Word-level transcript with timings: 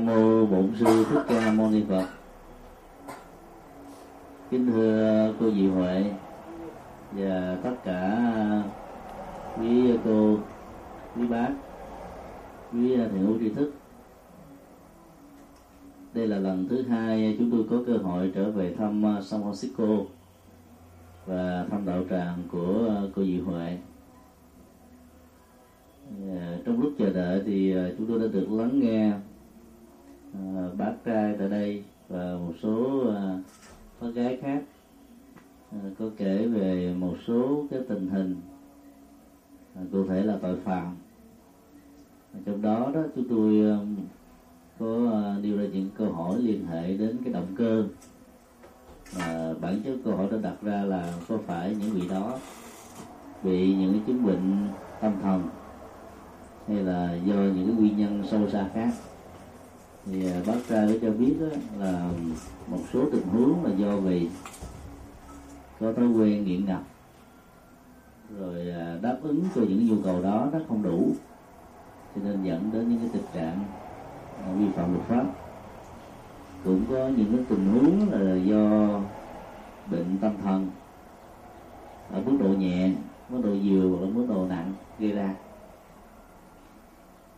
nam 0.00 0.16
mô 0.16 0.46
bổn 0.46 0.72
sư 0.78 1.04
thích 1.10 1.22
ca 1.28 1.52
mâu 1.52 1.70
ni 1.70 1.82
phật. 1.88 2.06
Kính 4.50 4.66
thưa 4.66 5.34
cô 5.40 5.50
dị 5.50 5.66
huệ 5.66 6.04
và 7.12 7.56
tất 7.62 7.74
cả 7.84 8.28
quý 9.58 9.96
cô, 10.04 10.36
quý 11.16 11.26
bác, 11.26 11.48
quý 12.72 12.96
thiện 12.96 13.08
hữu 13.08 13.38
tri 13.38 13.48
thức. 13.48 13.72
Đây 16.14 16.26
là 16.26 16.38
lần 16.38 16.68
thứ 16.68 16.82
hai 16.82 17.36
chúng 17.38 17.50
tôi 17.50 17.64
có 17.70 17.76
cơ 17.86 17.96
hội 17.96 18.32
trở 18.34 18.50
về 18.50 18.74
thăm 18.78 19.04
San 19.22 19.40
Francisco 19.40 20.04
và 21.26 21.66
thăm 21.70 21.86
đạo 21.86 22.02
tràng 22.10 22.42
của 22.52 22.94
cô 23.16 23.24
dị 23.24 23.40
Huệ. 23.40 23.78
Trong 26.66 26.80
lúc 26.80 26.92
chờ 26.98 27.12
đợi 27.12 27.42
thì 27.46 27.76
à, 27.76 27.88
chúng 27.98 28.06
tôi 28.06 28.18
đã 28.18 28.26
được 28.32 28.46
lắng 28.50 28.80
nghe 28.80 29.12
Ờ, 30.34 30.70
bác 30.78 30.92
trai 31.04 31.34
tại 31.38 31.48
đây 31.48 31.84
và 32.08 32.34
một 32.34 32.52
số 32.62 33.00
ờ, 33.06 33.38
bác 34.00 34.08
gái 34.14 34.38
khác 34.42 34.62
ờ, 35.72 35.78
có 35.98 36.04
kể 36.16 36.46
về 36.46 36.94
một 36.94 37.14
số 37.26 37.64
cái 37.70 37.80
tình 37.88 38.08
hình 38.08 38.36
cụ 39.92 40.04
thể 40.04 40.22
là 40.22 40.36
tội 40.42 40.56
phạm. 40.56 40.96
Trong 42.46 42.62
đó 42.62 42.90
đó, 42.94 43.00
chúng 43.16 43.28
tôi 43.28 43.62
có 44.78 44.86
đưa 45.42 45.56
ra 45.56 45.64
những 45.72 45.90
câu 45.96 46.12
hỏi 46.12 46.38
liên 46.38 46.66
hệ 46.66 46.96
đến 46.96 47.16
cái 47.24 47.32
động 47.32 47.46
cơ 47.56 47.84
mà 49.18 49.54
bản 49.60 49.80
chất 49.84 49.96
câu 50.04 50.16
hỏi 50.16 50.26
đã 50.30 50.36
đặt 50.42 50.54
ra 50.62 50.84
là 50.84 51.14
có 51.28 51.38
phải 51.46 51.76
những 51.80 51.90
vị 51.90 52.08
đó 52.08 52.38
bị 53.42 53.74
những 53.74 53.92
cái 53.92 54.02
chứng 54.06 54.26
bệnh 54.26 54.68
tâm 55.00 55.12
thần 55.22 55.48
hay 56.68 56.76
là 56.76 57.14
do 57.24 57.34
những 57.34 57.66
cái 57.66 57.76
nguyên 57.76 57.96
nhân 57.96 58.22
sâu 58.30 58.50
xa 58.50 58.68
khác 58.74 58.92
thì 60.06 60.32
bác 60.46 60.56
trai 60.68 60.98
cho 61.02 61.10
biết 61.10 61.36
đó 61.40 61.46
là 61.78 62.10
một 62.66 62.78
số 62.92 63.10
tình 63.12 63.26
huống 63.26 63.64
là 63.64 63.70
do 63.76 63.96
vì 63.96 64.28
có 65.80 65.92
thói 65.92 66.06
quen 66.06 66.44
nghiện 66.44 66.66
ngập. 66.66 66.82
Rồi 68.38 68.70
à, 68.70 68.98
đáp 69.02 69.16
ứng 69.22 69.44
cho 69.54 69.60
những 69.60 69.88
nhu 69.88 70.02
cầu 70.04 70.22
đó 70.22 70.48
nó 70.52 70.58
không 70.68 70.82
đủ 70.82 71.10
cho 72.14 72.20
nên 72.24 72.44
dẫn 72.44 72.70
đến 72.72 72.88
những 72.88 72.98
cái 72.98 73.08
tình 73.12 73.32
trạng 73.34 73.64
vi 74.58 74.66
phạm 74.74 74.92
luật 74.94 75.06
pháp. 75.06 75.24
Cũng 76.64 76.84
có 76.90 77.08
những 77.16 77.36
cái 77.36 77.44
tình 77.48 77.72
huống 77.72 78.10
là 78.10 78.34
do 78.34 78.88
bệnh 79.90 80.18
tâm 80.20 80.32
thần 80.42 80.70
ở 82.12 82.22
mức 82.26 82.36
độ 82.40 82.48
nhẹ 82.48 82.90
mức 83.28 83.40
độ 83.44 83.50
vừa 83.64 83.88
hoặc 83.88 84.04
là 84.04 84.10
mức 84.14 84.26
độ 84.28 84.46
nặng 84.46 84.72
gây 84.98 85.12
ra. 85.12 85.34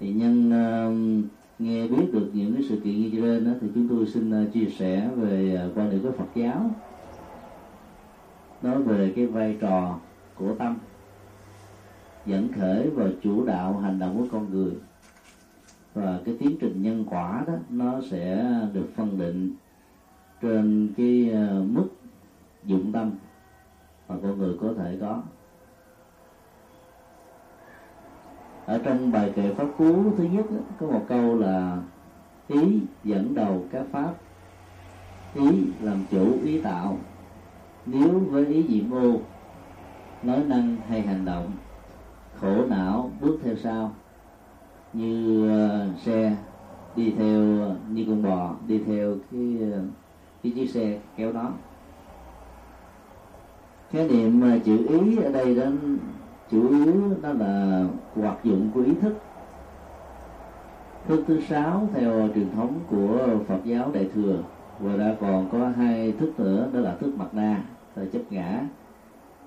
Thì 0.01 0.13
nhân 0.13 0.49
uh, 0.49 1.42
nghe 1.63 1.87
biết 1.87 2.13
được 2.13 2.31
những 2.33 2.55
cái 2.55 2.63
sự 2.69 2.81
kiện 2.85 3.01
như 3.01 3.11
trên 3.13 3.45
đó 3.45 3.51
thì 3.61 3.67
chúng 3.75 3.89
tôi 3.89 4.07
xin 4.07 4.31
ờ, 4.31 4.45
chia 4.53 4.67
sẻ 4.67 5.11
về 5.17 5.55
ờ, 5.55 5.71
quan 5.75 5.91
điểm 5.91 6.03
của 6.03 6.13
Phật 6.13 6.29
giáo. 6.35 6.71
Nói 8.63 8.83
về 8.83 9.13
cái 9.17 9.27
vai 9.27 9.57
trò 9.61 9.99
của 10.35 10.55
tâm, 10.55 10.79
dẫn 12.27 12.53
khởi 12.53 12.91
và 12.91 13.07
chủ 13.23 13.47
đạo 13.47 13.79
hành 13.79 13.99
động 13.99 14.19
của 14.19 14.27
con 14.33 14.51
người. 14.51 14.73
Và 15.95 16.21
cái 16.25 16.37
tiến 16.41 16.57
trình 16.61 16.83
nhân 16.83 17.05
quả 17.11 17.45
đó, 17.47 17.55
nó 17.71 18.01
sẽ 18.11 18.55
được 18.73 18.87
phân 18.95 19.19
định 19.19 19.55
trên 20.43 20.93
cái 20.97 21.31
ờ, 21.33 21.65
mức 21.69 21.89
dụng 22.65 22.93
tâm 22.93 23.11
mà 24.09 24.15
con 24.23 24.39
người 24.39 24.55
có 24.61 24.75
thể 24.77 24.97
có. 25.01 25.23
Ở 28.67 28.79
trong 28.85 29.13
bài 29.13 29.33
kệ 29.37 29.55
pháp 29.55 29.67
cú 29.79 30.17
thứ 30.17 30.25
nhất 30.25 30.47
đó, 30.51 30.61
có 30.81 30.87
một 30.87 31.05
câu 31.09 31.39
là 31.39 31.79
ý 32.49 32.81
dẫn 33.05 33.35
đầu 33.35 33.65
các 33.71 33.85
pháp. 33.91 34.15
Ý 35.35 35.65
làm 35.81 36.05
chủ 36.11 36.39
ý 36.45 36.61
tạo. 36.61 36.97
Nếu 37.87 38.19
với 38.31 38.47
ý 38.47 38.65
diệm 38.69 38.95
ô 38.95 39.21
nói 40.23 40.45
năng 40.47 40.77
hay 40.89 41.03
hành 41.03 41.25
động 41.25 41.53
khổ 42.41 42.67
não 42.67 43.11
bước 43.21 43.39
theo 43.45 43.57
sau. 43.57 43.93
Như 44.93 45.49
ờ, 45.51 45.89
xe 46.05 46.37
đi 46.97 47.15
theo 47.19 47.61
ờ, 47.61 47.77
như 47.91 48.05
con 48.09 48.23
bò 48.23 48.55
đi 48.67 48.79
theo 48.87 49.17
cái 49.31 49.57
ờ, 49.73 49.81
cái 50.43 50.53
chiếc 50.53 50.71
xe 50.71 50.99
kéo 51.17 51.33
nó 51.33 51.51
khái 53.91 54.09
niệm 54.09 54.61
chữ 54.65 54.87
ý 54.89 55.17
ở 55.17 55.33
đây 55.33 55.55
đó 55.55 55.65
chủ 56.53 56.69
yếu 56.69 56.95
đó 57.23 57.33
là 57.33 57.85
hoạt 58.15 58.45
dụng 58.45 58.71
của 58.75 58.81
ý 58.83 58.93
thức. 59.01 59.15
Thức 61.07 61.25
thứ 61.27 61.41
sáu 61.41 61.89
theo 61.95 62.29
truyền 62.35 62.51
thống 62.57 62.81
của 62.91 63.29
Phật 63.49 63.61
giáo 63.65 63.91
Đại 63.95 64.09
thừa 64.15 64.43
và 64.81 64.97
đã 64.97 65.15
còn 65.21 65.49
có 65.53 65.69
hai 65.69 66.13
thức 66.13 66.41
nữa 66.41 66.69
đó 66.73 66.81
là 66.81 66.95
thức 66.95 67.15
mặt 67.17 67.35
na 67.35 67.63
là 67.97 68.05
chấp 68.13 68.23
ngã 68.31 68.63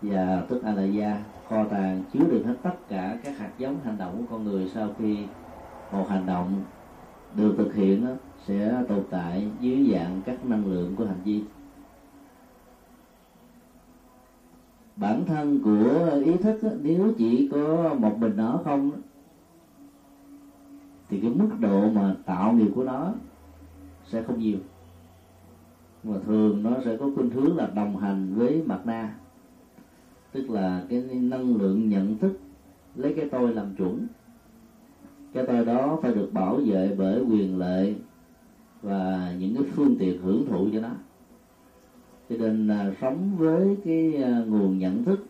và 0.01 0.43
thức 0.49 0.63
a 0.63 0.71
la 0.71 0.83
gia 0.83 1.23
kho 1.49 1.63
tàng 1.63 2.03
chứa 2.13 2.19
được 2.19 2.43
hết 2.45 2.55
tất 2.63 2.75
cả 2.89 3.17
các 3.23 3.37
hạt 3.37 3.49
giống 3.57 3.75
hành 3.83 3.97
động 3.97 4.17
của 4.17 4.23
con 4.31 4.43
người 4.43 4.71
sau 4.73 4.89
khi 4.99 5.17
một 5.91 6.09
hành 6.09 6.25
động 6.25 6.61
được 7.35 7.55
thực 7.57 7.75
hiện 7.75 8.05
đó, 8.05 8.11
sẽ 8.47 8.73
tồn 8.87 9.03
tại 9.09 9.47
dưới 9.59 9.89
dạng 9.93 10.21
các 10.25 10.45
năng 10.45 10.65
lượng 10.65 10.95
của 10.95 11.05
hành 11.05 11.21
vi. 11.25 11.43
Bản 14.95 15.25
thân 15.25 15.59
của 15.63 16.09
ý 16.25 16.37
thức 16.37 16.63
đó, 16.63 16.69
nếu 16.81 17.13
chỉ 17.17 17.49
có 17.51 17.93
một 17.99 18.17
mình 18.19 18.33
nó 18.35 18.61
không 18.63 18.91
thì 21.09 21.19
cái 21.19 21.29
mức 21.29 21.49
độ 21.59 21.89
mà 21.89 22.15
tạo 22.25 22.53
nghiệp 22.53 22.71
của 22.75 22.83
nó 22.83 23.13
sẽ 24.05 24.21
không 24.21 24.39
nhiều. 24.39 24.57
Mà 26.03 26.15
thường 26.25 26.63
nó 26.63 26.71
sẽ 26.85 26.97
có 26.97 27.09
khuynh 27.15 27.29
hướng 27.29 27.57
là 27.57 27.67
đồng 27.75 27.97
hành 27.97 28.33
với 28.35 28.63
mặt 28.65 28.81
na. 28.85 29.15
Tức 30.31 30.49
là 30.49 30.83
cái 30.89 31.01
năng 31.01 31.55
lượng 31.55 31.89
nhận 31.89 32.17
thức 32.17 32.39
lấy 32.95 33.13
cái 33.13 33.29
tôi 33.29 33.53
làm 33.53 33.75
chuẩn. 33.75 34.07
Cái 35.33 35.45
tôi 35.47 35.65
đó 35.65 35.99
phải 36.01 36.13
được 36.13 36.29
bảo 36.33 36.55
vệ 36.65 36.95
bởi 36.97 37.23
quyền 37.23 37.57
lợi 37.57 37.95
và 38.81 39.33
những 39.39 39.55
cái 39.55 39.63
phương 39.63 39.95
tiện 39.99 40.21
hưởng 40.21 40.45
thụ 40.45 40.67
cho 40.73 40.81
nó 40.81 40.89
cho 42.29 42.35
nên 42.39 42.67
là 42.67 42.91
sống 43.01 43.35
với 43.37 43.77
cái 43.85 44.23
à, 44.23 44.43
nguồn 44.47 44.79
nhận 44.79 45.03
thức 45.03 45.25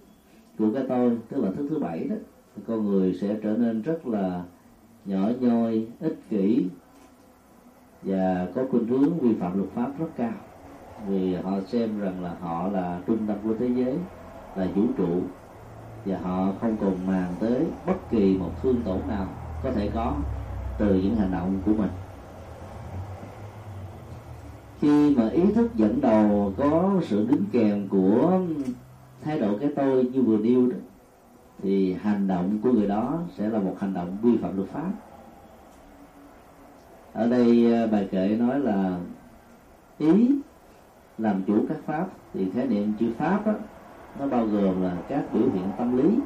của 0.57 0.73
cái 0.73 0.83
tôi, 0.89 1.17
tức 1.29 1.43
là 1.43 1.51
thức 1.51 1.67
thứ 1.69 1.79
bảy 1.79 2.03
đó, 2.03 2.15
thì 2.55 2.61
con 2.67 2.85
người 2.85 3.13
sẽ 3.13 3.39
trở 3.43 3.57
nên 3.57 3.81
rất 3.81 4.07
là 4.07 4.43
nhỏ 5.05 5.29
nhoi, 5.39 5.87
ích 5.99 6.19
kỷ 6.29 6.65
và 8.01 8.47
có 8.55 8.65
khuynh 8.71 8.87
hướng 8.87 9.19
vi 9.19 9.33
phạm 9.33 9.57
luật 9.57 9.69
pháp 9.69 9.99
rất 9.99 10.09
cao. 10.15 10.33
Vì 11.07 11.35
họ 11.35 11.61
xem 11.67 11.99
rằng 11.99 12.23
là 12.23 12.35
họ 12.39 12.67
là 12.67 13.01
trung 13.07 13.27
tâm 13.27 13.37
của 13.43 13.55
thế 13.59 13.67
giới, 13.67 13.97
là 14.55 14.67
vũ 14.75 14.83
trụ, 14.97 15.21
và 16.05 16.17
họ 16.17 16.53
không 16.61 16.77
còn 16.77 17.05
màng 17.05 17.35
tới 17.39 17.65
bất 17.85 18.09
kỳ 18.09 18.37
một 18.37 18.51
thương 18.61 18.83
tổn 18.83 19.07
nào 19.07 19.27
có 19.63 19.71
thể 19.71 19.91
có 19.93 20.23
từ 20.77 20.95
những 20.95 21.15
hành 21.15 21.31
động 21.31 21.61
của 21.65 21.73
mình 21.73 21.89
khi 24.79 25.15
mà 25.15 25.29
ý 25.29 25.51
thức 25.51 25.75
dẫn 25.75 26.01
đầu 26.01 26.53
có 26.57 27.01
sự 27.03 27.27
đứng 27.29 27.45
kèm 27.51 27.87
của 27.87 28.39
thái 29.21 29.39
độ 29.39 29.57
cái 29.59 29.69
tôi 29.75 30.03
như 30.03 30.21
vừa 30.21 30.37
nêu 30.37 30.67
đó 30.67 30.77
thì 31.61 31.93
hành 31.93 32.27
động 32.27 32.59
của 32.63 32.71
người 32.71 32.87
đó 32.87 33.19
sẽ 33.37 33.49
là 33.49 33.59
một 33.59 33.75
hành 33.79 33.93
động 33.93 34.17
vi 34.21 34.37
phạm 34.37 34.57
luật 34.57 34.69
pháp. 34.69 34.91
Ở 37.13 37.29
đây 37.29 37.73
à, 37.73 37.87
bài 37.87 38.07
kệ 38.11 38.37
nói 38.39 38.59
là 38.59 38.99
ý 39.97 40.31
làm 41.17 41.43
chủ 41.47 41.65
các 41.69 41.77
pháp 41.85 42.07
thì 42.33 42.51
khái 42.51 42.67
niệm 42.67 42.93
chữ 42.99 43.11
pháp 43.17 43.45
đó, 43.45 43.53
nó 44.19 44.27
bao 44.27 44.45
gồm 44.45 44.81
là 44.81 44.97
các 45.09 45.33
biểu 45.33 45.43
hiện 45.43 45.71
tâm 45.77 45.97
lý 45.97 46.19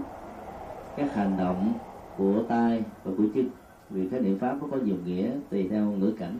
các 0.98 1.16
hành 1.16 1.38
động 1.38 1.74
của 2.18 2.44
tay 2.48 2.84
và 3.04 3.12
của 3.18 3.24
chân. 3.36 3.50
Vì 3.90 4.10
khái 4.10 4.20
niệm 4.20 4.40
pháp 4.40 4.58
nó 4.62 4.68
có 4.72 4.78
nhiều 4.78 4.96
nghĩa 5.06 5.32
tùy 5.50 5.68
theo 5.70 5.86
ngữ 5.86 6.12
cảnh 6.20 6.38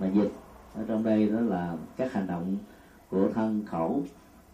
mà 0.00 0.06
dịch 0.06 0.32
ở 0.74 0.84
trong 0.88 1.02
đây 1.02 1.28
đó 1.28 1.40
là 1.40 1.76
các 1.96 2.12
hành 2.12 2.26
động 2.26 2.56
của 3.10 3.28
thân 3.34 3.62
khẩu 3.66 4.02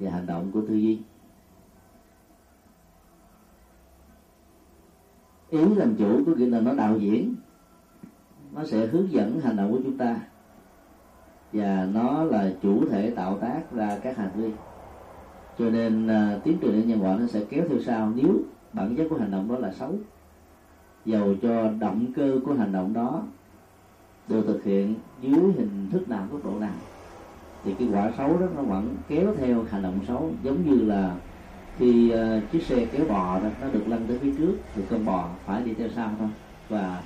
và 0.01 0.11
hành 0.11 0.27
động 0.27 0.51
của 0.53 0.61
tư 0.61 0.75
duy. 0.75 0.99
Ý 5.51 5.75
làm 5.75 5.97
chủ 5.97 6.25
có 6.27 6.33
nghĩa 6.33 6.47
là 6.47 6.61
nó 6.61 6.75
đạo 6.75 6.99
diễn 6.99 7.35
nó 8.53 8.65
sẽ 8.65 8.87
hướng 8.87 9.13
dẫn 9.13 9.41
hành 9.41 9.57
động 9.57 9.73
của 9.73 9.81
chúng 9.85 9.99
ta 9.99 10.21
và 11.53 11.89
nó 11.93 12.25
là 12.25 12.53
chủ 12.63 12.89
thể 12.91 13.11
tạo 13.11 13.39
tác 13.39 13.73
ra 13.73 13.99
các 14.03 14.17
hành 14.17 14.31
vi. 14.37 14.53
Cho 15.59 15.71
nên 15.71 16.07
uh, 16.07 16.45
tiến 16.45 16.59
trình 16.61 16.89
nhân 16.89 17.03
quả 17.03 17.17
nó 17.21 17.27
sẽ 17.27 17.45
kéo 17.49 17.65
theo 17.69 17.79
sau 17.81 18.13
nếu 18.15 18.41
bản 18.73 18.97
chất 18.97 19.07
của 19.11 19.19
hành 19.19 19.31
động 19.31 19.49
đó 19.49 19.59
là 19.59 19.73
xấu. 19.73 19.95
Dầu 21.05 21.35
cho 21.43 21.71
động 21.81 22.07
cơ 22.17 22.41
của 22.45 22.55
hành 22.55 22.73
động 22.73 22.93
đó 22.93 23.23
được 24.29 24.45
thực 24.47 24.65
hiện 24.65 24.95
dưới 25.21 25.41
hình 25.41 25.89
thức 25.93 26.09
nào 26.09 26.27
mức 26.31 26.39
độ 26.45 26.51
nào. 26.59 26.75
Thì 27.65 27.75
cái 27.79 27.89
quả 27.93 28.11
xấu 28.19 28.39
đó 28.39 28.47
nó 28.57 28.63
vẫn 28.63 28.97
kéo 29.09 29.35
theo 29.39 29.65
hành 29.71 29.83
động 29.83 29.99
xấu. 30.09 30.31
Giống 30.43 30.71
như 30.71 30.85
là 30.85 31.15
khi 31.79 32.13
uh, 32.15 32.53
chiếc 32.53 32.63
xe 32.63 32.87
kéo 32.87 33.07
bò 33.09 33.39
đó 33.41 33.49
nó 33.61 33.69
được 33.73 33.89
lăn 33.89 34.01
tới 34.09 34.19
phía 34.19 34.33
trước 34.39 34.57
thì 34.75 34.83
con 34.91 35.05
bò 35.05 35.29
phải 35.45 35.63
đi 35.63 35.75
theo 35.75 35.89
sau 35.89 36.11
thôi. 36.19 36.29
Và 36.69 37.03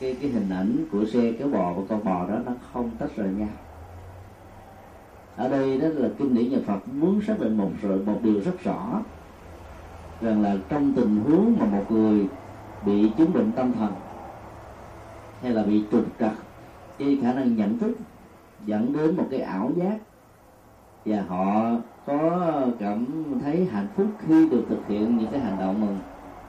cái 0.00 0.16
cái 0.20 0.30
hình 0.30 0.50
ảnh 0.50 0.76
của 0.92 1.04
xe 1.04 1.32
kéo 1.38 1.48
bò 1.48 1.72
và 1.72 1.82
con 1.88 2.04
bò 2.04 2.26
đó 2.28 2.34
nó 2.46 2.52
không 2.72 2.90
tách 2.98 3.16
rời 3.16 3.28
nhau. 3.28 3.48
Ở 5.36 5.48
đây 5.48 5.78
đó 5.80 5.88
là 5.88 6.08
kinh 6.18 6.34
điển 6.34 6.50
nhà 6.50 6.58
Phật 6.66 6.88
muốn 6.88 7.20
xác 7.26 7.40
định 7.40 7.56
một 7.56 7.70
rồi 7.82 7.98
một 7.98 8.18
điều 8.22 8.40
rất 8.40 8.64
rõ 8.64 9.02
rằng 10.20 10.42
là 10.42 10.56
trong 10.68 10.92
tình 10.92 11.16
huống 11.16 11.56
mà 11.60 11.66
một 11.66 11.84
người 11.92 12.26
bị 12.86 13.10
chứng 13.18 13.32
bệnh 13.32 13.52
tâm 13.52 13.72
thần 13.72 13.92
hay 15.42 15.52
là 15.52 15.62
bị 15.62 15.84
trục 15.92 16.04
trặc 16.20 16.32
cái 17.00 17.18
khả 17.22 17.32
năng 17.32 17.56
nhận 17.56 17.78
thức 17.78 17.96
dẫn 18.66 18.92
đến 18.92 19.16
một 19.16 19.26
cái 19.30 19.40
ảo 19.40 19.70
giác. 19.76 19.98
Và 21.04 21.22
họ 21.22 21.70
có 22.06 22.50
cảm 22.78 23.06
thấy 23.42 23.64
hạnh 23.64 23.86
phúc 23.96 24.06
khi 24.18 24.48
được 24.48 24.64
thực 24.68 24.86
hiện 24.88 25.16
những 25.16 25.30
cái 25.30 25.40
hành 25.40 25.58
động 25.58 25.80
mà 25.80 25.86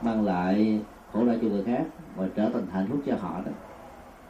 mang 0.02 0.26
lại 0.26 0.82
khổ 1.14 1.26
đau 1.26 1.36
cho 1.42 1.48
người 1.48 1.64
khác 1.64 1.86
và 2.16 2.28
trở 2.36 2.50
thành 2.50 2.66
hạnh 2.72 2.88
phúc 2.90 3.00
cho 3.06 3.16
họ 3.16 3.42
đó. 3.46 3.52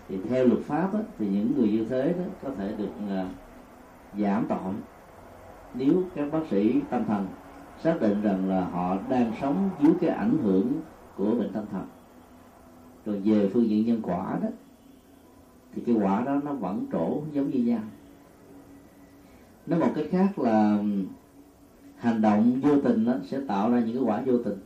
Thì 0.10 0.18
theo 0.30 0.46
luật 0.46 0.60
pháp 0.66 0.94
đó, 0.94 1.00
thì 1.20 1.28
những 1.28 1.54
người 1.58 1.72
như 1.72 1.86
thế 1.90 2.14
đó 2.14 2.24
có 2.44 2.50
thể 2.58 2.74
được 2.78 2.92
uh, 3.06 3.28
giảm 4.20 4.46
tội 4.50 4.74
nếu 5.74 6.04
các 6.16 6.32
bác 6.32 6.40
sĩ 6.50 6.82
tâm 6.90 7.06
thần 7.06 7.28
xác 7.84 8.02
định 8.02 8.22
rằng 8.22 8.50
là 8.50 8.66
họ 8.66 8.98
đang 9.10 9.32
sống 9.42 9.70
dưới 9.82 9.94
cái 10.02 10.10
ảnh 10.10 10.38
hưởng 10.44 10.72
của 11.18 11.32
bệnh 11.32 11.54
tâm 11.54 11.64
thần. 11.72 11.88
Rồi 13.06 13.22
về 13.26 13.50
phương 13.54 13.70
diện 13.70 13.86
nhân 13.86 14.00
quả 14.04 14.38
đó 14.42 14.48
thì 15.76 15.82
cái 15.86 15.96
quả 15.96 16.24
đó 16.26 16.42
nó 16.44 16.54
vẫn 16.54 16.86
trổ 16.92 17.22
giống 17.34 17.50
như 17.50 17.64
nhau. 17.64 17.82
Nói 19.68 19.80
một 19.80 19.92
cách 19.96 20.06
khác 20.12 20.40
là 20.40 20.78
hành 21.98 22.22
động 22.22 22.62
vô 22.62 22.82
tình 22.84 23.06
đó 23.06 23.14
sẽ 23.24 23.40
tạo 23.48 23.72
ra 23.72 23.80
những 23.80 23.96
cái 23.96 24.04
quả 24.04 24.22
vô 24.26 24.38
tình. 24.38 24.58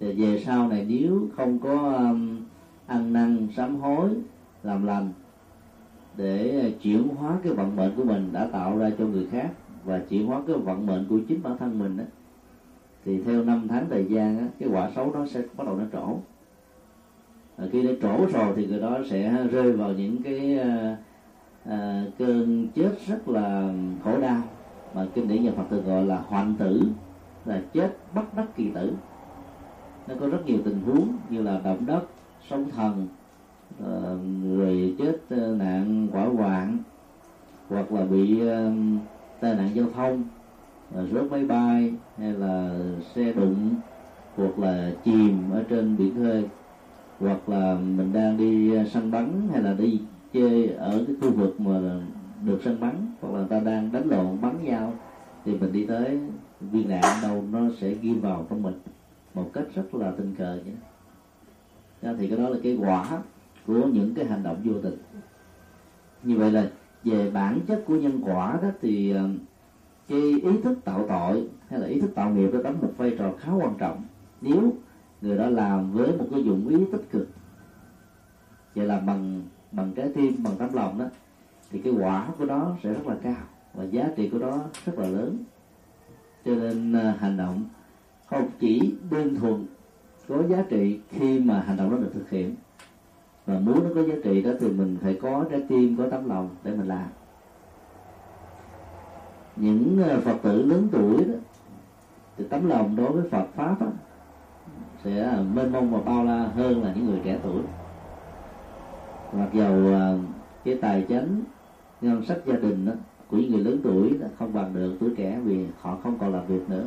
Thì 0.00 0.12
về 0.12 0.42
sau 0.46 0.68
này 0.68 0.86
nếu 0.88 1.28
không 1.36 1.58
có 1.58 1.92
um, 2.10 2.40
ăn 2.86 3.12
năn 3.12 3.48
sám 3.56 3.76
hối 3.76 4.10
làm 4.62 4.86
lành 4.86 5.08
để 6.16 6.72
chuyển 6.82 7.08
hóa 7.08 7.38
cái 7.42 7.52
vận 7.52 7.76
mệnh 7.76 7.92
của 7.96 8.04
mình 8.04 8.28
đã 8.32 8.46
tạo 8.52 8.78
ra 8.78 8.90
cho 8.98 9.06
người 9.06 9.26
khác 9.30 9.50
và 9.84 9.98
chuyển 10.08 10.26
hóa 10.26 10.40
cái 10.46 10.56
vận 10.56 10.86
mệnh 10.86 11.06
của 11.08 11.18
chính 11.28 11.42
bản 11.42 11.58
thân 11.58 11.78
mình 11.78 11.96
đó, 11.96 12.04
thì 13.04 13.22
theo 13.22 13.44
năm 13.44 13.66
tháng 13.68 13.86
thời 13.90 14.04
gian 14.04 14.38
á, 14.38 14.46
cái 14.58 14.68
quả 14.68 14.90
xấu 14.94 15.12
đó 15.12 15.26
sẽ 15.30 15.42
bắt 15.56 15.66
đầu 15.66 15.76
nó 15.76 15.84
trổ 15.92 16.16
à, 17.56 17.64
khi 17.72 17.82
nó 17.82 17.90
trổ 18.02 18.26
rồi 18.26 18.52
thì 18.56 18.66
người 18.66 18.80
đó 18.80 18.98
sẽ 19.10 19.46
rơi 19.50 19.72
vào 19.72 19.92
những 19.92 20.22
cái 20.22 20.58
à, 20.58 20.96
à, 21.64 22.04
cơn 22.18 22.68
chết 22.74 22.92
rất 23.06 23.28
là 23.28 23.72
khổ 24.04 24.20
đau 24.20 24.42
mà 24.94 25.06
kinh 25.14 25.28
điển 25.28 25.42
nhà 25.42 25.52
Phật 25.56 25.64
thường 25.70 25.84
gọi 25.84 26.04
là 26.04 26.22
hoạn 26.26 26.54
tử 26.58 26.82
là 27.44 27.60
chết 27.72 27.96
bất 28.14 28.34
đắc 28.36 28.46
kỳ 28.56 28.70
tử. 28.70 28.92
Nó 30.08 30.14
có 30.20 30.26
rất 30.26 30.46
nhiều 30.46 30.58
tình 30.64 30.80
huống 30.86 31.08
như 31.30 31.42
là 31.42 31.60
động 31.64 31.86
đất 31.86 32.02
sóng 32.48 32.70
thần 32.70 33.06
người 34.42 34.94
chết 34.98 35.36
nạn 35.58 36.08
quả 36.12 36.24
hoạn 36.24 36.78
hoặc 37.68 37.92
là 37.92 38.04
bị 38.04 38.40
tai 39.40 39.54
nạn 39.54 39.68
giao 39.74 39.86
thông 39.94 40.24
rớt 41.12 41.30
máy 41.30 41.44
bay 41.44 41.94
hay 42.18 42.32
là 42.32 42.78
xe 43.14 43.32
đụng 43.32 43.74
hoặc 44.36 44.58
là 44.58 44.90
chìm 45.04 45.50
ở 45.52 45.64
trên 45.68 45.96
biển 45.96 46.14
khơi 46.14 46.44
hoặc 47.22 47.48
là 47.48 47.74
mình 47.74 48.12
đang 48.12 48.36
đi 48.36 48.76
à, 48.76 48.84
săn 48.84 49.10
bắn 49.10 49.48
hay 49.52 49.62
là 49.62 49.74
đi 49.74 50.00
chơi 50.32 50.68
ở 50.68 51.04
cái 51.06 51.16
khu 51.20 51.30
vực 51.30 51.60
mà 51.60 52.00
được 52.44 52.60
săn 52.64 52.80
bắn, 52.80 52.94
hoặc 53.20 53.32
là 53.32 53.38
người 53.38 53.48
ta 53.48 53.60
đang 53.60 53.92
đánh 53.92 54.08
lộn, 54.08 54.40
bắn 54.40 54.64
nhau, 54.64 54.94
thì 55.44 55.58
mình 55.58 55.72
đi 55.72 55.86
tới 55.86 56.20
viên 56.60 56.88
đạn 56.88 57.22
đâu 57.22 57.44
nó 57.52 57.60
sẽ 57.80 57.94
ghi 57.94 58.14
vào 58.14 58.46
trong 58.50 58.62
mình 58.62 58.74
một 59.34 59.50
cách 59.52 59.64
rất 59.74 59.94
là 59.94 60.10
tình 60.10 60.34
cờ 60.38 60.58
nhé. 60.66 60.72
Thì 62.18 62.28
cái 62.28 62.38
đó 62.38 62.48
là 62.48 62.58
cái 62.62 62.78
quả 62.80 63.22
của 63.66 63.86
những 63.92 64.14
cái 64.14 64.24
hành 64.24 64.42
động 64.42 64.56
vô 64.64 64.72
tình. 64.82 64.98
Như 66.22 66.36
vậy 66.36 66.52
là 66.52 66.70
về 67.04 67.30
bản 67.30 67.60
chất 67.66 67.82
của 67.86 67.96
nhân 67.96 68.20
quả 68.24 68.58
đó 68.62 68.68
thì 68.80 69.14
à, 69.14 69.22
cái 70.08 70.20
ý 70.20 70.50
thức 70.62 70.78
tạo 70.84 71.06
tội 71.08 71.48
hay 71.68 71.80
là 71.80 71.86
ý 71.86 72.00
thức 72.00 72.14
tạo 72.14 72.30
nghiệp 72.30 72.50
nó 72.52 72.62
đóng 72.62 72.78
một 72.82 72.92
vai 72.96 73.14
trò 73.18 73.32
khá 73.38 73.52
quan 73.52 73.74
trọng. 73.78 74.02
Nếu 74.40 74.72
người 75.22 75.38
đó 75.38 75.46
làm 75.46 75.92
với 75.92 76.16
một 76.18 76.26
cái 76.30 76.44
dụng 76.44 76.68
ý 76.68 76.84
tích 76.92 77.10
cực. 77.10 77.28
Vậy 78.74 78.86
làm 78.86 79.06
bằng 79.06 79.42
bằng 79.72 79.92
trái 79.96 80.12
tim 80.14 80.42
bằng 80.44 80.56
tấm 80.58 80.72
lòng 80.72 80.98
đó 80.98 81.04
thì 81.70 81.80
cái 81.80 81.92
quả 81.92 82.28
của 82.38 82.44
nó 82.44 82.76
sẽ 82.82 82.92
rất 82.92 83.06
là 83.06 83.16
cao 83.22 83.44
và 83.74 83.84
giá 83.84 84.08
trị 84.16 84.28
của 84.28 84.38
nó 84.38 84.58
rất 84.86 84.98
là 84.98 85.08
lớn. 85.08 85.36
Cho 86.44 86.54
nên 86.54 86.92
à, 86.92 87.16
hành 87.18 87.36
động 87.36 87.62
không 88.26 88.48
chỉ 88.58 88.94
đơn 89.10 89.36
thuần 89.36 89.66
có 90.28 90.42
giá 90.48 90.64
trị 90.68 91.00
khi 91.10 91.40
mà 91.40 91.60
hành 91.60 91.76
động 91.76 91.90
đó 91.90 91.96
được 91.96 92.10
thực 92.14 92.30
hiện 92.30 92.54
và 93.46 93.58
muốn 93.58 93.84
nó 93.84 93.90
có 93.94 94.02
giá 94.02 94.14
trị 94.24 94.42
đó 94.42 94.50
thì 94.60 94.68
mình 94.68 94.98
phải 95.02 95.18
có 95.22 95.44
trái 95.50 95.64
tim 95.68 95.96
có 95.96 96.08
tấm 96.10 96.28
lòng 96.28 96.48
để 96.64 96.76
mình 96.76 96.88
làm. 96.88 97.08
Những 99.56 100.02
à, 100.02 100.18
phật 100.24 100.36
tử 100.42 100.62
lớn 100.62 100.88
tuổi 100.92 101.24
đó 101.24 101.34
thì 102.36 102.44
tấm 102.50 102.68
lòng 102.68 102.96
đối 102.96 103.12
với 103.12 103.30
phật 103.30 103.46
pháp 103.54 103.80
đó, 103.80 103.86
sẽ 105.04 105.38
mênh 105.54 105.72
mông 105.72 105.90
và 105.90 105.98
bao 106.00 106.24
la 106.24 106.48
hơn 106.56 106.84
là 106.84 106.92
những 106.94 107.06
người 107.06 107.20
trẻ 107.24 107.38
tuổi. 107.42 107.62
Mặc 109.32 109.48
dầu 109.52 109.74
à, 109.92 110.14
cái 110.64 110.78
tài 110.80 111.04
chính, 111.08 111.44
ngân 112.00 112.24
sách 112.24 112.38
gia 112.46 112.56
đình 112.56 112.86
đó, 112.86 112.92
của 113.30 113.36
những 113.36 113.50
người 113.50 113.64
lớn 113.64 113.80
tuổi 113.82 114.10
là 114.10 114.28
không 114.38 114.52
bằng 114.52 114.74
được 114.74 114.96
tuổi 115.00 115.10
trẻ 115.16 115.38
vì 115.44 115.66
họ 115.80 115.96
không 116.02 116.18
còn 116.18 116.32
làm 116.32 116.46
việc 116.46 116.68
nữa. 116.68 116.84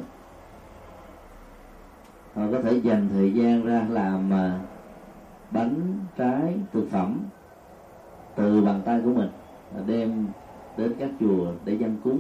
Họ 2.35 2.41
có 2.51 2.61
thể 2.61 2.73
dành 2.73 3.07
thời 3.09 3.33
gian 3.33 3.65
ra 3.65 3.85
làm 3.89 4.29
mà 4.29 4.59
bánh 5.51 5.99
trái 6.17 6.55
thực 6.73 6.87
phẩm 6.91 7.19
từ 8.35 8.61
bàn 8.61 8.81
tay 8.85 9.01
của 9.03 9.13
mình 9.13 9.29
à, 9.75 9.81
đem 9.87 10.27
đến 10.77 10.93
các 10.99 11.09
chùa 11.19 11.51
để 11.65 11.73
dân 11.73 11.97
cúng. 12.03 12.19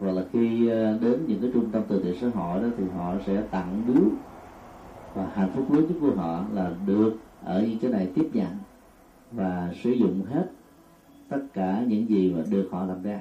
Hoặc 0.00 0.10
là 0.10 0.22
khi 0.32 0.68
à, 0.68 0.94
đến 1.00 1.24
những 1.26 1.40
cái 1.40 1.50
trung 1.54 1.70
tâm 1.70 1.82
từ 1.88 2.02
thiện 2.02 2.14
xã 2.20 2.40
hội 2.40 2.60
đó 2.62 2.68
thì 2.78 2.84
họ 2.96 3.12
sẽ 3.26 3.42
tặng 3.50 3.82
biếu 3.86 4.02
và 5.14 5.30
hạnh 5.34 5.50
phúc 5.54 5.72
lớn 5.72 5.86
nhất 5.88 5.96
của 6.00 6.14
họ 6.14 6.44
là 6.52 6.72
được 6.86 7.14
ở 7.44 7.62
những 7.62 7.78
cái 7.78 7.90
này 7.90 8.08
tiếp 8.14 8.30
nhận 8.32 8.50
và 9.32 9.72
sử 9.82 9.90
dụng 9.90 10.24
hết 10.24 10.50
tất 11.28 11.40
cả 11.52 11.82
những 11.88 12.08
gì 12.08 12.32
mà 12.32 12.42
được 12.50 12.68
họ 12.70 12.84
làm 12.84 13.02
ra. 13.02 13.20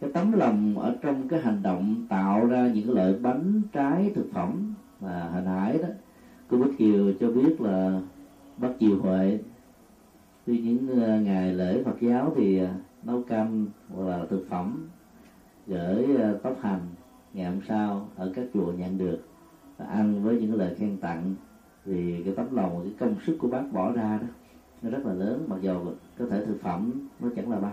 Cái 0.00 0.10
tấm 0.14 0.32
lòng 0.32 0.78
ở 0.78 0.96
trong 1.02 1.28
cái 1.28 1.40
hành 1.40 1.62
động 1.62 2.06
tạo 2.08 2.46
ra 2.46 2.66
những 2.66 2.86
cái 2.86 2.94
loại 2.94 3.14
bánh 3.22 3.62
trái 3.72 4.10
thực 4.14 4.26
phẩm 4.32 4.74
mà 5.00 5.28
hồi 5.28 5.42
nãy 5.42 5.78
đó, 5.82 5.88
cô 6.48 6.58
Bích 6.58 6.78
Kiều 6.78 7.12
cho 7.20 7.28
biết 7.28 7.60
là 7.60 8.00
bắt 8.56 8.70
chiều 8.78 8.98
huệ. 8.98 9.38
Khi 10.46 10.58
những 10.58 11.00
ờ, 11.00 11.20
ngày 11.20 11.52
lễ 11.52 11.82
Phật 11.82 12.00
giáo 12.00 12.32
thì 12.36 12.58
ờ, 12.58 12.68
nấu 13.02 13.22
canh 13.22 13.66
hoặc 13.88 14.04
là 14.04 14.24
thực 14.30 14.46
phẩm 14.48 14.88
gửi 15.66 16.16
ờ, 16.16 16.38
tóc 16.42 16.56
hành 16.60 16.80
ngày 17.32 17.50
hôm 17.50 17.60
sau 17.68 18.08
ở 18.16 18.32
các 18.34 18.44
chùa 18.54 18.72
nhận 18.72 18.98
được 18.98 19.18
ăn 19.78 20.22
với 20.24 20.40
những 20.40 20.54
lời 20.54 20.74
khen 20.78 20.96
tặng. 20.96 21.34
Vì 21.84 22.22
cái 22.24 22.34
tấm 22.34 22.56
lòng 22.56 22.80
cái 22.82 22.92
công 22.98 23.14
sức 23.26 23.38
của 23.40 23.48
bác 23.48 23.62
bỏ 23.72 23.92
ra 23.92 24.18
đó, 24.22 24.26
nó 24.82 24.90
rất 24.90 25.06
là 25.06 25.12
lớn, 25.12 25.44
mặc 25.48 25.56
dù 25.60 25.74
có 26.18 26.26
thể 26.30 26.46
thực 26.46 26.60
phẩm 26.62 26.92
nó 27.20 27.28
chẳng 27.36 27.50
là 27.50 27.58
bao. 27.58 27.72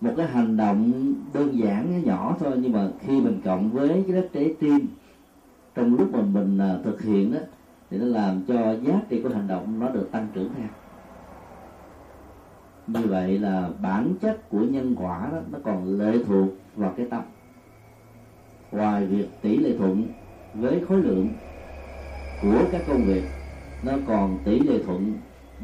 Một 0.00 0.12
cái 0.16 0.26
hành 0.26 0.56
động 0.56 1.14
đơn 1.32 1.58
giản 1.58 2.04
nhỏ 2.04 2.36
thôi, 2.40 2.52
nhưng 2.62 2.72
mà 2.72 2.88
khi 3.00 3.20
mình 3.20 3.40
cộng 3.44 3.70
với 3.70 4.04
cái 4.06 4.16
đất 4.16 4.28
trái 4.32 4.54
tim, 4.60 4.86
trong 5.74 5.96
lúc 5.96 6.12
mà 6.12 6.20
mình 6.20 6.58
à, 6.58 6.78
thực 6.84 7.02
hiện 7.02 7.32
đó, 7.32 7.38
thì 7.90 7.98
nó 7.98 8.04
làm 8.04 8.42
cho 8.48 8.72
giá 8.72 9.00
trị 9.08 9.22
của 9.22 9.28
hành 9.28 9.48
động 9.48 9.80
nó 9.80 9.88
được 9.88 10.08
tăng 10.12 10.26
trưởng 10.32 10.50
theo. 10.56 10.68
Như 12.86 13.06
vậy 13.06 13.38
là 13.38 13.70
bản 13.82 14.14
chất 14.20 14.50
của 14.50 14.60
nhân 14.60 14.94
quả 14.98 15.28
đó, 15.32 15.38
nó 15.52 15.58
còn 15.62 15.98
lệ 15.98 16.18
thuộc 16.26 16.48
vào 16.76 16.94
cái 16.96 17.06
tâm 17.06 17.22
ngoài 18.72 19.06
việc 19.06 19.28
tỷ 19.42 19.56
lệ 19.56 19.76
thuận 19.78 20.06
với 20.54 20.80
khối 20.88 21.02
lượng 21.02 21.28
của 22.42 22.64
các 22.72 22.82
công 22.88 23.02
việc, 23.02 23.22
nó 23.82 23.92
còn 24.06 24.38
tỷ 24.44 24.60
lệ 24.60 24.78
thuận 24.86 25.14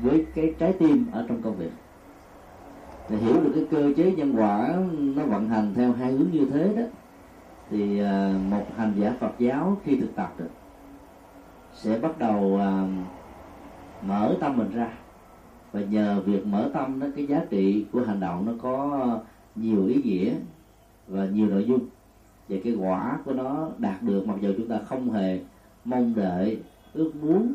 với 0.03 0.27
cái 0.35 0.55
trái 0.59 0.73
tim 0.73 1.07
ở 1.13 1.27
trong 1.29 1.43
công 1.43 1.57
việc. 1.57 1.71
Để 3.11 3.17
hiểu 3.17 3.35
được 3.35 3.53
cái 3.55 3.65
cơ 3.71 3.93
chế 3.97 4.13
nhân 4.13 4.35
quả 4.37 4.77
nó 5.17 5.25
vận 5.25 5.49
hành 5.49 5.75
theo 5.75 5.93
hai 5.93 6.13
hướng 6.13 6.31
như 6.33 6.47
thế 6.53 6.75
đó, 6.77 6.83
thì 7.71 7.99
à, 8.01 8.35
một 8.51 8.67
hành 8.77 8.93
giả 8.99 9.15
Phật 9.21 9.33
giáo 9.39 9.77
khi 9.85 9.97
thực 9.97 10.17
tập 10.17 10.35
được 10.39 10.51
sẽ 11.75 11.99
bắt 11.99 12.19
đầu 12.19 12.59
à, 12.61 12.89
mở 14.07 14.37
tâm 14.41 14.57
mình 14.57 14.71
ra. 14.75 14.89
Và 15.73 15.81
nhờ 15.81 16.23
việc 16.27 16.47
mở 16.47 16.71
tâm 16.75 17.01
đó, 17.01 17.07
cái 17.17 17.27
giá 17.27 17.41
trị 17.51 17.87
của 17.93 18.01
hành 18.07 18.21
động 18.21 18.47
nó 18.47 18.53
có 18.63 19.09
nhiều 19.55 19.87
ý 19.87 20.03
nghĩa 20.05 20.35
và 21.09 21.27
nhiều 21.27 21.47
nội 21.47 21.65
dung 21.65 21.81
và 22.49 22.57
cái 22.65 22.75
quả 22.75 23.19
của 23.25 23.33
nó 23.33 23.69
đạt 23.79 24.03
được 24.03 24.27
mặc 24.27 24.37
dù 24.41 24.53
chúng 24.57 24.69
ta 24.69 24.79
không 24.89 25.11
hề 25.11 25.41
mong 25.85 26.15
đợi, 26.17 26.63
ước 26.93 27.13
muốn, 27.23 27.53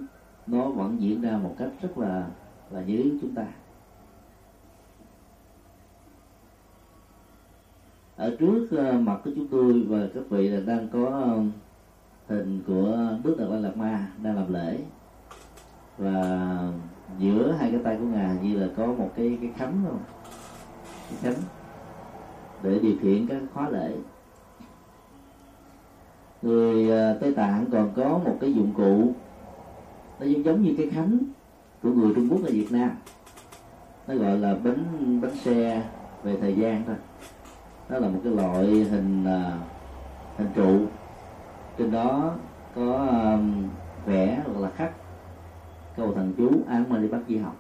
nó 0.48 0.70
vẫn 0.70 1.02
diễn 1.02 1.22
ra 1.22 1.38
một 1.38 1.56
cách 1.58 1.70
rất 1.82 1.98
là 1.98 2.28
là 2.72 2.82
dưới 2.82 3.12
chúng 3.22 3.36
ta. 3.36 3.46
Ở 8.16 8.36
trước 8.40 8.68
ờ, 8.72 8.94
mặt 8.94 9.22
của 9.24 9.32
chúng 9.36 9.48
tôi 9.48 9.84
và 9.88 10.08
các 10.14 10.24
vị 10.30 10.48
là 10.48 10.60
đang 10.60 10.88
có 10.94 11.06
ờ, 11.10 11.44
hình 12.28 12.64
của 12.68 13.10
đức 13.24 13.36
đạt 13.40 13.50
lai 13.50 13.62
lạt 13.62 13.78
ma 13.78 14.08
đang 14.24 14.36
làm 14.36 14.54
lễ. 14.54 14.80
Và 15.98 16.48
giữa 17.20 17.52
hai 17.52 17.72
cái 17.72 17.80
tay 17.84 17.98
của 17.98 18.06
ngài 18.06 18.38
như 18.44 18.60
là 18.60 18.68
có 18.78 18.86
một 18.86 19.12
cái 19.16 19.38
cái 19.42 19.52
khánh 19.56 19.82
không? 19.88 20.00
Cái 21.10 21.18
khánh 21.22 21.44
để 22.64 22.80
điều 22.80 22.96
khiển 23.02 23.28
các 23.28 23.42
khóa 23.54 23.70
lễ 23.70 23.96
người 26.42 26.92
à, 26.92 27.14
tây 27.22 27.34
tạng 27.34 27.66
còn 27.72 27.92
có 27.96 28.20
một 28.26 28.38
cái 28.42 28.54
dụng 28.54 28.74
cụ 28.78 29.14
nó 30.20 30.26
giống 30.26 30.46
giống 30.46 30.62
như 30.62 30.74
cái 30.78 30.90
khánh 30.90 31.18
của 31.84 31.90
người 31.90 32.14
trung 32.16 32.28
quốc 32.30 32.42
ở 32.44 32.52
việt 32.52 32.72
nam. 32.72 32.90
Nó 34.08 34.16
gọi 34.16 34.38
là 34.38 34.56
bánh 34.64 35.20
bánh 35.22 35.36
xe 35.36 35.84
về 36.24 36.38
thời 36.42 36.56
gian 36.56 36.84
thôi. 36.88 36.96
Nó 37.90 38.00
là 38.00 38.10
một 38.10 38.20
cái 38.24 38.34
loại 38.34 38.66
hình 38.66 39.26
à, 39.26 39.58
hình 40.38 40.48
trụ. 40.56 40.80
Trên 41.78 41.92
đó 41.92 42.36
có 42.76 43.08
um, 43.08 43.68
vẽ 44.06 44.42
hoặc 44.46 44.60
là 44.60 44.70
khắc 44.70 44.92
câu 45.98 46.14
thần 46.14 46.34
chú 46.38 46.50
án 46.68 46.84
mà 46.90 46.98
đi 46.98 47.08
bắt 47.08 47.20
di 47.28 47.38
học. 47.38 47.56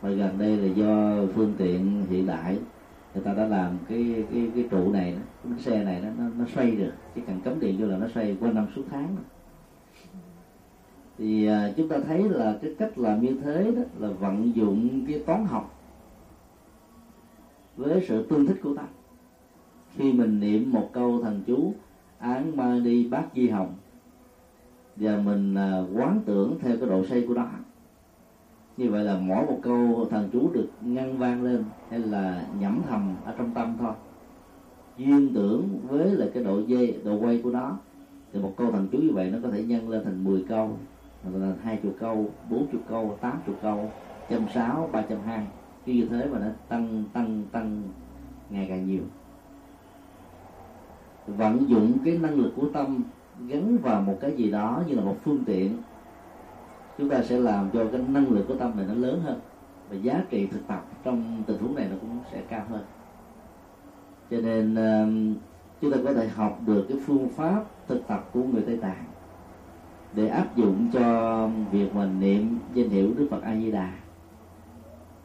Và 0.00 0.10
gần 0.10 0.38
đây 0.38 0.56
là 0.56 0.74
do 0.74 1.10
phương 1.34 1.54
tiện 1.58 2.06
hiện 2.10 2.26
đại 2.26 2.58
người 3.14 3.24
ta 3.24 3.34
đã 3.34 3.44
làm 3.44 3.78
cái 3.88 4.24
cái 4.32 4.50
cái 4.54 4.64
trụ 4.70 4.92
này 4.92 5.12
cái 5.12 5.50
bánh 5.52 5.58
xe 5.58 5.84
này 5.84 6.00
đó 6.00 6.08
nó 6.42 6.48
xoay 6.54 6.70
được. 6.70 6.92
Chỉ 7.14 7.20
cần 7.26 7.40
cấm 7.44 7.60
điện 7.60 7.76
vô 7.78 7.86
là 7.86 7.96
nó 7.96 8.08
xoay 8.14 8.36
qua 8.40 8.52
năm 8.52 8.66
suốt 8.76 8.82
tháng. 8.90 9.16
Thì 11.18 11.46
à, 11.46 11.72
chúng 11.76 11.88
ta 11.88 11.96
thấy 12.06 12.28
là 12.28 12.58
cái 12.62 12.74
cách 12.78 12.98
làm 12.98 13.20
như 13.20 13.36
thế 13.42 13.72
đó 13.76 13.82
là 13.98 14.08
vận 14.08 14.56
dụng 14.56 15.06
cái 15.08 15.18
toán 15.26 15.44
học 15.44 15.78
với 17.76 18.04
sự 18.08 18.26
tương 18.26 18.46
thích 18.46 18.60
của 18.62 18.74
ta. 18.76 18.82
Khi 19.96 20.12
mình 20.12 20.40
niệm 20.40 20.72
một 20.72 20.88
câu 20.92 21.22
thần 21.22 21.42
chú 21.46 21.74
án 22.18 22.56
ma 22.56 22.80
đi 22.84 23.08
bát 23.08 23.24
di 23.34 23.48
hồng 23.48 23.74
và 24.96 25.16
mình 25.16 25.54
à, 25.54 25.80
quán 25.94 26.20
tưởng 26.26 26.58
theo 26.60 26.76
cái 26.76 26.88
độ 26.88 27.04
xây 27.04 27.26
của 27.28 27.34
nó. 27.34 27.46
như 28.76 28.90
vậy 28.90 29.04
là 29.04 29.18
mỗi 29.18 29.46
một 29.46 29.58
câu 29.62 30.06
thần 30.10 30.28
chú 30.32 30.50
được 30.52 30.68
ngăn 30.80 31.18
vang 31.18 31.42
lên 31.42 31.64
hay 31.90 31.98
là 31.98 32.46
nhẩm 32.58 32.82
thầm 32.88 33.16
ở 33.24 33.34
trong 33.38 33.50
tâm 33.54 33.76
thôi 33.78 33.92
duyên 34.98 35.34
tưởng 35.34 35.80
với 35.88 36.10
là 36.10 36.26
cái 36.34 36.44
độ 36.44 36.60
dây 36.60 37.00
độ 37.04 37.18
quay 37.18 37.40
của 37.44 37.50
nó. 37.50 37.78
Thì 38.32 38.40
một 38.40 38.54
câu 38.56 38.70
thần 38.72 38.88
chú 38.92 38.98
như 38.98 39.10
vậy 39.12 39.30
nó 39.30 39.38
có 39.42 39.48
thể 39.48 39.62
nhân 39.62 39.88
lên 39.88 40.04
thành 40.04 40.24
10 40.24 40.44
câu, 40.48 40.78
hoặc 41.22 41.38
là 41.38 41.52
hai 41.62 41.76
chục 41.82 41.96
câu, 42.00 42.30
bốn 42.50 42.66
chục 42.72 42.80
câu, 42.88 43.18
tám 43.20 43.38
chục 43.46 43.56
câu, 43.62 43.90
trăm 44.30 44.46
sáu, 44.54 44.88
ba 44.92 45.02
trăm 45.08 45.18
hai. 45.26 45.46
Như 45.86 46.06
thế 46.10 46.26
mà 46.26 46.38
nó 46.38 46.46
tăng 46.68 47.04
tăng 47.12 47.42
tăng 47.52 47.82
ngày 48.50 48.66
càng 48.68 48.86
nhiều. 48.86 49.02
Vận 51.26 51.68
dụng 51.68 51.92
cái 52.04 52.18
năng 52.18 52.34
lực 52.34 52.52
của 52.56 52.68
tâm 52.72 53.02
gắn 53.48 53.78
vào 53.78 54.02
một 54.02 54.18
cái 54.20 54.32
gì 54.36 54.50
đó 54.50 54.82
như 54.88 54.94
là 54.94 55.04
một 55.04 55.16
phương 55.24 55.44
tiện, 55.46 55.76
chúng 56.98 57.08
ta 57.08 57.22
sẽ 57.22 57.38
làm 57.38 57.70
cho 57.72 57.86
cái 57.92 58.00
năng 58.08 58.30
lực 58.30 58.44
của 58.48 58.54
tâm 58.54 58.76
này 58.76 58.86
nó 58.88 58.94
lớn 58.94 59.20
hơn 59.24 59.40
và 59.90 59.96
giá 59.96 60.24
trị 60.30 60.46
thực 60.46 60.66
tập 60.66 60.86
trong 61.04 61.42
tình 61.46 61.58
huống 61.58 61.74
này 61.74 61.86
nó 61.90 61.96
cũng 62.00 62.18
sẽ 62.32 62.42
cao 62.48 62.64
hơn 62.70 62.80
cho 64.30 64.36
nên 64.36 64.74
um, 64.74 65.34
chúng 65.80 65.92
ta 65.92 65.98
có 66.04 66.12
thể 66.12 66.28
học 66.28 66.60
được 66.66 66.86
cái 66.88 66.98
phương 67.06 67.28
pháp 67.28 67.64
thực 67.88 68.06
tập 68.08 68.28
của 68.32 68.42
người 68.42 68.62
tây 68.66 68.76
tạng 68.76 69.04
để 70.14 70.28
áp 70.28 70.56
dụng 70.56 70.90
cho 70.92 71.48
việc 71.72 71.94
mình 71.94 72.20
niệm 72.20 72.58
danh 72.74 72.88
hiệu 72.88 73.10
đức 73.16 73.26
phật 73.30 73.42
a 73.42 73.56
di 73.56 73.70
đà 73.70 73.92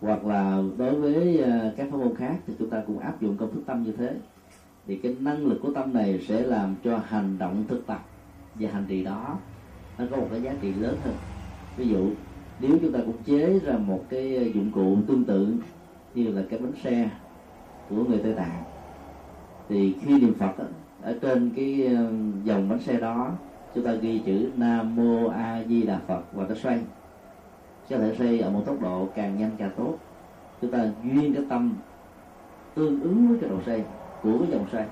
hoặc 0.01 0.25
là 0.25 0.61
đối 0.77 0.95
với 0.95 1.43
uh, 1.43 1.77
các 1.77 1.87
pháp 1.91 1.97
môn 1.97 2.15
khác 2.15 2.35
thì 2.47 2.53
chúng 2.59 2.69
ta 2.69 2.83
cũng 2.87 2.99
áp 2.99 3.21
dụng 3.21 3.37
công 3.37 3.53
thức 3.53 3.61
tâm 3.65 3.83
như 3.83 3.91
thế. 3.91 4.15
Thì 4.87 4.97
cái 4.97 5.15
năng 5.19 5.45
lực 5.45 5.59
của 5.63 5.73
tâm 5.73 5.93
này 5.93 6.25
sẽ 6.27 6.41
làm 6.41 6.75
cho 6.83 6.99
hành 7.05 7.37
động 7.37 7.63
thực 7.67 7.87
tập 7.87 8.05
và 8.55 8.69
hành 8.69 8.85
trì 8.87 9.03
đó, 9.03 9.37
nó 9.97 10.05
có 10.11 10.17
một 10.17 10.27
cái 10.31 10.41
giá 10.41 10.53
trị 10.61 10.73
lớn 10.73 10.97
hơn. 11.03 11.13
Ví 11.77 11.87
dụ, 11.87 12.09
nếu 12.59 12.77
chúng 12.81 12.91
ta 12.91 12.99
cũng 13.05 13.23
chế 13.25 13.59
ra 13.59 13.77
một 13.77 14.03
cái 14.09 14.51
dụng 14.55 14.71
cụ 14.71 14.97
tương 15.07 15.23
tự 15.23 15.55
như 16.15 16.31
là 16.31 16.41
cái 16.49 16.59
bánh 16.59 16.73
xe 16.83 17.09
của 17.89 18.03
người 18.03 18.19
tây 18.23 18.33
tạng 18.33 18.63
thì 19.69 19.95
khi 20.01 20.19
niệm 20.19 20.33
phật 20.33 20.53
ở 21.01 21.17
trên 21.21 21.51
cái 21.55 21.95
ờ, 21.95 22.11
dòng 22.43 22.69
bánh 22.69 22.79
xe 22.79 22.99
đó 22.99 23.31
chúng 23.75 23.85
ta 23.85 23.93
ghi 23.93 24.21
chữ 24.25 24.51
nam 24.55 24.95
mô 24.95 25.27
a 25.27 25.63
di 25.67 25.83
đà 25.83 25.99
phật 26.07 26.21
và 26.33 26.45
nó 26.49 26.55
xoay. 26.55 26.79
Có 27.89 27.97
thể 27.97 28.15
xoay 28.17 28.39
ở 28.39 28.49
một 28.49 28.63
tốc 28.65 28.81
độ 28.81 29.07
càng 29.15 29.37
nhanh 29.37 29.51
càng 29.57 29.71
tốt. 29.77 29.97
Chúng 30.61 30.71
ta 30.71 30.85
duyên 31.03 31.33
cái 31.33 31.43
tâm 31.49 31.73
tương 32.75 33.01
ứng 33.01 33.27
với 33.27 33.37
cái 33.41 33.49
độ 33.49 33.61
xoay 33.65 33.83
của 34.23 34.37
cái 34.39 34.47
dòng 34.51 34.65
xoay. 34.71 34.85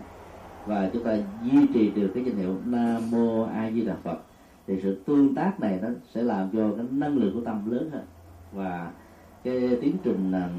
Và 0.66 0.90
chúng 0.94 1.04
ta 1.04 1.18
duy 1.44 1.68
trì 1.74 1.92
được 1.92 2.12
cái 2.16 2.24
danh 2.24 2.36
hiệu 2.36 2.56
nam 2.66 3.12
mô 3.12 3.44
a 3.44 3.72
di 3.72 3.82
đà 3.82 3.96
phật. 4.04 4.18
Thì 4.68 4.80
sự 4.84 5.04
tương 5.06 5.36
tác 5.36 5.60
này 5.60 5.80
nó 5.82 5.90
sẽ 6.14 6.24
làm 6.24 6.50
cho 6.54 6.72
cái 6.78 6.86
năng 6.92 7.18
lượng 7.18 7.34
của 7.34 7.46
tâm 7.46 7.72
lớn 7.72 7.90
hơn. 7.94 8.06
Và 8.52 8.92
cái 9.44 9.78
tiến 9.82 9.96
trình 10.04 10.32
ờ, 10.32 10.50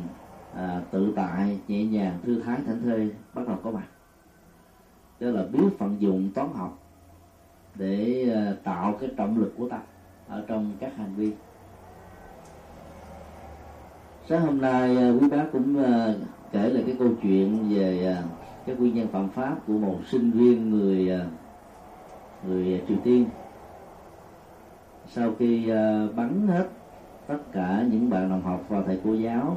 à, 0.55 0.81
tự 0.91 1.13
tại 1.17 1.61
nhẹ 1.69 1.85
nhàng 1.85 2.19
thư 2.25 2.41
thái 2.41 2.59
thảnh 2.67 2.83
thơi 2.83 3.11
bắt 3.35 3.49
đầu 3.49 3.57
có 3.63 3.71
mặt 3.71 3.87
đó 5.21 5.31
là 5.31 5.43
biết 5.53 5.79
vận 5.79 5.97
dụng 6.01 6.31
toán 6.35 6.49
học 6.55 6.79
để 7.75 8.29
ờ, 8.35 8.57
tạo 8.65 8.97
cái 9.01 9.11
trọng 9.17 9.39
lực 9.39 9.55
của 9.59 9.69
tâm 9.69 9.81
ở 10.29 10.45
trong 10.47 10.73
các 10.81 10.97
hành 10.97 11.15
vi. 11.17 11.33
Sáng 14.29 14.41
hôm 14.41 14.61
nay 14.61 14.97
ờ, 14.97 15.19
quý 15.21 15.29
bác 15.29 15.45
cũng 15.53 15.85
ờ, 15.85 16.19
kể 16.53 16.71
lại 16.71 16.83
cái 16.87 16.97
câu 16.99 17.09
chuyện 17.23 17.69
về 17.69 18.17
cái 18.67 18.77
nguyên 18.77 18.95
nhân 18.95 19.09
phạm 19.09 19.29
pháp 19.29 19.57
của 19.67 19.73
một 19.73 19.99
sinh 20.07 20.31
viên 20.31 20.71
người 20.71 21.11
người 22.47 22.83
triều 22.89 22.99
tiên. 23.05 23.27
Sau 25.09 25.33
khi 25.39 25.71
bắn 26.17 26.47
hết 26.47 26.69
tất 27.27 27.39
cả 27.53 27.85
những 27.91 28.11
bạn 28.11 28.31
đồng 28.31 28.43
học 28.43 28.65
và 28.69 28.83
thầy 28.87 29.01
cô 29.05 29.15
giáo 29.15 29.57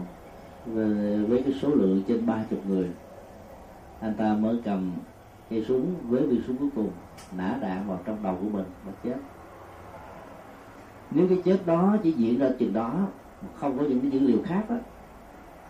với 1.27 1.41
cái 1.45 1.53
số 1.61 1.69
lượng 1.69 2.03
trên 2.07 2.25
ba 2.25 2.43
chục 2.49 2.59
người, 2.67 2.89
anh 3.99 4.13
ta 4.13 4.33
mới 4.33 4.57
cầm 4.65 4.91
cây 5.49 5.65
súng 5.67 5.95
với 6.09 6.27
viên 6.27 6.41
súng 6.47 6.57
cuối 6.57 6.69
cùng 6.75 6.89
nã 7.37 7.57
đạn 7.61 7.87
vào 7.87 7.99
trong 8.05 8.23
đầu 8.23 8.37
của 8.41 8.49
mình 8.49 8.65
và 8.85 8.91
chết. 9.03 9.15
Nếu 11.11 11.27
cái 11.27 11.41
chết 11.45 11.57
đó 11.65 11.97
chỉ 12.03 12.11
diễn 12.11 12.39
ra 12.39 12.49
chừng 12.59 12.73
đó 12.73 13.07
không 13.55 13.77
có 13.77 13.83
những 13.83 14.01
cái 14.01 14.11
dữ 14.11 14.19
liệu 14.19 14.37
khác 14.45 14.69
đó, 14.69 14.75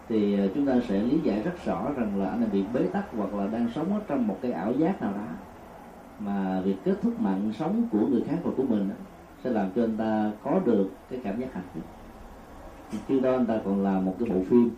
thì 0.09 0.39
ờ, 0.39 0.47
chúng 0.55 0.65
ta 0.65 0.73
sẽ 0.87 1.01
lý 1.01 1.19
giải 1.23 1.41
rất 1.41 1.65
rõ 1.65 1.91
rằng 1.97 2.19
là 2.19 2.29
anh 2.29 2.39
này 2.39 2.49
bị 2.53 2.63
bế 2.73 2.87
tắc 2.93 3.05
hoặc 3.17 3.33
là 3.33 3.47
đang 3.47 3.69
sống 3.75 3.93
ở 3.93 4.01
trong 4.07 4.27
một 4.27 4.37
cái 4.41 4.51
ảo 4.51 4.73
giác 4.73 5.01
nào 5.01 5.11
đó 5.13 5.25
mà 6.19 6.61
việc 6.61 6.75
kết 6.83 6.95
thúc 7.01 7.21
mạng 7.21 7.51
sống 7.59 7.87
của 7.91 8.07
người 8.07 8.23
khác 8.27 8.37
và 8.43 8.51
của 8.57 8.63
mình 8.63 8.89
sẽ 9.43 9.49
làm 9.49 9.69
cho 9.75 9.83
anh 9.83 9.97
ta 9.97 10.31
có 10.43 10.59
được 10.65 10.89
cái 11.09 11.19
cảm 11.23 11.39
giác 11.39 11.53
hạnh 11.53 11.63
phúc. 11.73 11.83
Chưa 13.09 13.19
đó 13.19 13.31
anh 13.31 13.45
ta 13.45 13.59
còn 13.65 13.83
là 13.83 13.99
một 13.99 14.15
cái 14.19 14.29
bộ 14.29 14.41
phim 14.49 14.71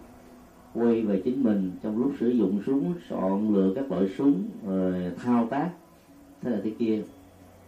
quay 0.73 1.01
về 1.01 1.21
chính 1.25 1.43
mình 1.43 1.71
trong 1.83 1.97
lúc 1.97 2.13
sử 2.19 2.29
dụng 2.29 2.61
súng 2.65 2.93
chọn 3.09 3.53
lựa 3.55 3.73
các 3.75 3.91
loại 3.91 4.09
súng, 4.17 4.43
rồi 4.65 5.11
thao 5.17 5.47
tác, 5.47 5.69
thế 6.41 6.51
là 6.51 6.59
thế 6.63 6.71
kia. 6.79 7.03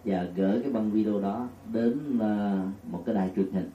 Và 0.06 0.28
gửi 0.36 0.62
cái 0.62 0.72
băng 0.72 0.92
video 0.92 1.20
đó 1.20 1.48
đến 1.74 2.20
ờ, 2.20 2.62
một 2.92 3.04
cái 3.06 3.16
đài 3.16 3.32
truyền 3.36 3.52
hình. 3.52 3.70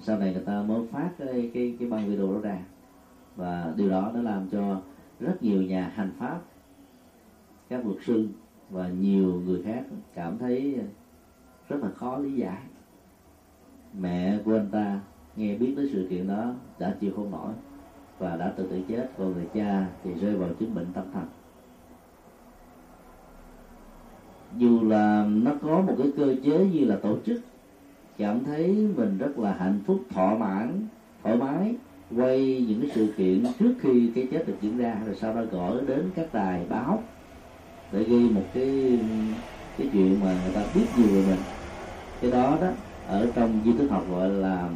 Sau 0.00 0.18
này 0.18 0.32
người 0.32 0.42
ta 0.42 0.62
mới 0.62 0.86
phát 0.86 1.10
cái 1.18 1.50
cái 1.54 1.76
cái 1.78 1.88
băng 1.88 2.08
video 2.08 2.32
đó 2.32 2.40
ra. 2.40 2.58
Và 3.36 3.74
điều 3.76 3.90
đó 3.90 4.12
đã 4.14 4.22
làm 4.22 4.48
cho 4.48 4.80
rất 5.20 5.42
nhiều 5.42 5.62
nhà 5.62 5.92
hành 5.94 6.10
pháp, 6.18 6.40
các 7.68 7.86
luật 7.86 7.98
sư 8.06 8.28
và 8.70 8.88
nhiều 8.88 9.42
người 9.46 9.62
khác 9.62 9.84
cảm 10.14 10.38
thấy 10.38 10.78
rất 11.68 11.82
là 11.82 11.90
khó 11.90 12.18
lý 12.18 12.32
giải. 12.32 12.62
Mẹ 14.00 14.38
của 14.44 14.54
anh 14.54 14.68
ta 14.70 15.00
nghe 15.36 15.54
biết 15.54 15.72
tới 15.76 15.90
sự 15.92 16.06
kiện 16.10 16.26
đó 16.26 16.54
đã 16.78 16.96
chịu 17.00 17.12
không 17.16 17.30
nổi 17.30 17.52
và 18.18 18.36
đã 18.36 18.52
tự 18.56 18.66
tử 18.66 18.80
chết, 18.88 19.10
còn 19.18 19.32
người 19.32 19.46
cha 19.54 19.86
thì 20.04 20.14
rơi 20.14 20.36
vào 20.36 20.48
chứng 20.60 20.74
bệnh 20.74 20.86
tâm 20.94 21.04
thần. 21.12 21.24
Dù 24.56 24.84
là 24.88 25.26
nó 25.28 25.52
có 25.62 25.80
một 25.80 25.94
cái 25.98 26.12
cơ 26.16 26.34
chế 26.44 26.66
như 26.66 26.84
là 26.84 26.96
tổ 26.96 27.16
chức, 27.26 27.40
cảm 28.18 28.44
thấy 28.44 28.88
mình 28.96 29.18
rất 29.18 29.38
là 29.38 29.52
hạnh 29.52 29.80
phúc, 29.86 30.00
thỏa 30.10 30.34
mãn, 30.34 30.86
thoải 31.22 31.36
mái 31.36 31.74
quay 32.16 32.64
những 32.68 32.80
cái 32.80 32.90
sự 32.94 33.12
kiện 33.16 33.44
trước 33.58 33.74
khi 33.80 34.12
cái 34.14 34.28
chết 34.30 34.46
được 34.46 34.56
diễn 34.60 34.78
ra, 34.78 35.00
rồi 35.06 35.14
sau 35.14 35.34
đó 35.34 35.42
gọi 35.50 35.86
đến 35.86 36.10
các 36.14 36.34
đài 36.34 36.66
báo 36.68 37.02
để 37.92 38.04
ghi 38.04 38.28
một 38.28 38.44
cái 38.54 38.98
cái 39.78 39.88
chuyện 39.92 40.20
mà 40.20 40.40
người 40.44 40.54
ta 40.54 40.64
biết 40.74 40.86
nhiều 40.98 41.06
về 41.06 41.22
mình. 41.30 41.40
Cái 42.20 42.30
đó 42.30 42.58
đó, 42.60 42.68
ở 43.08 43.32
trong 43.34 43.60
di 43.64 43.72
thức 43.72 43.88
học 43.90 44.04
gọi 44.10 44.30
là 44.30 44.68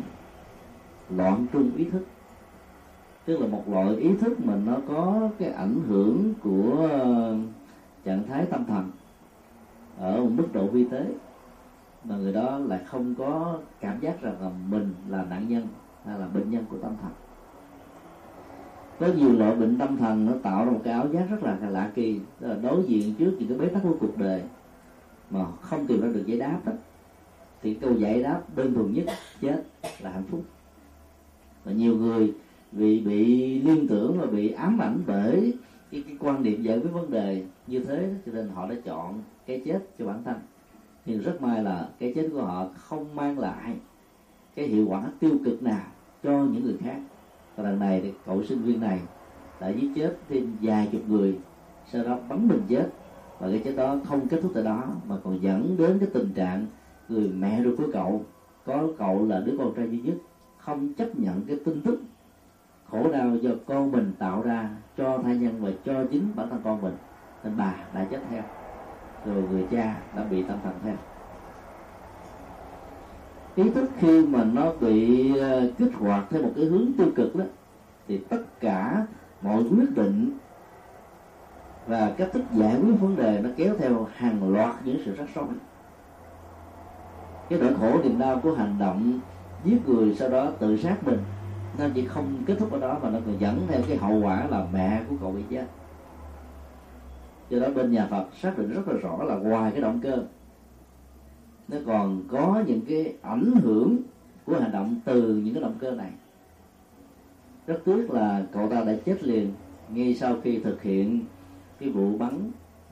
loạn 1.11 1.47
trung 1.52 1.70
ý 1.76 1.85
thức 1.85 2.02
tức 3.25 3.41
là 3.41 3.47
một 3.47 3.62
loại 3.69 3.97
ý 3.97 4.17
thức 4.17 4.41
mà 4.45 4.55
nó 4.67 4.77
có 4.89 5.29
cái 5.39 5.49
ảnh 5.49 5.81
hưởng 5.89 6.35
của 6.43 6.89
ờ, 6.91 7.37
trạng 8.05 8.27
thái 8.29 8.47
tâm 8.47 8.65
thần 8.65 8.91
ở 9.99 10.23
một 10.23 10.31
mức 10.37 10.47
độ 10.53 10.67
vi 10.67 10.85
tế 10.85 11.07
mà 12.05 12.17
người 12.17 12.33
đó 12.33 12.59
lại 12.59 12.81
không 12.87 13.15
có 13.15 13.59
cảm 13.81 14.00
giác 14.00 14.23
rằng 14.23 14.35
là 14.43 14.50
mình 14.69 14.95
là 15.09 15.25
nạn 15.31 15.49
nhân 15.49 15.67
hay 16.05 16.19
là 16.19 16.27
bệnh 16.27 16.50
nhân 16.50 16.65
của 16.71 16.79
tâm 16.79 16.93
thần. 17.03 17.11
Có 19.00 19.07
nhiều 19.17 19.33
loại 19.33 19.57
bệnh 19.57 19.79
tâm 19.79 19.97
thần 19.97 20.27
nó 20.27 20.33
tạo 20.43 20.65
ra 20.65 20.71
một 20.71 20.81
cái 20.85 20.93
áo 20.93 21.09
giác 21.12 21.27
rất 21.31 21.43
là 21.43 21.57
lạ 21.71 21.91
kỳ, 21.95 22.21
đó 22.41 22.49
là 22.49 22.55
đối 22.55 22.83
diện 22.83 23.15
trước 23.15 23.37
những 23.39 23.49
cái 23.49 23.59
bế 23.59 23.67
tắc 23.67 23.83
của 23.83 23.97
cuộc 24.00 24.19
đời 24.19 24.43
mà 25.31 25.45
không 25.61 25.87
tìm 25.87 26.00
ra 26.00 26.09
được 26.09 26.27
giải 26.27 26.39
đáp 26.39 26.61
đó. 26.65 26.73
Thì 27.62 27.75
câu 27.75 27.93
giải 27.93 28.23
đáp 28.23 28.41
đơn 28.57 28.75
thuần 28.75 28.93
nhất, 28.93 29.05
chết 29.41 29.62
là 30.00 30.11
hạnh 30.11 30.25
phúc. 30.31 30.43
Và 31.65 31.73
nhiều 31.73 31.97
người 31.97 32.35
vì 32.73 33.00
bị 33.00 33.59
liên 33.59 33.89
tưởng 33.89 34.21
và 34.21 34.27
bị 34.27 34.53
ám 34.53 34.79
ảnh 34.79 35.03
bởi 35.07 35.55
cái, 35.91 36.03
cái 36.07 36.17
quan 36.21 36.43
điểm 36.43 36.62
giải 36.62 36.79
quyết 36.79 36.91
vấn 36.93 37.11
đề 37.11 37.45
như 37.67 37.81
thế 37.81 38.15
cho 38.27 38.33
nên 38.33 38.49
họ 38.49 38.69
đã 38.69 38.75
chọn 38.85 39.23
cái 39.47 39.62
chết 39.65 39.81
cho 39.99 40.07
bản 40.07 40.23
thân. 40.25 40.37
Nhưng 41.07 41.21
rất 41.21 41.43
may 41.43 41.62
là 41.62 41.89
cái 41.99 42.12
chết 42.15 42.29
của 42.33 42.43
họ 42.43 42.69
không 42.75 43.15
mang 43.15 43.39
lại 43.39 43.77
cái 44.57 44.67
hiệu 44.67 44.87
quả 44.89 45.03
tiêu 45.21 45.39
cực 45.45 45.62
nào 45.62 45.87
cho 46.23 46.45
những 46.45 46.65
người 46.65 46.77
khác. 46.81 47.00
Và 47.57 47.65
lần 47.65 47.79
này 47.79 48.00
thì 48.00 48.12
cậu 48.27 48.45
sinh 48.45 48.62
viên 48.62 48.81
này 48.81 49.00
đã 49.61 49.69
giết 49.69 49.89
chết 49.95 50.17
thêm 50.29 50.57
vài 50.62 50.89
chục 50.93 51.03
người 51.09 51.37
sau 51.93 52.05
đó 52.05 52.19
bắn 52.29 52.49
mình 52.49 52.62
chết. 52.69 52.89
Và 53.39 53.49
cái 53.50 53.61
chết 53.65 53.75
đó 53.77 53.97
không 54.05 54.29
kết 54.29 54.39
thúc 54.43 54.50
tại 54.55 54.62
đó 54.62 54.89
mà 55.09 55.17
còn 55.25 55.43
dẫn 55.43 55.77
đến 55.79 55.99
cái 55.99 56.09
tình 56.12 56.33
trạng 56.35 56.67
người 57.09 57.29
mẹ 57.29 57.62
ruột 57.65 57.79
của 57.79 57.87
cậu 57.93 58.23
có 58.65 58.89
cậu 58.99 59.27
là 59.27 59.41
đứa 59.41 59.55
con 59.59 59.75
trai 59.77 59.89
duy 59.91 59.99
nhất 59.99 60.15
không 60.59 60.95
chấp 60.95 61.19
nhận 61.19 61.43
cái 61.43 61.57
tin 61.65 61.83
tức 61.83 62.00
khổ 62.90 63.11
đau 63.12 63.37
do 63.37 63.50
con 63.66 63.92
mình 63.92 64.12
tạo 64.18 64.42
ra, 64.42 64.70
cho 64.99 65.18
thai 65.18 65.37
nhân 65.37 65.54
và 65.61 65.70
cho 65.85 66.04
chính 66.11 66.32
bản 66.37 66.50
thân 66.50 66.61
con 66.64 66.82
mình. 66.82 66.97
Nên 67.44 67.56
bà 67.56 67.75
đã 67.94 68.04
chết 68.11 68.20
theo. 68.30 68.42
Rồi 69.26 69.42
người 69.50 69.66
cha 69.70 69.97
đã 70.16 70.25
bị 70.25 70.42
tâm 70.42 70.59
thần 70.64 70.75
theo. 70.85 70.94
Ý 73.54 73.70
thức 73.70 73.90
khi 73.99 74.26
mà 74.26 74.44
nó 74.44 74.73
bị 74.80 75.38
ờ, 75.38 75.70
kích 75.78 75.92
hoạt 75.94 76.25
theo 76.30 76.42
một 76.42 76.50
cái 76.56 76.64
hướng 76.64 76.92
tiêu 76.99 77.09
cực 77.16 77.37
đó, 77.37 77.44
thì 78.09 78.18
tất 78.18 78.42
cả 78.61 79.06
mọi 79.42 79.62
quyết 79.62 79.97
định 79.97 80.30
và 81.87 82.12
cách 82.16 82.28
thức 82.32 82.42
giải 82.52 82.76
quyết 82.76 82.94
vấn 83.00 83.16
đề 83.16 83.40
nó 83.42 83.50
kéo 83.56 83.75
theo 83.78 84.09
hàng 84.14 84.52
loạt 84.52 84.75
những 84.85 85.02
sự 85.04 85.16
rắc 85.16 85.28
rối. 85.35 85.47
Cái 87.49 87.59
nỗi 87.59 87.75
khổ 87.80 88.02
niềm 88.02 88.18
đau 88.18 88.40
của 88.42 88.54
hành 88.54 88.76
động 88.78 89.20
giết 89.64 89.88
người 89.88 90.14
sau 90.14 90.28
đó 90.28 90.50
tự 90.59 90.76
sát 90.76 90.97
mình 91.06 91.18
nó 91.80 91.87
chỉ 91.94 92.06
không 92.06 92.42
kết 92.46 92.54
thúc 92.58 92.72
ở 92.72 92.80
đó 92.80 92.99
mà 93.02 93.10
nó 93.10 93.18
còn 93.26 93.40
dẫn 93.40 93.66
theo 93.68 93.82
cái 93.88 93.96
hậu 93.96 94.20
quả 94.22 94.46
là 94.50 94.66
mẹ 94.72 95.02
của 95.08 95.16
cậu 95.20 95.32
bị 95.32 95.42
chết. 95.50 95.66
Do 97.50 97.58
đó 97.58 97.68
bên 97.75 97.92
nhà 97.92 98.06
Phật 98.10 98.26
xác 98.40 98.58
định 98.58 98.70
rất 98.72 98.88
là 98.88 98.94
rõ 98.94 99.25
là 99.25 99.34
ngoài 99.34 99.72
cái 99.72 99.80
động 99.80 100.00
cơ. 100.02 100.25
Nó 101.68 101.76
còn 101.87 102.22
có 102.28 102.62
những 102.66 102.80
cái 102.88 103.14
ảnh 103.22 103.52
hưởng 103.62 103.96
của 104.44 104.60
hành 104.60 104.72
động 104.72 105.00
từ 105.04 105.37
những 105.37 105.54
cái 105.54 105.62
động 105.62 105.75
cơ 105.80 105.90
này. 105.90 106.10
Rất 107.66 107.80
tiếc 107.84 108.10
là 108.10 108.46
cậu 108.52 108.68
ta 108.68 108.84
đã 108.84 108.92
chết 109.04 109.25
liền 109.25 109.52
ngay 109.88 110.14
sau 110.14 110.37
khi 110.42 110.58
thực 110.58 110.82
hiện 110.82 111.20
cái 111.80 111.88
vụ 111.88 112.16
bắn 112.18 112.50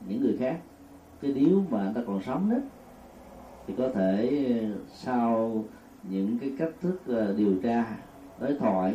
những 0.09 0.21
người 0.21 0.37
khác. 0.41 0.59
Chứ 1.23 1.33
nếu 1.37 1.65
mà 1.71 1.81
anh 1.81 1.95
ta 1.95 2.01
còn 2.07 2.23
sống 2.23 2.51
đó, 2.51 2.57
thì 3.67 3.75
có 3.79 3.89
thể 3.95 4.43
sau 4.95 5.65
những 6.11 6.39
cái 6.39 6.53
cách 6.59 6.73
thức 6.81 7.01
ờ, 7.07 7.35
điều 7.37 7.55
tra 7.63 7.97
đối 8.41 8.55
thoại, 8.55 8.95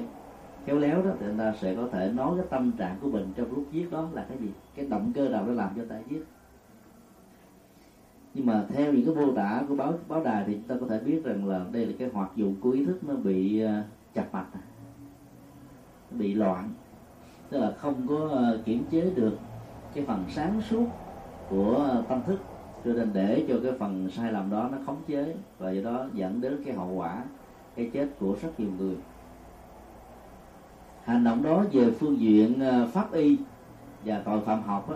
khéo 0.65 0.79
léo 0.79 1.01
đó, 1.01 1.12
thì 1.19 1.25
anh 1.27 1.38
ta 1.38 1.53
sẽ 1.62 1.75
có 1.75 1.88
thể 1.91 2.12
nói 2.15 2.33
cái 2.38 2.45
tâm 2.50 2.71
trạng 2.71 2.97
của 3.01 3.09
mình 3.09 3.33
trong 3.35 3.51
lúc 3.51 3.65
giết 3.71 3.91
đó 3.91 4.07
là 4.13 4.25
cái 4.29 4.38
gì? 4.38 4.50
Cái 4.75 4.85
động 4.85 5.12
cơ 5.15 5.29
nào 5.29 5.45
để 5.47 5.53
làm 5.53 5.69
cho 5.75 5.83
ta 5.89 5.95
giết 6.09 6.25
nhưng 8.33 8.45
mà 8.45 8.65
theo 8.69 8.93
những 8.93 9.05
cái 9.05 9.25
mô 9.25 9.33
tả 9.33 9.63
của 9.69 9.75
báo 9.75 9.93
báo 10.07 10.23
đài 10.23 10.43
thì 10.47 10.53
chúng 10.53 10.67
ta 10.67 10.75
có 10.81 10.88
thể 10.88 11.00
biết 11.00 11.23
rằng 11.23 11.47
là 11.47 11.65
đây 11.71 11.85
là 11.85 11.93
cái 12.00 12.09
hoạt 12.13 12.35
dụng 12.35 12.55
của 12.62 12.71
ý 12.71 12.85
thức 12.85 13.03
nó 13.03 13.15
bị 13.15 13.59
ờ, 13.59 13.83
chặt 14.13 14.25
mạch 14.33 14.45
bị 16.12 16.33
loạn. 16.33 16.69
Tức 17.50 17.59
là 17.59 17.71
không 17.77 18.07
có 18.07 18.27
ờ, 18.31 18.62
kiểm 18.65 18.83
chế 18.91 19.12
được 19.15 19.38
cái 19.93 20.05
phần 20.05 20.25
sáng 20.29 20.62
suốt 20.62 20.85
của 21.50 22.03
tâm 22.09 22.21
thức, 22.25 22.39
cho 22.85 22.93
nên 22.93 23.09
để 23.13 23.45
cho 23.47 23.55
cái 23.63 23.71
phần 23.79 24.09
sai 24.09 24.31
lầm 24.31 24.50
đó 24.50 24.69
nó 24.71 24.77
khống 24.85 25.01
chế 25.07 25.35
và 25.57 25.71
do 25.71 25.81
đó 25.81 26.05
dẫn 26.13 26.41
đến 26.41 26.62
cái 26.65 26.73
hậu 26.73 26.93
quả, 26.93 27.23
cái 27.75 27.89
chết 27.93 28.07
của 28.19 28.38
rất 28.41 28.59
nhiều 28.59 28.69
người 28.77 28.95
hành 31.03 31.24
động 31.24 31.43
đó 31.43 31.63
về 31.72 31.91
phương 31.91 32.19
diện 32.19 32.60
ờ, 32.60 32.88
pháp 32.93 33.12
y 33.12 33.38
và 34.06 34.21
tội 34.25 34.41
phạm 34.41 34.63
học 34.63 34.89
đó, 34.89 34.95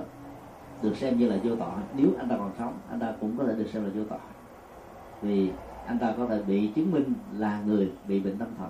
được 0.82 0.98
xem 0.98 1.18
như 1.18 1.30
là 1.30 1.38
vô 1.44 1.56
tội. 1.56 1.70
Nếu 1.96 2.10
anh 2.18 2.30
ta 2.30 2.38
còn 2.38 2.52
sống 2.58 2.74
anh 2.90 3.00
ta 3.00 3.14
cũng 3.22 3.38
có 3.38 3.44
thể 3.44 3.54
được 3.54 3.68
xem 3.74 3.84
là 3.84 3.90
vô 3.96 4.04
tội. 4.10 4.20
Vì 5.22 5.52
anh 5.86 6.00
ta 6.00 6.14
có 6.18 6.28
thể 6.28 6.42
bị 6.48 6.68
chứng 6.68 6.92
minh 6.92 7.14
là 7.38 7.62
người 7.66 7.92
bị 8.08 8.20
bệnh 8.20 8.38
tâm 8.38 8.48
thần. 8.58 8.70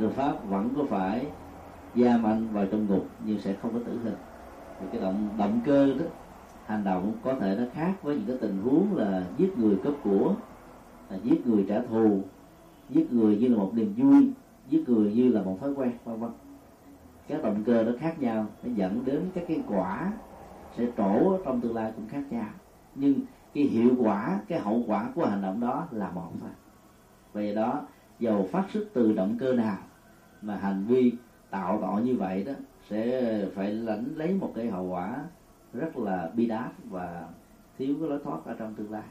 Luật 0.00 0.12
pháp 0.12 0.48
vẫn 0.48 0.68
có 0.76 0.84
phải 0.88 1.26
giam 1.96 2.24
anh 2.24 2.48
vào 2.52 2.66
trong 2.66 2.86
ngục 2.86 3.06
nhưng 3.24 3.40
sẽ 3.40 3.54
không 3.62 3.72
có 3.72 3.78
tử 3.86 3.98
hình. 4.04 4.16
Thì 4.80 4.86
cái 4.92 5.00
động 5.00 5.28
động 5.38 5.60
cơ 5.64 5.86
đó 5.86 6.04
hành 6.66 6.84
động 6.84 7.12
có 7.24 7.34
thể 7.34 7.56
nó 7.58 7.64
khác 7.74 8.02
với 8.02 8.16
những 8.16 8.26
cái 8.26 8.36
tình 8.40 8.62
huống 8.64 8.96
là 8.96 9.24
giết 9.38 9.58
người 9.58 9.76
cấp 9.84 9.92
của 10.04 10.34
là 11.10 11.16
giết 11.22 11.46
người 11.46 11.64
trả 11.68 11.80
thù 11.82 12.20
giết 12.90 13.12
người 13.12 13.36
như 13.36 13.48
là 13.48 13.56
một 13.56 13.70
niềm 13.74 13.94
vui 13.96 14.30
giết 14.72 14.88
người 14.88 15.12
như 15.12 15.28
là 15.28 15.42
một 15.42 15.56
thói 15.60 15.72
quen, 15.72 15.92
vân 16.04 16.20
vân. 16.20 16.30
Các 17.28 17.42
động 17.42 17.62
cơ 17.66 17.84
nó 17.84 17.92
khác 17.98 18.20
nhau, 18.20 18.46
nó 18.62 18.72
dẫn 18.74 19.04
đến 19.04 19.30
các 19.34 19.44
cái 19.48 19.62
quả 19.68 20.12
sẽ 20.76 20.86
trổ 20.96 21.38
trong 21.44 21.60
tương 21.60 21.74
lai 21.74 21.92
cũng 21.96 22.08
khác 22.08 22.22
nhau. 22.30 22.48
Nhưng 22.94 23.14
cái 23.54 23.64
hiệu 23.64 23.94
quả, 23.98 24.40
cái 24.48 24.60
hậu 24.60 24.82
quả 24.86 25.12
của 25.14 25.26
hành 25.26 25.42
động 25.42 25.60
đó 25.60 25.86
là 25.90 26.10
một 26.10 26.30
thôi. 26.40 26.50
Vì 27.32 27.54
đó, 27.54 27.80
dầu 28.18 28.48
phát 28.52 28.64
xuất 28.72 28.84
từ 28.92 29.12
động 29.12 29.36
cơ 29.40 29.52
nào 29.52 29.76
mà 30.42 30.56
hành 30.56 30.84
vi 30.84 31.12
tạo 31.50 31.78
tội 31.80 32.02
như 32.02 32.16
vậy 32.16 32.44
đó 32.44 32.52
sẽ 32.88 33.46
phải 33.54 33.72
lãnh 33.72 34.04
lấy 34.16 34.34
một 34.34 34.52
cái 34.54 34.70
hậu 34.70 34.84
quả 34.84 35.24
rất 35.72 35.96
là 35.96 36.30
bi 36.34 36.46
đát 36.46 36.70
và 36.90 37.28
thiếu 37.78 37.96
cái 38.00 38.08
lối 38.08 38.18
thoát 38.24 38.44
ở 38.44 38.54
trong 38.58 38.74
tương 38.74 38.92
lai 38.92 39.02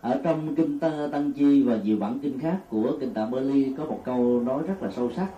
ở 0.00 0.20
trong 0.22 0.54
kinh 0.54 0.78
tăng 1.12 1.32
chi 1.32 1.62
và 1.62 1.76
nhiều 1.76 1.96
bản 2.00 2.18
kinh 2.22 2.38
khác 2.38 2.58
của 2.70 2.92
kinh 3.00 3.14
tạng 3.14 3.30
Bali 3.30 3.74
có 3.78 3.84
một 3.84 4.00
câu 4.04 4.40
nói 4.40 4.62
rất 4.66 4.82
là 4.82 4.90
sâu 4.90 5.10
sắc. 5.10 5.28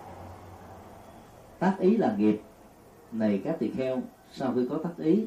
Tác 1.59 1.75
ý 1.79 1.97
là 1.97 2.15
nghiệp. 2.17 2.41
Này 3.11 3.41
các 3.43 3.59
tỳ 3.59 3.71
kheo, 3.71 4.01
sau 4.31 4.53
khi 4.55 4.67
có 4.69 4.77
tác 4.77 4.97
ý, 4.97 5.25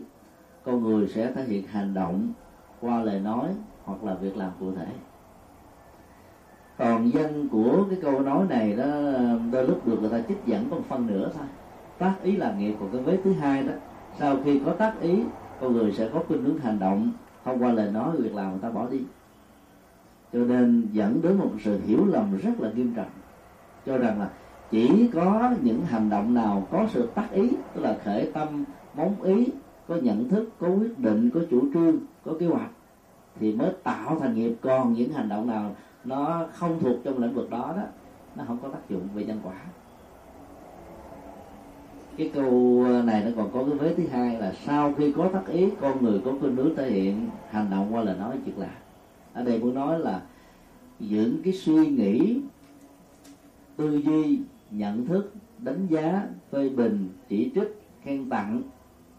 con 0.65 0.83
người 0.83 1.09
sẽ 1.09 1.33
thể 1.33 1.45
hiện 1.45 1.67
hành 1.67 1.95
động 1.95 2.33
qua 2.81 3.03
lời 3.03 3.21
nói 3.21 3.49
hoặc 3.85 4.05
là 4.05 4.15
việc 4.15 4.37
làm 4.37 4.51
cụ 4.61 4.73
thể. 4.73 4.87
Còn 6.79 7.11
dân 7.11 7.49
của 7.49 7.85
cái 7.91 7.99
câu 8.03 8.21
nói 8.21 8.47
này 8.49 8.73
đó, 8.73 8.85
đôi 9.53 9.67
lúc 9.67 9.87
được 9.87 9.99
người 10.01 10.11
ta 10.11 10.21
trích 10.29 10.47
dẫn 10.47 10.71
một 10.71 10.81
phân 10.89 11.07
nữa 11.07 11.31
thôi. 11.35 11.47
Tác 11.99 12.15
ý 12.23 12.37
là 12.37 12.55
nghiệp 12.59 12.75
của 12.81 12.87
cái 12.93 13.01
vế 13.01 13.19
thứ 13.25 13.33
hai 13.33 13.63
đó. 13.63 13.73
Sau 14.19 14.37
khi 14.45 14.61
có 14.65 14.73
tác 14.73 15.01
ý, 15.01 15.23
con 15.61 15.73
người 15.73 15.93
sẽ 15.93 16.09
có 16.13 16.23
khuynh 16.29 16.45
hướng 16.45 16.59
hành 16.59 16.79
động 16.79 17.13
thông 17.45 17.63
qua 17.63 17.73
lời 17.73 17.91
nói, 17.91 18.17
việc 18.17 18.35
làm 18.35 18.51
người 18.51 18.61
ta 18.63 18.71
bỏ 18.71 18.87
đi 18.87 19.03
cho 20.35 20.41
nên 20.41 20.89
dẫn 20.93 21.23
đến 21.23 21.39
một 21.39 21.51
sự 21.65 21.81
hiểu 21.87 22.07
lầm 22.07 22.37
rất 22.37 22.61
là 22.61 22.71
nghiêm 22.75 22.93
trọng. 22.97 23.11
Cho 23.87 23.99
rằng 23.99 24.21
là 24.21 24.31
chỉ 24.71 25.09
có 25.15 25.55
những 25.63 25.85
hành 25.85 26.11
động 26.11 26.35
nào 26.35 26.67
có 26.71 26.87
sự 26.93 27.09
tác 27.15 27.29
ý, 27.33 27.51
tức 27.75 27.81
là 27.81 27.97
khởi 28.05 28.31
tâm, 28.33 28.65
móng 28.95 29.23
ý, 29.23 29.49
có 29.89 29.97
nhận 29.97 30.29
thức, 30.29 30.49
có 30.61 30.69
quyết 30.69 30.99
định, 30.99 31.31
có 31.35 31.41
chủ 31.51 31.63
trương, 31.75 31.97
có 32.25 32.33
kế 32.41 32.47
hoạch, 32.47 32.71
thì 33.41 33.53
mới 33.53 33.71
tạo 33.83 34.19
thành 34.21 34.35
nghiệp. 34.35 34.55
Còn 34.61 34.93
những 34.93 35.13
hành 35.13 35.29
động 35.29 35.47
nào 35.47 35.77
nó 36.05 36.47
không 36.55 36.79
thuộc 36.81 36.97
trong 37.05 37.19
lĩnh 37.19 37.35
vực 37.35 37.51
đó 37.51 37.75
đó, 37.77 37.83
nó 38.37 38.45
không 38.47 38.59
có 38.63 38.69
tác 38.69 38.89
dụng 38.89 39.09
về 39.15 39.25
nhân 39.25 39.41
quả. 39.43 39.61
Cái 42.17 42.31
câu 42.35 42.85
này 43.05 43.23
nó 43.25 43.31
còn 43.37 43.51
có 43.53 43.65
cái 43.65 43.79
vế 43.79 43.95
thứ 43.95 44.07
hai 44.13 44.39
là 44.39 44.53
sau 44.67 44.93
khi 44.99 45.13
có 45.13 45.29
tác 45.33 45.47
ý, 45.47 45.69
con 45.81 46.05
người, 46.05 46.21
có 46.25 46.33
khuynh 46.41 46.57
hướng 46.57 46.77
thể 46.77 46.91
hiện 46.91 47.29
hành 47.51 47.71
động 47.71 47.95
qua 47.95 48.03
lời 48.03 48.17
nói 48.19 48.39
việc 48.45 48.59
làm 48.59 48.84
ở 49.35 49.45
đây 49.45 49.59
muốn 49.59 49.75
nói 49.75 49.99
là 49.99 50.23
những 50.99 51.43
cái 51.45 51.53
suy 51.53 51.87
nghĩ, 51.87 52.41
tư 53.77 53.97
duy, 53.97 54.39
nhận 54.71 55.07
thức, 55.07 55.33
đánh 55.59 55.87
giá, 55.87 56.27
phê 56.51 56.69
bình, 56.69 57.09
chỉ 57.29 57.51
trích, 57.55 57.83
khen 58.03 58.29
tặng, 58.29 58.63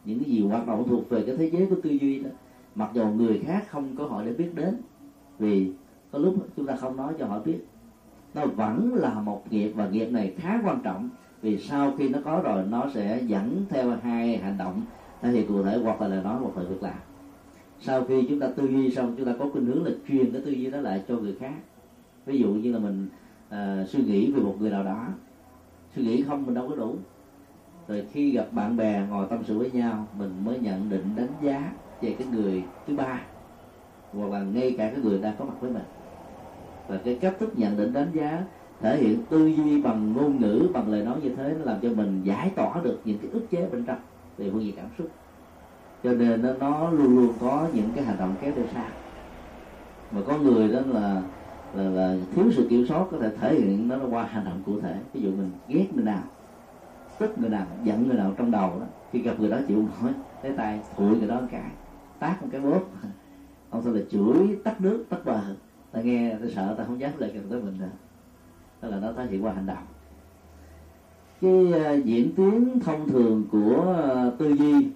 những 0.06 0.19
cái 0.23 0.30
gì 0.30 0.41
hoạt 0.41 0.67
động 0.67 0.88
thuộc 0.88 1.10
về 1.10 1.23
cái 1.25 1.38
thế 1.38 1.49
giới 1.49 1.65
của 1.65 1.75
tư 1.84 1.89
duy 1.89 2.19
đó, 2.19 2.30
mặc 2.75 2.89
dù 2.93 3.08
người 3.08 3.41
khác 3.45 3.65
không 3.69 3.95
có 3.95 4.06
hỏi 4.06 4.25
để 4.25 4.34
biết 4.34 4.56
đến, 4.56 4.78
vì 5.39 5.71
có 6.12 6.19
lúc 6.19 6.36
chúng 6.58 6.65
ta 6.65 6.75
không 6.75 6.97
nói 6.97 7.13
cho 7.19 7.25
họ 7.25 7.39
biết. 7.39 7.60
Nó 8.34 8.45
vẫn 8.45 8.93
là 8.93 9.19
một 9.19 9.51
nghiệp 9.51 9.71
và 9.75 9.89
nghiệp 9.89 10.06
này 10.06 10.34
khá 10.38 10.62
quan 10.65 10.80
trọng, 10.84 11.10
vì 11.41 11.58
sau 11.58 11.93
khi 11.97 12.10
nó 12.10 12.19
có 12.25 12.41
rồi, 12.43 12.63
nó 12.69 12.89
sẽ 12.93 13.21
dẫn 13.28 13.65
theo 13.69 13.97
hai 14.04 14.38
hành 14.38 14.58
động 14.58 14.82
thể 15.21 15.32
hiện 15.32 15.47
cụ 15.47 15.63
thể 15.63 15.80
hoặc 15.84 16.01
là 16.01 16.08
lời 16.08 16.23
nói 16.23 16.39
hoặc 16.41 16.58
là 16.58 16.63
việc 16.69 16.84
làm 16.84 16.97
sau 17.86 18.04
khi 18.04 18.26
chúng 18.30 18.39
ta 18.39 18.48
tư 18.56 18.67
duy 18.67 18.91
xong 18.91 19.15
chúng 19.17 19.26
ta 19.26 19.34
có 19.39 19.50
khuynh 19.54 19.65
hướng 19.65 19.86
là 19.86 19.91
truyền 20.08 20.32
cái 20.32 20.41
tư 20.41 20.52
duy 20.52 20.71
đó 20.71 20.80
lại 20.80 21.04
cho 21.08 21.17
người 21.17 21.36
khác. 21.39 21.54
Ví 22.26 22.39
dụ 22.39 22.48
như 22.48 22.71
là 22.71 22.80
mình 22.80 23.08
uh, 23.50 23.89
suy 23.89 24.04
nghĩ 24.04 24.32
về 24.32 24.41
một 24.41 24.56
người 24.60 24.69
nào 24.69 24.84
đó. 24.84 25.08
Suy 25.95 26.04
nghĩ 26.04 26.24
không 26.24 26.45
mình 26.45 26.56
đâu 26.56 26.69
có 26.69 26.76
đủ. 26.76 26.95
Rồi 27.88 28.06
khi 28.12 28.32
gặp 28.32 28.48
bạn 28.52 28.78
bè 28.78 29.04
ngồi 29.10 29.28
tâm 29.30 29.39
sự 29.48 29.58
với 29.58 29.71
nhau 29.71 30.08
mình 30.17 30.32
mới 30.45 30.60
nhận 30.60 30.89
định 30.89 31.04
đánh 31.15 31.28
giá 31.41 31.71
về 32.02 32.15
cái 32.19 32.28
người 32.28 32.63
thứ 32.88 32.95
ba. 32.95 33.21
Hoặc 34.13 34.32
là 34.32 34.43
ngay 34.43 34.76
cả 34.78 34.89
cái 34.89 35.00
người 35.04 35.19
đang 35.19 35.36
có 35.39 35.45
mặt 35.45 35.56
với 35.60 35.71
mình. 35.71 35.84
Và 36.88 36.98
cái 36.98 37.17
cách 37.21 37.36
thức 37.39 37.54
nhận 37.58 37.78
định 37.78 37.93
đánh 37.93 38.12
giá 38.13 38.43
thể 38.82 38.98
hiện 38.98 39.19
tư 39.30 39.48
duy 39.48 39.82
bằng 39.82 40.13
ngôn 40.13 40.41
ngữ 40.41 40.67
bằng 40.74 40.91
lời 40.91 41.06
nói 41.06 41.17
như 41.24 41.30
thế 41.36 41.56
nó 41.60 41.65
làm 41.65 41.80
cho 41.82 41.89
mình 41.89 42.21
giải 42.24 42.52
tỏa 42.56 42.82
được 42.84 43.00
những 43.06 43.17
cái 43.17 43.32
ức 43.32 43.50
chế 43.52 43.69
bên 43.71 43.84
trong 43.86 44.00
về 44.38 44.50
phương 44.52 44.63
diện 44.63 44.76
cảm 44.76 44.88
xúc 44.98 45.08
cho 46.03 46.13
nên 46.13 46.41
nó, 46.41 46.49
nó 46.60 46.89
luôn 46.89 47.15
luôn 47.15 47.34
có 47.39 47.67
những 47.73 47.89
cái 47.95 48.03
hành 48.03 48.17
động 48.19 48.36
kéo 48.41 48.53
theo 48.55 48.65
sau. 48.73 48.86
Mà 50.12 50.21
có 50.27 50.38
người 50.38 50.67
đó 50.67 50.79
là 50.88 51.21
là, 51.73 51.84
là 51.84 52.15
thiếu 52.36 52.45
sự 52.55 52.67
kiểm 52.69 52.88
soát 52.88 53.05
có 53.12 53.17
thể 53.17 53.29
thể 53.41 53.55
hiện 53.55 53.88
nó 53.88 53.97
qua 54.10 54.23
hành 54.23 54.45
động 54.45 54.62
cụ 54.65 54.81
thể. 54.81 54.99
Ví 55.13 55.21
dụ 55.21 55.29
mình 55.29 55.51
ghét 55.67 55.86
người 55.93 56.05
nào 56.05 56.23
tức 57.19 57.38
người 57.38 57.49
nào 57.49 57.65
giận 57.84 58.08
người 58.08 58.17
nào 58.17 58.34
trong 58.38 58.51
đầu 58.51 58.79
đó 58.79 58.86
khi 59.12 59.19
gặp 59.19 59.39
người 59.39 59.49
đó 59.49 59.58
chịu 59.67 59.77
nổi, 59.77 59.88
nói 60.01 60.13
lấy 60.43 60.53
tay 60.58 60.79
thụi 60.95 61.17
người 61.17 61.27
đó 61.27 61.41
một 61.41 61.47
cái 61.51 61.71
tát 62.19 62.41
một 62.41 62.47
cái 62.51 62.62
bóp. 62.62 62.81
Ông 63.69 63.84
ta 63.84 63.91
là 63.91 64.01
chửi 64.12 64.58
tắt 64.63 64.81
nước 64.81 65.05
tắt 65.10 65.25
bờ. 65.25 65.41
Ta 65.91 66.01
nghe 66.01 66.36
ta 66.41 66.45
sợ 66.55 66.75
ta 66.77 66.84
không 66.84 66.99
dám 66.99 67.12
lại 67.17 67.31
gần 67.34 67.49
tới 67.49 67.62
mình 67.62 67.77
nữa. 67.79 67.89
Đó 68.81 68.88
là 68.89 68.99
nó 68.99 69.13
thể 69.13 69.25
hiện 69.25 69.45
qua 69.45 69.53
hành 69.53 69.65
động. 69.65 69.86
Cái 71.41 71.73
uh, 71.97 72.05
diễn 72.05 72.36
tiến 72.36 72.79
thông 72.79 73.10
thường 73.10 73.43
của 73.51 73.95
uh, 74.27 74.39
tư 74.39 74.49
duy 74.55 74.88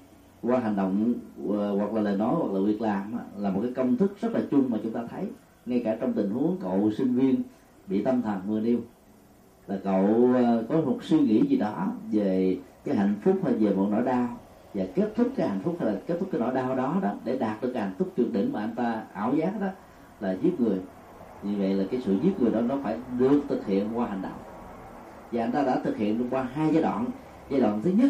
qua 0.44 0.60
hành 0.60 0.76
động 0.76 1.14
ờ, 1.50 1.76
hoặc 1.76 1.94
là 1.94 2.02
lời 2.02 2.18
nói, 2.18 2.36
hoặc 2.36 2.54
là 2.54 2.60
việc 2.66 2.82
làm 2.82 3.14
là 3.38 3.50
một 3.50 3.60
cái 3.64 3.72
công 3.76 3.98
thức 3.98 4.22
rất 4.22 4.32
là 4.34 4.42
chung 4.52 4.66
mà 4.70 4.78
chúng 4.84 4.92
ta 4.92 5.02
thấy. 5.10 5.28
Ngay 5.66 5.82
cả 5.86 5.98
trong 6.02 6.14
tình 6.14 6.30
huống 6.30 6.58
cậu 6.62 6.92
sinh 6.98 7.16
viên 7.16 7.36
bị 7.88 8.04
tâm 8.04 8.22
thần 8.22 8.42
vừa 8.48 8.60
nêu 8.60 8.78
là 9.68 9.78
cậu 9.84 10.30
ờ, 10.36 10.64
có 10.70 10.82
một 10.82 10.98
suy 11.02 11.20
nghĩ 11.20 11.48
gì 11.48 11.58
đó 11.58 11.88
về 12.12 12.58
cái 12.84 12.96
hạnh 12.96 13.16
phúc 13.24 13.36
hay 13.44 13.54
về 13.54 13.76
một 13.76 13.88
nỗi 13.92 14.04
đau, 14.04 14.28
và 14.74 14.84
kết 14.96 15.14
thúc 15.16 15.28
cái 15.36 15.48
hạnh 15.48 15.60
phúc 15.64 15.76
hay 15.80 15.94
là 15.94 16.00
kết 16.08 16.18
thúc 16.20 16.30
cái 16.32 16.42
nỗi 16.42 16.54
đau 16.54 16.76
đó 16.76 17.00
đó, 17.02 17.12
để 17.26 17.38
đạt 17.38 17.62
được 17.62 17.72
cái 17.74 17.84
hạnh 17.84 17.94
phúc 17.98 18.12
tuyệt 18.16 18.34
đỉnh 18.34 18.54
mà 18.54 18.60
anh 18.60 18.76
ta 18.76 19.04
ảo 19.14 19.36
giác 19.36 19.62
đó, 19.62 19.68
là 20.20 20.38
giết 20.42 20.60
người. 20.60 20.80
Như 21.44 21.56
vậy 21.58 21.74
là 21.74 21.84
cái 21.92 22.02
sự 22.06 22.18
giết 22.24 22.42
người 22.42 22.52
đó 22.52 22.62
nó 22.62 22.78
phải 22.84 22.98
được 23.18 23.42
thực 23.50 23.66
hiện 23.66 23.88
qua 23.96 24.08
hành 24.08 24.22
động. 24.22 24.40
Và 25.32 25.44
anh 25.44 25.52
ta 25.52 25.64
đã 25.64 25.80
thực 25.84 25.98
hiện 25.98 26.28
qua 26.30 26.48
hai 26.54 26.74
giai 26.74 26.84
đoạn. 26.84 27.06
Giai 27.50 27.62
đoạn 27.62 27.82
thứ 27.84 27.92
nhất 27.92 28.10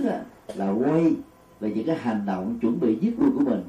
là 0.56 0.72
quay 0.72 1.14
về 1.60 1.72
những 1.72 1.86
cái 1.88 1.96
hành 1.96 2.26
động 2.26 2.60
chuẩn 2.62 2.80
bị 2.80 2.98
giết 3.02 3.20
người 3.20 3.30
của 3.36 3.44
mình 3.44 3.64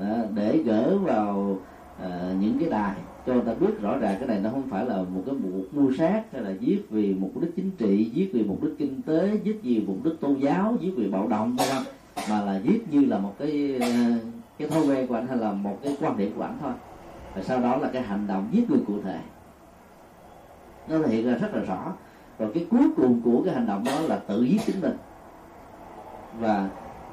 à, 0.00 0.24
để 0.34 0.58
gỡ 0.58 0.98
vào 0.98 1.58
à, 2.02 2.34
những 2.40 2.58
cái 2.58 2.70
đài. 2.70 2.94
Cho 3.26 3.32
người 3.32 3.42
ta 3.46 3.54
biết 3.54 3.80
rõ 3.80 3.96
ràng 3.96 4.16
cái 4.18 4.28
này 4.28 4.40
nó 4.40 4.50
không 4.50 4.68
phải 4.70 4.84
là 4.84 4.96
một 4.96 5.22
cái 5.26 5.34
vụ 5.34 5.64
mưu 5.72 5.94
sát 5.94 6.22
hay 6.32 6.42
là 6.42 6.50
giết 6.50 6.90
vì 6.90 7.14
mục 7.14 7.40
đích 7.40 7.56
chính 7.56 7.70
trị 7.70 8.10
giết 8.14 8.30
vì 8.32 8.44
mục 8.44 8.62
đích 8.62 8.72
kinh 8.78 9.02
tế 9.02 9.38
giết 9.44 9.60
vì 9.62 9.84
mục 9.86 10.04
đích 10.04 10.20
tôn 10.20 10.34
giáo 10.34 10.76
giết 10.80 10.92
vì 10.96 11.08
bạo 11.08 11.28
động 11.28 11.56
không 11.58 11.84
mà 12.30 12.42
là 12.42 12.60
giết 12.64 12.92
như 12.92 13.04
là 13.04 13.18
một 13.18 13.34
cái 13.38 13.78
à, 13.80 14.18
cái 14.58 14.68
thói 14.68 14.86
quen 14.86 15.06
của 15.06 15.14
anh 15.14 15.26
hay 15.26 15.38
là 15.38 15.52
một 15.52 15.78
cái 15.82 15.96
quan 16.00 16.16
điểm 16.16 16.32
của 16.36 16.42
anh 16.42 16.58
thôi. 16.60 16.72
Và 17.34 17.42
sau 17.42 17.60
đó 17.60 17.76
là 17.76 17.90
cái 17.92 18.02
hành 18.02 18.26
động 18.26 18.48
giết 18.52 18.70
người 18.70 18.80
cụ 18.86 18.94
thể. 19.04 19.20
Nó 20.88 20.98
thể 20.98 21.08
hiện 21.08 21.26
ra 21.26 21.34
rất 21.34 21.54
là 21.54 21.62
rõ. 21.62 21.92
Rồi 22.38 22.50
cái 22.54 22.66
cuối 22.70 22.90
cùng 22.96 23.20
của 23.24 23.42
cái 23.44 23.54
hành 23.54 23.66
động 23.66 23.84
đó 23.84 24.00
là 24.00 24.16
tự 24.16 24.42
giết 24.42 24.60
chính 24.66 24.80
mình. 24.80 24.96
Và 26.40 26.70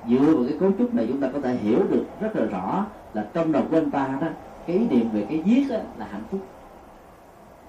dựa 0.09 0.33
vào 0.35 0.43
cái 0.49 0.57
cấu 0.59 0.71
trúc 0.77 0.93
này 0.93 1.05
chúng 1.07 1.21
ta 1.21 1.29
có 1.33 1.41
thể 1.41 1.55
hiểu 1.55 1.79
được 1.89 2.05
rất 2.19 2.35
là 2.35 2.45
rõ 2.45 2.85
là 3.13 3.27
trong 3.33 3.51
đầu 3.51 3.63
của 3.71 3.77
anh 3.77 3.91
ta 3.91 4.17
đó, 4.21 4.27
cái 4.67 4.77
ý 4.77 4.88
niệm 4.88 5.09
về 5.13 5.25
cái 5.29 5.43
giết 5.45 5.69
là 5.69 6.07
hạnh 6.12 6.23
phúc. 6.31 6.41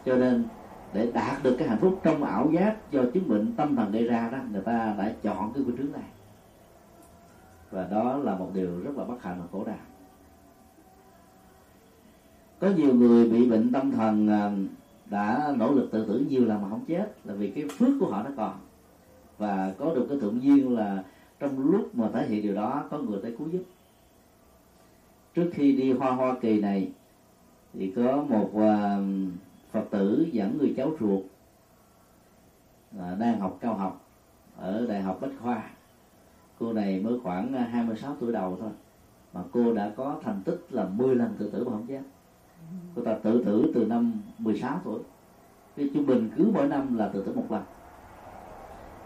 Cho 0.04 0.16
nên 0.16 0.44
để 0.92 1.10
đạt 1.14 1.42
được 1.42 1.56
cái 1.58 1.68
hạnh 1.68 1.78
phúc 1.80 2.00
trong 2.02 2.24
ảo 2.24 2.48
giác 2.52 2.90
do 2.90 3.02
chứng 3.14 3.28
bệnh 3.28 3.56
tâm 3.56 3.76
thần 3.76 3.92
gây 3.92 4.04
ra 4.04 4.28
đó, 4.32 4.38
người 4.52 4.62
ta 4.62 4.94
đã 4.98 5.12
chọn 5.22 5.52
cái 5.52 5.62
phương 5.66 5.76
trước 5.76 5.90
này. 5.92 6.02
Và 7.70 7.86
đó 7.90 8.16
là 8.16 8.34
một 8.34 8.50
điều 8.54 8.80
rất 8.84 8.96
là 8.96 9.04
bất 9.04 9.22
hạnh 9.22 9.40
và 9.40 9.46
khổ 9.52 9.64
đau. 9.64 9.76
Có 12.60 12.68
nhiều 12.76 12.94
người 12.94 13.30
bị 13.30 13.50
bệnh 13.50 13.72
tâm 13.72 13.90
thần 13.90 14.28
à, 14.28 14.50
đã 15.06 15.52
nỗ 15.56 15.72
lực 15.72 15.88
tự 15.92 16.06
tử 16.06 16.26
nhiều 16.28 16.44
lần 16.44 16.62
mà 16.62 16.68
không 16.68 16.84
chết 16.88 17.12
là 17.24 17.34
vì 17.34 17.50
cái 17.50 17.64
phước 17.78 17.88
của 18.00 18.06
họ 18.06 18.22
nó 18.22 18.30
còn. 18.36 18.52
Và 19.38 19.72
có 19.78 19.94
được 19.94 20.06
cái 20.08 20.20
thượng 20.20 20.42
duyên 20.42 20.76
là 20.76 21.02
trong 21.40 21.70
lúc 21.70 21.94
mà 21.94 22.10
thể 22.12 22.26
hiện 22.26 22.42
điều 22.42 22.54
đó 22.54 22.84
có 22.90 22.98
người 22.98 23.20
tới 23.22 23.34
cứu 23.38 23.48
giúp. 23.48 23.62
Trước 25.34 25.50
khi 25.52 25.72
đi 25.72 25.92
hoa 25.92 26.10
hoa 26.10 26.34
kỳ 26.40 26.60
này 26.60 26.88
thì 27.72 27.92
có 27.96 28.24
một 28.28 28.50
uh, 28.52 29.02
phật 29.70 29.84
tử 29.90 30.28
dẫn 30.32 30.58
người 30.58 30.74
cháu 30.76 30.92
ruột 31.00 31.22
uh, 32.96 33.18
đang 33.18 33.40
học 33.40 33.58
cao 33.60 33.74
học 33.74 34.06
ở 34.56 34.86
đại 34.86 35.02
học 35.02 35.18
bách 35.20 35.30
khoa. 35.42 35.70
Cô 36.58 36.72
này 36.72 37.00
mới 37.00 37.20
khoảng 37.22 37.54
ờ, 37.54 37.62
26 37.62 38.16
tuổi 38.20 38.32
đầu 38.32 38.56
thôi 38.60 38.70
mà 39.32 39.40
cô 39.52 39.72
đã 39.72 39.92
có 39.96 40.20
thành 40.22 40.42
tích 40.44 40.66
là 40.70 40.84
10 40.84 41.14
lần 41.14 41.34
tự 41.38 41.50
tử 41.50 41.64
mà 41.64 41.72
không 41.72 41.86
chết. 41.86 42.00
Cô 42.94 43.02
ta 43.02 43.14
tự 43.22 43.44
tử 43.44 43.72
từ 43.74 43.84
năm 43.84 44.12
16 44.38 44.80
tuổi. 44.84 45.00
Cái 45.76 45.90
trung 45.94 46.06
bình 46.06 46.30
cứ 46.36 46.50
mỗi 46.54 46.68
năm 46.68 46.96
là 46.96 47.08
tự 47.08 47.22
tử 47.26 47.34
một 47.34 47.46
lần 47.50 47.62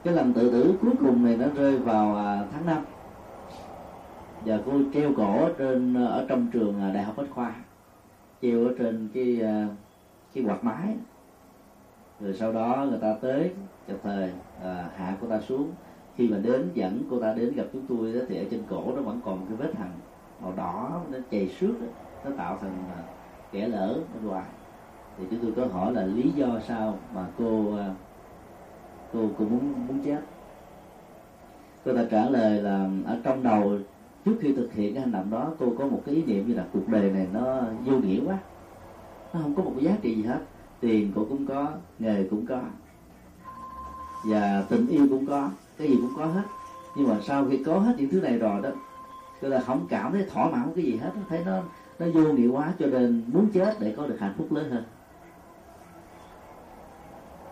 cái 0.05 0.15
lần 0.15 0.33
tự 0.33 0.51
tử 0.51 0.75
cuối 0.83 0.93
cùng 1.01 1.25
này 1.25 1.37
nó 1.37 1.47
rơi 1.57 1.79
vào 1.79 2.17
à, 2.17 2.45
tháng 2.53 2.67
5 2.67 2.85
và 4.45 4.61
cô 4.67 4.73
treo 4.95 5.13
cổ 5.17 5.49
trên 5.59 5.95
ở 5.95 6.27
trong 6.29 6.47
trường 6.53 6.81
à, 6.81 6.91
đại 6.93 7.03
học 7.03 7.15
bách 7.17 7.31
khoa. 7.31 7.55
Treo 8.43 8.65
ở 8.65 8.75
trên 8.79 9.09
cái 9.15 9.41
à, 9.43 9.69
cái 10.35 10.45
quạt 10.45 10.65
mái 10.65 10.97
rồi 12.21 12.35
sau 12.35 12.53
đó 12.53 12.87
người 12.89 12.99
ta 12.99 13.15
tới 13.21 13.51
chợt 13.89 13.97
thời 14.03 14.33
à, 14.63 14.89
hạ 14.97 15.17
cô 15.21 15.27
ta 15.29 15.41
xuống. 15.41 15.73
Khi 16.17 16.29
mà 16.29 16.37
đến 16.37 16.71
dẫn 16.75 17.03
cô 17.11 17.19
ta 17.19 17.33
đến 17.35 17.55
gặp 17.55 17.65
chúng 17.73 17.87
tôi 17.89 18.13
đó, 18.13 18.21
thì 18.29 18.37
ở 18.37 18.45
trên 18.51 18.63
cổ 18.69 18.93
nó 18.97 19.03
vẫn 19.03 19.21
còn 19.25 19.47
cái 19.47 19.57
vết 19.57 19.75
hằn 19.79 19.91
màu 20.43 20.53
đỏ 20.57 21.01
nó 21.11 21.19
chảy 21.31 21.49
xước 21.49 21.75
nó 22.25 22.31
tạo 22.37 22.59
thành 22.61 22.85
kẻ 23.53 23.69
lỡ 23.69 23.99
bên 24.15 24.25
ngoài 24.25 24.45
thì 25.19 25.25
chúng 25.31 25.41
tôi 25.43 25.53
có 25.57 25.73
hỏi 25.73 25.93
là 25.93 26.03
lý 26.03 26.31
do 26.31 26.61
sao 26.69 26.99
mà 27.15 27.27
cô 27.39 27.77
à, 27.77 27.95
cô 29.15 29.29
cô 29.39 29.45
muốn 29.45 29.87
muốn 29.89 29.99
chết. 30.05 30.21
Cô 31.85 31.97
ta 31.97 32.05
trả 32.11 32.29
lời 32.29 32.63
là 32.63 32.89
ở 33.07 33.19
trong 33.23 33.43
đầu, 33.43 33.79
trước 34.25 34.37
khi 34.41 34.55
thực 34.55 34.73
hiện 34.73 34.95
cái 34.95 35.03
hành 35.03 35.13
động 35.13 35.31
đó, 35.31 35.53
cô 35.59 35.75
có 35.79 35.87
một 35.87 36.03
cái 36.07 36.15
ý 36.15 36.25
niệm 36.25 36.49
như 36.49 36.55
là 36.55 36.65
cuộc 36.73 36.89
đời 36.89 37.11
này 37.11 37.27
nó 37.33 37.61
vô 37.85 37.97
nghĩa 37.99 38.21
quá. 38.27 38.39
Nó 39.35 39.41
không 39.43 39.55
có 39.55 39.63
một 39.63 39.73
cái 39.77 39.85
giá 39.85 39.97
trị 40.03 40.15
gì 40.15 40.23
hết. 40.23 40.39
Tiền 40.81 41.13
cô 41.15 41.27
cũng 41.29 41.47
có, 41.47 41.69
nghề 41.99 42.25
cũng 42.31 42.47
có, 42.47 42.61
và 44.27 44.65
tình 44.69 44.87
yêu 44.87 45.07
cũng 45.11 45.27
có, 45.27 45.51
cái 45.79 45.89
gì 45.89 45.97
cũng 45.97 46.13
có 46.17 46.27
hết. 46.27 46.43
Nhưng 46.97 47.09
mà 47.09 47.17
sau 47.27 47.47
khi 47.51 47.65
có 47.65 47.79
hết 47.79 47.95
những 47.99 48.11
thứ 48.11 48.21
này 48.21 48.39
rồi 48.39 48.63
đó 48.63 48.69
tôi 49.41 49.51
là 49.51 49.61
không 49.61 49.87
cảm 49.89 50.13
thấy 50.13 50.27
thỏa 50.33 50.51
mãn 50.51 50.69
cái 50.77 50.85
gì 50.85 50.97
hết. 50.97 51.11
Thấy 51.29 51.41
nó 51.47 51.63
nó 51.99 52.07
vô 52.15 52.33
nghĩa 52.33 52.49
quá 52.49 52.73
cho 52.79 52.87
nên 52.87 53.25
muốn 53.33 53.49
chết 53.55 53.77
để 53.81 53.95
có 53.97 54.07
được 54.07 54.17
hạnh 54.21 54.35
phúc 54.39 54.53
lớn 54.53 54.71
hơn 54.71 54.85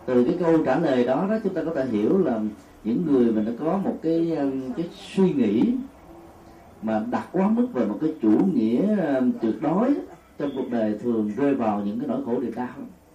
từ 0.05 0.23
cái 0.23 0.35
câu 0.39 0.63
trả 0.65 0.79
lời 0.79 1.03
đó 1.03 1.27
đó, 1.29 1.37
chúng 1.43 1.53
ta 1.53 1.63
có 1.63 1.73
thể 1.75 1.85
hiểu 1.85 2.17
là 2.17 2.39
những 2.83 3.05
người 3.05 3.31
mình 3.31 3.45
nó 3.45 3.51
có 3.65 3.77
một 3.77 3.95
cái 4.01 4.35
um, 4.35 4.73
cái 4.77 4.89
suy 4.93 5.33
nghĩ 5.33 5.73
mà 6.81 7.05
đặt 7.11 7.27
quá 7.31 7.47
mức 7.47 7.67
về 7.73 7.85
một 7.85 7.97
cái 8.01 8.13
chủ 8.21 8.39
nghĩa 8.53 8.97
um, 9.17 9.31
tuyệt 9.41 9.61
đối 9.61 9.93
trong 10.37 10.49
cuộc 10.55 10.71
đời 10.71 10.99
thường 11.03 11.31
rơi 11.37 11.55
vào 11.55 11.81
những 11.85 11.99
cái 11.99 12.07
nỗi 12.07 12.25
khổ 12.25 12.39
niềm 12.41 12.55
đau, 12.55 12.67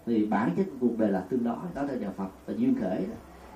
thì 0.06 0.26
bản 0.26 0.50
chất 0.56 0.66
của 0.80 0.86
cuộc 0.88 0.98
đời 0.98 1.10
là 1.10 1.20
tương 1.20 1.44
đối, 1.44 1.56
đó 1.74 1.82
là 1.82 1.94
nhà 1.94 2.10
Phật 2.16 2.28
là 2.46 2.54
duyên 2.56 2.74
khởi 2.80 3.04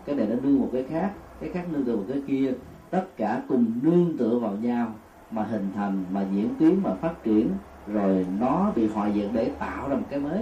cái 0.05 0.17
này 0.17 0.27
nó 0.27 0.37
nương 0.43 0.61
một 0.61 0.69
cái 0.73 0.83
khác 0.83 1.13
cái 1.41 1.51
khác 1.51 1.65
nương 1.73 1.85
tựa 1.85 1.97
một 1.97 2.05
cái 2.09 2.23
kia. 2.27 2.53
Tất 2.91 3.17
cả 3.17 3.43
cùng 3.49 3.67
nương 3.83 4.17
tựa 4.19 4.39
vào 4.39 4.57
nhau 4.63 4.95
mà 5.31 5.43
hình 5.43 5.67
thành, 5.75 6.05
mà 6.13 6.27
diễn 6.35 6.49
tiến, 6.59 6.81
mà 6.83 6.95
phát 6.95 7.25
triển, 7.25 7.49
rồi 7.87 8.27
nó 8.41 8.73
bị 8.77 8.87
hòa 8.87 9.09
diện 9.09 9.29
để 9.33 9.51
tạo 9.59 9.89
ra 9.89 9.95
một 9.95 10.07
cái 10.11 10.21
mới 10.21 10.39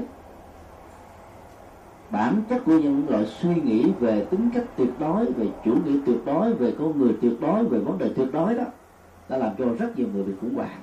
bản 2.10 2.42
chất 2.48 2.62
của 2.64 2.78
những 2.78 3.08
loại 3.08 3.26
suy 3.26 3.54
nghĩ 3.54 3.92
về 4.00 4.24
tính 4.30 4.50
cách 4.54 4.64
tuyệt 4.76 4.90
đối, 4.98 5.32
về 5.32 5.46
chủ 5.64 5.74
nghĩa 5.84 5.98
tuyệt 6.06 6.18
đối, 6.26 6.54
về 6.54 6.74
con 6.78 6.98
người 6.98 7.16
tuyệt 7.22 7.32
đối, 7.40 7.64
về 7.64 7.78
vấn 7.78 7.98
đề 7.98 8.10
tuyệt 8.16 8.28
đối 8.32 8.54
đó, 8.54 8.64
đã 9.28 9.36
làm 9.36 9.52
cho 9.58 9.64
rất 9.78 9.98
nhiều 9.98 10.08
người 10.14 10.24
bị 10.24 10.32
khủng 10.40 10.54
hoảng. 10.54 10.80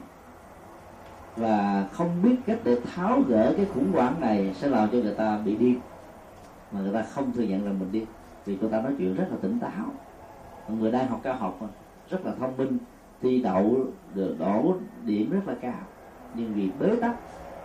Và 1.36 1.88
không 1.92 2.10
biết 2.24 2.36
cách 2.46 2.60
để 2.64 2.80
tháo 2.96 3.22
gỡ 3.28 3.54
cái 3.58 3.66
khủng 3.74 3.92
hoảng 3.92 4.22
này 4.22 4.54
sẽ 4.58 4.68
làm 4.68 4.90
cho 4.92 4.98
người 4.98 5.14
ta 5.14 5.40
bị 5.46 5.56
điên, 5.56 5.80
mà 6.72 6.82
người 6.82 6.94
ta 6.94 7.02
không 7.02 7.32
thừa 7.32 7.44
nhận 7.44 7.66
là 7.66 7.72
mình 7.72 7.90
điên, 7.92 8.06
vì 8.46 8.58
người 8.62 8.70
ta 8.70 8.82
nói 8.82 8.94
chuyện 8.98 9.16
rất 9.16 9.28
là 9.32 9.38
tỉnh 9.42 9.60
táo. 9.60 9.86
Người 10.70 10.92
đang 10.92 11.08
học 11.08 11.20
cao 11.24 11.36
học 11.36 11.60
rất 12.10 12.26
là 12.26 12.32
thông 12.40 12.58
minh, 12.58 12.78
thi 13.22 13.42
đậu 13.42 13.86
được 14.16 14.36
đổ 14.40 14.76
điểm 15.06 15.30
rất 15.30 15.48
là 15.48 15.56
cao. 15.62 15.80
Nhưng 16.34 16.54
vì 16.54 16.70
bế 16.80 16.96
tắc 16.96 17.16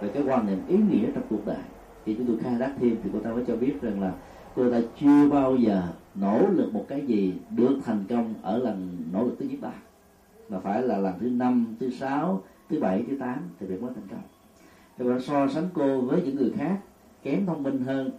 về 0.00 0.08
cái 0.08 0.22
quan 0.22 0.46
niệm 0.46 0.62
ý 0.68 0.76
nghĩa 0.76 1.06
trong 1.14 1.24
cuộc 1.30 1.46
đời 1.46 1.56
thì 2.04 2.14
chúng 2.14 2.26
tôi 2.26 2.36
khai 2.38 2.56
thác 2.58 2.72
thêm 2.80 2.96
thì 3.02 3.10
cô 3.12 3.20
ta 3.20 3.32
mới 3.32 3.44
cho 3.46 3.56
biết 3.56 3.82
rằng 3.82 4.00
là 4.00 4.12
cô 4.56 4.70
ta 4.70 4.80
chưa 5.00 5.28
bao 5.28 5.56
giờ 5.56 5.82
nỗ 6.14 6.46
lực 6.50 6.74
một 6.74 6.84
cái 6.88 7.06
gì 7.06 7.34
được 7.50 7.78
thành 7.84 8.04
công 8.08 8.34
ở 8.42 8.58
lần 8.58 8.96
nỗ 9.12 9.24
lực 9.24 9.36
thứ 9.38 9.46
nhất 9.46 9.58
ba, 9.60 9.72
mà 10.48 10.60
phải 10.60 10.82
là 10.82 10.98
lần 10.98 11.18
thứ 11.20 11.30
năm, 11.30 11.76
thứ 11.80 11.90
sáu, 11.90 12.42
thứ 12.68 12.80
bảy, 12.80 13.04
thứ 13.08 13.16
tám 13.18 13.38
thì 13.60 13.66
việc 13.66 13.82
mới 13.82 13.90
thành 13.94 14.08
công. 14.10 14.22
Thì 14.98 15.08
bạn 15.08 15.20
so 15.20 15.48
sánh 15.48 15.68
cô 15.74 16.00
với 16.00 16.22
những 16.22 16.36
người 16.36 16.52
khác 16.56 16.78
kém 17.22 17.46
thông 17.46 17.62
minh 17.62 17.84
hơn 17.84 18.10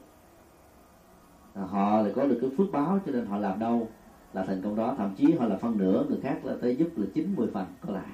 à, 1.54 1.63
họ 1.63 2.02
lại 2.02 2.12
có 2.15 2.26
được 2.26 2.38
cái 2.41 2.50
phước 2.58 2.72
báo 2.72 3.00
cho 3.06 3.12
nên 3.12 3.26
họ 3.26 3.38
làm 3.38 3.60
đâu 3.60 3.88
là 4.34 4.43
thành 4.46 4.62
công 4.62 4.76
đó. 4.76 4.96
Thậm 4.98 5.15
chí 5.17 5.34
họ 5.34 5.46
là 5.46 5.58
phân 5.58 5.78
nửa, 5.78 6.06
người 6.10 6.19
khác 6.22 6.46
là 6.46 6.56
tới 6.62 6.76
giúp 6.76 6.88
là 6.96 7.06
chín, 7.13 7.34
mười 7.36 7.48
phần 7.48 7.65
còn 7.82 7.93
lại. 7.93 8.13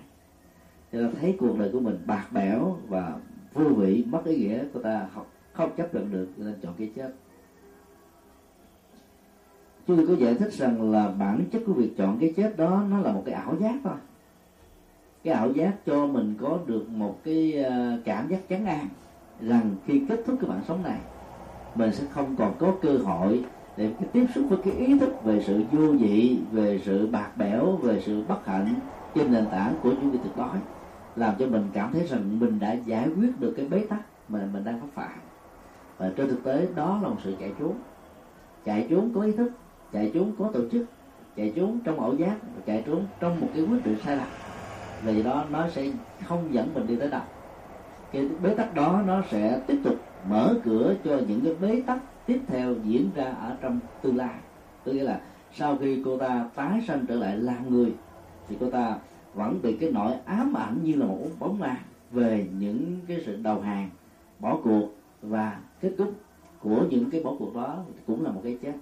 Cho 0.92 1.02
nên 1.02 1.16
thấy 1.22 1.36
cuộc 1.40 1.60
đời 1.60 1.70
của 1.74 1.80
mình 1.80 1.98
bạc 2.06 2.26
bẽo 2.32 2.78
và 2.88 3.16
vô 3.54 3.66
vị, 3.66 4.06
mất 4.08 4.26
ý 4.26 4.38
nghĩa 4.38 4.64
của 4.74 4.80
ta 4.82 5.08
học 5.14 5.28
không 5.60 5.76
chấp 5.78 5.96
nhận 5.96 6.12
được 6.12 6.28
nên 6.38 6.56
chọn 6.62 6.74
cái 6.78 6.92
chết. 6.96 7.14
Chúng 9.88 9.98
tôi 9.98 10.08
có 10.08 10.14
giải 10.14 10.34
thích 10.34 10.54
rằng 10.54 10.92
là 10.92 11.12
bản 11.20 11.44
chất 11.52 11.62
của 11.66 11.74
việc 11.74 11.98
chọn 11.98 12.18
cái 12.20 12.34
chết 12.38 12.58
đó, 12.58 12.84
nó 12.90 13.00
là 13.00 13.12
một 13.12 13.24
cái 13.26 13.36
ảo 13.36 13.56
giác 13.60 13.76
thôi. 13.84 13.94
Cái 15.24 15.34
ảo 15.34 15.52
giác 15.52 15.74
cho 15.86 16.08
mình 16.08 16.36
có 16.42 16.60
được 16.66 16.90
một 16.90 17.20
cái 17.24 17.64
ờ, 17.64 18.00
cảm 18.06 18.28
giác 18.30 18.48
chán 18.50 18.66
an 18.66 18.88
rằng 19.42 19.76
khi 19.86 20.02
kết 20.10 20.24
thúc 20.26 20.38
cái 20.42 20.50
mạng 20.50 20.64
sống 20.68 20.84
này, 20.84 21.00
mình 21.76 21.92
sẽ 21.92 22.04
không 22.12 22.36
còn 22.36 22.54
có 22.60 22.76
cơ 22.82 22.98
hội 22.98 23.44
để 23.78 23.92
tiếp 24.14 24.26
xúc 24.36 24.46
với 24.50 24.60
cái 24.64 24.74
ý 24.74 25.00
thức 25.00 25.24
về 25.24 25.44
sự 25.48 25.64
vô 25.72 25.88
vị 26.00 26.40
về 26.52 26.82
sự 26.86 27.08
bạc 27.08 27.38
bẽo, 27.38 27.76
về 27.76 28.02
sự 28.06 28.24
bất 28.28 28.46
hạnh 28.46 28.76
trên 29.16 29.32
nền 29.32 29.46
tảng 29.52 29.76
của 29.84 29.92
những 29.92 30.12
cái 30.12 30.22
thực 30.24 30.38
đói, 30.38 30.58
làm 31.16 31.36
cho 31.40 31.48
mình 31.48 31.68
cảm 31.74 31.94
thấy 31.94 32.08
rằng 32.08 32.40
mình 32.40 32.60
đã 32.60 32.74
giải 32.74 33.10
quyết 33.10 33.40
được 33.40 33.54
cái 33.58 33.68
bế 33.68 33.80
tắc 33.90 34.02
mà 34.30 34.40
mình 34.54 34.64
đang 34.64 34.82
có 34.82 34.88
phải 34.94 35.16
và 36.00 36.12
trên 36.16 36.30
thực 36.30 36.44
tế, 36.44 36.68
đó 36.76 37.00
là 37.04 37.10
một 37.10 37.18
sự 37.24 37.36
chạy 37.40 37.52
trốn. 37.60 37.74
Chạy 38.66 38.88
trốn 38.90 39.12
có 39.16 39.22
ý 39.22 39.32
thức, 39.32 39.52
chạy 39.94 40.12
trốn 40.14 40.32
có 40.40 40.50
tổ 40.54 40.60
chức, 40.72 40.86
chạy 41.36 41.54
trốn 41.56 41.80
trong 41.84 42.00
ảo 42.00 42.14
giác 42.16 42.36
chạy 42.66 42.84
trốn 42.88 43.06
trong 43.20 43.40
một 43.40 43.48
cái 43.54 43.64
quyết 43.64 43.86
định 43.86 43.98
sai 44.06 44.18
lầm. 44.18 44.28
Vì 45.04 45.24
đó, 45.24 45.46
nó 45.50 45.70
sẽ 45.70 45.92
không 46.28 46.54
dẫn 46.54 46.74
mình 46.74 46.88
đi 46.88 46.96
tới 46.96 47.10
đâu. 47.10 47.22
Cái 48.12 48.30
bế 48.44 48.56
tắc 48.56 48.76
đó, 48.76 49.02
nó 49.08 49.22
sẽ 49.32 49.62
tiếp 49.68 49.80
tục 49.84 49.96
mở 50.30 50.56
cửa 50.64 50.96
cho 51.04 51.20
những 51.28 51.42
cái 51.42 51.56
bế 51.62 51.82
tắc 51.82 52.00
tiếp 52.26 52.42
theo 52.48 52.76
diễn 52.84 53.10
ra 53.16 53.36
ở 53.42 53.56
trong 53.62 53.80
tương 54.02 54.18
lai. 54.18 54.36
Tức 54.84 54.94
nghĩa 54.94 55.04
là 55.04 55.22
sau 55.54 55.78
khi 55.78 56.02
cô 56.06 56.18
ta 56.18 56.46
tái 56.56 56.82
sanh 56.88 57.06
trở 57.08 57.16
lại 57.16 57.38
làm 57.38 57.70
người, 57.70 57.94
thì 58.48 58.58
cô 58.60 58.70
ta 58.70 58.96
vẫn 59.34 59.62
bị 59.62 59.78
cái 59.78 59.92
nỗi 59.92 60.14
ám 60.26 60.54
ảnh 60.54 60.78
như 60.84 60.96
là 60.96 61.06
một 61.06 61.18
bóng 61.40 61.60
ma 61.60 61.78
về 62.12 62.48
những 62.60 63.00
cái 63.08 63.24
sự 63.26 63.36
đầu 63.36 63.62
hàng, 63.62 63.90
bỏ 64.40 64.58
cuộc 64.64 64.90
và 65.22 65.58
kết 65.82 65.92
thúc 65.98 66.14
của 66.62 66.86
những 66.90 67.10
cái 67.10 67.24
bỏ 67.24 67.36
cuộc 67.40 67.56
đó 67.56 67.84
cũng 68.08 68.24
là 68.24 68.32
một 68.32 68.42
cái 68.44 68.58
chết. 68.62 68.74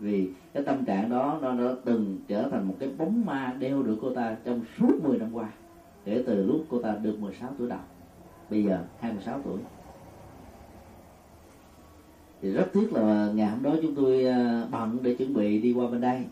Vì 0.00 0.28
cái 0.52 0.62
tâm 0.62 0.84
trạng 0.84 1.10
đó, 1.10 1.38
nó 1.42 1.54
đã 1.54 1.74
từng 1.84 2.18
trở 2.28 2.48
thành 2.50 2.68
một 2.68 2.74
cái 2.78 2.88
bóng 2.98 3.26
ma 3.26 3.56
đeo 3.58 3.82
được 3.82 3.96
cô 4.02 4.14
ta 4.14 4.36
trong 4.44 4.60
suốt 4.78 5.04
10 5.04 5.18
năm 5.18 5.28
qua. 5.32 5.48
Kể 6.04 6.22
từ 6.26 6.46
lúc 6.46 6.64
cô 6.70 6.82
ta 6.82 6.96
được 7.02 7.20
16 7.20 7.50
tuổi 7.58 7.68
đầu. 7.68 7.78
Bây 8.50 8.64
giờ 8.64 8.84
26 8.98 9.40
tuổi. 9.44 9.58
Thì 12.42 12.50
rất 12.50 12.66
tiếc 12.72 12.92
là 12.92 13.30
ngày 13.34 13.46
hôm 13.46 13.62
đó 13.62 13.74
chúng 13.82 13.94
tôi 13.94 14.24
à, 14.24 14.66
bận 14.70 14.98
để 15.02 15.14
chuẩn 15.14 15.34
bị 15.34 15.60
đi 15.60 15.72
qua 15.72 15.86
bên 15.90 16.00
đây. 16.00 16.24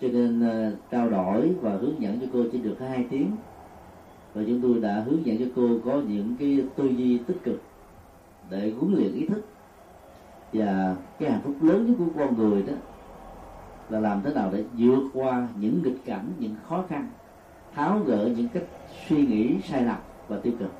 Cho 0.00 0.08
nên 0.08 0.42
à, 0.42 0.72
trao 0.90 1.10
đổi 1.10 1.52
và 1.60 1.70
hướng 1.70 2.02
dẫn 2.02 2.20
cho 2.20 2.26
cô 2.32 2.44
chỉ 2.52 2.58
được 2.58 2.76
hai 2.80 3.06
tiếng. 3.10 3.30
Và 4.34 4.42
chúng 4.46 4.60
tôi 4.62 4.80
đã 4.80 5.04
hướng 5.06 5.26
dẫn 5.26 5.38
cho 5.38 5.44
cô 5.56 5.68
có 5.84 6.02
những 6.08 6.36
cái 6.38 6.64
tư 6.76 6.88
duy 6.88 7.18
tích 7.18 7.38
cực 7.42 7.62
để 8.50 8.72
huấn 8.80 8.94
luyện 8.94 9.14
ý 9.14 9.26
thức. 9.26 9.46
Và 10.52 10.96
cái 11.18 11.30
hạnh 11.30 11.40
phúc 11.44 11.54
lớn 11.60 11.86
nhất 11.86 11.94
của 11.98 12.18
con 12.18 12.36
người 12.36 12.62
đó 12.62 12.72
là 13.88 14.00
làm 14.00 14.22
thế 14.24 14.34
nào 14.34 14.50
để 14.52 14.64
vượt 14.78 15.02
qua 15.14 15.48
những 15.60 15.82
nghịch 15.82 16.04
cảnh, 16.04 16.32
những 16.38 16.54
khó 16.68 16.84
khăn, 16.88 17.08
tháo 17.74 17.98
gỡ 17.98 18.30
những 18.36 18.48
cách 18.48 18.62
suy 19.08 19.26
nghĩ 19.26 19.56
sai 19.64 19.82
lầm 19.82 19.96
và 20.28 20.36
tiêu 20.42 20.52
cực. 20.58 20.70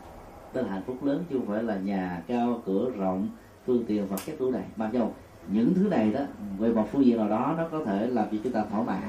Đó 0.55 0.63
là 0.63 0.69
hạnh 0.69 0.83
phúc 0.87 1.05
lớn 1.05 1.25
chứ 1.31 1.39
không 1.39 1.47
phải 1.47 1.63
là 1.63 1.77
nhà 1.77 2.23
cao, 2.27 2.61
cửa 2.67 2.91
rộng, 2.97 3.29
phương 3.67 3.85
tiện 3.87 4.07
và 4.07 4.17
các 4.27 4.37
thứ 4.39 4.51
này. 4.51 4.65
mặc 4.77 4.91
dù 4.93 5.09
những 5.49 5.75
thứ 5.75 5.89
này 5.89 6.13
đó, 6.13 6.21
về 6.59 6.73
một 6.73 6.89
phương 6.93 7.05
diện 7.05 7.17
nào 7.17 7.29
đó, 7.29 7.55
nó 7.59 7.69
có 7.73 7.85
thể 7.85 8.07
làm 8.07 8.27
cho 8.33 8.37
chúng 8.45 8.53
ta 8.53 8.65
thỏa 8.71 8.83
mãn 8.83 9.03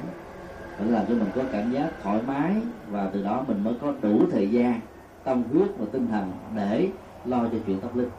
để 0.80 0.86
làm 0.86 1.06
cho 1.08 1.13
mình 1.13 1.28
có 1.36 1.41
cảm 1.52 1.72
giác 1.72 1.91
thoải 2.04 2.22
mái 2.28 2.56
và 2.89 3.10
từ 3.13 3.24
đó 3.24 3.46
mình 3.48 3.63
mới 3.63 3.74
có 3.82 3.93
đủ 4.02 4.22
thời 4.32 4.50
gian, 4.50 4.80
tâm 5.24 5.43
huyết 5.52 5.70
và 5.78 5.86
tinh 5.91 6.08
thần 6.08 6.32
để 6.56 6.89
lo 7.26 7.43
cho 7.52 7.58
chuyện 7.65 7.80
tâm 7.80 7.98
linh 7.98 8.10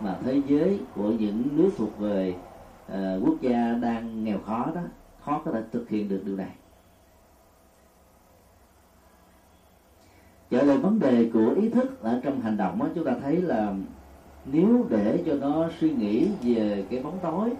mà 0.00 0.18
thế 0.24 0.42
giới 0.46 0.80
của 0.94 1.08
những 1.08 1.42
nước 1.56 1.70
thuộc 1.76 1.98
về 1.98 2.34
uh, 2.92 2.96
quốc 3.24 3.34
gia 3.40 3.72
đang 3.72 4.24
nghèo 4.24 4.38
khó 4.38 4.70
đó 4.74 4.80
khó 5.24 5.42
có 5.44 5.52
thể 5.52 5.62
thực 5.72 5.88
hiện 5.88 6.08
được 6.08 6.22
điều 6.24 6.36
này. 6.36 6.50
Trở 10.50 10.62
lại 10.62 10.78
vấn 10.78 10.98
đề 10.98 11.30
của 11.32 11.54
ý 11.56 11.68
thức 11.68 12.02
ở 12.02 12.20
trong 12.24 12.40
hành 12.40 12.56
động 12.56 12.78
đó, 12.78 12.86
chúng 12.94 13.04
ta 13.04 13.14
thấy 13.22 13.42
là 13.42 13.74
nếu 14.44 14.86
để 14.90 15.22
cho 15.26 15.34
nó 15.34 15.68
suy 15.80 15.94
nghĩ 15.94 16.28
về 16.42 16.84
cái 16.90 17.02
bóng 17.02 17.18
tối 17.22 17.50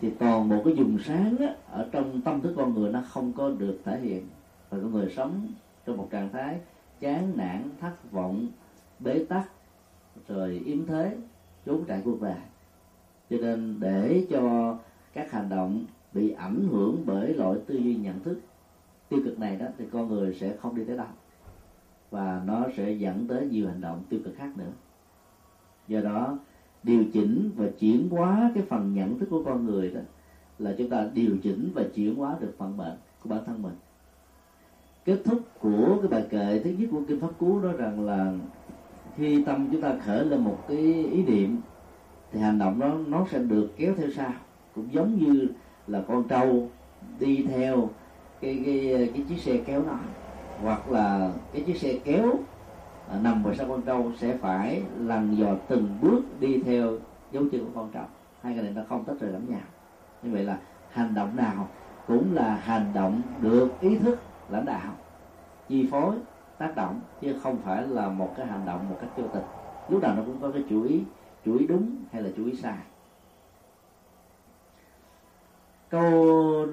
thì 0.00 0.10
toàn 0.10 0.48
bộ 0.48 0.62
cái 0.64 0.74
dùng 0.76 0.98
sáng 1.04 1.36
á, 1.38 1.54
ở 1.70 1.88
trong 1.92 2.20
tâm 2.20 2.40
thức 2.40 2.54
con 2.56 2.74
người 2.74 2.92
nó 2.92 3.02
không 3.08 3.32
có 3.32 3.50
được 3.50 3.78
thể 3.84 4.00
hiện. 4.00 4.28
Và 4.70 4.78
con 4.82 4.92
người 4.92 5.12
sống 5.16 5.46
trong 5.86 5.96
một 5.96 6.08
trạng 6.10 6.28
thái 6.32 6.60
chán 7.00 7.32
nản 7.36 7.62
thất 7.80 8.12
vọng 8.12 8.46
bế 8.98 9.24
tắc 9.28 9.50
rồi 10.28 10.62
yếm 10.66 10.86
thế 10.86 11.16
trốn 11.66 11.84
chạy 11.84 12.02
quân 12.04 12.18
về. 12.18 12.36
Cho 13.30 13.36
nên 13.40 13.76
để 13.80 14.26
cho 14.30 14.76
các 15.12 15.32
hành 15.32 15.48
động 15.48 15.84
bị 16.12 16.32
ảnh 16.32 16.68
hưởng 16.70 17.02
bởi 17.06 17.34
loại 17.34 17.58
tư 17.66 17.74
duy 17.74 17.94
nhận 17.94 18.22
thức 18.22 18.40
tiêu 19.08 19.20
cực 19.24 19.38
này 19.38 19.56
đó, 19.56 19.66
thì 19.78 19.84
con 19.92 20.08
người 20.08 20.34
sẽ 20.34 20.56
không 20.56 20.76
đi 20.76 20.84
tới 20.84 20.96
đâu. 20.96 21.06
Và 22.10 22.42
nó 22.46 22.66
sẽ 22.76 22.90
dẫn 22.90 23.26
tới 23.28 23.46
nhiều 23.46 23.66
hành 23.66 23.80
động 23.80 24.02
tiêu 24.08 24.20
cực 24.24 24.34
khác 24.36 24.50
nữa. 24.56 24.70
Do 25.88 26.00
đó, 26.00 26.38
điều 26.82 27.04
chỉnh 27.12 27.50
và 27.56 27.66
chuyển 27.78 28.08
hóa 28.08 28.50
cái 28.54 28.64
phần 28.68 28.94
nhận 28.94 29.18
thức 29.18 29.26
của 29.30 29.42
con 29.44 29.64
người 29.64 29.90
đó 29.90 30.00
là 30.58 30.74
chúng 30.78 30.88
ta 30.88 31.08
điều 31.14 31.36
chỉnh 31.42 31.70
và 31.74 31.82
chuyển 31.94 32.14
hóa 32.14 32.36
được 32.40 32.54
phần 32.58 32.76
bệnh 32.76 32.96
của 33.22 33.28
bản 33.28 33.44
thân 33.44 33.62
mình. 33.62 33.74
Kết 35.04 35.20
thúc 35.24 35.40
của 35.60 35.98
cái 36.00 36.08
bài 36.08 36.26
kệ 36.30 36.62
thứ 36.64 36.70
nhất 36.70 36.88
của 36.90 37.00
kinh 37.08 37.20
pháp 37.20 37.38
cú 37.38 37.60
đó 37.60 37.72
rằng 37.72 38.06
là 38.06 38.32
khi 39.16 39.42
tâm 39.42 39.68
chúng 39.72 39.80
ta 39.80 39.92
khởi 40.04 40.24
lên 40.24 40.44
một 40.44 40.58
cái 40.68 40.78
ý 41.12 41.22
niệm 41.22 41.60
thì 42.32 42.40
hành 42.40 42.58
động 42.58 42.80
đó 42.80 42.88
nó 43.06 43.26
sẽ 43.30 43.38
được 43.38 43.68
kéo 43.76 43.94
theo 43.96 44.10
sau. 44.10 44.32
Cũng 44.74 44.92
giống 44.92 45.18
như 45.18 45.48
là 45.86 46.02
con 46.08 46.28
trâu 46.28 46.68
đi 47.18 47.46
theo 47.48 47.88
cái 48.40 48.62
cái 48.64 49.10
cái 49.14 49.24
chiếc 49.28 49.38
xe 49.38 49.56
kéo 49.66 49.82
nó. 49.82 49.98
Hoặc 50.62 50.90
là 50.90 51.30
cái 51.52 51.62
chiếc 51.62 51.76
xe 51.76 51.98
kéo 52.04 52.32
à, 53.10 53.18
nằm 53.22 53.42
vào 53.42 53.54
sau 53.54 53.68
con 53.68 53.82
trâu 53.82 54.12
sẽ 54.18 54.36
phải 54.36 54.82
lần 54.98 55.36
dò 55.38 55.54
từng 55.68 55.98
bước 56.02 56.22
đi 56.40 56.62
theo 56.62 56.92
dấu 57.32 57.44
chân 57.52 57.64
của 57.64 57.70
con 57.74 57.90
trâu. 57.94 58.04
Hai 58.42 58.54
cái 58.54 58.62
này 58.62 58.72
nó 58.72 58.82
không 58.88 59.04
tách 59.04 59.20
rời 59.20 59.32
lẫn 59.32 59.46
nhau. 59.48 59.60
Như 60.22 60.30
vậy 60.32 60.44
là 60.44 60.58
hành 60.90 61.14
động 61.14 61.36
nào 61.36 61.68
cũng 62.06 62.34
là 62.34 62.54
hành 62.54 62.92
động 62.94 63.22
được 63.40 63.68
ý 63.80 63.98
thức 63.98 64.18
lãnh 64.50 64.64
đạo. 64.64 64.92
Chi 65.68 65.88
phối 65.90 66.14
tác 66.58 66.76
động, 66.76 67.00
chứ 67.20 67.34
không 67.42 67.58
phải 67.64 67.88
là 67.88 68.08
một 68.08 68.34
cái 68.36 68.46
hành 68.46 68.66
động, 68.66 68.88
một 68.88 68.96
cách 69.00 69.10
vô 69.16 69.24
tình. 69.32 69.42
Lúc 69.88 70.02
nào 70.02 70.14
nó 70.16 70.22
cũng 70.26 70.36
có 70.40 70.50
cái 70.50 70.64
chủ 70.68 70.82
ý 70.82 71.02
chủ 71.44 71.58
ý 71.58 71.66
đúng 71.66 71.96
hay 72.12 72.22
là 72.22 72.30
chủ 72.36 72.46
ý 72.46 72.54
sai. 72.54 72.78
Câu 75.88 76.66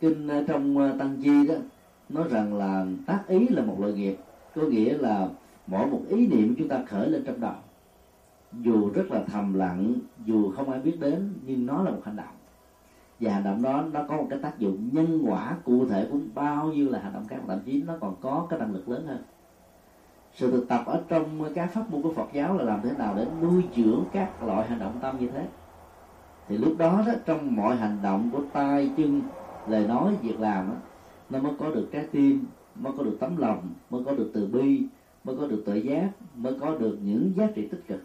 kinh 0.00 0.44
trong 0.48 0.96
tăng 0.98 1.16
chi 1.22 1.46
đó, 1.48 1.54
nói 2.08 2.28
rằng 2.30 2.54
là 2.54 2.86
tác 3.06 3.24
ý 3.28 3.48
là 3.48 3.62
một 3.62 3.76
loại 3.80 3.92
nghiệp, 3.92 4.16
có 4.54 4.62
nghĩa 4.62 4.98
là 4.98 5.28
mỗi 5.66 5.86
một 5.86 6.00
ý 6.08 6.26
niệm 6.26 6.54
chúng 6.58 6.68
ta 6.68 6.82
khởi 6.86 7.10
lên 7.10 7.24
trong 7.24 7.40
đầu, 7.40 7.54
dù 8.52 8.90
rất 8.90 9.10
là 9.10 9.22
thầm 9.26 9.54
lặng, 9.54 9.94
dù 10.24 10.50
không 10.50 10.70
ai 10.70 10.80
biết 10.80 10.96
đến, 11.00 11.34
nhưng 11.42 11.66
nó 11.66 11.82
là 11.82 11.90
một 11.90 12.00
hành 12.04 12.16
động 12.16 12.35
và 13.20 13.32
hành 13.32 13.44
động 13.44 13.62
đó 13.62 13.84
nó 13.92 14.00
có 14.08 14.16
một 14.16 14.26
cái 14.30 14.38
tác 14.42 14.58
dụng 14.58 14.88
nhân 14.92 15.22
quả 15.28 15.56
cụ 15.64 15.86
thể 15.86 16.08
cũng 16.10 16.28
bao 16.34 16.66
nhiêu 16.66 16.90
là 16.90 16.98
hành 16.98 17.12
động 17.12 17.26
khác. 17.28 17.36
Thậm 17.46 17.60
chí 17.66 17.82
nó 17.86 17.94
còn 18.00 18.14
có 18.20 18.46
cái 18.50 18.58
năng 18.58 18.72
lực 18.72 18.88
lớn 18.88 19.06
hơn. 19.06 19.22
Sự 20.34 20.50
thực 20.50 20.68
tập 20.68 20.82
ở 20.86 21.02
trong 21.08 21.54
các 21.54 21.70
pháp 21.72 21.90
môn 21.90 22.02
của 22.02 22.12
Phật 22.12 22.28
giáo 22.32 22.56
là 22.56 22.64
làm 22.64 22.80
thế 22.82 22.92
nào 22.98 23.14
để 23.16 23.26
nuôi 23.42 23.64
dưỡng 23.76 24.04
các 24.12 24.42
loại 24.42 24.68
hành 24.68 24.78
động 24.78 24.98
tâm 25.00 25.16
như 25.20 25.28
thế? 25.28 25.46
Thì 26.48 26.58
lúc 26.58 26.78
đó 26.78 27.02
đó 27.06 27.12
trong 27.26 27.56
mọi 27.56 27.76
hành 27.76 27.98
động 28.02 28.30
của 28.32 28.42
tay 28.52 28.90
chân 28.96 29.22
lời 29.68 29.86
nói 29.86 30.16
việc 30.22 30.40
làm 30.40 30.68
đó, 30.68 30.74
nó 31.30 31.38
mới 31.38 31.52
có 31.58 31.70
được 31.70 31.88
trái 31.92 32.06
tim 32.12 32.44
mới 32.74 32.92
có 32.96 33.02
được 33.02 33.16
tấm 33.20 33.36
lòng 33.36 33.68
mới 33.90 34.04
có 34.04 34.12
được 34.12 34.30
từ 34.34 34.46
bi 34.46 34.82
mới 35.24 35.36
có 35.36 35.46
được 35.46 35.62
tự 35.66 35.74
giác 35.74 36.08
mới 36.36 36.54
có 36.60 36.78
được 36.78 36.98
những 37.04 37.32
giá 37.36 37.46
trị 37.54 37.68
tích 37.68 37.82
cực. 37.88 38.00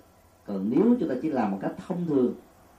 Còn 0.45 0.69
nếu 0.69 0.95
chúng 0.99 1.09
ta 1.09 1.15
chỉ 1.21 1.29
làm 1.29 1.51
một 1.51 1.57
cách 1.61 1.71
thông 1.87 2.05
thường 2.05 2.33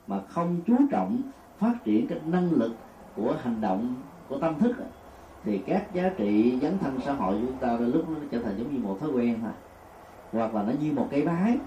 mà 0.07 0.21
không 0.29 0.61
chú 0.67 0.77
trọng 0.91 1.19
phát 1.63 1.85
triển 1.85 2.07
cái 2.07 2.19
năng 2.27 2.53
lực 2.53 2.73
của 3.17 3.37
hành 3.43 3.61
động, 3.61 3.95
của 4.29 4.39
tâm 4.39 4.59
thức 4.59 4.77
thì 5.45 5.59
các 5.59 5.95
giá 5.95 6.11
trị 6.17 6.59
dấn 6.63 6.79
thân 6.79 6.99
xã 7.05 7.13
hội 7.13 7.35
của 7.35 7.47
chúng 7.47 7.59
ta 7.59 7.69
đôi 7.69 7.89
lúc 7.89 8.11
nó 8.11 8.17
trở 8.31 8.39
thành 8.43 8.59
giống 8.59 8.75
như 8.75 8.79
một 8.83 9.01
thói 9.01 9.11
quen 9.11 9.39
thôi. 9.43 9.53
Hoặc 10.33 10.55
là 10.55 10.63
nó 10.63 10.73
như 10.81 10.93
một 10.93 11.09
cái 11.11 11.23
bái, 11.23 11.59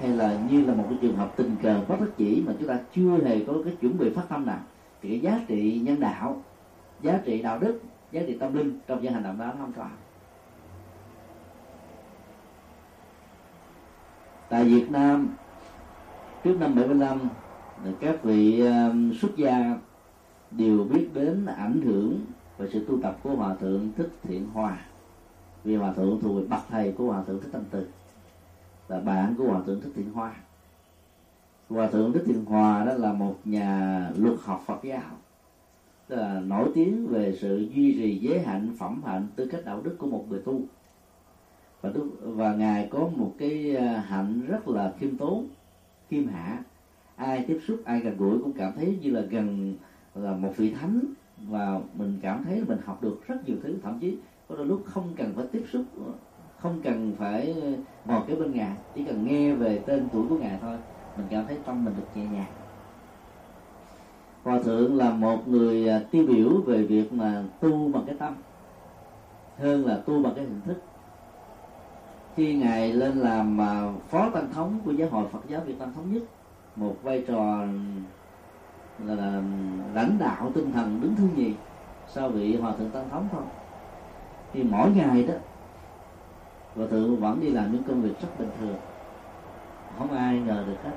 hay 0.00 0.08
là 0.08 0.38
như 0.50 0.64
là 0.64 0.74
một 0.74 0.84
cái 0.88 0.98
trường 1.02 1.16
hợp 1.16 1.32
tình 1.36 1.56
cờ 1.62 1.80
bất 1.88 2.00
đắc 2.00 2.06
chỉ 2.16 2.42
mà 2.46 2.52
chúng 2.58 2.68
ta 2.68 2.78
chưa 2.94 3.18
hề 3.24 3.44
có 3.44 3.54
cái 3.64 3.76
chuẩn 3.80 3.98
bị 3.98 4.10
phát 4.10 4.22
tâm 4.28 4.46
nào. 4.46 4.60
Thì 5.02 5.08
cái 5.08 5.20
giá 5.20 5.40
trị 5.46 5.80
nhân 5.84 6.00
đạo, 6.00 6.42
giá 7.00 7.20
trị 7.24 7.42
đạo 7.42 7.58
đức, 7.58 7.80
giá 8.12 8.20
trị 8.26 8.38
tâm 8.38 8.54
linh 8.54 8.78
trong 8.86 9.02
những 9.02 9.12
hành 9.12 9.22
động 9.22 9.38
đó 9.38 9.46
nó 9.46 9.52
không 9.58 9.72
có. 9.76 9.86
Tại 14.48 14.64
Việt 14.64 14.90
Nam, 14.90 15.28
trước 16.44 16.56
năm 16.60 16.74
75 16.74 17.18
các 18.00 18.24
vị 18.24 18.60
um, 18.60 19.12
xuất 19.12 19.36
gia 19.36 19.78
đều 20.50 20.84
biết 20.84 21.08
đến 21.14 21.46
ảnh 21.46 21.80
hưởng 21.80 22.20
và 22.58 22.66
sự 22.72 22.84
tu 22.88 23.02
tập 23.02 23.18
của 23.22 23.30
hòa 23.30 23.54
thượng 23.54 23.88
thích 23.96 24.10
thiện 24.22 24.46
hòa 24.52 24.78
vì 25.64 25.76
hòa 25.76 25.92
thượng 25.92 26.20
thuộc 26.20 26.36
về 26.36 26.48
bậc 26.48 26.60
thầy 26.68 26.92
của 26.92 27.06
hòa 27.06 27.22
thượng 27.26 27.40
thích 27.40 27.48
tâm 27.52 27.62
từ 27.70 27.86
là 28.88 29.00
bạn 29.00 29.34
của 29.38 29.44
hòa 29.44 29.60
thượng 29.66 29.80
thích 29.80 29.92
thiện 29.94 30.12
hoa. 30.12 30.34
Hòa 31.68 31.86
thượng 31.86 32.12
thích 32.12 32.22
thiện 32.26 32.44
hòa 32.44 32.84
đó 32.84 32.92
là 32.92 33.12
một 33.12 33.36
nhà 33.44 34.10
luật 34.16 34.38
học 34.42 34.62
phật 34.66 34.80
giáo 34.82 35.02
là 36.08 36.40
nổi 36.40 36.70
tiếng 36.74 37.06
về 37.06 37.36
sự 37.40 37.68
duy 37.74 37.92
trì 37.92 38.18
giới 38.18 38.40
hạnh, 38.40 38.74
phẩm 38.78 39.02
hạnh 39.06 39.26
tư 39.36 39.46
cách 39.46 39.60
đạo 39.64 39.80
đức 39.82 39.96
của 39.98 40.06
một 40.06 40.24
người 40.28 40.42
tu. 40.44 40.60
Và 41.80 41.90
đức 41.90 42.10
và 42.22 42.54
ngài 42.54 42.88
có 42.90 43.08
một 43.16 43.34
cái 43.38 43.76
uh, 43.76 44.04
hạnh 44.04 44.46
rất 44.46 44.68
là 44.68 44.92
khiêm 44.98 45.16
tốn, 45.16 45.48
khiêm 46.08 46.26
hạ 46.26 46.62
ai 47.20 47.44
tiếp 47.48 47.60
xúc, 47.66 47.80
ai 47.84 48.00
gần 48.00 48.16
gũi 48.16 48.38
cũng 48.38 48.52
cảm 48.52 48.72
thấy 48.76 48.98
như 49.02 49.10
là 49.10 49.20
gần 49.20 49.74
là 50.14 50.32
một 50.32 50.52
vị 50.56 50.70
thánh. 50.70 51.00
Và 51.48 51.80
mình 51.94 52.18
cảm 52.22 52.44
thấy 52.44 52.56
là 52.56 52.64
mình 52.68 52.78
học 52.84 53.02
được 53.02 53.20
rất 53.26 53.48
nhiều 53.48 53.56
thứ, 53.62 53.74
thậm 53.82 53.98
chí 54.00 54.16
có 54.48 54.56
đôi 54.56 54.66
lúc 54.66 54.82
không 54.86 55.12
cần 55.16 55.32
phải 55.36 55.44
tiếp 55.52 55.64
xúc, 55.72 55.82
không 56.58 56.80
cần 56.84 57.14
phải 57.18 57.56
ngồi 58.04 58.20
kế 58.26 58.34
bên 58.34 58.52
ngài, 58.52 58.76
chỉ 58.94 59.04
cần 59.04 59.26
nghe 59.26 59.52
về 59.52 59.78
tên 59.86 60.08
tuổi 60.12 60.26
của 60.28 60.36
ngài 60.36 60.58
thôi, 60.60 60.76
mình 61.16 61.26
cảm 61.30 61.46
thấy 61.46 61.58
tâm 61.66 61.84
mình 61.84 61.94
được 61.96 62.06
nhẹ 62.14 62.24
nhàng. 62.32 62.52
Hòa 64.42 64.62
thượng 64.62 64.96
là 64.96 65.10
một 65.10 65.48
người 65.48 65.88
à, 65.88 66.00
tiêu 66.10 66.26
biểu 66.26 66.60
về 66.66 66.82
việc 66.82 67.12
mà 67.12 67.42
tu 67.60 67.88
bằng 67.88 68.02
cái 68.06 68.14
tâm 68.18 68.34
hơn 69.58 69.86
là 69.86 69.96
tu 69.96 70.22
bằng 70.22 70.34
cái 70.34 70.44
hình 70.44 70.60
thức. 70.66 70.82
Khi 72.36 72.54
ngài 72.54 72.92
lên 72.92 73.18
làm 73.18 73.60
à, 73.60 73.92
phó 74.08 74.30
tăng 74.30 74.52
thống 74.52 74.80
của 74.84 74.92
giáo 74.92 75.08
hội 75.08 75.28
Phật 75.28 75.40
giáo 75.48 75.60
Việt 75.66 75.78
Nam 75.78 75.92
thống 75.94 76.14
nhất 76.14 76.22
một 76.80 76.96
vai 77.02 77.24
trò 77.28 77.64
là, 79.04 79.42
lãnh 79.94 80.16
đạo 80.18 80.50
tinh 80.54 80.72
thần 80.72 81.00
đứng 81.00 81.16
thứ 81.16 81.28
nhì 81.36 81.54
sau 82.08 82.28
vị 82.28 82.56
hòa 82.56 82.72
thượng 82.78 82.90
tăng 82.90 83.10
thống 83.10 83.28
thôi. 83.32 83.42
Thì 84.52 84.62
mỗi 84.62 84.90
ngày 84.90 85.22
đó 85.22 85.34
hòa 86.76 86.86
thượng 86.90 87.16
vẫn 87.16 87.40
đi 87.40 87.50
làm 87.50 87.72
những 87.72 87.82
công 87.82 88.02
việc 88.02 88.20
rất 88.20 88.28
bình 88.38 88.50
thường. 88.60 88.76
Không 89.98 90.12
ai 90.12 90.40
ngờ 90.40 90.64
được 90.66 90.76
hết. 90.84 90.92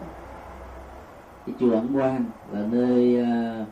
Cái 1.46 1.56
chùa 1.60 1.72
ẩn 1.72 1.98
quan 1.98 2.26
là 2.52 2.66
nơi 2.72 3.22
uh, 3.22 3.68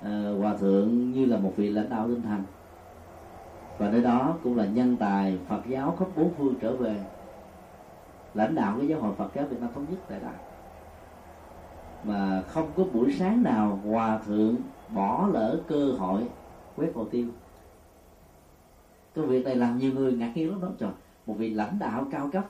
uh, 0.00 0.40
hòa 0.40 0.56
thượng 0.56 1.12
như 1.12 1.26
là 1.26 1.36
một 1.36 1.52
vị 1.56 1.70
lãnh 1.70 1.90
đạo 1.90 2.08
tinh 2.08 2.22
thần. 2.22 2.42
Và 3.78 3.90
nơi 3.90 4.02
đó 4.02 4.34
cũng 4.42 4.56
là 4.56 4.64
nhân 4.64 4.96
tài 4.96 5.38
Phật 5.48 5.60
giáo 5.68 5.96
khắp 5.98 6.06
bốn 6.16 6.30
phương 6.38 6.54
trở 6.60 6.76
về. 6.76 7.04
Lãnh 8.34 8.54
đạo 8.54 8.76
cái 8.78 8.88
giáo 8.88 9.00
hội 9.00 9.14
Phật 9.14 9.30
giáo 9.34 9.46
Việt 9.46 9.60
Nam 9.60 9.70
thống 9.74 9.86
nhất 9.90 9.98
tại 10.08 10.20
đó 10.20 10.28
mà 12.04 12.42
không 12.48 12.70
có 12.76 12.84
buổi 12.92 13.12
sáng 13.18 13.42
nào 13.42 13.80
hòa 13.84 14.18
thượng 14.26 14.56
bỏ 14.94 15.28
lỡ 15.32 15.60
cơ 15.68 15.92
hội 15.92 16.22
quét 16.76 16.90
hồ 16.94 17.04
tiêu. 17.04 17.26
Cái 19.14 19.24
việc 19.24 19.44
này 19.44 19.56
làm 19.56 19.78
nhiều 19.78 19.92
người 19.92 20.12
ngạc 20.12 20.32
nhiên 20.34 20.50
lắm 20.50 20.60
đó 20.60 20.68
trời. 20.78 20.90
Một 21.26 21.34
vị 21.38 21.50
lãnh 21.50 21.78
đạo 21.78 22.06
cao 22.10 22.30
cấp 22.32 22.44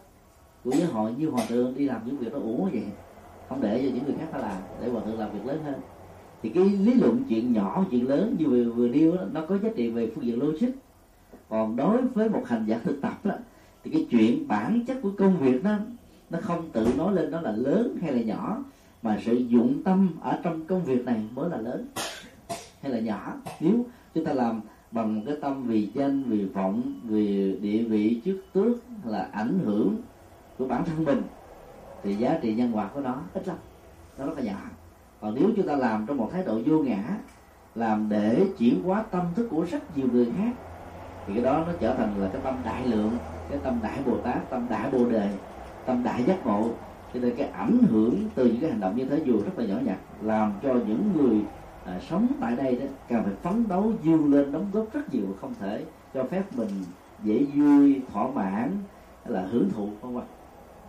của 0.64 0.70
giáo 0.70 0.88
hội 0.92 1.14
như 1.18 1.30
hòa 1.30 1.44
thượng 1.48 1.74
đi 1.74 1.84
làm 1.84 2.00
những 2.06 2.16
việc 2.16 2.32
đó 2.32 2.38
ủ 2.38 2.68
vậy? 2.72 2.84
Không 3.48 3.60
để 3.60 3.82
cho 3.82 3.94
những 3.94 4.04
người 4.04 4.14
khác 4.18 4.26
phải 4.32 4.42
làm 4.42 4.56
để 4.80 4.88
hòa 4.88 5.02
thượng 5.06 5.18
làm 5.18 5.32
việc 5.32 5.46
lớn 5.46 5.58
hơn. 5.64 5.74
Thì 6.42 6.48
cái 6.48 6.64
lý 6.64 6.94
luận 6.94 7.22
chuyện 7.28 7.52
nhỏ 7.52 7.84
chuyện 7.90 8.08
lớn 8.08 8.36
như 8.38 8.46
vừa, 8.46 8.72
vừa 8.72 8.88
điêu 8.88 9.16
đó, 9.16 9.22
nó 9.32 9.40
có 9.48 9.58
giá 9.58 9.68
trị 9.76 9.90
về 9.90 10.10
phương 10.14 10.24
diện 10.24 10.42
logic. 10.42 10.68
Còn 11.48 11.76
đối 11.76 12.02
với 12.02 12.28
một 12.28 12.42
hành 12.46 12.64
giả 12.66 12.80
thực 12.84 13.00
tập 13.00 13.24
đó 13.24 13.34
thì 13.84 13.90
cái 13.90 14.06
chuyện 14.10 14.48
bản 14.48 14.84
chất 14.86 14.96
của 15.02 15.10
công 15.18 15.36
việc 15.36 15.64
đó 15.64 15.76
nó 16.30 16.38
không 16.42 16.70
tự 16.72 16.88
nói 16.98 17.14
lên 17.14 17.30
nó 17.30 17.40
là 17.40 17.52
lớn 17.52 17.96
hay 18.02 18.12
là 18.12 18.22
nhỏ 18.22 18.64
mà 19.04 19.18
sự 19.24 19.34
dụng 19.34 19.82
tâm 19.84 20.10
ở 20.20 20.38
trong 20.42 20.66
công 20.66 20.84
việc 20.84 21.04
này 21.04 21.16
mới 21.34 21.50
là 21.50 21.56
lớn. 21.56 21.86
Hay 22.82 22.92
là 22.92 23.00
nhỏ. 23.00 23.32
Nếu 23.60 23.86
chúng 24.14 24.24
ta 24.24 24.32
làm 24.32 24.60
bằng 24.90 25.22
cái 25.26 25.36
tâm 25.42 25.62
vì 25.66 25.90
danh, 25.94 26.22
vì 26.22 26.44
vọng, 26.44 27.00
vì 27.04 27.58
địa 27.60 27.82
vị 27.82 28.20
trước 28.24 28.42
tước 28.52 28.76
là 29.04 29.28
ảnh 29.32 29.58
hưởng 29.64 29.96
của 30.58 30.66
bản 30.66 30.84
thân 30.84 31.04
mình, 31.04 31.22
thì 32.02 32.14
giá 32.14 32.38
trị 32.42 32.54
nhân 32.54 32.76
quả 32.76 32.88
của 32.94 33.00
nó 33.00 33.16
ít 33.34 33.48
lắm. 33.48 33.56
Nó 34.18 34.26
rất 34.26 34.38
là 34.38 34.44
nhỏ. 34.44 34.60
Còn 35.20 35.34
nếu 35.34 35.50
chúng 35.56 35.66
ta 35.66 35.76
làm 35.76 36.06
trong 36.06 36.16
một 36.16 36.30
thái 36.32 36.42
độ 36.44 36.60
vô 36.66 36.78
ngã, 36.78 37.16
làm 37.74 38.08
để 38.08 38.46
chuyển 38.58 38.82
hóa 38.82 39.02
tâm 39.10 39.22
thức 39.34 39.48
của 39.50 39.66
rất 39.70 39.96
nhiều 39.96 40.06
người 40.12 40.32
khác, 40.38 40.52
thì 41.26 41.34
cái 41.34 41.44
đó 41.44 41.64
nó 41.66 41.72
trở 41.80 41.94
thành 41.94 42.20
là 42.20 42.28
cái 42.32 42.40
tâm 42.44 42.54
đại 42.64 42.88
lượng, 42.88 43.18
cái 43.50 43.58
tâm 43.62 43.78
đại 43.82 43.98
bồ 44.06 44.16
tát, 44.16 44.50
tâm 44.50 44.66
đại 44.70 44.90
bồ 44.90 45.10
đề, 45.10 45.30
tâm 45.86 46.02
đại 46.02 46.24
giác 46.24 46.46
ngộ 46.46 46.70
cho 47.14 47.20
nên 47.20 47.36
cái 47.36 47.48
ảnh 47.48 47.78
hưởng 47.90 48.14
từ 48.34 48.46
những 48.46 48.60
cái 48.60 48.70
hành 48.70 48.80
động 48.80 48.96
như 48.96 49.04
thế 49.04 49.20
dù 49.24 49.42
rất 49.44 49.58
là 49.58 49.64
nhỏ 49.64 49.76
nhặt 49.84 49.98
làm 50.22 50.52
cho 50.62 50.74
những 50.74 51.12
người 51.16 51.40
à, 51.84 52.00
sống 52.08 52.26
tại 52.40 52.56
đây 52.56 52.76
đó 52.76 52.86
càng 53.08 53.24
phải 53.24 53.32
phấn 53.42 53.68
đấu 53.68 53.92
vươn 54.04 54.32
lên 54.32 54.52
đóng 54.52 54.66
góp 54.72 54.92
rất 54.92 55.14
nhiều 55.14 55.24
không 55.40 55.54
thể 55.60 55.84
cho 56.14 56.24
phép 56.24 56.42
mình 56.56 56.70
dễ 57.24 57.46
vui 57.54 58.00
thỏa 58.12 58.26
mãn 58.26 58.70
hay 59.24 59.32
là 59.32 59.42
hưởng 59.42 59.70
thụ 59.70 59.88
không 60.02 60.16
ạ? 60.16 60.24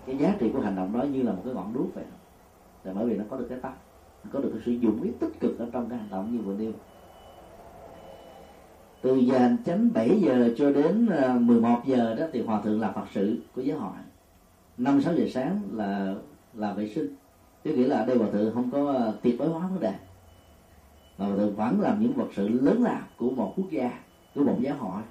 Cái 0.05 0.17
giá 0.17 0.35
trị 0.39 0.49
của 0.53 0.61
hành 0.61 0.75
động 0.75 0.93
đó 0.93 1.03
như 1.03 1.23
là 1.23 1.31
một 1.31 1.41
cái 1.45 1.53
ngọn 1.53 1.73
đuốc 1.73 1.93
vậy 1.93 2.03
là 2.83 2.93
bởi 2.93 3.05
vì 3.05 3.17
nó 3.17 3.23
có 3.29 3.37
được 3.37 3.47
cái 3.49 3.59
tâm 3.61 3.71
có 4.31 4.39
được 4.39 4.49
cái 4.53 4.61
sử 4.65 4.71
dụng 4.71 5.01
ý 5.01 5.11
tích 5.19 5.39
cực 5.39 5.59
ở 5.59 5.69
trong 5.71 5.89
cái 5.89 5.99
hành 5.99 6.09
động 6.11 6.33
như 6.33 6.41
vừa 6.41 6.53
nêu. 6.53 6.71
Từ 9.01 9.15
giờ 9.15 9.49
chánh 9.65 9.93
7 9.93 10.21
giờ 10.21 10.53
cho 10.57 10.71
đến 10.71 11.07
à, 11.07 11.37
11 11.39 11.81
giờ 11.85 12.15
đó 12.15 12.25
thì 12.33 12.41
hòa 12.41 12.61
thượng 12.61 12.81
là 12.81 12.91
phật 12.91 13.05
sự 13.13 13.37
của 13.55 13.61
giáo 13.61 13.77
hội 13.77 13.91
năm 14.77 15.01
sáu 15.01 15.15
giờ 15.15 15.25
sáng 15.33 15.61
là 15.73 16.15
là 16.53 16.73
vệ 16.73 16.89
sinh. 16.89 17.15
Có 17.65 17.71
nghĩa 17.71 17.87
là 17.87 18.05
đây 18.05 18.17
hòa 18.17 18.27
thượng 18.31 18.53
không 18.53 18.71
có 18.71 18.93
à, 18.93 19.11
tiệc 19.21 19.39
bói 19.39 19.47
hóa 19.47 19.67
vấn 19.67 19.79
đề. 19.79 19.93
Mà 21.17 21.25
hòa 21.25 21.35
thượng 21.35 21.55
vẫn 21.55 21.81
làm 21.81 22.01
những 22.01 22.13
vật 22.13 22.27
sự 22.35 22.47
lớn 22.47 22.83
lao 22.83 23.01
của 23.17 23.29
một 23.29 23.53
quốc 23.55 23.71
gia 23.71 23.91
của 24.35 24.43
một 24.43 24.57
giáo 24.61 24.75
hội 24.75 25.01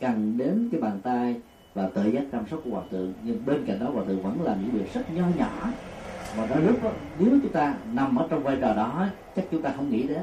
cần 0.00 0.38
đến 0.38 0.68
cái 0.72 0.80
bàn 0.80 1.00
tay 1.02 1.40
và 1.74 1.88
tự 1.88 2.08
giác 2.08 2.22
chăm 2.32 2.46
sóc 2.50 2.60
của 2.64 2.70
hòa 2.70 2.82
thượng. 2.90 3.12
Nhưng 3.22 3.46
bên 3.46 3.64
cạnh 3.66 3.80
đó 3.80 3.90
hòa 3.90 4.04
thượng 4.04 4.22
vẫn 4.22 4.42
làm 4.42 4.62
những 4.62 4.70
việc 4.70 4.94
rất 4.94 5.12
nho 5.12 5.26
nhỏ. 5.36 5.72
Mà 6.36 6.46
đôi 6.46 6.62
lúc 6.62 6.84
đó, 6.84 6.90
nếu 7.18 7.38
chúng 7.42 7.52
ta 7.52 7.74
nằm 7.92 8.16
ở 8.16 8.26
trong 8.30 8.42
vai 8.42 8.56
trò 8.60 8.74
đó 8.74 9.06
chắc 9.36 9.44
chúng 9.50 9.62
ta 9.62 9.72
không 9.76 9.90
nghĩ 9.90 10.02
đến. 10.02 10.22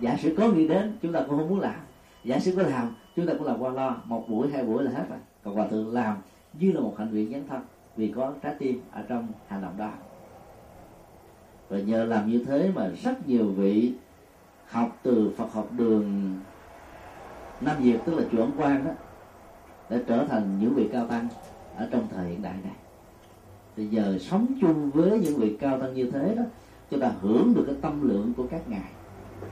Giả 0.00 0.16
sử 0.16 0.34
có 0.38 0.48
nghĩ 0.48 0.68
đến 0.68 0.98
chúng 1.02 1.12
ta 1.12 1.20
cũng 1.20 1.38
không 1.38 1.48
muốn 1.48 1.60
làm. 1.60 1.80
Giả 2.24 2.38
sử 2.38 2.56
có 2.56 2.62
làm 2.62 2.94
chúng 3.16 3.26
ta 3.26 3.32
cũng 3.38 3.46
làm 3.46 3.58
qua 3.58 3.70
lo 3.70 3.96
một 4.04 4.24
buổi 4.28 4.50
hai 4.52 4.64
buổi 4.64 4.84
là 4.84 4.90
hết 4.90 5.04
rồi. 5.08 5.18
Còn 5.44 5.54
hòa 5.54 5.66
thượng 5.68 5.94
làm 5.94 6.16
như 6.52 6.72
là 6.72 6.80
một 6.80 6.94
hạnh 6.98 7.10
nguyện 7.10 7.32
dấn 7.32 7.48
thân 7.48 7.60
vì 7.98 8.12
có 8.16 8.32
trái 8.42 8.54
tim 8.58 8.80
ở 8.92 9.02
trong 9.08 9.28
hành 9.48 9.62
động 9.62 9.74
đó. 9.78 9.90
Và 11.68 11.78
nhờ 11.78 12.04
làm 12.04 12.30
như 12.30 12.44
thế 12.44 12.70
mà 12.74 12.88
rất 13.02 13.28
nhiều 13.28 13.46
vị 13.46 13.92
học 14.68 14.96
từ 15.02 15.32
Phật 15.36 15.52
học 15.52 15.68
đường 15.76 16.36
Nam 17.60 17.76
Việt, 17.80 17.98
tức 18.04 18.14
là 18.14 18.24
chuẩn 18.30 18.42
quan 18.42 18.56
Quang 18.56 18.84
đó 18.84 18.90
để 19.90 20.02
trở 20.06 20.24
thành 20.24 20.58
những 20.60 20.74
vị 20.74 20.88
cao 20.92 21.06
tăng 21.06 21.28
ở 21.76 21.88
trong 21.90 22.06
thời 22.10 22.28
hiện 22.28 22.42
đại 22.42 22.54
này. 22.64 22.72
Thì 23.76 23.86
giờ 23.86 24.18
sống 24.20 24.46
chung 24.60 24.90
với 24.90 25.18
những 25.18 25.36
vị 25.36 25.56
cao 25.60 25.80
tăng 25.80 25.94
như 25.94 26.10
thế 26.10 26.34
đó, 26.34 26.42
chúng 26.90 27.00
ta 27.00 27.10
hưởng 27.20 27.54
được 27.54 27.64
cái 27.66 27.76
tâm 27.80 28.08
lượng 28.08 28.32
của 28.36 28.46
các 28.50 28.68
ngài. 28.68 28.90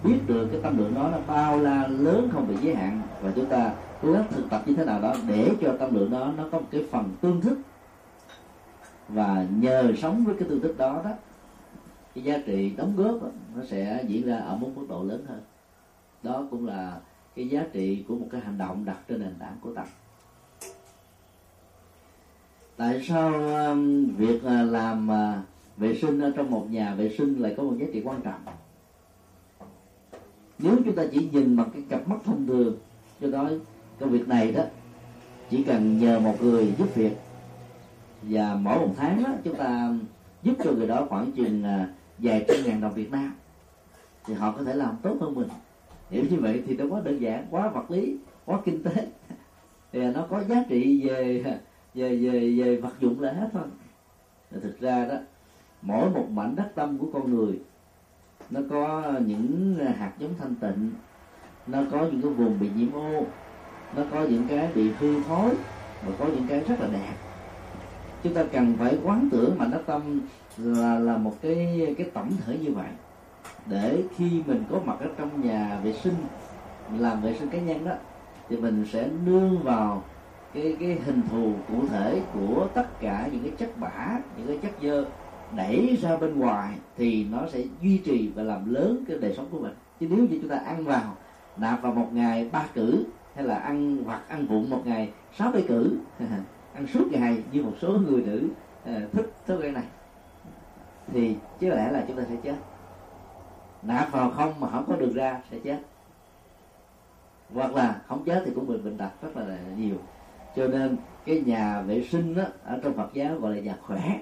Biết 0.05 0.19
được 0.27 0.49
cái 0.53 0.61
tâm 0.63 0.79
lượng 0.79 0.95
đó 0.95 1.09
nó 1.13 1.19
bao 1.27 1.59
la 1.59 1.87
lớn 1.87 2.29
không 2.33 2.49
bị 2.49 2.55
giới 2.63 2.75
hạn, 2.75 3.01
và 3.21 3.33
chúng 3.37 3.47
ta 3.47 3.73
cố 4.03 4.13
gắng 4.13 4.25
thực 4.31 4.51
tập 4.51 4.63
như 4.67 4.75
thế 4.75 4.85
nào 4.85 5.01
đó 5.01 5.15
để 5.29 5.51
cho 5.61 5.77
tâm 5.79 5.95
lượng 5.95 6.11
đó 6.11 6.33
nó 6.37 6.45
có 6.53 6.59
một 6.59 6.67
cái 6.71 6.85
phần 6.91 7.11
tương 7.21 7.41
thích 7.41 7.59
và 9.09 9.47
nhờ 9.61 9.93
sống 9.99 10.25
với 10.25 10.35
cái 10.39 10.49
tương 10.49 10.61
thức 10.61 10.79
đó 10.79 11.01
đó 11.05 11.11
cái 12.17 12.25
giá 12.25 12.39
trị 12.47 12.73
đóng 12.77 12.97
góp 12.97 13.23
đó, 13.23 13.29
nó 13.57 13.63
sẽ 13.65 14.05
diễn 14.09 14.27
ra 14.27 14.37
ở 14.37 14.57
một 14.57 14.71
mức 14.75 14.87
độ 14.89 15.03
lớn 15.03 15.25
hơn. 15.29 15.41
Đó 16.23 16.47
cũng 16.51 16.67
là 16.67 17.01
cái 17.35 17.49
giá 17.49 17.65
trị 17.73 18.05
của 18.09 18.15
một 18.15 18.27
cái 18.31 18.41
hành 18.41 18.59
động 18.59 18.85
đặt 18.85 18.99
trên 19.09 19.21
nền 19.21 19.35
tảng 19.39 19.57
của 19.61 19.75
tập. 19.75 19.87
Tại 22.77 23.03
sao 23.09 23.33
um, 23.33 24.07
việc 24.17 24.45
à, 24.45 24.63
làm 24.63 25.11
à, 25.11 25.43
vệ 25.77 25.99
sinh 26.01 26.21
ở 26.21 26.33
trong 26.37 26.51
một 26.51 26.67
nhà 26.71 26.95
vệ 26.95 27.15
sinh 27.19 27.39
lại 27.39 27.55
có 27.57 27.63
một 27.63 27.75
giá 27.79 27.87
trị 27.93 28.03
quan 28.05 28.21
trọng? 28.23 28.41
Nếu 30.59 30.77
chúng 30.85 30.97
ta 30.97 31.03
chỉ 31.13 31.29
nhìn 31.33 31.57
bằng 31.57 31.71
cái 31.75 31.83
cặp 31.89 32.09
mắt 32.09 32.17
thông 32.25 32.47
thường 32.47 32.77
cho 33.21 33.31
đó 33.31 33.51
công 34.01 34.11
việc 34.11 34.29
này 34.29 34.53
đó 34.53 34.63
chỉ 35.51 35.63
cần 35.63 35.99
nhờ 35.99 36.21
một 36.21 36.43
người 36.43 36.75
giúp 36.79 36.95
việc 36.95 37.13
và 38.29 38.55
mỗi 38.55 38.79
một 38.79 38.95
tháng 38.97 39.23
đó 39.23 39.31
chúng 39.45 39.55
ta 39.55 39.91
giúp 40.43 40.55
cho 40.65 40.73
người 40.73 40.87
đó 40.87 41.07
khoảng 41.09 41.33
chừng 41.33 41.65
à, 41.65 41.89
vài 42.19 42.45
trăm 42.49 42.57
ngàn 42.65 42.81
đồng 42.81 42.95
Việt 42.95 43.13
Nam. 43.13 43.35
Thì 44.27 44.35
họ 44.35 44.53
có 44.53 44.65
thể 44.65 44.75
làm 44.75 44.97
tốt 45.03 45.17
hơn 45.21 45.35
mình. 45.35 45.49
Hiểu 46.11 46.25
như 46.31 46.37
vậy 46.41 46.63
thì 46.67 46.77
nó 46.77 46.85
quá 46.91 47.01
đơn 47.05 47.19
giản, 47.19 47.47
quá 47.51 47.69
vật 47.69 47.91
lý, 47.91 48.17
quá 48.45 48.61
kinh 48.65 48.83
tế. 48.83 49.07
Thì 49.93 50.01
nó 50.01 50.27
có 50.31 50.45
giá 50.45 50.65
trị 50.69 51.09
về 51.09 51.45
về 51.95 52.17
về 52.17 52.55
về 52.57 52.77
vật 52.77 52.93
dụng 53.01 53.21
là 53.21 53.33
hết 53.33 53.49
thôi. 53.53 53.63
Thực 54.51 54.81
ra 54.81 55.05
đó, 55.05 55.15
mỗi 55.83 56.11
một 56.11 56.27
mảnh 56.31 56.57
đất 56.57 56.69
tâm 56.75 56.99
của 56.99 57.07
con 57.13 57.35
người, 57.35 57.61
nó 58.51 58.61
có 58.71 59.13
những 59.27 59.77
hạt 59.99 60.13
giống 60.19 60.35
thanh 60.39 60.55
tịnh, 60.55 60.91
nó 61.67 61.83
có 61.91 61.99
những 61.99 62.23
cái 62.23 62.31
vùng 62.31 62.61
bị 62.61 62.71
nhiễm 62.77 62.93
ô, 62.93 63.25
nó 63.97 64.03
có 64.13 64.23
những 64.23 64.47
cái 64.49 64.69
bị 64.75 64.91
hư 64.99 65.23
thối, 65.23 65.51
và 66.07 66.13
có 66.19 66.27
những 66.27 66.47
cái 66.49 66.61
rất 66.61 66.81
là 66.81 66.89
đẹp 66.93 67.15
chúng 68.23 68.35
ta 68.35 68.45
cần 68.53 68.75
phải 68.79 68.99
quán 69.05 69.29
tưởng 69.33 69.59
mà 69.59 69.67
nó 69.67 69.79
tâm 69.87 70.21
là 70.57 70.99
là 70.99 71.17
một 71.17 71.33
cái 71.43 71.95
cái 71.99 72.11
tổng 72.15 72.31
thể 72.47 72.59
như 72.59 72.73
vậy. 72.73 72.89
Để 73.67 74.03
khi 74.17 74.43
mình 74.47 74.65
có 74.71 74.81
mặt 74.85 74.97
ở 75.01 75.07
trong 75.19 75.49
nhà 75.49 75.81
vệ 75.85 75.93
sinh 75.93 76.15
làm 76.99 77.23
vệ 77.23 77.35
sinh 77.39 77.49
cá 77.49 77.59
nhân 77.59 77.85
đó, 77.85 77.95
thì 78.49 78.57
mình 78.57 78.85
sẽ 78.93 79.09
nương 79.25 79.63
vào 79.63 80.03
cái 80.55 80.77
cái 80.81 80.99
hình 81.05 81.23
thù 81.31 81.53
cụ 81.69 81.89
thể 81.89 82.23
của 82.35 82.69
tất 82.75 83.01
cả 83.01 83.29
những 83.33 83.43
cái 83.43 83.53
chất 83.59 83.79
bã, 83.79 84.19
những 84.37 84.47
cái 84.47 84.59
chất 84.63 84.73
dơ 84.83 85.05
đẩy 85.57 85.99
ra 86.03 86.17
bên 86.17 86.39
ngoài 86.39 86.75
thì 86.97 87.25
nó 87.25 87.39
sẽ 87.53 87.61
duy 87.83 87.99
trì 87.99 88.31
và 88.35 88.43
làm 88.43 88.75
lớn 88.75 89.05
cái 89.09 89.19
đời 89.19 89.35
sống 89.37 89.47
của 89.51 89.59
mình. 89.59 89.75
Chứ 90.01 90.07
nếu 90.11 90.19
như 90.19 90.39
chúng 90.43 90.51
ta 90.51 90.57
ăn 90.57 90.85
vào, 90.85 91.17
nạp 91.57 91.83
vào 91.83 91.93
một 91.93 92.09
ngày 92.13 92.49
ba 92.53 92.67
cử, 92.75 93.05
hay 93.35 93.45
là 93.45 93.57
ăn 93.57 93.97
hoặc 94.05 94.23
ăn 94.29 94.47
vụng 94.47 94.71
một 94.71 94.83
ngày 94.85 95.11
sáu 95.39 95.53
bảy 95.53 95.63
cử 95.69 95.99
ăn 96.77 96.87
suốt 96.87 97.13
ngày 97.13 97.43
như 97.53 97.63
một 97.63 97.73
số 97.81 97.89
người 97.89 98.23
nữ 98.23 98.49
ờ, 98.85 98.97
uh, 99.05 99.13
thích 99.13 99.33
thói 99.47 99.57
quen 99.59 99.75
này. 99.75 99.85
Thì 101.13 101.37
chứ 101.61 101.69
lẽ 101.69 101.91
là 101.93 102.05
chúng 102.09 102.17
ta 102.17 102.23
sẽ 102.29 102.37
chết. 102.43 102.57
Nạp 103.83 104.13
vào 104.13 104.31
không 104.31 104.61
mà 104.61 104.69
không 104.71 104.85
có 104.89 104.97
đường 104.97 105.13
ra 105.13 105.41
sẽ 105.51 105.59
chết. 105.59 105.79
Hoặc 107.55 107.75
là 107.75 108.01
không 108.07 108.25
chết 108.25 108.43
thì 108.47 108.53
cũng 108.55 108.67
bị 108.67 108.77
bệnh 108.77 108.99
tật 108.99 109.11
rất 109.23 109.37
là 109.37 109.59
nhiều. 109.77 109.97
Cho 110.57 110.67
nên 110.69 110.97
cái 111.25 111.43
nhà 111.47 111.81
vệ 111.81 112.03
sinh 112.03 112.35
đó, 112.35 112.43
ở 112.65 112.79
trong 112.83 112.93
Phật 112.95 113.11
giáo 113.13 113.35
gọi 113.35 113.55
là 113.55 113.61
nhà 113.61 113.77
khỏe. 113.83 114.21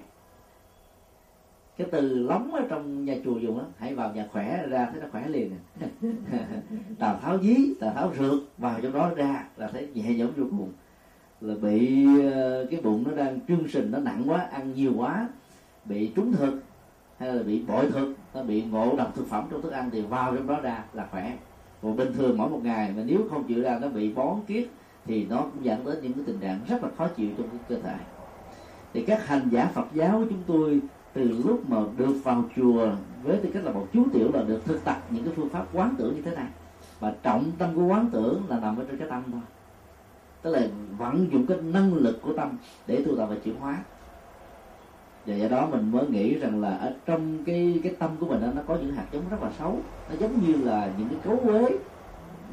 Cái 1.78 1.86
từ 1.90 2.18
lóng 2.18 2.54
ở 2.54 2.62
trong 2.68 3.04
nhà 3.04 3.14
chùa 3.24 3.38
dùng 3.38 3.58
đó 3.58 3.64
hãy 3.78 3.94
vào 3.94 4.12
nhà 4.14 4.26
khỏe 4.32 4.66
ra 4.66 4.88
thấy 4.92 5.00
nó 5.00 5.06
khỏe 5.12 5.28
liền 5.28 5.50
tào 6.98 7.18
tháo 7.22 7.38
dí 7.38 7.56
tào 7.80 7.92
tháo 7.94 8.12
rượt 8.18 8.40
vào 8.58 8.80
trong 8.82 8.92
đó 8.92 9.10
ra 9.16 9.44
là 9.56 9.68
thấy 9.68 9.88
nhẹ 9.94 10.14
nhõm 10.14 10.30
vô 10.36 10.44
cùng 10.50 10.72
là 11.40 11.54
bị 11.62 12.06
ờ, 12.32 12.66
cái 12.70 12.80
bụng 12.80 13.04
nó 13.06 13.16
đang 13.16 13.38
trương 13.48 13.68
sình, 13.68 13.90
nó 13.90 13.98
nặng 13.98 14.22
quá, 14.26 14.48
ăn 14.52 14.74
nhiều 14.74 14.92
quá, 14.96 15.28
bị 15.84 16.10
trúng 16.16 16.32
thực, 16.32 16.62
hay 17.18 17.34
là 17.34 17.42
bị 17.42 17.62
bội 17.62 17.90
thực, 17.90 18.14
nó 18.34 18.42
bị 18.42 18.62
ngộ 18.62 18.96
độc 18.96 19.12
thực 19.14 19.28
phẩm 19.28 19.44
trong 19.50 19.62
thức 19.62 19.72
ăn 19.72 19.90
thì 19.92 20.02
vào 20.02 20.36
trong 20.36 20.46
đó 20.46 20.60
ra 20.60 20.84
là 20.92 21.06
khỏe. 21.10 21.36
Còn 21.82 21.96
bình 21.96 22.12
thường 22.12 22.38
mỗi 22.38 22.50
một 22.50 22.60
ngày 22.62 22.92
mà 22.96 23.02
nếu 23.06 23.20
không 23.30 23.44
chịu 23.44 23.62
ra 23.62 23.78
nó 23.78 23.88
bị 23.88 24.12
bón 24.12 24.36
kiết 24.46 24.68
thì 25.04 25.26
nó 25.26 25.40
cũng 25.40 25.64
dẫn 25.64 25.84
đến 25.84 25.96
những 26.02 26.12
cái 26.12 26.24
tình 26.26 26.38
trạng 26.38 26.60
rất 26.68 26.82
là 26.84 26.88
khó 26.98 27.08
chịu 27.08 27.28
trong 27.38 27.48
cái 27.48 27.58
cơ 27.68 27.76
thể. 27.82 27.96
Thì 28.92 29.02
các 29.02 29.26
hành 29.26 29.48
giả 29.50 29.70
Phật 29.74 29.86
giáo 29.94 30.18
của 30.18 30.26
chúng 30.30 30.42
tôi 30.46 30.80
từ 31.12 31.42
lúc 31.44 31.70
mà 31.70 31.76
được 31.96 32.14
vào 32.24 32.44
chùa 32.56 32.88
với 33.22 33.36
tư 33.36 33.50
cách 33.54 33.64
là 33.64 33.72
một 33.72 33.86
chú 33.92 34.04
tiểu 34.12 34.30
là 34.34 34.42
được 34.42 34.60
thực 34.64 34.84
tập 34.84 35.02
những 35.10 35.24
cái 35.24 35.32
phương 35.36 35.48
pháp 35.48 35.66
quán 35.72 35.94
tưởng 35.98 36.14
như 36.14 36.22
thế 36.22 36.36
này. 36.36 36.46
Và 37.00 37.14
trọng 37.22 37.50
tâm 37.58 37.74
của 37.74 37.86
quán 37.86 38.08
tưởng 38.12 38.42
là 38.48 38.60
nằm 38.60 38.76
ở 38.76 38.84
trên 38.88 38.98
cái 38.98 39.08
tâm 39.10 39.22
thôi 39.32 39.40
tức 40.44 40.50
là 40.50 40.60
vận 40.98 41.32
dụng 41.32 41.46
cái 41.46 41.58
năng 41.62 41.94
lực 41.94 42.22
của 42.22 42.32
tâm 42.32 42.48
để 42.86 43.04
tu 43.06 43.16
tập 43.16 43.26
và 43.30 43.36
chuyển 43.44 43.56
hóa. 43.56 43.78
Và 45.26 45.34
do 45.34 45.48
đó 45.48 45.68
mình 45.70 45.92
mới 45.92 46.06
nghĩ 46.06 46.38
rằng 46.38 46.60
là 46.60 46.76
ở 46.76 46.94
trong 47.06 47.44
cái 47.44 47.80
cái 47.82 47.94
tâm 47.98 48.10
của 48.20 48.26
mình 48.26 48.40
đó, 48.40 48.46
nó 48.56 48.62
có 48.66 48.76
những 48.76 48.92
hạt 48.92 49.04
giống 49.12 49.22
rất 49.30 49.42
là 49.42 49.50
xấu. 49.58 49.78
Nó 50.10 50.16
giống 50.18 50.46
như 50.46 50.64
là 50.64 50.90
những 50.98 51.08
cái 51.08 51.18
cấu 51.24 51.36
quế 51.36 51.78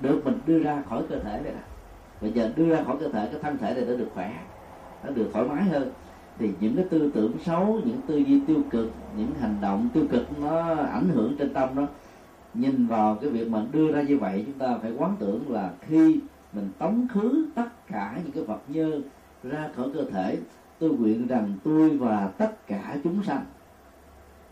được 0.01 0.21
mình 0.25 0.39
đưa 0.45 0.59
ra 0.59 0.83
khỏi 0.89 1.03
cơ 1.09 1.19
thể 1.19 1.41
này 1.43 1.53
nè. 1.53 1.61
Bây 2.21 2.31
giờ 2.31 2.51
đưa 2.55 2.69
ra 2.69 2.83
khỏi 2.83 2.95
cơ 2.99 3.07
thể 3.07 3.29
cái 3.31 3.41
thân 3.41 3.57
thể 3.57 3.73
này 3.73 3.85
nó 3.87 3.95
được 3.95 4.09
khỏe 4.13 4.33
nó 5.03 5.09
được 5.09 5.29
thoải 5.33 5.45
mái 5.45 5.63
hơn. 5.63 5.91
Thì 6.39 6.49
những 6.59 6.75
cái 6.75 6.85
tư 6.89 7.11
tưởng 7.13 7.31
xấu 7.45 7.79
những 7.85 8.01
tư 8.07 8.17
duy 8.17 8.41
tiêu 8.47 8.57
cực 8.69 8.91
những 9.17 9.31
hành 9.39 9.55
động 9.61 9.89
tiêu 9.93 10.03
cực 10.11 10.39
nó 10.39 10.75
ảnh 10.75 11.09
hưởng 11.09 11.35
trên 11.39 11.53
tâm 11.53 11.75
đó. 11.75 11.87
Nhìn 12.53 12.87
vào 12.87 13.15
cái 13.21 13.29
việc 13.29 13.49
mà 13.49 13.65
đưa 13.71 13.91
ra 13.91 14.01
như 14.01 14.17
vậy 14.17 14.43
chúng 14.47 14.59
ta 14.59 14.77
phải 14.81 14.91
quán 14.97 15.15
tưởng 15.19 15.51
là 15.51 15.69
khi 15.81 16.19
mình 16.53 16.69
tống 16.77 17.07
khứ 17.07 17.47
tất 17.55 17.87
cả 17.87 18.19
những 18.23 18.31
cái 18.31 18.43
vật 18.43 18.61
nhơ 18.67 19.01
ra 19.43 19.69
khỏi 19.75 19.89
cơ 19.93 20.03
thể. 20.11 20.37
Tôi 20.79 20.89
nguyện 20.89 21.27
rằng 21.27 21.53
tôi 21.63 21.89
và 21.89 22.29
tất 22.37 22.67
cả 22.67 22.97
chúng 23.03 23.23
sanh 23.23 23.45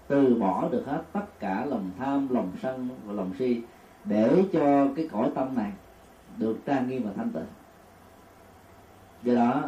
từ 0.07 0.35
bỏ 0.35 0.69
được 0.69 0.83
hết 0.85 1.03
tất 1.11 1.39
cả 1.39 1.65
lòng 1.65 1.91
tham, 1.99 2.27
lòng 2.29 2.51
sân 2.61 2.89
và 3.05 3.13
lòng 3.13 3.31
si 3.39 3.61
để 4.05 4.43
cho 4.53 4.87
cái 4.95 5.09
cõi 5.11 5.31
tâm 5.35 5.55
này 5.55 5.71
được 6.37 6.57
trang 6.65 6.89
nghiêm 6.89 7.03
và 7.03 7.11
thanh 7.15 7.29
tịnh. 7.29 7.47
Do 9.23 9.35
đó, 9.35 9.63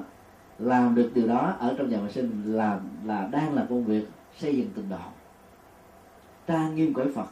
làm 0.60 0.96
được 0.96 1.12
điều 1.14 1.28
đó 1.28 1.56
ở 1.60 1.76
trong 1.78 1.90
nhà 1.90 1.98
vệ 1.98 2.12
sinh 2.12 2.44
là 2.46 2.80
là 3.06 3.28
đang 3.32 3.54
là 3.54 3.66
công 3.70 3.86
việc 3.86 4.08
xây 4.38 4.58
dựng 4.58 4.70
tình 4.76 4.90
độ 4.90 4.98
trang 6.48 6.76
nghiêm 6.76 6.94
cõi 6.94 7.12
phật 7.16 7.28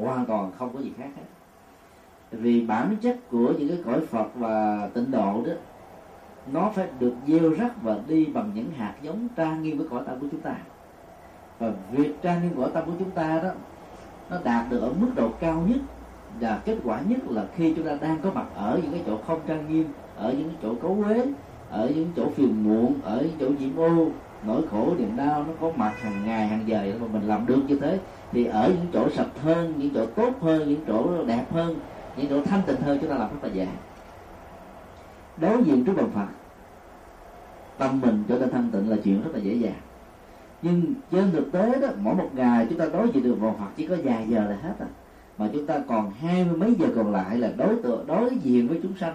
hoàn 0.00 0.26
toàn 0.26 0.52
không 0.58 0.72
có 0.74 0.80
gì 0.80 0.92
khác 0.98 1.08
hết 1.16 1.22
vì 2.32 2.66
bản 2.66 2.96
chất 3.00 3.16
của 3.30 3.52
những 3.58 3.68
cái 3.68 3.78
cõi 3.84 4.00
phật 4.00 4.26
và 4.34 4.88
tịnh 4.94 5.10
độ 5.10 5.42
đó, 5.46 5.52
nó 6.52 6.70
phải 6.74 6.88
được 7.00 7.14
gieo 7.26 7.50
rắc 7.50 7.82
và 7.82 7.96
đi 8.08 8.24
bằng 8.24 8.50
những 8.54 8.70
hạt 8.76 8.94
giống 9.02 9.28
trang 9.36 9.62
nghiêm 9.62 9.78
với 9.78 9.88
cõi 9.88 10.02
tâm 10.06 10.20
của 10.20 10.26
chúng 10.30 10.40
ta. 10.40 10.54
Và 11.58 11.72
việc 11.90 12.22
trang 12.22 12.42
nghiêm 12.42 12.52
cõi 12.56 12.70
tâm 12.74 12.86
của 12.86 12.92
chúng 12.98 13.10
ta 13.10 13.40
đó, 13.42 13.50
nó 14.30 14.38
đạt 14.44 14.70
được 14.70 14.80
ở 14.80 14.92
mức 15.00 15.10
độ 15.16 15.28
cao 15.40 15.64
nhất 15.68 15.80
và 16.40 16.60
kết 16.64 16.76
quả 16.84 17.00
nhất 17.08 17.18
là 17.28 17.44
khi 17.56 17.74
chúng 17.76 17.86
ta 17.86 17.98
đang 18.00 18.18
có 18.22 18.30
mặt 18.34 18.46
ở 18.54 18.78
những 18.82 18.92
cái 18.92 19.02
chỗ 19.06 19.16
không 19.26 19.40
trang 19.46 19.68
nghiêm, 19.68 19.84
ở 20.16 20.32
những 20.32 20.48
cái 20.48 20.56
chỗ 20.62 20.74
cấu 20.74 21.04
quế 21.04 21.24
ở 21.72 21.90
những 21.94 22.12
chỗ 22.16 22.30
phiền 22.30 22.64
muộn, 22.64 22.94
ở 23.04 23.22
những 23.22 23.36
chỗ 23.40 23.48
nhiễm 23.58 23.76
ô, 23.76 24.06
nỗi 24.46 24.62
khổ, 24.70 24.94
niềm 24.98 25.16
đau 25.16 25.44
nó 25.48 25.52
có 25.60 25.72
mặt 25.76 25.92
hàng 26.00 26.26
ngày, 26.26 26.46
hàng 26.46 26.64
giờ. 26.66 26.92
Mà 27.00 27.06
mình 27.12 27.22
làm 27.22 27.46
được 27.46 27.60
như 27.68 27.78
thế 27.78 27.98
thì 28.32 28.44
ở 28.44 28.68
những 28.68 28.86
chỗ 28.92 29.10
sạch 29.10 29.40
hơn, 29.42 29.74
những 29.76 29.90
chỗ 29.94 30.06
tốt 30.06 30.32
hơn, 30.40 30.68
những 30.68 30.80
chỗ 30.86 31.24
đẹp 31.26 31.44
hơn 31.52 31.76
những 32.16 32.26
chỗ 32.30 32.40
thanh 32.44 32.62
tịnh 32.66 32.80
hơn 32.80 32.98
chúng 33.00 33.10
ta 33.10 33.16
làm 33.16 33.30
rất 33.30 33.38
là 33.42 33.48
dễ. 33.54 33.68
Đối 35.36 35.64
diện 35.64 35.84
trước 35.84 35.92
bằng 35.96 36.10
phật, 36.10 36.26
tâm 37.78 38.00
mình 38.00 38.24
trở 38.28 38.38
nên 38.38 38.50
thanh 38.50 38.70
tịnh 38.72 38.90
là 38.90 38.96
chuyện 39.04 39.22
rất 39.22 39.30
là 39.34 39.38
dễ 39.38 39.54
dàng. 39.54 39.80
Nhưng 40.62 40.94
trên 41.10 41.30
thực 41.32 41.52
tế 41.52 41.80
đó, 41.80 41.88
mỗi 41.98 42.14
một 42.14 42.30
ngày 42.34 42.66
chúng 42.70 42.78
ta 42.78 42.86
đối 42.92 43.08
diện 43.08 43.22
được 43.22 43.36
bàn 43.40 43.54
phật 43.58 43.68
chỉ 43.76 43.86
có 43.86 43.96
vài 44.04 44.26
giờ 44.28 44.40
là 44.50 44.56
hết 44.62 44.74
à. 44.80 44.86
Mà 45.38 45.48
chúng 45.52 45.66
ta 45.66 45.78
còn 45.88 46.10
hai 46.10 46.44
mươi 46.44 46.56
mấy 46.56 46.74
giờ 46.74 46.86
còn 46.96 47.12
lại 47.12 47.38
là 47.38 47.52
đối 47.56 47.76
tượng, 47.82 48.06
đối 48.06 48.36
diện 48.36 48.68
với 48.68 48.80
chúng 48.82 48.96
sanh, 48.96 49.14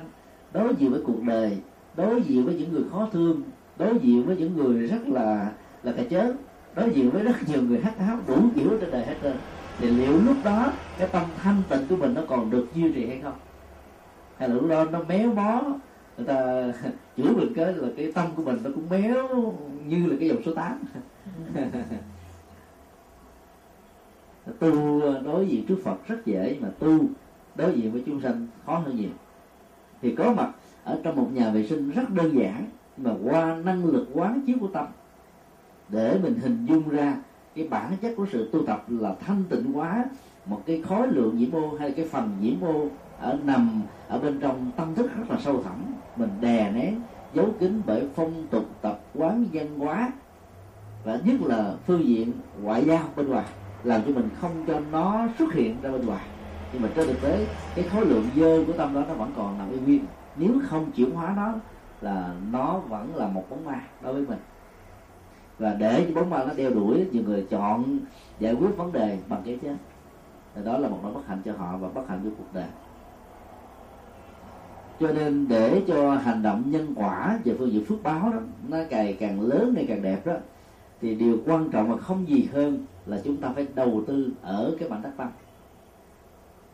đối 0.54 0.76
diện 0.76 0.92
với 0.92 1.02
cuộc 1.06 1.24
đời, 1.24 1.58
đối 1.96 2.22
diện 2.22 2.46
với 2.46 2.56
những 2.56 2.74
người 2.74 2.84
khó 2.92 3.08
thương, 3.12 3.42
đối 3.78 4.00
diện 4.00 4.26
với 4.26 4.38
những 4.38 4.58
người 4.58 4.88
rất 4.88 5.08
là 5.08 5.52
là 5.84 5.92
cà 5.92 6.04
chớn 6.10 6.38
đối 6.78 6.90
diện 6.90 7.12
với 7.12 7.24
rất 7.24 7.36
nhiều 7.48 7.62
người 7.62 7.80
hắc 7.80 8.00
áo 8.00 8.18
đủ 8.28 8.36
kiểu 8.56 8.70
trên 8.82 8.92
đời 8.92 9.06
hết 9.06 9.16
trơn 9.24 9.36
thì 9.78 9.88
liệu 9.88 10.22
lúc 10.22 10.38
đó 10.44 10.72
cái 10.98 11.08
tâm 11.08 11.24
thanh 11.38 11.62
tịnh 11.70 11.88
của 11.90 11.96
mình 11.96 12.14
nó 12.14 12.22
còn 12.28 12.50
được 12.50 12.68
duy 12.74 12.94
trì 12.94 13.08
hay 13.08 13.20
không? 13.24 13.36
Hay 14.38 14.50
là 14.50 14.56
lúc 14.56 14.70
đó 14.70 14.86
nó 14.86 15.00
méo 15.04 15.34
mó, 15.34 15.62
người 16.18 16.28
ta 16.28 16.72
chửi 17.18 17.34
mình 17.34 17.54
cái 17.56 17.74
là 17.74 17.88
cái 17.98 18.12
tâm 18.12 18.26
của 18.36 18.44
mình 18.44 18.60
nó 18.64 18.70
cũng 18.76 18.90
méo 18.90 19.54
như 19.86 20.06
là 20.06 20.16
cái 20.20 20.30
dòng 20.30 20.44
số 20.46 20.54
8 20.54 20.84
tu 24.60 25.02
đối 25.24 25.48
diện 25.48 25.66
trước 25.66 25.78
Phật 25.84 26.08
rất 26.08 26.26
dễ 26.26 26.58
mà 26.62 26.70
tu 26.80 27.00
đối 27.56 27.76
diện 27.76 27.92
với 27.92 28.04
chúng 28.06 28.22
sanh 28.22 28.48
khó 28.66 28.78
hơn 28.78 28.96
nhiều. 28.96 29.10
Thì 30.02 30.16
có 30.16 30.34
mặt 30.34 30.52
ở 30.84 31.00
trong 31.04 31.16
một 31.16 31.30
nhà 31.34 31.50
vệ 31.50 31.68
sinh 31.68 31.92
rất 31.92 32.10
đơn 32.10 32.40
giản 32.40 32.66
mà 32.98 33.12
qua 33.24 33.56
năng 33.66 33.86
lực 33.86 34.08
quán 34.14 34.42
chiếu 34.48 34.56
của 34.60 34.68
tâm 34.68 34.86
để 35.90 36.20
mình 36.24 36.36
hình 36.36 36.66
dung 36.66 36.90
ra 36.90 37.16
cái 37.58 37.68
bản 37.68 37.98
chất 38.02 38.14
của 38.18 38.26
sự 38.32 38.50
tu 38.52 38.66
tập 38.66 38.86
là 38.88 39.16
thanh 39.26 39.44
tịnh 39.50 39.74
hóa 39.74 40.06
một 40.46 40.62
cái 40.66 40.82
khối 40.82 41.08
lượng 41.08 41.38
nhiễm 41.38 41.56
ô 41.56 41.78
hay 41.80 41.92
cái 41.92 42.06
phần 42.06 42.38
nhiễm 42.42 42.62
ô 42.62 42.88
ở 43.20 43.38
nằm 43.44 43.82
ở 44.08 44.20
bên 44.20 44.40
trong 44.40 44.72
tâm 44.76 44.96
thức 44.96 45.12
rất 45.18 45.24
là 45.30 45.38
sâu 45.40 45.64
thẳm. 45.64 45.76
Mình 46.16 46.30
đè 46.42 46.72
nén, 46.72 47.02
giấu 47.34 47.50
kín 47.60 47.82
bởi 47.86 48.08
phong 48.16 48.48
tục 48.48 48.66
tập 48.82 49.00
quán 49.16 49.46
văn 49.54 49.80
hóa. 49.80 50.12
Và 51.04 51.20
nhất 51.26 51.42
là 51.42 51.74
phương 51.88 52.08
diện 52.08 52.32
ngoại 52.62 52.86
giao 52.86 53.04
bên 53.16 53.28
ngoài, 53.28 53.46
làm 53.84 54.02
cho 54.08 54.14
mình 54.14 54.30
không 54.42 54.64
cho 54.68 54.80
nó 54.92 55.28
xuất 55.40 55.54
hiện 55.54 55.76
ra 55.82 55.92
bên 55.92 56.06
ngoài. 56.06 56.26
Nhưng 56.74 56.82
mà 56.82 56.90
trên 56.96 57.08
thực 57.08 57.22
tế, 57.22 57.46
cái 57.76 57.90
khối 57.90 58.06
lượng 58.06 58.28
dơ 58.36 58.64
của 58.68 58.74
tâm 58.74 58.94
đó 58.94 59.04
nó 59.08 59.14
vẫn 59.14 59.32
còn 59.36 59.58
nằm 59.58 59.72
yên 59.72 59.84
nguyên. 59.84 60.06
Nếu 60.36 60.52
không 60.70 60.92
chuyển 60.92 61.12
hóa 61.12 61.34
nó 61.38 61.54
là 62.02 62.34
nó 62.52 62.80
vẫn 62.80 63.16
là 63.16 63.28
một 63.28 63.44
bóng 63.50 63.66
ma 63.66 63.82
đối 64.02 64.14
với 64.14 64.26
mình 64.28 64.40
và 65.60 65.74
để 65.74 66.04
cái 66.04 66.14
bóng 66.14 66.30
ma 66.30 66.44
nó 66.44 66.54
đeo 66.54 66.70
đuổi 66.70 67.06
nhiều 67.12 67.24
người 67.24 67.48
chọn 67.50 68.00
giải 68.40 68.54
quyết 68.54 68.78
vấn 68.78 68.92
đề 68.92 69.18
bằng 69.28 69.42
cái 69.46 69.60
chết. 69.62 69.76
Thì 70.56 70.62
đó 70.66 70.78
là 70.78 70.90
một 70.90 71.00
nỗi 71.04 71.14
bất 71.14 71.28
hạnh 71.28 71.42
cho 71.46 71.54
họ 71.58 71.78
và 71.78 71.90
bất 71.90 72.10
hạnh 72.10 72.20
cho 72.24 72.30
cuộc 72.38 72.54
đời. 72.54 72.68
Cho 75.00 75.12
nên 75.12 75.48
để 75.48 75.82
cho 75.88 76.16
hành 76.16 76.42
động 76.42 76.64
nhân 76.66 76.94
quả 76.96 77.40
về 77.44 77.56
phương 77.60 77.72
diện 77.72 77.86
phước 77.86 78.04
báo 78.04 78.32
đó 78.32 78.40
nó 78.68 78.78
càng 78.90 79.14
càng 79.20 79.42
lớn 79.42 79.74
ngày 79.76 79.86
càng 79.88 80.02
đẹp 80.02 80.26
đó 80.26 80.34
thì 81.02 81.16
điều 81.16 81.38
quan 81.46 81.70
trọng 81.70 81.92
và 81.92 81.98
không 81.98 82.28
gì 82.28 82.50
hơn 82.54 82.86
là 83.06 83.22
chúng 83.24 83.38
ta 83.38 83.52
phải 83.56 83.68
đầu 83.76 84.04
tư 84.08 84.30
ở 84.42 84.76
cái 84.80 84.90
mảnh 84.90 85.02
đất 85.02 85.12
tâm. 85.18 85.28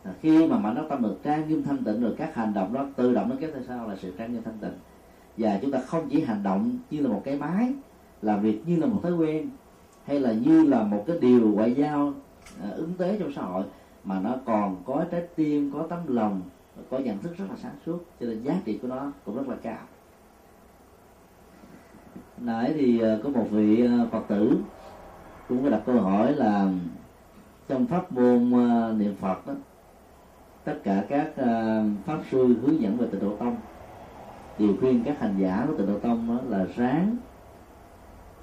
À, 0.02 0.12
khi 0.20 0.46
mà 0.46 0.58
mảnh 0.58 0.74
đất 0.74 0.86
tâm 0.88 1.02
được 1.02 1.16
trang 1.22 1.48
nghiêm 1.48 1.62
thanh 1.62 1.84
tịnh 1.84 2.02
rồi 2.02 2.14
các 2.18 2.34
hành 2.34 2.54
động 2.54 2.72
đó 2.72 2.86
tự 2.96 3.14
động 3.14 3.28
nó 3.28 3.36
kéo 3.40 3.50
theo 3.54 3.62
sau 3.68 3.88
là 3.88 3.96
sự 3.96 4.12
trang 4.18 4.32
nghiêm 4.32 4.42
thanh 4.42 4.58
tịnh. 4.60 4.78
Và 5.36 5.58
chúng 5.62 5.70
ta 5.70 5.78
không 5.86 6.08
chỉ 6.10 6.20
hành 6.20 6.42
động 6.42 6.78
như 6.90 7.00
là 7.00 7.08
một 7.08 7.22
cái 7.24 7.36
máy 7.36 7.72
làm 8.24 8.40
việc 8.40 8.62
như 8.66 8.76
là 8.76 8.86
một 8.86 9.00
thói 9.02 9.12
quen 9.12 9.48
hay 10.04 10.20
là 10.20 10.32
như 10.32 10.62
là 10.62 10.82
một 10.82 11.04
cái 11.06 11.18
điều 11.20 11.52
ngoại 11.52 11.74
giao 11.74 12.12
à, 12.62 12.68
ứng 12.70 12.94
tế 12.98 13.16
trong 13.20 13.32
xã 13.32 13.42
hội 13.42 13.64
mà 14.04 14.20
nó 14.20 14.36
còn 14.44 14.76
có 14.84 15.04
trái 15.10 15.22
tim 15.36 15.70
có 15.74 15.86
tấm 15.90 15.98
lòng 16.06 16.42
có 16.90 16.98
nhận 16.98 17.18
thức 17.18 17.36
rất 17.36 17.44
là 17.50 17.56
sáng 17.56 17.76
suốt 17.86 17.98
cho 18.20 18.26
nên 18.26 18.42
giá 18.42 18.60
trị 18.64 18.78
của 18.82 18.88
nó 18.88 19.12
cũng 19.24 19.36
rất 19.36 19.48
là 19.48 19.56
cao. 19.62 19.78
Nãy 22.38 22.72
thì 22.76 23.00
à, 23.00 23.18
có 23.22 23.28
một 23.28 23.46
vị 23.50 23.86
à, 23.86 24.06
phật 24.12 24.22
tử 24.28 24.58
cũng 25.48 25.64
có 25.64 25.70
đặt 25.70 25.82
câu 25.86 26.00
hỏi 26.00 26.32
là 26.32 26.68
trong 27.68 27.86
pháp 27.86 28.12
môn 28.12 28.52
à, 28.54 28.92
niệm 28.92 29.14
phật 29.20 29.46
đó 29.46 29.54
tất 30.64 30.78
cả 30.84 31.04
các 31.08 31.32
pháp 32.06 32.18
sư 32.30 32.56
hướng 32.62 32.80
dẫn 32.80 32.96
về 32.96 33.06
tịnh 33.12 33.20
độ 33.20 33.36
tông 33.36 33.56
điều 34.58 34.76
khuyên 34.80 35.02
các 35.04 35.20
hành 35.20 35.34
giả 35.38 35.64
của 35.68 35.76
tịnh 35.76 35.86
độ 35.86 35.98
tông 35.98 36.28
đó 36.28 36.42
là 36.48 36.66
ráng 36.76 37.16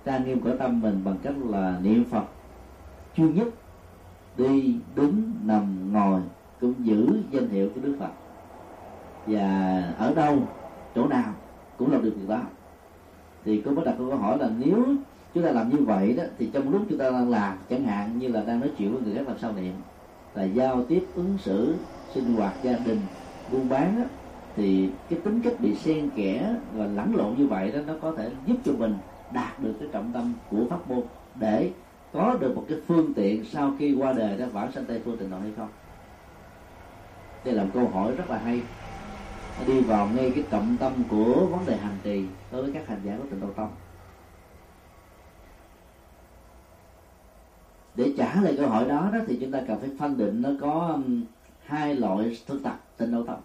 trang 0.06 0.26
nghiêm 0.26 0.39
của 0.39 0.56
tâm 0.60 0.82
mình 0.82 1.02
bằng 1.04 1.18
cách 1.24 1.34
là 1.49 1.80
niệm 1.84 2.04
phật. 2.12 2.26
Chuyên 3.18 3.34
nhất 3.34 3.47
đi 4.38 4.76
đứng 4.95 5.32
nằm 5.43 5.93
ngồi 5.93 6.22
cũng 6.62 6.74
giữ 6.80 7.08
danh 7.32 7.49
hiệu 7.49 7.70
của 7.76 7.82
đức 7.84 7.95
phật. 7.99 8.12
Và 9.28 9.84
ở 9.97 10.14
đâu 10.14 10.38
chỗ 10.95 11.08
nào 11.08 11.34
cũng 11.78 11.91
làm 11.91 12.04
được 12.04 12.14
việc 12.16 12.30
đó. 12.30 12.41
Thì 13.45 13.62
cô 13.66 13.72
mới 13.72 13.86
đặt 13.86 13.95
câu 13.97 14.18
hỏi 14.18 14.38
là 14.38 14.49
nếu 14.60 14.86
chúng 15.34 15.43
ta 15.43 15.52
làm 15.52 15.70
như 15.70 15.78
vậy 15.78 16.14
đó 16.14 16.24
thì 16.39 16.49
trong 16.54 16.70
lúc 16.70 16.82
chúng 16.89 16.99
ta 16.99 17.12
đang 17.12 17.30
làm 17.30 17.58
chẳng 17.70 17.84
hạn 17.84 18.20
như 18.20 18.28
là 18.28 18.43
đang 18.47 18.60
nói 18.60 18.72
chuyện 18.78 18.93
với 18.93 19.02
người 19.02 19.16
khác 19.16 19.28
làm 19.28 19.39
sao 19.39 19.54
niệm 19.54 19.74
là 20.34 20.43
giao 20.43 20.84
tiếp 20.84 21.06
ứng 21.16 21.38
xử 21.38 21.76
sinh 22.14 22.36
hoạt 22.36 22.54
gia 22.64 22.74
đình 22.74 22.99
buôn 23.52 23.70
bán 23.70 23.95
đó, 23.99 24.06
thì 24.56 24.89
cái 25.10 25.20
tính 25.20 25.41
cách 25.43 25.54
bị 25.60 25.76
xen 25.76 26.10
kẽ 26.16 26.56
và 26.74 26.86
lẫn 26.86 27.16
lộn 27.16 27.36
như 27.38 27.47
vậy 27.47 27.72
đó 27.72 27.80
nó 27.88 27.93
có 28.02 28.14
thể 28.18 28.32
giúp 28.45 28.56
cho 28.66 28.72
mình 28.78 28.93
đạt 29.34 29.60
được 29.60 29.74
cái 29.80 29.90
trọng 29.92 30.12
tâm 30.14 30.34
của 30.50 30.66
pháp 30.70 30.90
môn 30.90 31.02
để 31.36 31.72
có 32.14 32.38
được 32.40 32.56
một 32.56 32.66
cái 32.70 32.78
phương 32.88 33.14
tiện 33.14 33.46
sau 33.46 33.74
khi 33.80 33.94
qua 33.94 34.14
đời 34.14 34.38
ra 34.38 34.46
vãng 34.46 34.72
sanh 34.72 34.86
tây 34.86 35.02
phương 35.06 35.18
tịnh 35.18 35.30
độ 35.30 35.40
hay 35.40 35.52
không? 35.58 35.70
Đây 37.46 37.54
là 37.54 37.64
một 37.64 37.70
câu 37.74 37.88
hỏi 37.88 38.16
rất 38.16 38.30
là 38.30 38.38
hay. 38.38 38.62
Đi 39.68 39.82
vào 39.82 40.10
ngay 40.16 40.32
cái 40.36 40.44
trọng 40.50 40.78
tâm 40.80 40.94
của 41.10 41.46
vấn 41.46 41.66
đề 41.66 41.78
hành 41.78 41.98
trì 42.04 42.26
đối 42.52 42.64
với 42.64 42.72
các 42.74 42.88
hành 42.88 43.02
giả 43.04 43.18
của 43.18 43.30
tịnh 43.30 43.40
độ 43.42 43.48
tông. 43.56 43.70
Để 47.96 48.14
trả 48.18 48.42
lời 48.42 48.56
câu 48.58 48.70
hỏi 48.70 48.86
đó, 48.90 49.10
đó 49.14 49.20
thì 49.28 49.38
chúng 49.42 49.52
ta 49.52 49.60
cần 49.68 49.80
phải 49.80 49.90
phân 50.00 50.18
định 50.18 50.42
nó 50.42 50.50
có 50.62 50.90
um, 50.94 51.24
hai 51.66 51.96
loại 51.96 52.38
thực 52.48 52.64
tập 52.64 52.80
tịnh 52.98 53.12
độ 53.12 53.24
tông. 53.24 53.42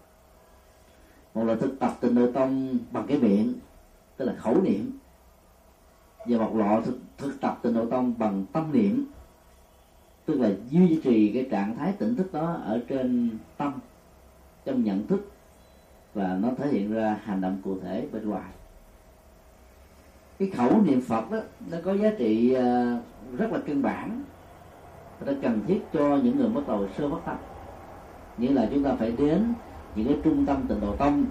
Một 1.35 1.45
là 1.45 1.55
thực 1.55 1.79
tập 1.79 1.93
tịnh 2.01 2.15
độ 2.15 2.33
tông 2.33 2.79
bằng 2.93 3.07
cái 3.09 3.19
miệng 3.19 3.55
tức 4.17 4.25
là 4.25 4.35
khẩu 4.39 4.63
niệm 4.63 4.99
và 6.29 6.39
một 6.39 6.57
loại 6.57 6.83
thực, 6.85 6.99
thực 7.19 7.41
tập 7.41 7.59
tịnh 7.63 7.75
độ 7.75 7.87
tông 7.87 8.15
bằng 8.19 8.45
tâm 8.53 8.73
niệm. 8.73 9.07
Tức 10.27 10.41
là 10.41 10.51
duy 10.71 11.01
trì 11.05 11.33
cái 11.35 11.47
trạng 11.51 11.77
thái 11.77 11.93
tỉnh 11.93 12.17
thức 12.17 12.33
đó 12.33 12.61
ở 12.65 12.81
trên 12.89 13.31
tâm 13.57 13.73
trong 14.65 14.85
nhận 14.85 15.07
thức 15.07 15.31
và 16.15 16.39
nó 16.41 16.49
thể 16.59 16.69
hiện 16.69 16.93
ra 16.93 17.19
hành 17.25 17.41
động 17.41 17.59
cụ 17.65 17.79
thể 17.83 18.07
bên 18.13 18.29
ngoài. 18.29 18.51
Cái 20.39 20.51
khẩu 20.51 20.83
niệm 20.83 21.01
phật 21.01 21.31
đó 21.31 21.39
nó 21.71 21.79
có 21.85 21.97
giá 21.97 22.11
trị 22.19 22.53
ờ, 22.53 22.99
rất 23.39 23.53
là 23.53 23.59
căn 23.67 23.83
bản. 23.83 24.23
Nó 25.27 25.33
cần 25.43 25.61
thiết 25.67 25.81
cho 25.93 26.17
những 26.17 26.39
người 26.39 26.49
bắt 26.49 26.69
đầu 26.69 26.89
sơ 26.99 27.11
phát 27.11 27.21
tâm 27.25 27.37
như 28.39 28.49
là 28.49 28.69
chúng 28.75 28.85
ta 28.85 28.95
phải 28.99 29.13
đến 29.13 29.53
những 29.95 30.07
cái 30.07 30.17
trung 30.25 30.47
tâm 30.47 30.65
tịnh 30.69 30.81
độ 30.81 30.97
tông 30.97 31.25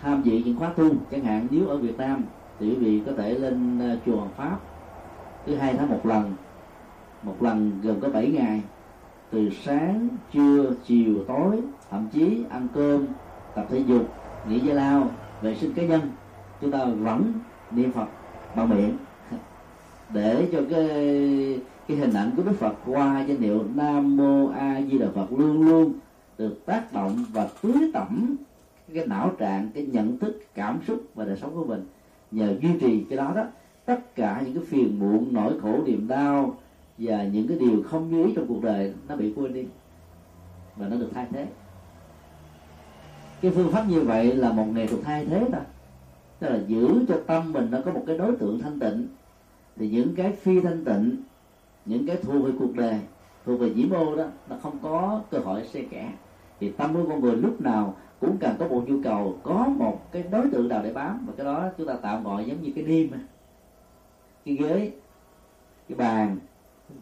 tham 0.00 0.22
dự 0.22 0.40
những 0.44 0.58
khóa 0.58 0.72
tu 0.76 0.90
chẳng 1.10 1.24
hạn 1.24 1.46
nếu 1.50 1.68
ở 1.68 1.76
Việt 1.76 1.98
Nam 1.98 2.24
thì 2.58 2.68
quý 2.68 2.74
vị 2.74 3.02
có 3.06 3.12
thể 3.16 3.34
lên 3.34 3.78
ờ, 3.78 3.96
chùa 4.06 4.16
Hoàng 4.16 4.32
Pháp 4.36 4.58
thứ 5.46 5.54
hai 5.54 5.74
tháng 5.78 5.90
một 5.90 6.06
lần 6.06 6.32
một 7.24 7.42
lần 7.42 7.80
gồm 7.82 8.00
có 8.00 8.08
7 8.08 8.28
ngày. 8.28 8.62
Từ 9.30 9.50
sáng, 9.62 10.08
trưa, 10.32 10.72
chiều, 10.84 11.24
tối, 11.28 11.60
thậm 11.90 12.08
chí 12.12 12.44
ăn 12.50 12.68
cơm, 12.74 13.06
tập 13.54 13.66
thể 13.70 13.78
dục, 13.78 14.14
nghỉ 14.48 14.58
giải 14.60 14.74
lao, 14.74 15.10
vệ 15.42 15.54
sinh 15.54 15.74
cá 15.74 15.82
nhân, 15.82 16.00
chúng 16.60 16.70
ta 16.70 16.84
vẫn 16.84 17.32
niệm 17.70 17.92
phật 17.92 18.06
bằng 18.56 18.68
miệng. 18.68 18.96
Để 20.12 20.48
cho 20.52 20.58
cái 20.70 20.88
cái 21.88 21.96
hình 21.96 22.12
ảnh 22.12 22.30
của 22.36 22.42
đức 22.42 22.56
phật 22.58 22.74
qua 22.86 23.24
danh 23.28 23.38
hiệu 23.38 23.64
nam 23.74 24.16
mô 24.16 24.48
a 24.48 24.80
di 24.90 24.98
đà 24.98 25.06
phật 25.14 25.26
luôn 25.32 25.68
luôn 25.68 25.92
được 26.38 26.66
tác 26.66 26.92
động 26.92 27.24
và 27.32 27.48
tưới 27.62 27.90
tẩm 27.94 28.36
cái 28.94 29.06
não 29.06 29.30
trạng, 29.38 29.68
cái 29.74 29.86
nhận 29.86 30.18
thức, 30.18 30.40
cảm 30.54 30.78
xúc 30.86 31.02
và 31.14 31.24
đời 31.24 31.36
sống 31.36 31.54
của 31.54 31.64
mình 31.64 31.86
nhờ 32.34 32.56
duy 32.60 32.78
trì 32.80 33.04
cái 33.04 33.16
đó 33.16 33.32
đó, 33.34 33.46
tất 33.84 34.14
cả 34.14 34.42
những 34.44 34.54
cái 34.54 34.64
phiền 34.64 34.98
muộn, 34.98 35.28
nỗi 35.32 35.60
khổ, 35.60 35.80
niềm 35.86 36.08
đau 36.08 36.56
và 36.98 37.24
những 37.24 37.48
cái 37.48 37.58
điều 37.58 37.82
không 37.82 38.10
như 38.10 38.24
ý 38.24 38.32
trong 38.36 38.46
cuộc 38.46 38.62
đời 38.62 38.94
nó 39.08 39.16
bị 39.16 39.32
quên 39.36 39.54
đi. 39.54 39.66
Và 40.76 40.88
nó 40.88 40.96
được 40.96 41.10
thay 41.14 41.26
thế. 41.30 41.46
Cái 43.40 43.50
phương 43.50 43.72
pháp 43.72 43.84
như 43.88 44.00
vậy 44.00 44.34
là 44.34 44.52
một 44.52 44.66
nghệ 44.72 44.86
thuật 44.86 45.02
thay 45.04 45.24
thế 45.24 45.48
ta. 45.52 45.60
Tức 46.38 46.48
là 46.48 46.60
giữ 46.66 47.04
cho 47.08 47.20
tâm 47.26 47.52
mình 47.52 47.68
nó 47.70 47.78
có 47.84 47.92
một 47.92 48.04
cái 48.06 48.18
đối 48.18 48.36
tượng 48.36 48.60
thanh 48.60 48.80
tịnh. 48.80 49.08
Thì 49.76 49.88
những 49.88 50.14
cái 50.14 50.32
phi 50.32 50.60
thanh 50.60 50.84
tịnh, 50.84 51.16
những 51.84 52.06
cái 52.06 52.16
thuộc 52.16 52.44
về 52.44 52.52
cuộc 52.58 52.74
đời, 52.76 53.00
thuộc 53.46 53.60
về 53.60 53.74
dĩ 53.74 53.84
mô 53.84 54.16
đó, 54.16 54.24
nó 54.48 54.56
không 54.62 54.78
có 54.82 55.22
cơ 55.30 55.38
hội 55.38 55.66
xe 55.66 55.82
kẻ 55.90 56.12
thì 56.60 56.70
tâm 56.70 56.94
của 56.94 57.04
con 57.08 57.20
người 57.20 57.36
lúc 57.36 57.60
nào 57.60 57.94
cũng 58.20 58.36
cần 58.40 58.56
có 58.58 58.68
một 58.68 58.84
nhu 58.86 58.96
cầu 59.04 59.38
có 59.42 59.66
một 59.78 60.12
cái 60.12 60.24
đối 60.30 60.50
tượng 60.50 60.68
nào 60.68 60.80
để 60.82 60.92
bám. 60.92 61.26
Và 61.26 61.32
cái 61.36 61.46
đó 61.46 61.68
chúng 61.78 61.86
ta 61.86 61.94
tạm 62.02 62.24
gọi 62.24 62.44
giống 62.44 62.62
như 62.62 62.72
cái 62.74 62.84
niêm 62.84 63.08
cái 64.44 64.54
ghế 64.54 64.92
cái 65.88 65.98
bàn 65.98 66.36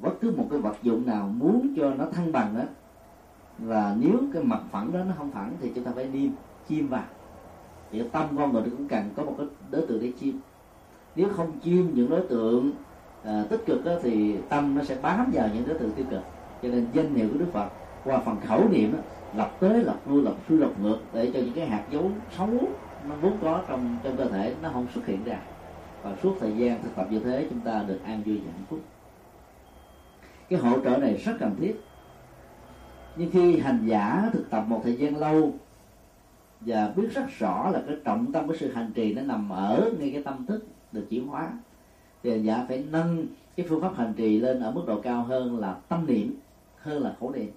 bất 0.01 0.13
cứ 0.21 0.35
một 0.37 0.47
cái 0.51 0.59
vật 0.59 0.77
dụng 0.83 1.07
nào 1.07 1.29
muốn 1.29 1.75
cho 1.77 1.95
nó 1.95 2.05
thăng 2.07 2.33
bằng 2.33 2.55
đó 2.59 2.63
là 3.59 3.97
nếu 4.01 4.13
cái 4.33 4.43
mặt 4.43 4.61
phẳng 4.71 4.93
đó 4.93 4.99
nó 5.05 5.15
không 5.19 5.31
phẳng 5.31 5.53
thì 5.61 5.73
chúng 5.75 5.85
ta 5.85 5.91
phải 5.95 6.09
niêm 6.09 6.31
chim 6.69 6.89
vào. 6.89 7.05
Thì 7.91 8.03
tâm 8.13 8.37
con 8.37 8.53
người 8.53 8.63
cũng 8.63 8.89
cần 8.89 9.11
có 9.17 9.25
một 9.25 9.35
cái 9.39 9.47
đối 9.71 9.87
tượng 9.87 10.03
để 10.03 10.13
chim. 10.21 10.41
Nếu 11.17 11.29
không 11.29 11.59
chim 11.61 11.91
những 11.95 12.11
đối 12.11 12.21
tượng 12.21 12.71
à, 13.25 13.45
tích 13.51 13.67
cực 13.67 13.85
đó, 13.85 13.93
thì 14.03 14.37
tâm 14.49 14.75
nó 14.75 14.85
sẽ 14.85 14.97
bám 15.03 15.31
vào 15.33 15.49
những 15.55 15.69
đối 15.69 15.79
tượng 15.79 15.93
tiêu 15.93 16.07
cực. 16.11 16.21
Cho 16.63 16.69
nên 16.69 16.87
danh 16.93 17.15
hiệu 17.15 17.29
của 17.33 17.39
đức 17.39 17.47
phật 17.53 17.69
qua 18.05 18.19
phần 18.19 18.41
khẩu 18.47 18.69
niệm 18.69 18.93
đó, 18.93 18.99
lập 19.35 19.51
tới 19.61 19.85
lập 19.85 19.97
lui 20.07 20.23
lập 20.23 20.35
xuôi 20.49 20.59
lập 20.59 20.71
ngược 20.83 20.99
để 21.13 21.31
cho 21.35 21.41
những 21.41 21.55
cái 21.55 21.67
hạt 21.67 21.85
dấu 21.91 22.11
xấu 22.39 22.49
nó 23.09 23.15
vốn 23.21 23.39
có 23.43 23.63
trong 23.69 23.97
trong 24.03 24.17
cơ 24.17 24.29
thể 24.29 24.55
nó 24.63 24.71
không 24.73 24.87
xuất 24.95 25.07
hiện 25.07 25.25
ra. 25.25 25.39
Và 26.03 26.17
suốt 26.23 26.37
thời 26.41 26.57
gian 26.57 26.83
thực 26.83 26.97
tập 26.97 27.07
như 27.11 27.19
thế 27.19 27.47
chúng 27.51 27.61
ta 27.61 27.85
được 27.89 28.01
an 28.05 28.23
vui 28.27 28.39
và 28.39 28.53
hạnh 28.53 28.65
phúc. 28.71 28.81
Cái 30.49 30.59
hỗ 30.59 30.81
trợ 30.81 30.97
này 30.97 31.15
rất 31.15 31.33
cần 31.41 31.57
thiết. 31.61 31.81
Nhưng 33.17 33.31
khi 33.31 33.59
hành 33.59 33.87
giả 33.87 34.31
thực 34.33 34.51
tập 34.51 34.65
một 34.69 34.81
thời 34.85 34.97
gian 34.97 35.17
lâu 35.17 35.53
và 36.61 36.93
biết 36.97 37.09
rất 37.15 37.25
rõ 37.39 37.71
là 37.71 37.83
cái 37.87 37.97
trọng 38.05 38.33
tâm 38.33 38.47
của 38.47 38.57
sự 38.57 38.73
hành 38.73 38.93
trì 38.95 39.15
nó 39.15 39.23
nằm 39.23 39.49
ở 39.49 39.91
ngay 39.99 40.11
cái 40.11 40.23
tâm 40.23 40.47
thức 40.47 40.67
được 40.93 41.07
chuyển 41.11 41.27
hóa 41.27 41.53
thì 42.23 42.31
hành 42.31 42.43
giả 42.43 42.65
phải 42.69 42.85
nâng 42.91 43.27
cái 43.57 43.67
phương 43.69 43.81
pháp 43.81 43.97
hành 43.97 44.13
trì 44.17 44.41
lên 44.41 44.61
ở 44.61 44.71
mức 44.71 44.83
độ 44.87 45.01
cao 45.01 45.23
hơn 45.23 45.59
là 45.59 45.77
tâm 45.89 46.07
niệm 46.07 46.35
hơn 46.77 47.03
là 47.03 47.15
khẩu 47.21 47.31
niệm 47.31 47.51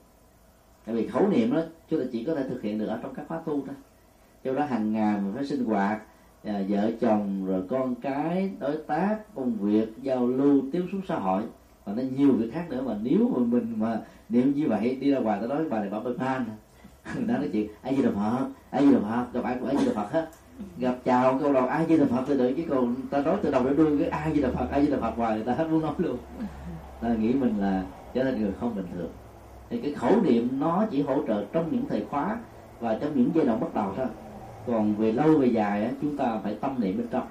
tại 0.85 0.95
vì 0.95 1.07
khẩu 1.07 1.27
niệm 1.27 1.53
đó 1.53 1.61
chúng 1.89 1.99
ta 1.99 2.05
chỉ 2.11 2.23
có 2.23 2.35
thể 2.35 2.43
thực 2.49 2.61
hiện 2.61 2.79
được 2.79 2.87
ở 2.87 2.99
trong 3.03 3.13
các 3.13 3.25
khóa 3.27 3.39
tu 3.45 3.63
thôi. 3.65 3.75
Cho 4.43 4.53
đó 4.53 4.65
hàng 4.65 4.93
ngày 4.93 5.19
mình 5.19 5.31
phải 5.35 5.45
sinh 5.45 5.65
hoạt 5.65 6.01
à, 6.43 6.61
vợ 6.69 6.91
chồng 7.01 7.45
rồi 7.45 7.63
con 7.69 7.95
cái 7.95 8.51
đối 8.59 8.77
tác 8.77 9.17
công 9.35 9.53
việc 9.53 9.89
giao 10.01 10.27
lưu 10.27 10.61
tiếp 10.71 10.83
xúc 10.91 11.01
xã 11.07 11.15
hội. 11.15 11.43
Và 11.85 11.93
nó 11.93 12.03
nhiều 12.17 12.31
việc 12.31 12.49
khác 12.53 12.65
nữa 12.69 12.81
mà 12.81 12.97
nếu 13.03 13.29
mà 13.33 13.39
mình 13.39 13.73
mà 13.77 14.01
niệm 14.29 14.53
như 14.55 14.67
vậy 14.67 14.97
đi 15.01 15.11
ra 15.11 15.19
ngoài 15.19 15.39
ta 15.41 15.47
nói 15.47 15.69
bà 15.69 15.79
này 15.79 15.89
bảo 15.89 16.01
bên 16.01 16.17
man 16.17 16.45
đó 16.47 16.53
nói 17.27 17.49
chuyện 17.53 17.67
ai 17.81 17.95
gì 17.95 18.03
đồng 18.03 18.15
phật? 18.15 18.47
Ai 18.69 18.85
gì 18.85 18.93
đồng 18.93 19.03
phật? 19.03 19.25
Gặp 19.33 19.43
ai 19.43 19.57
cũng 19.59 19.67
ai 19.67 19.77
gì 19.77 19.85
đồng 19.85 19.95
phật 19.95 20.11
hết. 20.11 20.29
Gặp 20.77 20.95
chào 21.05 21.39
câu 21.39 21.53
đầu 21.53 21.67
ai 21.67 21.85
gì 21.85 21.97
đồng 21.97 22.07
phật? 22.07 22.23
Thì 22.27 22.37
được 22.37 22.53
chứ 22.57 22.63
còn 22.69 22.95
ta 23.09 23.21
nói 23.21 23.37
từ 23.41 23.51
đầu 23.51 23.63
đến 23.63 23.75
đuôi 23.75 23.99
cái 23.99 24.09
ai 24.09 24.33
gì 24.33 24.41
đồng 24.41 24.55
phật? 24.55 24.67
Ai 24.71 24.85
gì 24.85 24.91
đồng 24.91 25.01
phật? 25.01 25.13
hoài 25.17 25.35
người 25.35 25.45
ta 25.45 25.53
hết 25.53 25.67
muốn 25.71 25.81
nói 25.81 25.93
luôn. 25.97 26.17
Ta 27.01 27.13
nghĩ 27.13 27.33
mình 27.33 27.59
là 27.59 27.83
trở 28.13 28.23
thành 28.23 28.41
người 28.41 28.51
không 28.59 28.75
bình 28.75 28.85
thường 28.93 29.09
thì 29.75 29.81
cái 29.81 29.93
khẩu 29.93 30.21
niệm 30.21 30.59
nó 30.59 30.85
chỉ 30.91 31.01
hỗ 31.01 31.27
trợ 31.27 31.45
trong 31.51 31.71
những 31.71 31.85
thời 31.89 32.05
khóa 32.09 32.37
và 32.79 32.97
trong 33.01 33.11
những 33.15 33.31
giai 33.33 33.45
đoạn 33.45 33.59
bắt 33.59 33.73
đầu 33.73 33.93
thôi. 33.97 34.05
Còn 34.67 34.95
về 34.95 35.11
lâu 35.11 35.37
về 35.37 35.47
dài 35.47 35.91
chúng 36.01 36.17
ta 36.17 36.39
phải 36.43 36.55
tâm 36.61 36.75
niệm 36.77 36.97
bên 36.97 37.07
trong. 37.07 37.27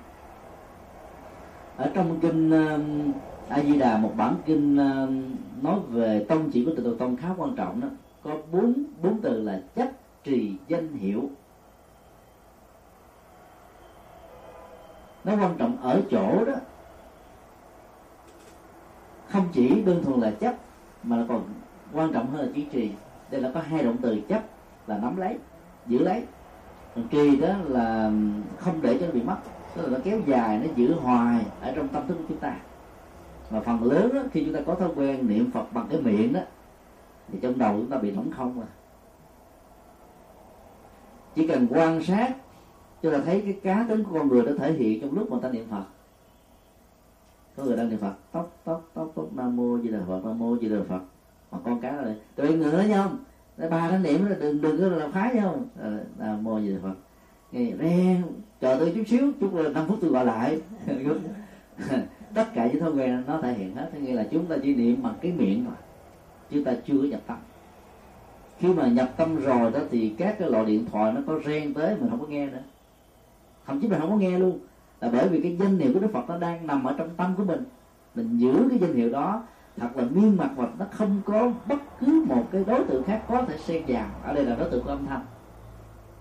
Ở 1.76 1.90
trong 1.94 2.20
kinh 2.20 2.50
um, 2.50 3.12
a 3.48 3.62
di 3.62 3.78
đà 3.78 3.98
một 3.98 4.12
bản 4.16 4.34
kinh 4.46 4.76
um, 4.76 5.34
nói 5.62 5.78
về 5.88 6.24
tông 6.28 6.50
chỉ 6.50 6.64
của 6.64 6.74
tịnh 6.74 6.84
độ 6.84 6.94
tông 6.94 7.16
khá 7.16 7.28
quan 7.36 7.56
trọng 7.56 7.80
đó. 7.80 7.88
Có 8.22 8.30
bốn 8.52 8.74
bốn 9.02 9.20
từ 9.20 9.42
là 9.42 9.60
chấp, 9.74 9.88
trì, 10.24 10.52
danh 10.68 10.92
hiệu 10.96 11.22
nó 15.24 15.32
quan 15.32 15.54
trọng 15.58 15.76
ở 15.82 16.02
chỗ 16.10 16.44
đó. 16.44 16.54
Không 19.28 19.44
chỉ 19.52 19.82
đơn 19.82 20.04
thuần 20.04 20.20
là 20.20 20.30
chấp, 20.30 20.54
mà 21.02 21.16
là 21.16 21.24
còn 21.28 21.42
quan 21.94 22.12
trọng 22.12 22.30
hơn 22.30 22.46
là 22.46 22.52
duy 22.54 22.66
trì. 22.72 22.90
Đây 23.30 23.40
là 23.40 23.50
có 23.54 23.60
hai 23.60 23.82
động 23.82 23.96
từ 24.02 24.20
chấp 24.28 24.42
là 24.86 24.98
nắm 24.98 25.16
lấy 25.16 25.38
giữ 25.86 25.98
lấy. 25.98 26.24
Còn 26.94 27.08
trì 27.08 27.36
đó 27.36 27.54
là 27.68 28.12
không 28.58 28.82
để 28.82 28.98
cho 29.00 29.06
nó 29.06 29.12
bị 29.12 29.22
mất 29.22 29.36
tức 29.74 29.82
là 29.82 29.88
nó 29.88 29.98
kéo 30.04 30.20
dài 30.26 30.58
nó 30.58 30.74
giữ 30.76 30.94
hoài 30.94 31.44
ở 31.60 31.72
trong 31.76 31.88
tâm 31.88 32.06
thức 32.08 32.14
của 32.14 32.24
chúng 32.28 32.38
ta. 32.38 32.56
Mà 33.50 33.60
phần 33.60 33.84
lớn 33.84 34.14
đó, 34.14 34.22
khi 34.32 34.44
chúng 34.44 34.54
ta 34.54 34.60
có 34.66 34.74
thói 34.74 34.88
quen 34.96 35.28
niệm 35.28 35.50
phật 35.50 35.72
bằng 35.72 35.86
cái 35.90 36.00
miệng 36.00 36.32
đó 36.32 36.40
thì 37.32 37.38
trong 37.42 37.58
đầu 37.58 37.72
chúng 37.76 37.90
ta 37.90 37.98
bị 37.98 38.12
trống 38.14 38.30
không 38.36 38.60
à. 38.60 38.68
Chỉ 41.34 41.48
cần 41.48 41.66
quan 41.70 42.02
sát 42.02 42.34
chúng 43.02 43.12
ta 43.12 43.18
thấy 43.24 43.40
cái 43.40 43.58
cá 43.62 43.86
tính 43.88 44.04
của 44.04 44.18
con 44.18 44.28
người 44.28 44.42
nó 44.42 44.52
thể 44.58 44.72
hiện 44.72 45.00
trong 45.00 45.18
lúc 45.18 45.30
mà 45.30 45.38
ta 45.42 45.48
niệm 45.48 45.66
phật. 45.70 45.84
Có 47.56 47.64
người 47.64 47.76
đang 47.76 47.88
niệm 47.88 47.98
phật 47.98 48.14
tóc 48.32 48.52
tóc 48.64 48.90
tóc 48.94 49.12
tóc 49.14 49.26
nam 49.36 49.56
mô 49.56 49.78
di 49.78 49.88
đà 49.88 49.98
phật 50.08 50.20
nam 50.24 50.38
mô 50.38 50.56
di 50.58 50.68
đà 50.68 50.76
phật 50.88 51.00
mà 51.54 51.60
con 51.64 51.80
cá 51.80 51.92
rồi 51.92 52.14
tụi 52.36 52.56
ngựa 52.56 52.70
ngửa 52.70 52.82
nhau 52.82 53.10
để 53.56 53.68
ba 53.68 53.90
cái 53.90 53.98
niệm 53.98 54.26
là 54.26 54.36
đừng 54.40 54.60
đừng 54.60 54.80
có 54.80 54.96
làm 54.96 55.12
phái 55.12 55.34
nhau, 55.34 55.60
không 56.18 56.44
mô 56.44 56.58
gì 56.58 56.76
phật. 56.82 56.94
Nghe 57.52 58.16
chờ 58.60 58.76
tôi 58.78 58.92
chút 58.94 59.02
xíu 59.06 59.32
chút 59.40 59.54
là 59.54 59.68
năm 59.68 59.84
phút 59.88 59.98
tôi 60.00 60.10
gọi 60.10 60.26
lại. 60.26 60.60
Tất 62.34 62.46
cả 62.54 62.66
những 62.66 62.80
thói 62.80 62.92
quen 62.92 63.22
nó 63.26 63.40
thể 63.42 63.52
hiện 63.52 63.76
hết. 63.76 63.90
Nghĩa 64.00 64.12
là 64.12 64.26
chúng 64.30 64.46
ta 64.46 64.56
chỉ 64.62 64.74
niệm 64.74 65.02
bằng 65.02 65.14
cái 65.20 65.32
miệng 65.32 65.64
mà 65.64 65.70
chúng 66.50 66.64
ta 66.64 66.72
chưa 66.86 66.98
có 66.98 67.08
nhập 67.08 67.20
tâm. 67.26 67.38
Khi 68.58 68.68
mà 68.68 68.86
nhập 68.86 69.10
tâm 69.16 69.36
rồi 69.36 69.70
đó 69.70 69.80
thì 69.90 70.14
các 70.18 70.36
cái 70.38 70.50
loại 70.50 70.64
điện 70.64 70.86
thoại 70.92 71.12
nó 71.12 71.20
có 71.26 71.40
ren 71.46 71.74
tới 71.74 71.96
mình 72.00 72.10
không 72.10 72.20
có 72.20 72.26
nghe 72.26 72.46
nữa. 72.46 72.62
Thậm 73.66 73.80
chí 73.80 73.88
mình 73.88 74.00
không 74.00 74.10
có 74.10 74.16
nghe 74.16 74.38
luôn. 74.38 74.58
Là 75.00 75.08
bởi 75.12 75.28
vì 75.28 75.40
cái 75.40 75.56
danh 75.56 75.78
hiệu 75.78 75.92
của 75.94 76.00
đức 76.00 76.10
phật 76.12 76.24
nó 76.28 76.38
đang 76.38 76.66
nằm 76.66 76.84
ở 76.84 76.94
trong 76.98 77.08
tâm 77.16 77.34
của 77.36 77.44
mình. 77.44 77.64
Mình 78.14 78.38
giữ 78.38 78.66
cái 78.70 78.78
danh 78.78 78.94
hiệu 78.94 79.10
đó 79.10 79.42
thật 79.76 79.88
là 79.96 80.04
miên 80.10 80.36
mặt 80.36 80.50
và 80.56 80.68
nó 80.78 80.86
không 80.92 81.20
có 81.24 81.52
bất 81.66 81.78
cứ 82.00 82.24
một 82.28 82.44
cái 82.52 82.64
đối 82.66 82.84
tượng 82.84 83.02
khác 83.02 83.22
có 83.28 83.42
thể 83.42 83.58
xen 83.58 83.82
vào. 83.88 84.06
Ở 84.24 84.34
đây 84.34 84.44
là 84.44 84.56
đối 84.56 84.70
tượng 84.70 84.84
của 84.84 84.90
âm 84.90 85.06
thanh. 85.06 85.24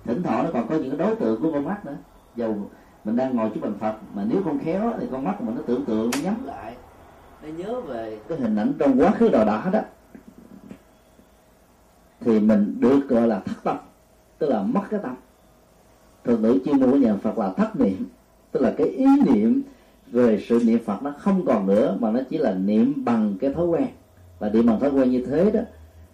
Thỉnh 0.04 0.24
thoảng 0.24 0.43
nó 0.43 0.49
còn 0.54 0.68
có 0.68 0.76
những 0.76 0.97
cái 0.97 1.08
đối 1.08 1.16
tượng 1.16 1.41
của 1.41 1.51
con 1.51 1.66
mắt 1.66 1.86
nữa. 1.86 1.97
Dầu 2.36 2.70
mình 3.04 3.16
đang 3.16 3.36
ngồi 3.36 3.49
trước 3.49 3.62
bàn 3.62 3.74
phật, 3.80 3.95
mà 4.14 4.24
nếu 4.30 4.43
không 4.43 4.60
khéo 4.60 4.93
thì 4.99 5.08
con 5.12 5.24
mắt 5.24 5.36
của 5.39 5.45
mình 5.45 5.56
nó 5.56 5.62
tưởng 5.66 5.86
tượng, 5.86 6.12
nó 6.12 6.20
nhắm 6.24 6.45
lại. 6.45 6.76
Để 7.41 7.51
nhớ 7.51 7.82
về 7.82 8.20
cái 8.28 8.38
hình 8.38 8.56
ảnh 8.56 8.74
trong 8.80 9.01
quá 9.01 9.12
khứ 9.12 9.30
đỏ 9.30 9.43
đỏ 9.45 9.70
đó. 9.72 9.80
Thì 12.20 12.39
mình 12.39 12.76
được 12.80 13.08
gọi 13.10 13.28
là 13.28 13.39
thất 13.39 13.64
tâm, 13.64 13.78
tức 14.38 14.49
là 14.49 14.64
mất 14.64 14.82
cái 14.89 14.99
tâm. 15.04 15.16
Thường 16.24 16.41
ngữ 16.41 16.60
chuyên 16.66 16.80
môn 16.80 16.91
của 16.91 16.97
nhà 16.97 17.16
phật 17.16 17.38
là 17.38 17.54
thất 17.58 17.76
niệm, 17.76 18.06
tức 18.51 18.62
là 18.62 18.74
cái 18.78 18.88
ý 18.88 19.06
niệm 19.26 19.62
về 20.14 20.43
sự 20.47 20.61
niệm 20.66 20.80
phật 20.86 21.03
nó 21.03 21.14
không 21.18 21.45
còn 21.45 21.68
nữa, 21.68 21.97
mà 21.99 22.11
nó 22.11 22.20
chỉ 22.30 22.38
là 22.38 22.53
niệm 22.53 23.05
bằng 23.05 23.34
cái 23.39 23.53
thói 23.53 23.66
quen. 23.66 23.88
Và 24.39 24.49
niệm 24.49 24.66
bằng 24.66 24.80
thói 24.80 24.89
quen 24.89 25.11
như 25.11 25.26
thế 25.26 25.51
đó 25.51 25.61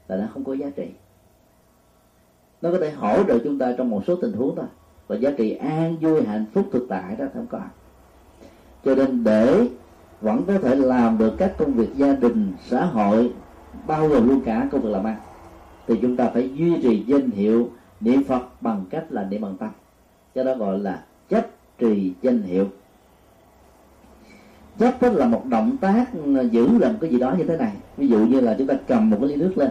là 0.08 0.18
nó 0.18 0.28
không 0.34 0.43
có 0.43 0.54
giá 0.54 0.70
trị. 0.76 0.88
Nó 2.62 2.72
có 2.72 2.78
thể 2.80 2.91
hỗ 2.91 3.24
trợ 3.24 3.39
chúng 3.43 3.60
ta 3.60 3.74
trong 3.78 3.89
một 3.89 4.04
số 4.08 4.16
tình 4.16 4.34
huống 4.34 4.56
thôi. 4.56 4.66
Và 5.08 5.16
giá 5.16 5.32
trị 5.38 5.52
an 5.52 5.97
vui, 6.02 6.24
hạnh 6.24 6.45
phúc 6.54 6.70
thực 6.72 6.86
tại 6.89 7.16
đó 7.16 7.26
không 7.34 7.47
có. 7.47 7.62
Cho 8.86 8.95
nên 8.95 9.24
để 9.24 9.68
vẫn 10.22 10.43
có 10.47 10.58
thể 10.58 10.76
làm 10.76 11.18
được 11.18 11.34
các 11.38 11.54
công 11.58 11.74
việc 11.74 11.89
gia 11.95 12.14
đình, 12.14 12.54
xã 12.68 12.86
hội, 12.86 13.34
bao 13.88 14.08
gồm 14.08 14.30
luôn 14.30 14.41
cả 14.45 14.68
công 14.72 14.82
việc 14.82 14.89
làm 14.89 15.04
ăn, 15.04 15.16
thì 15.88 15.95
chúng 16.02 16.18
ta 16.18 16.30
phải 16.34 16.50
duy 16.56 16.82
trì 16.82 17.04
danh 17.08 17.30
hiệu 17.32 17.70
niệm 18.00 18.24
phật 18.24 18.62
bằng 18.62 18.86
cách 18.89 19.06
là 19.10 19.24
niệm 19.24 19.41
bằng 19.41 19.58
tâm. 19.58 19.70
Cho 20.36 20.43
đó 20.43 20.56
gọi 20.56 20.80
là 20.80 21.04
chấp 21.30 21.47
trì 21.78 22.14
danh 22.22 22.41
hiệu 22.41 22.68
chấp 24.80 25.02
đó 25.02 25.10
là 25.10 25.26
một 25.26 25.46
động 25.46 25.78
tác 25.82 26.06
giữ 26.52 26.78
làm 26.78 26.98
cái 27.02 27.10
gì 27.10 27.20
đó 27.20 27.36
như 27.38 27.44
thế 27.44 27.58
này. 27.58 27.74
Ví 27.98 28.08
dụ 28.08 28.18
như 28.18 28.40
là 28.40 28.56
chúng 28.58 28.68
ta 28.68 28.74
cầm 28.88 29.10
một 29.10 29.18
cái 29.20 29.30
ly 29.30 29.36
nước 29.36 29.54
lên. 29.58 29.70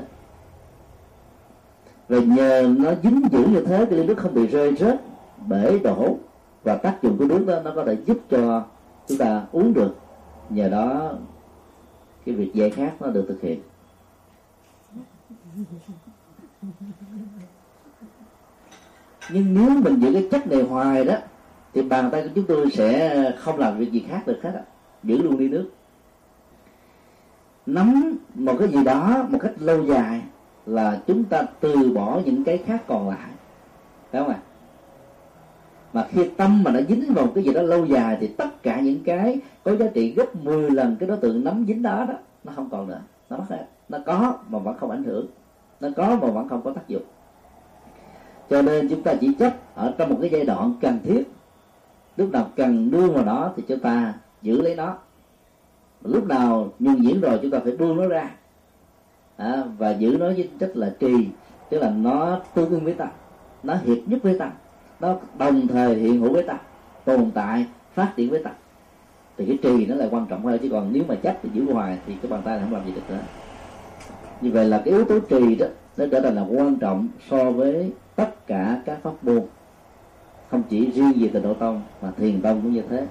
Rồi 2.08 2.26
nhờ 2.26 2.74
nó 2.78 2.90
dính 3.02 3.22
giữ 3.32 3.44
như 3.44 3.60
thế, 3.60 3.86
cái 3.90 3.98
ly 3.98 4.06
nước 4.06 4.18
không 4.18 4.34
bị 4.34 4.46
rơi 4.46 4.76
rớt, 4.76 5.00
bể 5.46 5.78
đổ, 5.78 6.16
và 6.62 6.76
tác 6.76 7.02
dụng 7.02 7.18
của 7.18 7.24
nước 7.24 7.44
đó 7.46 7.60
nó 7.64 7.72
có 7.74 7.84
thể 7.84 7.96
giúp 8.06 8.18
cho 8.30 8.64
chúng 9.08 9.18
ta 9.18 9.42
uống 9.52 9.74
được. 9.74 9.96
Nhờ 10.50 10.68
đó, 10.68 11.12
cái 12.26 12.34
việc 12.34 12.54
dạy 12.54 12.70
khác 12.70 12.92
nó 13.00 13.08
được 13.08 13.24
thực 13.28 13.40
hiện. 13.40 13.60
Nhưng 19.30 19.54
nếu 19.54 19.70
mình 19.70 20.00
giữ 20.00 20.12
cái 20.12 20.28
chất 20.30 20.46
này 20.46 20.62
hoài 20.62 21.04
đó, 21.04 21.14
thì 21.74 21.82
bàn 21.82 22.10
tay 22.12 22.22
của 22.22 22.28
chúng 22.34 22.44
tôi 22.46 22.70
sẽ 22.70 23.32
không 23.38 23.58
làm 23.58 23.78
việc 23.78 23.92
gì 23.92 24.06
khác 24.08 24.26
được 24.26 24.38
hết 24.42 24.52
á 24.54 24.62
giữ 25.02 25.22
luôn 25.22 25.38
đi 25.38 25.48
nước. 25.48 25.70
Nắm 27.66 28.18
một 28.34 28.56
cái 28.58 28.68
gì 28.68 28.84
đó 28.84 29.26
một 29.28 29.38
cách 29.42 29.52
lâu 29.58 29.84
dài 29.84 30.22
là 30.66 31.00
chúng 31.06 31.24
ta 31.24 31.42
từ 31.60 31.92
bỏ 31.94 32.20
những 32.24 32.44
cái 32.44 32.58
khác 32.58 32.82
còn 32.86 33.08
lại. 33.08 33.30
Phải 34.10 34.22
không 34.22 34.30
ạ? 34.30 34.38
Mà 35.92 36.06
khi 36.10 36.28
tâm 36.36 36.62
mà 36.62 36.70
nó 36.70 36.80
dính 36.88 37.14
vào 37.14 37.26
cái 37.34 37.44
gì 37.44 37.52
đó 37.52 37.62
lâu 37.62 37.86
dài 37.86 38.16
thì 38.20 38.26
tất 38.26 38.62
cả 38.62 38.80
những 38.80 39.04
cái 39.04 39.40
có 39.64 39.76
giá 39.76 39.86
trị 39.94 40.14
gấp 40.14 40.36
10 40.36 40.70
lần 40.70 40.96
cái 41.00 41.08
đối 41.08 41.18
tượng 41.18 41.44
nắm 41.44 41.64
dính 41.68 41.82
đó 41.82 42.04
đó, 42.08 42.14
nó 42.44 42.52
không 42.56 42.70
còn 42.70 42.88
nữa. 42.88 43.00
Nó 43.30 43.36
mất 43.36 43.44
hết. 43.48 43.66
Nó 43.88 43.98
có 44.06 44.38
mà 44.48 44.58
vẫn 44.58 44.76
không 44.78 44.90
ảnh 44.90 45.04
hưởng. 45.04 45.26
Nó 45.80 45.88
có 45.96 46.18
mà 46.22 46.30
vẫn 46.30 46.48
không 46.48 46.62
có 46.62 46.72
tác 46.72 46.88
dụng. 46.88 47.02
Cho 48.50 48.62
nên 48.62 48.88
chúng 48.88 49.02
ta 49.02 49.14
chỉ 49.20 49.34
chấp 49.38 49.52
ở 49.74 49.94
trong 49.98 50.10
một 50.10 50.18
cái 50.20 50.30
giai 50.30 50.44
đoạn 50.44 50.74
cần 50.80 50.98
thiết. 51.04 51.22
Lúc 52.16 52.30
nào 52.30 52.50
cần 52.56 52.90
đưa 52.90 53.08
vào 53.08 53.24
đó 53.24 53.52
thì 53.56 53.62
chúng 53.68 53.80
ta 53.80 54.14
giữ 54.42 54.62
lấy 54.62 54.76
nó. 54.76 54.96
Lúc 56.02 56.26
nào 56.26 56.72
nhân 56.78 57.02
diễn 57.02 57.20
rồi 57.20 57.38
chúng 57.42 57.50
ta 57.50 57.58
phải 57.64 57.76
buông 57.76 57.96
nó 57.96 58.08
ra. 58.08 58.30
À, 59.36 59.62
và 59.78 59.90
giữ 59.90 60.16
nó 60.20 60.26
với 60.26 60.50
chất 60.60 60.76
là 60.76 60.94
trì 61.00 61.28
tức 61.70 61.78
là 61.78 61.90
nó 61.90 62.40
tương 62.54 62.70
ứng 62.70 62.84
với 62.84 62.94
ta 62.94 63.08
nó 63.62 63.74
hiệp 63.74 63.98
nhất 64.06 64.18
với 64.22 64.38
ta 64.38 64.50
nó 65.00 65.16
đồng 65.38 65.68
thời 65.68 65.94
hiện 65.94 66.20
hữu 66.20 66.32
với 66.32 66.42
ta 66.42 66.58
tồn 67.04 67.30
tại 67.34 67.66
phát 67.94 68.12
triển 68.16 68.30
với 68.30 68.42
ta. 68.42 68.50
Thì 69.36 69.46
cái 69.46 69.58
trì 69.62 69.86
nó 69.86 69.94
là 69.94 70.08
quan 70.10 70.26
trọng 70.26 70.44
hơn 70.44 70.58
chứ 70.62 70.68
còn 70.70 70.92
nếu 70.92 71.04
mà 71.08 71.14
chấp 71.14 71.38
thì 71.42 71.50
giữ 71.54 71.72
hoài 71.72 71.98
thì 72.06 72.14
cái 72.22 72.30
bàn 72.30 72.42
tay 72.44 72.60
không 72.60 72.72
làm 72.72 72.86
gì 72.86 72.92
được 72.92 73.00
nữa. 73.08 73.20
Như 74.40 74.50
vậy 74.50 74.64
là 74.64 74.82
cái 74.84 74.94
yếu 74.94 75.04
tố 75.04 75.20
trì 75.20 75.54
đó 75.54 75.66
nó 75.96 76.04
trở 76.10 76.20
thành 76.20 76.34
là 76.34 76.42
quan 76.42 76.76
trọng 76.76 77.08
so 77.30 77.50
với 77.50 77.92
tất 78.16 78.46
cả 78.46 78.82
các 78.86 78.98
pháp 79.02 79.24
môn. 79.24 79.42
Không 80.50 80.62
chỉ 80.70 80.90
riêng 80.90 81.12
về 81.20 81.28
tịnh 81.28 81.42
độ 81.42 81.54
tông 81.54 81.82
mà 82.02 82.10
thiền 82.16 82.42
tông 82.42 82.60
cũng 82.62 82.72
như 82.72 82.82
thế 82.90 83.06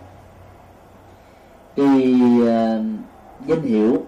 cái 1.77 2.15
uh, 2.41 2.47
ờ, 2.47 2.81
danh 3.47 3.61
hiệu 3.61 4.05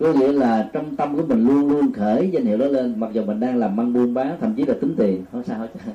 có 0.00 0.12
nghĩa 0.12 0.32
là 0.32 0.70
trong 0.72 0.96
tâm 0.96 1.16
của 1.16 1.22
mình 1.22 1.46
luôn 1.46 1.70
luôn 1.70 1.92
khởi 1.92 2.30
danh 2.30 2.44
hiệu 2.44 2.58
đó 2.58 2.66
lên 2.66 2.94
mặc 2.96 3.10
dù 3.12 3.24
mình 3.24 3.40
đang 3.40 3.56
làm 3.56 3.80
ăn 3.80 3.92
buôn 3.92 4.14
bán 4.14 4.36
thậm 4.40 4.54
chí 4.54 4.64
là 4.66 4.74
tính 4.80 4.94
tiền 4.98 5.24
không 5.32 5.44
sao 5.44 5.58
hết. 5.58 5.68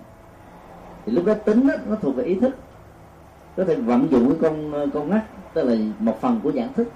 Thì 1.05 1.11
lúc 1.11 1.25
đó 1.25 1.33
tính 1.33 1.67
đó, 1.67 1.73
nó 1.89 1.95
thuộc 1.95 2.15
về 2.15 2.23
ý 2.23 2.35
thức. 2.35 2.55
Có 3.57 3.65
thể 3.65 3.75
vận 3.75 4.07
dụng 4.11 4.29
cái 4.29 4.38
con 4.41 4.73
ờ, 4.73 4.88
con 4.93 5.09
mắt 5.09 5.23
tức 5.53 5.63
là 5.63 5.75
một 5.99 6.21
phần 6.21 6.39
của 6.43 6.51
nhãn 6.51 6.73
thức. 6.73 6.88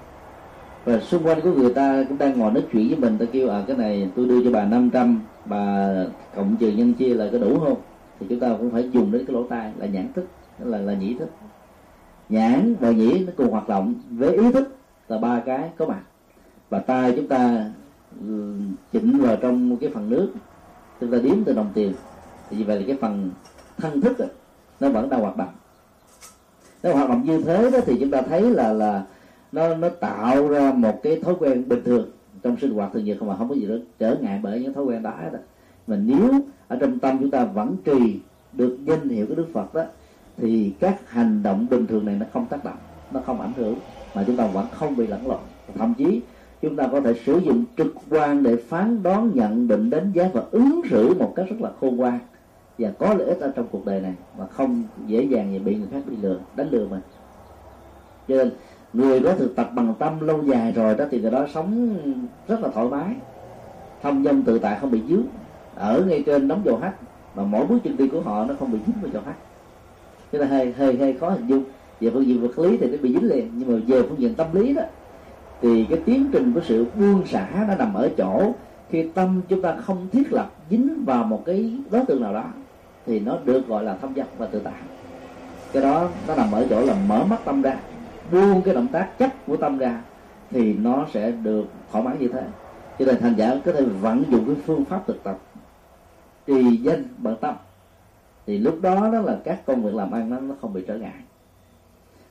Và 0.84 1.00
xung 1.00 1.26
quanh 1.26 1.40
của 1.40 1.52
người 1.52 1.74
ta 1.74 2.04
cũng 2.08 2.18
đang 2.18 2.38
ngồi 2.38 2.52
nói 2.52 2.64
chuyện 2.72 2.88
với 2.88 2.98
mình 2.98 3.18
ta 3.18 3.26
kêu 3.32 3.50
à 3.50 3.64
cái 3.66 3.76
này 3.76 4.08
tôi 4.16 4.28
đưa 4.28 4.44
cho 4.44 4.50
bà 4.50 4.64
500 4.64 5.20
bà 5.44 5.94
cộng 6.34 6.56
trừ 6.56 6.68
nhân 6.68 6.94
chia 6.94 7.14
là 7.14 7.28
có 7.32 7.38
đủ 7.38 7.58
không? 7.58 7.80
Thì 8.20 8.26
chúng 8.28 8.40
ta 8.40 8.48
cũng 8.58 8.70
phải 8.70 8.90
dùng 8.90 9.12
đến 9.12 9.24
cái 9.26 9.34
lỗ 9.34 9.42
tai 9.42 9.72
là 9.76 9.86
nhãn 9.86 10.12
thức 10.12 10.26
là 10.58 10.78
là 10.78 10.94
nhĩ 10.94 11.14
thức 11.14 11.28
nhãn 12.32 12.74
và 12.80 12.90
nhĩ 12.90 13.24
nó 13.26 13.32
cùng 13.36 13.50
hoạt 13.50 13.68
động 13.68 13.94
với 14.10 14.36
ý 14.36 14.52
thức 14.52 14.76
là 15.08 15.18
ba 15.18 15.42
cái 15.46 15.70
có 15.76 15.86
mặt. 15.86 16.02
Và 16.70 16.78
tay 16.78 17.12
chúng 17.16 17.28
ta 17.28 17.70
chỉnh 18.92 19.18
vào 19.18 19.36
trong 19.36 19.76
cái 19.76 19.90
phần 19.94 20.10
nước. 20.10 20.32
Chúng 21.00 21.10
ta 21.10 21.18
đếm 21.18 21.44
từ 21.44 21.54
đồng 21.54 21.70
tiền. 21.74 21.92
Thì 22.50 22.56
như 22.56 22.64
vậy 22.64 22.80
là 22.80 22.84
cái 22.86 22.96
phần 23.00 23.30
thân 23.76 24.00
thức 24.00 24.18
đó, 24.18 24.26
nó 24.80 24.88
vẫn 24.88 25.10
đang 25.10 25.20
hoạt 25.20 25.36
động. 25.36 25.52
Nếu 26.82 26.94
hoạt 26.94 27.08
động 27.08 27.22
như 27.24 27.42
thế 27.42 27.70
đó 27.70 27.78
thì 27.86 27.96
chúng 28.00 28.10
ta 28.10 28.22
thấy 28.22 28.50
là 28.50 28.72
là 28.72 29.04
nó 29.52 29.74
nó 29.74 29.88
tạo 29.88 30.48
ra 30.48 30.72
một 30.72 31.00
cái 31.02 31.20
thói 31.20 31.34
quen 31.38 31.68
bình 31.68 31.82
thường 31.84 32.10
trong 32.42 32.56
sinh 32.60 32.74
hoạt 32.74 32.92
thường 32.92 33.04
nhật 33.04 33.16
không 33.18 33.28
mà 33.28 33.36
không 33.36 33.48
có 33.48 33.54
gì 33.54 33.66
đó 33.66 33.74
trở 33.98 34.16
ngại 34.20 34.40
bởi 34.42 34.60
những 34.60 34.74
thói 34.74 34.84
quen 34.84 35.02
đó 35.02 35.12
hết 35.22 35.30
mà 35.86 35.96
nếu 35.96 36.30
ở 36.68 36.76
trong 36.80 36.98
tâm 36.98 37.18
chúng 37.20 37.30
ta 37.30 37.44
vẫn 37.44 37.76
trì 37.84 38.20
được 38.52 38.78
danh 38.84 39.08
hiệu 39.08 39.26
của 39.26 39.34
đức 39.34 39.46
phật 39.52 39.74
đó 39.74 39.84
thì 40.36 40.72
các 40.80 41.10
hành 41.10 41.42
động 41.42 41.66
bình 41.70 41.86
thường 41.86 42.04
này 42.04 42.16
nó 42.20 42.26
không 42.32 42.46
tác 42.46 42.64
động, 42.64 42.76
nó 43.12 43.20
không 43.26 43.40
ảnh 43.40 43.52
hưởng, 43.56 43.74
mà 44.14 44.24
chúng 44.26 44.36
ta 44.36 44.46
vẫn 44.46 44.66
không 44.72 44.96
bị 44.96 45.06
lẫn 45.06 45.26
lộn. 45.26 45.40
Thậm 45.78 45.94
chí, 45.98 46.20
chúng 46.62 46.76
ta 46.76 46.88
có 46.92 47.00
thể 47.00 47.14
sử 47.26 47.38
dụng 47.38 47.64
trực 47.76 47.94
quan 48.10 48.42
để 48.42 48.56
phán 48.56 49.02
đoán, 49.02 49.30
nhận 49.34 49.68
định, 49.68 49.90
đánh 49.90 50.12
giá 50.14 50.28
và 50.32 50.42
ứng 50.50 50.80
xử 50.90 51.14
một 51.14 51.32
cách 51.36 51.46
rất 51.48 51.56
là 51.60 51.70
khôn 51.80 51.96
ngoan. 51.96 52.18
Và 52.78 52.90
có 52.98 53.14
lợi 53.14 53.28
ích 53.28 53.40
ở 53.40 53.52
trong 53.56 53.66
cuộc 53.70 53.86
đời 53.86 54.00
này, 54.00 54.14
mà 54.38 54.46
không 54.46 54.82
dễ 55.06 55.22
dàng 55.22 55.52
gì 55.52 55.58
bị 55.58 55.74
người 55.74 55.88
khác 55.92 56.00
bị 56.06 56.16
lừa, 56.16 56.38
đánh 56.56 56.68
lừa 56.70 56.88
mình. 56.88 57.00
Cho 58.28 58.36
nên, 58.36 58.50
người 58.92 59.20
có 59.20 59.34
thực 59.34 59.56
tập 59.56 59.70
bằng 59.74 59.94
tâm 59.98 60.20
lâu 60.20 60.42
dài 60.42 60.72
rồi 60.72 60.94
đó 60.94 61.04
thì 61.10 61.20
người 61.20 61.30
đó 61.30 61.46
sống 61.54 61.96
rất 62.48 62.60
là 62.60 62.68
thoải 62.68 62.88
mái. 62.88 63.14
Thông 64.02 64.24
dong 64.24 64.42
tự 64.42 64.58
tại 64.58 64.78
không 64.80 64.90
bị 64.90 65.02
dướng. 65.08 65.24
Ở 65.74 66.04
ngay 66.08 66.22
trên 66.26 66.48
đống 66.48 66.62
dầu 66.64 66.76
hắt 66.76 66.92
mà 67.34 67.42
mỗi 67.42 67.66
bước 67.66 67.78
chân 67.84 67.96
đi 67.96 68.08
của 68.08 68.20
họ 68.20 68.44
nó 68.44 68.54
không 68.58 68.72
bị 68.72 68.78
dính 68.86 68.94
vào 69.02 69.10
dầu 69.12 69.22
hắt 69.26 69.34
cái 70.32 70.40
này 70.40 70.48
hơi 70.48 70.72
hơi 70.72 70.96
hơi 70.96 71.16
khó 71.20 71.30
hình 71.30 71.46
dung. 71.46 71.64
Về 72.00 72.10
phương 72.10 72.26
diện 72.26 72.40
vật 72.40 72.58
lý 72.58 72.76
thì 72.76 72.86
nó 72.86 72.96
bị 73.02 73.12
dính 73.12 73.28
liền, 73.28 73.50
nhưng 73.54 73.72
mà 73.72 73.80
về 73.86 74.02
phương 74.02 74.18
diện 74.18 74.34
tâm 74.34 74.46
lý 74.52 74.74
đó, 74.74 74.82
thì 75.60 75.86
cái 75.90 75.98
tiến 76.04 76.28
trình 76.32 76.52
của 76.54 76.60
sự 76.64 76.86
buông 76.98 77.26
xả 77.26 77.48
nó 77.68 77.74
nằm 77.74 77.94
ở 77.94 78.10
chỗ 78.16 78.52
khi 78.90 79.08
tâm 79.14 79.40
chúng 79.48 79.62
ta 79.62 79.76
không 79.76 80.08
thiết 80.12 80.32
lập 80.32 80.50
dính 80.70 81.04
vào 81.04 81.24
một 81.24 81.42
cái 81.46 81.78
đối 81.90 82.04
tượng 82.06 82.22
nào 82.22 82.34
đó, 82.34 82.44
thì 83.06 83.20
nó 83.20 83.38
được 83.44 83.68
gọi 83.68 83.84
là 83.84 83.96
thông 84.02 84.14
dong 84.16 84.26
và 84.38 84.46
tự 84.46 84.58
tại. 84.58 84.72
Cái 85.72 85.82
đó 85.82 86.08
nó 86.28 86.34
nằm 86.34 86.52
ở 86.52 86.66
chỗ 86.70 86.84
là 86.84 86.96
mở 87.08 87.24
mắt 87.24 87.40
tâm 87.44 87.62
ra, 87.62 87.76
buông 88.32 88.62
cái 88.62 88.74
động 88.74 88.88
tác 88.92 89.18
chấp 89.18 89.46
của 89.46 89.56
tâm 89.56 89.78
ra, 89.78 90.02
thì 90.50 90.74
nó 90.74 91.06
sẽ 91.12 91.30
được 91.30 91.64
thoải 91.92 92.04
mái 92.04 92.16
như 92.18 92.28
thế. 92.28 92.42
Cho 92.98 93.04
nên 93.04 93.20
thành 93.20 93.34
giả 93.36 93.54
có 93.64 93.72
thể 93.72 93.82
vận 93.82 94.24
dụng 94.30 94.44
cái 94.46 94.56
phương 94.66 94.84
pháp 94.84 95.06
thực 95.06 95.22
tập 95.22 95.38
trì 96.46 96.76
danh 96.76 97.04
bằng 97.18 97.36
tâm 97.40 97.54
thì 98.46 98.58
lúc 98.58 98.82
đó 98.82 99.10
đó 99.12 99.20
là 99.20 99.40
các 99.44 99.66
công 99.66 99.82
việc 99.82 99.94
làm 99.94 100.10
ăn 100.10 100.30
nó, 100.30 100.40
nó 100.40 100.54
không 100.60 100.72
bị 100.72 100.84
trở 100.86 100.98
ngại. 100.98 101.22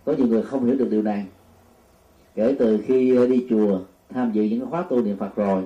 Có 0.05 0.14
nhiều 0.14 0.28
người 0.28 0.43
không 0.43 0.66
hiểu 0.66 0.76
được 0.76 0.88
điều 0.91 1.01
này. 1.01 1.26
Kể 2.36 2.55
từ 2.59 2.84
khi 2.86 3.28
đi 3.30 3.45
chùa 3.49 3.80
tham 4.09 4.32
dự 4.32 4.43
những 4.43 4.59
cái 4.59 4.70
khóa 4.70 4.82
tu 4.89 5.01
niệm 5.01 5.18
phật 5.18 5.36
rồi 5.36 5.64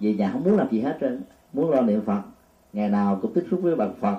về 0.00 0.14
nhà 0.14 0.30
không 0.32 0.44
muốn 0.44 0.56
làm 0.56 0.70
gì 0.70 0.80
hết 0.80 0.98
trơn 1.00 1.22
muốn 1.52 1.70
lo 1.70 1.80
niệm 1.80 2.00
phật. 2.06 2.22
Ngày 2.72 2.88
nào 2.88 3.18
cũng 3.22 3.34
tiếp 3.34 3.44
xúc 3.50 3.60
với 3.62 3.76
bằng 3.76 3.94
phật 4.00 4.18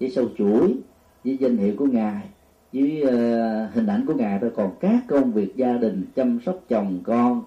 với 0.00 0.10
sâu 0.10 0.28
chuỗi 0.38 0.76
với 1.24 1.36
danh 1.40 1.56
hiệu 1.56 1.74
của 1.78 1.86
ngài 1.86 2.22
với 2.72 3.02
uh, 3.02 3.74
hình 3.74 3.86
ảnh 3.86 4.04
của 4.06 4.14
ngài 4.14 4.38
thôi. 4.38 4.50
Còn 4.56 4.70
các 4.80 5.04
công 5.08 5.32
việc 5.32 5.56
gia 5.56 5.72
đình 5.72 6.06
chăm 6.16 6.38
sóc 6.46 6.60
chồng 6.68 7.00
con 7.04 7.42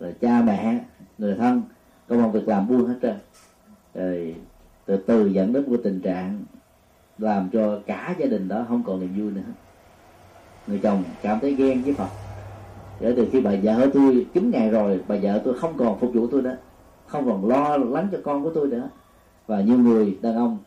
rồi 0.00 0.14
cha 0.20 0.42
mẹ 0.42 0.84
người 1.18 1.34
thân 1.34 1.62
công 2.08 2.32
việc 2.32 2.48
làm 2.48 2.68
buông 2.68 2.86
hết 2.86 2.98
trơn. 3.02 3.16
Rồi 3.94 4.34
từ 4.86 4.96
từ 4.96 5.26
dẫn 5.26 5.52
đến 5.52 5.70
một 5.70 5.80
tình 5.84 6.00
trạng 6.00 6.44
làm 7.20 7.48
cho 7.52 7.78
cả 7.86 8.14
gia 8.18 8.26
đình 8.26 8.48
đó 8.48 8.64
không 8.68 8.82
còn 8.86 9.00
niềm 9.00 9.14
vui 9.18 9.30
nữa. 9.30 9.52
Người 10.66 10.78
chồng 10.82 11.04
cảm 11.22 11.40
thấy 11.40 11.54
ghen 11.54 11.82
với 11.82 11.94
phật. 11.94 12.08
Kể 13.00 13.12
từ 13.16 13.28
khi 13.32 13.40
bà 13.40 13.50
vợ 13.62 13.86
tôi 13.94 14.26
chín 14.34 14.50
ngày 14.50 14.70
rồi 14.70 15.00
bà 15.08 15.16
vợ 15.22 15.40
tôi 15.44 15.54
không 15.58 15.76
còn 15.76 15.98
phục 15.98 16.14
vụ 16.14 16.26
tôi 16.26 16.42
nữa. 16.42 16.56
Không 17.06 17.26
còn 17.26 17.48
lo 17.48 17.76
lắng 17.76 18.08
cho 18.12 18.18
con 18.24 18.44
của 18.44 18.50
tôi 18.54 18.68
nữa. 18.68 18.88
Và 19.46 19.60
nhiều 19.60 19.78
người 19.78 20.18
đàn 20.22 20.36
ông 20.36 20.58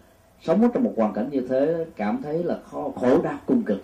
sống 0.41 0.69
trong 0.73 0.83
một 0.83 0.93
hoàn 0.97 1.13
cảnh 1.13 1.29
như 1.31 1.41
thế 1.41 1.85
cảm 1.95 2.21
thấy 2.21 2.43
là 2.43 2.59
khó, 2.71 2.89
khổ 2.95 3.21
đau 3.21 3.37
cùng 3.45 3.63
cực. 3.63 3.83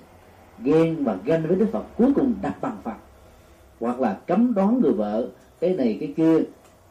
Ghen 0.64 1.04
và 1.04 1.18
ganh 1.26 1.48
với 1.48 1.56
đức 1.56 1.68
phật 1.72 1.84
cuối 1.98 2.14
cùng 2.16 2.34
đặt 2.42 2.62
bằng 2.62 2.78
phật. 2.84 2.96
Hoặc 3.80 4.00
là 4.00 4.18
cấm 4.28 4.54
đoán 4.54 4.82
người 4.82 4.92
vợ 4.92 5.28
cái 5.60 5.76
này 5.76 5.98
cái 6.00 6.14
kia. 6.18 6.38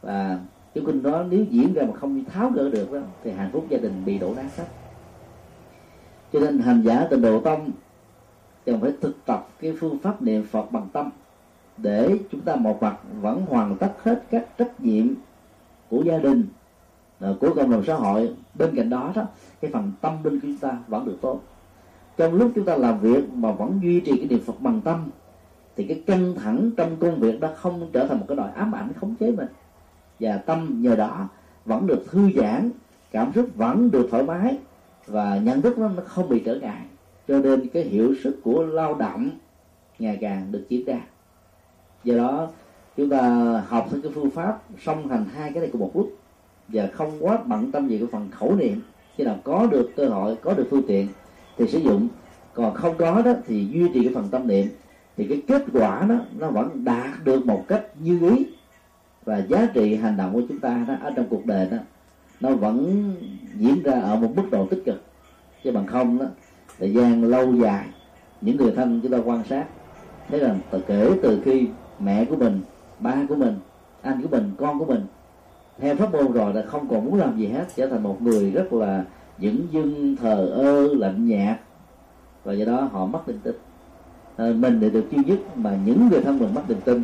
Và 0.01 0.39
cái 0.75 0.83
kinh 0.87 1.03
đó 1.03 1.23
nếu 1.29 1.43
diễn 1.49 1.73
ra 1.73 1.83
mà 1.83 1.93
không 1.93 2.25
tháo 2.25 2.49
gỡ 2.49 2.69
được 2.69 2.91
đó 2.91 2.99
thì 3.23 3.31
hạnh 3.31 3.49
phúc 3.53 3.65
gia 3.69 3.77
đình 3.77 4.05
bị 4.05 4.17
đổ 4.17 4.33
nát 4.35 4.57
hết 4.57 4.65
cho 6.33 6.39
nên 6.39 6.59
hành 6.59 6.81
giả 6.81 7.07
tịnh 7.09 7.21
độ 7.21 7.39
tông 7.39 7.71
cần 8.65 8.81
phải 8.81 8.91
thực 9.01 9.25
tập 9.25 9.47
cái 9.61 9.73
phương 9.79 9.99
pháp 9.99 10.21
niệm 10.21 10.45
phật 10.51 10.71
bằng 10.71 10.87
tâm 10.93 11.09
để 11.77 12.19
chúng 12.31 12.41
ta 12.41 12.55
một 12.55 12.81
mặt 12.81 12.97
vẫn 13.21 13.45
hoàn 13.49 13.77
tất 13.77 13.93
hết 14.03 14.23
các 14.31 14.47
trách 14.57 14.81
nhiệm 14.81 15.07
của 15.89 16.03
gia 16.03 16.17
đình 16.17 16.45
à, 17.19 17.29
của 17.39 17.53
cộng 17.55 17.71
đồng 17.71 17.83
xã 17.87 17.95
hội. 17.95 18.35
Bên 18.55 18.75
cạnh 18.75 18.89
đó 18.89 19.11
đó, 19.15 19.23
cái 19.61 19.71
phần 19.71 19.91
tâm 20.01 20.13
linh 20.23 20.39
của 20.39 20.47
chúng 20.47 20.57
ta 20.57 20.77
vẫn 20.87 21.05
được 21.05 21.17
tốt. 21.21 21.41
Trong 22.17 22.33
lúc 22.33 22.51
chúng 22.55 22.65
ta 22.65 22.75
làm 22.75 22.99
việc 22.99 23.33
mà 23.33 23.51
vẫn 23.51 23.79
duy 23.83 23.99
trì 23.99 24.17
cái 24.17 24.27
niệm 24.29 24.39
phật 24.45 24.61
bằng 24.61 24.81
tâm, 24.81 25.09
thì 25.75 25.83
cái 25.83 26.03
căng 26.07 26.35
thẳng 26.35 26.71
trong 26.77 26.97
công 26.99 27.19
việc 27.19 27.39
đó 27.39 27.49
không 27.55 27.89
trở 27.93 28.07
thành 28.07 28.19
một 28.19 28.25
cái 28.27 28.37
nỗi 28.37 28.49
ám 28.55 28.75
ảnh 28.75 28.93
khống 28.99 29.15
chế 29.15 29.31
mình. 29.31 29.47
Và 30.19 30.37
tâm 30.37 30.81
nhờ 30.81 30.95
đó 30.95 31.27
vẫn 31.65 31.87
được 31.87 32.05
thư 32.11 32.29
giãn, 32.35 32.69
cảm 33.11 33.31
xúc 33.35 33.49
vẫn 33.55 33.91
được 33.91 34.07
thoải 34.11 34.23
mái 34.23 34.57
và 35.09 35.39
nhận 35.43 35.61
thức 35.61 35.77
nó, 35.77 35.89
nó 35.89 36.03
không 36.05 36.29
bị 36.29 36.41
trở 36.45 36.55
ngại. 36.55 36.81
Cho 37.27 37.39
nên 37.39 37.67
cái 37.67 37.83
hiệu 37.83 38.15
suất 38.23 38.33
của 38.43 38.63
lao 38.63 38.93
động 38.93 39.29
ngày 39.99 40.17
càng 40.21 40.51
được 40.51 40.65
chiếm 40.69 40.85
đa 40.85 40.99
do 42.03 42.17
đó 42.17 42.47
chúng 42.97 43.09
ta 43.09 43.21
học 43.67 43.87
theo 43.91 44.01
cái 44.01 44.11
phương 44.15 44.29
pháp 44.29 44.59
song 44.81 45.07
hành 45.07 45.25
hai 45.35 45.51
cái 45.53 45.61
này 45.61 45.69
cùng 45.71 45.81
một 45.81 45.91
lúc. 45.93 46.17
Và 46.67 46.87
không 46.93 47.17
quá 47.19 47.39
bận 47.45 47.71
tâm 47.71 47.87
về 47.87 47.97
cái 47.97 48.07
phần 48.11 48.29
khẩu 48.31 48.55
niệm. 48.55 48.81
Khi 49.15 49.23
nào 49.23 49.37
có 49.43 49.67
được 49.71 49.91
cơ 49.95 50.05
hội 50.05 50.35
có 50.35 50.53
được 50.53 50.67
phương 50.71 50.83
tiện 50.87 51.07
thì 51.57 51.67
sử 51.67 51.79
dụng. 51.79 52.07
Còn 52.53 52.73
không 52.73 52.97
có 52.97 53.21
đó 53.21 53.33
thì 53.47 53.67
duy 53.71 53.89
trì 53.93 54.03
cái 54.03 54.13
phần 54.13 54.27
tâm 54.31 54.47
niệm. 54.47 54.67
Thì 55.17 55.27
cái 55.27 55.41
kết 55.47 55.65
quả 55.73 56.05
đó 56.09 56.15
nó 56.37 56.49
vẫn 56.49 56.83
đạt 56.83 57.23
được 57.23 57.45
một 57.45 57.65
cách 57.67 57.85
như 57.99 58.29
ý. 58.35 58.45
Và 59.25 59.37
giá 59.49 59.67
trị 59.73 59.95
hành 59.95 60.17
động 60.17 60.33
của 60.33 60.41
chúng 60.49 60.59
ta 60.59 60.85
đó 60.87 60.93
ở 61.01 61.11
trong 61.15 61.25
cuộc 61.29 61.45
đời 61.45 61.67
đó 61.71 61.77
nó 62.39 62.55
vẫn 62.55 63.03
diễn 63.55 63.83
ra 63.83 63.99
ở 64.01 64.15
một 64.15 64.29
mức 64.35 64.43
độ 64.51 64.65
tích 64.65 64.81
cực. 64.85 65.01
Chứ 65.63 65.71
bằng 65.71 65.87
không 65.87 66.19
đó 66.19 66.25
thời 66.79 66.93
gian 66.93 67.23
lâu 67.23 67.55
dài 67.55 67.85
những 68.41 68.57
người 68.57 68.71
thân 68.71 68.99
chúng 69.03 69.11
ta 69.11 69.17
quan 69.25 69.43
sát 69.43 69.65
thấy 70.29 70.39
rằng 70.39 70.59
từ 70.71 70.81
kể 70.87 71.09
từ 71.23 71.41
khi 71.45 71.67
mẹ 71.99 72.25
của 72.25 72.35
mình 72.35 72.61
ba 72.99 73.15
của 73.29 73.35
mình 73.35 73.55
anh 74.01 74.21
của 74.21 74.27
mình 74.27 74.51
con 74.57 74.79
của 74.79 74.85
mình 74.85 75.01
theo 75.79 75.95
pháp 75.95 76.13
môn 76.13 76.31
rồi 76.31 76.53
là 76.53 76.61
không 76.61 76.87
còn 76.89 77.05
muốn 77.05 77.15
làm 77.15 77.37
gì 77.37 77.47
hết 77.47 77.65
trở 77.75 77.87
thành 77.87 78.03
một 78.03 78.21
người 78.21 78.51
rất 78.51 78.73
là 78.73 79.03
dững 79.39 79.67
dưng 79.71 80.15
thờ 80.15 80.45
ơ 80.55 80.87
lạnh 80.93 81.27
nhạt. 81.27 81.59
Và 82.43 82.53
do 82.53 82.65
đó 82.65 82.89
họ 82.91 83.05
mất 83.05 83.27
niềm 83.27 83.39
tin. 83.43 83.55
À, 84.37 84.45
mình 84.55 84.79
thì 84.81 84.89
được 84.89 85.11
duy 85.11 85.23
nhất 85.23 85.57
mà 85.57 85.77
những 85.85 86.09
người 86.09 86.21
thân 86.21 86.39
mình 86.39 86.53
mất 86.53 86.69
niềm 86.69 86.81
tin. 86.85 87.03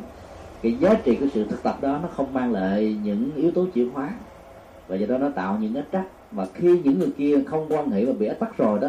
Cái 0.61 0.77
giá 0.79 0.93
trị 0.93 1.15
của 1.15 1.25
sự 1.33 1.45
thực 1.49 1.63
tập 1.63 1.77
đó 1.81 1.99
nó 2.01 2.07
không 2.15 2.33
mang 2.33 2.51
lại 2.51 2.97
những 3.03 3.31
yếu 3.35 3.51
tố 3.51 3.65
chuyển 3.73 3.89
hóa 3.89 4.09
và 4.87 4.95
do 4.95 5.05
đó 5.07 5.17
nó 5.17 5.29
tạo 5.29 5.57
những 5.61 5.75
ách 5.75 5.85
trắc 5.91 6.05
và 6.31 6.47
khi 6.53 6.81
những 6.83 6.99
người 6.99 7.11
kia 7.17 7.39
không 7.47 7.65
quan 7.69 7.91
hệ 7.91 8.05
và 8.05 8.13
bị 8.13 8.27
ách 8.27 8.39
tắc 8.39 8.57
rồi 8.57 8.79
đó, 8.79 8.87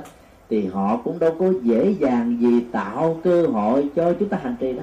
thì 0.49 0.67
họ 0.67 0.97
cũng 1.05 1.19
đâu 1.19 1.35
có 1.39 1.53
dễ 1.63 1.91
dàng 1.91 2.39
gì 2.41 2.65
tạo 2.73 3.21
cơ 3.25 3.47
hội 3.47 3.89
cho 3.97 4.13
chúng 4.13 4.29
ta 4.29 4.39
hành 4.43 4.57
trì 4.61 4.73
đó. 4.73 4.83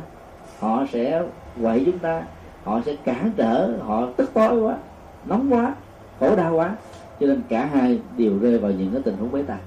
Họ 0.60 0.86
sẽ 0.92 1.24
quậy 1.62 1.84
chúng 1.86 2.00
ta, 2.00 2.24
họ 2.64 2.82
sẽ 2.86 2.96
cản 2.96 3.32
trở, 3.38 3.78
họ 3.82 4.08
tức 4.18 4.32
tối 4.34 4.62
quá, 4.62 4.78
nóng 5.26 5.54
quá, 5.54 5.76
khổ 6.20 6.36
đau 6.36 6.56
quá. 6.56 6.76
Cho 7.20 7.28
nên 7.28 7.42
cả 7.50 7.66
hai 7.66 8.02
đều 8.18 8.40
rơi 8.40 8.60
vào 8.60 8.72
những 8.72 8.92
cái 8.92 9.02
tình 9.02 9.18
huống 9.18 9.32
bế 9.32 9.44
tắc. 9.44 9.60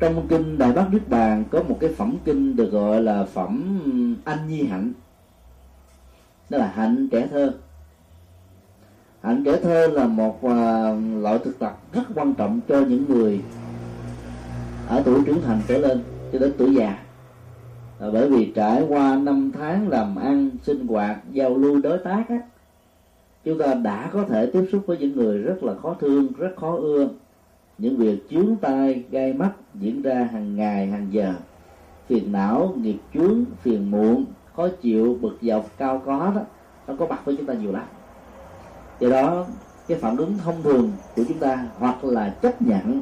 Trong 0.00 0.26
kinh 0.28 0.58
đại 0.58 0.72
bác 0.72 0.86
đức 0.90 1.08
bàn 1.08 1.44
có 1.50 1.62
một 1.62 1.76
cái 1.80 1.90
phẩm 1.96 2.16
kinh 2.24 2.56
được 2.56 2.70
gọi 2.70 3.02
là 3.02 3.24
phẩm 3.24 3.80
anh 4.24 4.48
nhi 4.48 4.62
hạnh. 4.62 4.92
Đó 6.50 6.58
là 6.58 6.72
hạnh 6.74 7.08
trẻ 7.12 7.26
thơ 7.30 7.52
hạnh 9.22 9.42
kể 9.44 9.56
thơ 9.62 9.86
là 9.86 10.06
một 10.06 10.44
à, 10.44 10.92
loại 11.20 11.38
thực 11.38 11.58
tập 11.58 11.78
rất 11.92 12.02
quan 12.14 12.34
trọng 12.34 12.60
cho 12.68 12.80
những 12.80 13.04
người 13.08 13.40
ở 14.88 15.02
tuổi 15.04 15.20
trưởng 15.26 15.42
thành 15.42 15.60
trở 15.68 15.78
lên 15.78 16.02
cho 16.32 16.38
đến 16.38 16.52
tuổi 16.58 16.74
già. 16.74 16.98
À, 18.00 18.06
bởi 18.12 18.30
vì 18.30 18.52
trải 18.54 18.84
qua 18.88 19.16
năm 19.16 19.52
tháng 19.58 19.88
làm 19.88 20.16
ăn 20.16 20.50
sinh 20.62 20.86
hoạt 20.86 21.18
giao 21.32 21.56
lưu 21.56 21.80
đối 21.80 21.98
tác 21.98 22.24
á, 22.28 22.38
chúng 23.44 23.58
ta 23.58 23.74
đã 23.74 24.10
có 24.12 24.24
thể 24.24 24.46
tiếp 24.46 24.68
xúc 24.72 24.82
với 24.86 24.98
những 24.98 25.16
người 25.16 25.38
rất 25.38 25.62
là 25.62 25.74
khó 25.74 25.94
thương 26.00 26.28
rất 26.38 26.52
khó 26.56 26.76
ưa. 26.76 27.08
Những 27.78 27.96
việc 27.96 28.30
chướng 28.30 28.56
tai 28.60 29.04
gai 29.10 29.32
mắt 29.32 29.50
diễn 29.74 30.02
ra 30.02 30.28
hàng 30.32 30.56
ngày 30.56 30.86
hàng 30.86 31.06
giờ. 31.10 31.34
Phiền 32.06 32.32
não 32.32 32.74
nghiệp 32.76 32.98
chướng 33.14 33.44
phiền 33.62 33.90
muộn 33.90 34.24
khó 34.56 34.68
chịu 34.68 35.18
bực 35.20 35.38
dọc 35.42 35.78
cao 35.78 36.02
có 36.06 36.32
đó 36.34 36.42
nó 36.86 36.94
có 36.98 37.06
mặt 37.06 37.24
với 37.24 37.36
chúng 37.36 37.46
ta 37.46 37.54
nhiều 37.54 37.72
lắm 37.72 37.84
do 39.00 39.08
đó, 39.08 39.46
cái 39.88 39.98
phản 39.98 40.16
ứng 40.16 40.38
thông 40.38 40.62
thường 40.62 40.92
của 41.16 41.22
chúng 41.28 41.38
ta 41.38 41.66
hoặc 41.78 42.04
là 42.04 42.34
chấp 42.42 42.62
nhận 42.62 43.00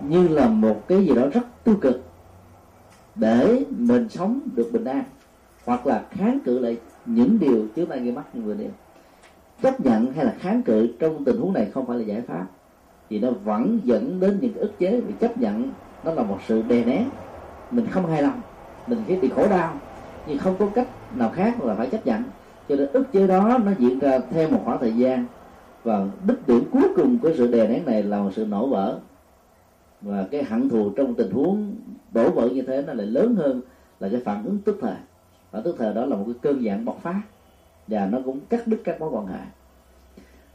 như 0.00 0.28
là 0.28 0.48
một 0.48 0.88
cái 0.88 1.06
gì 1.06 1.14
đó 1.14 1.22
rất 1.32 1.64
tiêu 1.64 1.76
cực 1.80 2.02
để 3.14 3.64
mình 3.70 4.08
sống 4.08 4.40
được 4.54 4.70
bình 4.72 4.84
an 4.84 5.04
hoặc 5.64 5.86
là 5.86 6.04
kháng 6.10 6.38
cự 6.44 6.58
lại 6.58 6.76
những 7.06 7.38
điều 7.38 7.66
trước 7.76 7.88
ta 7.88 7.96
gây 7.96 8.12
mắt 8.12 8.24
vừa 8.34 8.54
nêu. 8.54 8.70
Chấp 9.62 9.80
nhận 9.80 10.12
hay 10.12 10.24
là 10.24 10.34
kháng 10.38 10.62
cự 10.62 10.88
trong 10.98 11.24
tình 11.24 11.36
huống 11.36 11.52
này 11.52 11.70
không 11.74 11.86
phải 11.86 11.98
là 11.98 12.04
giải 12.04 12.20
pháp 12.20 12.46
thì 13.10 13.20
nó 13.20 13.30
vẫn 13.30 13.80
dẫn 13.84 14.20
đến 14.20 14.38
những 14.40 14.54
ức 14.54 14.72
chế 14.78 15.00
vì 15.00 15.12
chấp 15.20 15.38
nhận. 15.38 15.70
Nó 16.04 16.12
là 16.12 16.22
một 16.22 16.38
sự 16.46 16.62
đè 16.62 16.84
nén. 16.84 17.08
Mình 17.70 17.86
không 17.90 18.06
hài 18.06 18.22
lòng, 18.22 18.40
mình 18.86 19.02
thấy 19.06 19.20
bị 19.20 19.28
khổ 19.28 19.48
đau, 19.48 19.74
nhưng 20.26 20.38
không 20.38 20.56
có 20.58 20.66
cách 20.74 20.88
nào 21.16 21.30
khác 21.34 21.62
là 21.62 21.74
phải 21.74 21.86
chấp 21.86 22.06
nhận 22.06 22.22
cho 22.68 22.76
nên 22.76 22.88
ức 22.92 23.12
chế 23.12 23.26
đó 23.26 23.58
nó 23.64 23.72
diễn 23.78 23.98
ra 23.98 24.18
theo 24.30 24.50
một 24.50 24.60
khoảng 24.64 24.78
thời 24.80 24.92
gian. 24.92 25.26
Và 25.82 26.06
đích 26.26 26.48
điểm 26.48 26.64
cuối 26.72 26.88
cùng 26.96 27.18
của 27.18 27.32
sự 27.36 27.46
đè 27.46 27.68
nén 27.68 27.86
này 27.86 28.02
là 28.02 28.22
một 28.22 28.30
sự 28.36 28.46
nổ 28.46 28.66
vỡ. 28.66 28.98
Và 30.00 30.26
cái 30.30 30.44
hận 30.44 30.68
thù 30.68 30.90
trong 30.90 31.14
tình 31.14 31.30
huống 31.30 31.74
đổ 32.12 32.30
vỡ 32.30 32.48
như 32.48 32.62
thế 32.62 32.82
nó 32.86 32.92
lại 32.92 33.06
lớn 33.06 33.34
hơn 33.34 33.60
là 34.00 34.08
cái 34.08 34.20
phản 34.24 34.44
ứng 34.44 34.58
tức 34.58 34.78
thời. 34.80 34.96
Và 35.50 35.60
tức 35.60 35.76
thời 35.78 35.94
đó 35.94 36.04
là 36.04 36.16
một 36.16 36.24
cái 36.26 36.34
cơn 36.42 36.64
dạng 36.64 36.84
bộc 36.84 37.02
phát. 37.02 37.20
Và 37.88 38.06
nó 38.06 38.18
cũng 38.24 38.40
cắt 38.48 38.66
đứt 38.66 38.80
các 38.84 39.00
mối 39.00 39.10
quan 39.12 39.26
hệ. 39.26 39.40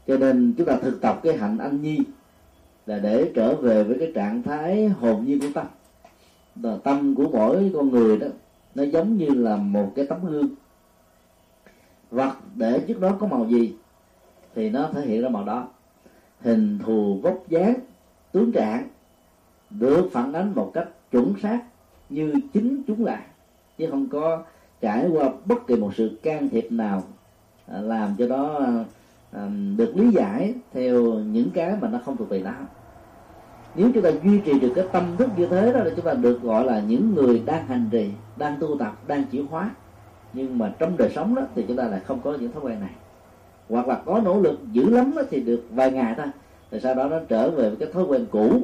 Cho 0.06 0.16
nên 0.16 0.54
chúng 0.58 0.66
ta 0.66 0.76
thực 0.76 1.00
tập 1.00 1.20
cái 1.22 1.36
hạnh 1.36 1.58
anh 1.58 1.82
nhi 1.82 1.98
là 2.86 2.98
để 2.98 3.30
trở 3.34 3.54
về 3.54 3.84
với 3.84 3.96
cái 3.98 4.12
trạng 4.14 4.42
thái 4.42 4.88
hồn 4.88 5.24
nhiên 5.24 5.40
của 5.40 5.46
tâm. 5.54 5.66
Tâm 6.84 7.14
của 7.14 7.28
mỗi 7.32 7.70
con 7.74 7.90
người 7.90 8.18
đó, 8.18 8.26
nó 8.74 8.82
giống 8.82 9.16
như 9.16 9.28
là 9.28 9.56
một 9.56 9.92
cái 9.96 10.06
tấm 10.06 10.18
gương 10.24 10.48
vật 12.10 12.32
để 12.54 12.84
trước 12.88 13.00
đó 13.00 13.16
có 13.20 13.26
màu 13.26 13.46
gì, 13.46 13.74
thì 14.54 14.70
nó 14.70 14.88
thể 14.92 15.00
hiện 15.00 15.22
ra 15.22 15.28
màu 15.28 15.44
đó. 15.44 15.68
Hình 16.40 16.78
thù 16.78 17.20
vóc 17.22 17.44
dáng, 17.48 17.74
tướng 18.32 18.52
trạng, 18.52 18.88
được 19.70 20.08
phản 20.12 20.32
ánh 20.32 20.54
một 20.54 20.70
cách 20.74 20.88
chuẩn 21.10 21.34
xác 21.42 21.60
như 22.08 22.34
chính 22.52 22.82
chúng 22.86 23.04
là 23.04 23.22
chứ 23.78 23.86
không 23.90 24.08
có 24.08 24.42
trải 24.80 25.08
qua 25.12 25.30
bất 25.44 25.66
kỳ 25.66 25.76
một 25.76 25.94
sự 25.96 26.18
can 26.22 26.48
thiệp 26.48 26.72
nào 26.72 27.02
à, 27.66 27.80
làm 27.80 28.14
cho 28.18 28.28
đó 28.28 28.60
à, 29.32 29.48
được 29.76 29.96
lý 29.96 30.10
giải 30.10 30.54
theo 30.72 31.02
những 31.02 31.50
cái 31.50 31.76
mà 31.80 31.88
nó 31.88 32.00
không 32.04 32.16
thuộc 32.16 32.28
về 32.28 32.42
nó. 32.42 32.54
Nếu 33.74 33.90
chúng 33.94 34.02
ta 34.02 34.10
duy 34.24 34.38
trì 34.38 34.60
được 34.60 34.72
cái 34.74 34.84
tâm 34.92 35.16
thức 35.16 35.28
như 35.36 35.46
thế 35.46 35.72
đó 35.72 35.80
là 35.80 35.90
chúng 35.96 36.04
ta 36.04 36.14
được 36.14 36.42
gọi 36.42 36.64
là 36.64 36.80
những 36.80 37.14
người 37.14 37.42
đang 37.46 37.66
hành 37.66 37.88
trì, 37.90 38.10
đang 38.36 38.56
tu 38.60 38.78
tập, 38.78 39.08
đang 39.08 39.24
chuyển 39.24 39.46
hóa 39.46 39.70
nhưng 40.32 40.58
mà 40.58 40.72
trong 40.78 40.96
đời 40.96 41.10
sống 41.14 41.34
đó 41.34 41.42
thì 41.54 41.64
chúng 41.68 41.76
ta 41.76 41.84
lại 41.84 42.00
không 42.06 42.20
có 42.24 42.36
những 42.40 42.52
thói 42.52 42.62
quen 42.62 42.80
này. 42.80 42.90
Hoặc 43.68 43.88
là 43.88 43.94
có 44.04 44.20
nỗ 44.24 44.40
lực 44.40 44.60
dữ 44.72 44.90
lắm 44.90 45.12
đó 45.16 45.22
thì 45.30 45.40
được 45.40 45.64
vài 45.70 45.92
ngày 45.92 46.14
thôi. 46.16 46.26
Rồi 46.70 46.80
sau 46.80 46.94
đó 46.94 47.08
nó 47.08 47.18
trở 47.28 47.50
về 47.50 47.68
với 47.68 47.76
cái 47.76 47.88
thói 47.92 48.04
quen 48.04 48.26
cũ 48.30 48.60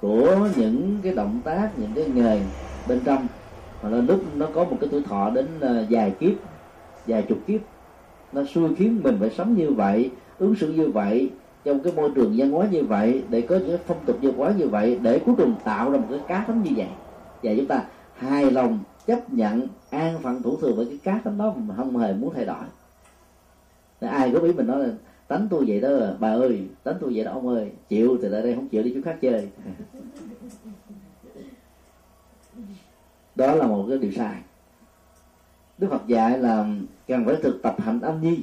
của 0.00 0.48
những 0.56 0.98
cái 1.02 1.14
động 1.14 1.40
tác, 1.44 1.70
những 1.78 1.90
cái 1.94 2.04
nghề 2.14 2.40
bên 2.88 3.00
trong. 3.04 3.26
Mà 3.82 3.88
nó 3.88 3.98
lúc 3.98 4.24
nó 4.36 4.46
có 4.54 4.64
một 4.64 4.76
cái 4.80 4.88
tuổi 4.92 5.02
thọ 5.02 5.30
đến 5.30 5.46
dài 5.60 5.86
vài 5.90 6.10
kiếp, 6.10 6.32
vài 7.06 7.22
chục 7.22 7.38
kiếp, 7.46 7.60
nó 8.32 8.42
xui 8.54 8.74
khiến 8.74 9.00
mình 9.02 9.16
phải 9.20 9.30
sống 9.30 9.54
như 9.54 9.70
vậy, 9.70 10.10
ứng 10.38 10.54
xử 10.54 10.72
như 10.72 10.86
vậy, 10.86 11.30
trong 11.64 11.80
cái 11.80 11.92
môi 11.92 12.10
trường 12.14 12.34
văn 12.36 12.50
hóa 12.50 12.66
như 12.70 12.82
vậy, 12.82 13.22
để 13.28 13.40
có 13.40 13.56
những 13.56 13.78
phong 13.86 13.98
tục 14.06 14.18
văn 14.22 14.32
hóa 14.36 14.52
như 14.56 14.68
vậy, 14.68 14.98
để 15.02 15.18
cuối 15.18 15.34
cùng 15.38 15.54
tạo 15.64 15.90
ra 15.90 15.98
một 15.98 16.06
cái 16.10 16.20
cá 16.28 16.44
tính 16.48 16.62
như 16.62 16.70
vậy. 16.76 16.86
Và 17.42 17.52
chúng 17.56 17.66
ta 17.66 17.82
hài 18.16 18.50
lòng 18.50 18.78
chấp 19.06 19.32
nhận 19.32 19.68
an 19.90 20.18
phận 20.22 20.42
thủ 20.42 20.56
thường 20.56 20.76
với 20.76 20.86
cái 20.86 20.98
cá 21.02 21.20
tánh 21.24 21.38
đó 21.38 21.54
mà 21.56 21.74
không 21.76 21.96
hề 21.96 22.12
muốn 22.12 22.34
thay 22.34 22.44
đổi. 22.44 22.64
Nên 24.00 24.10
ai 24.10 24.30
có 24.32 24.40
biết 24.40 24.56
mình 24.56 24.66
nói 24.66 24.86
là, 24.86 24.94
tánh 25.28 25.46
tôi 25.50 25.64
vậy 25.68 25.80
đó, 25.80 25.90
bà 26.18 26.28
ơi, 26.28 26.66
tánh 26.82 26.94
tôi 27.00 27.12
vậy 27.14 27.24
đó, 27.24 27.32
ông 27.32 27.48
ơi, 27.48 27.70
chịu 27.88 28.18
thì 28.22 28.28
lại 28.28 28.42
đây, 28.42 28.54
không 28.54 28.68
chịu 28.68 28.82
đi 28.82 28.92
chỗ 28.94 29.00
khác 29.04 29.18
chơi. 29.20 29.48
Đó 33.34 33.54
là 33.54 33.66
một 33.66 33.86
cái 33.88 33.98
điều 33.98 34.12
sai. 34.12 34.34
Đức 35.78 35.88
phật 35.90 36.06
dạy 36.06 36.38
là 36.38 36.66
cần 37.08 37.24
phải 37.26 37.36
thực 37.42 37.62
tập 37.62 37.76
hạnh 37.78 38.00
anh 38.00 38.20
nhi. 38.20 38.38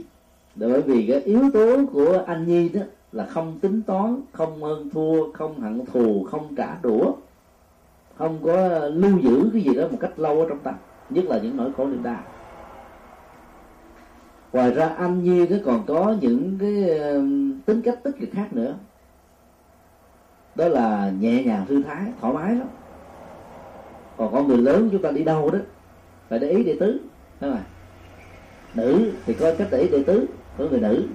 Bởi 0.55 0.82
vì 0.82 1.07
cái 1.07 1.22
yếu 1.22 1.51
tố 1.53 1.86
của 1.93 2.24
anh 2.28 2.47
nhi 2.47 2.70
đó 2.70 2.82
là 3.11 3.26
không 3.26 3.59
tính 3.59 3.82
toán, 3.82 4.22
không 4.32 4.64
hơn 4.64 4.89
thua, 4.89 5.32
không 5.32 5.59
hận 5.59 5.86
thù, 5.86 6.28
không 6.32 6.55
trả 6.55 6.78
đũa 6.82 7.14
không 8.16 8.39
có 8.43 8.80
lưu 8.88 9.20
giữ 9.20 9.49
cái 9.53 9.61
gì 9.61 9.76
đó 9.76 9.88
một 9.91 9.97
cách 9.99 10.20
lâu 10.20 10.39
ở 10.39 10.45
trong 10.49 10.59
tâm, 10.59 10.74
nhất 11.09 11.26
là 11.26 11.39
những 11.39 11.57
nỗi 11.57 11.72
khổ 11.78 11.88
niềm 11.88 12.03
đau. 12.03 12.20
Ngoài 14.53 14.72
ra, 14.72 14.88
anh 14.88 15.24
như 15.24 15.47
nó 15.49 15.57
còn 15.66 15.86
có 15.86 16.16
những 16.22 16.57
cái 16.59 16.99
um, 16.99 17.59
tính 17.66 17.82
cách 17.82 17.99
tích 18.03 18.16
cực 18.20 18.30
khác 18.34 18.47
nữa. 18.53 18.76
Đó 20.55 20.68
là 20.68 21.11
nhẹ 21.20 21.43
nhàng 21.43 21.66
thư 21.68 21.84
thái, 21.84 22.01
thoải 22.22 22.34
mái 22.34 22.55
lắm. 22.55 22.68
Còn 24.18 24.34
con 24.34 24.47
người 24.47 24.57
lớn 24.57 24.89
chúng 24.91 25.01
ta 25.01 25.11
đi 25.11 25.24
đâu 25.24 25.51
đó, 25.51 25.59
phải 26.30 26.39
để 26.39 26.49
ý 26.49 26.64
đệ 26.64 26.78
tứ 26.80 26.99
thấy 27.39 27.51
không 27.51 27.61
nữ 28.74 29.11
thì 29.26 29.34
có 29.34 29.53
cách 29.57 29.68
để 29.72 29.78
ý 29.78 29.88
đệ 29.88 30.03
tứ 30.03 30.26
của 30.57 30.70
người 30.70 30.80
nữ. 30.80 31.07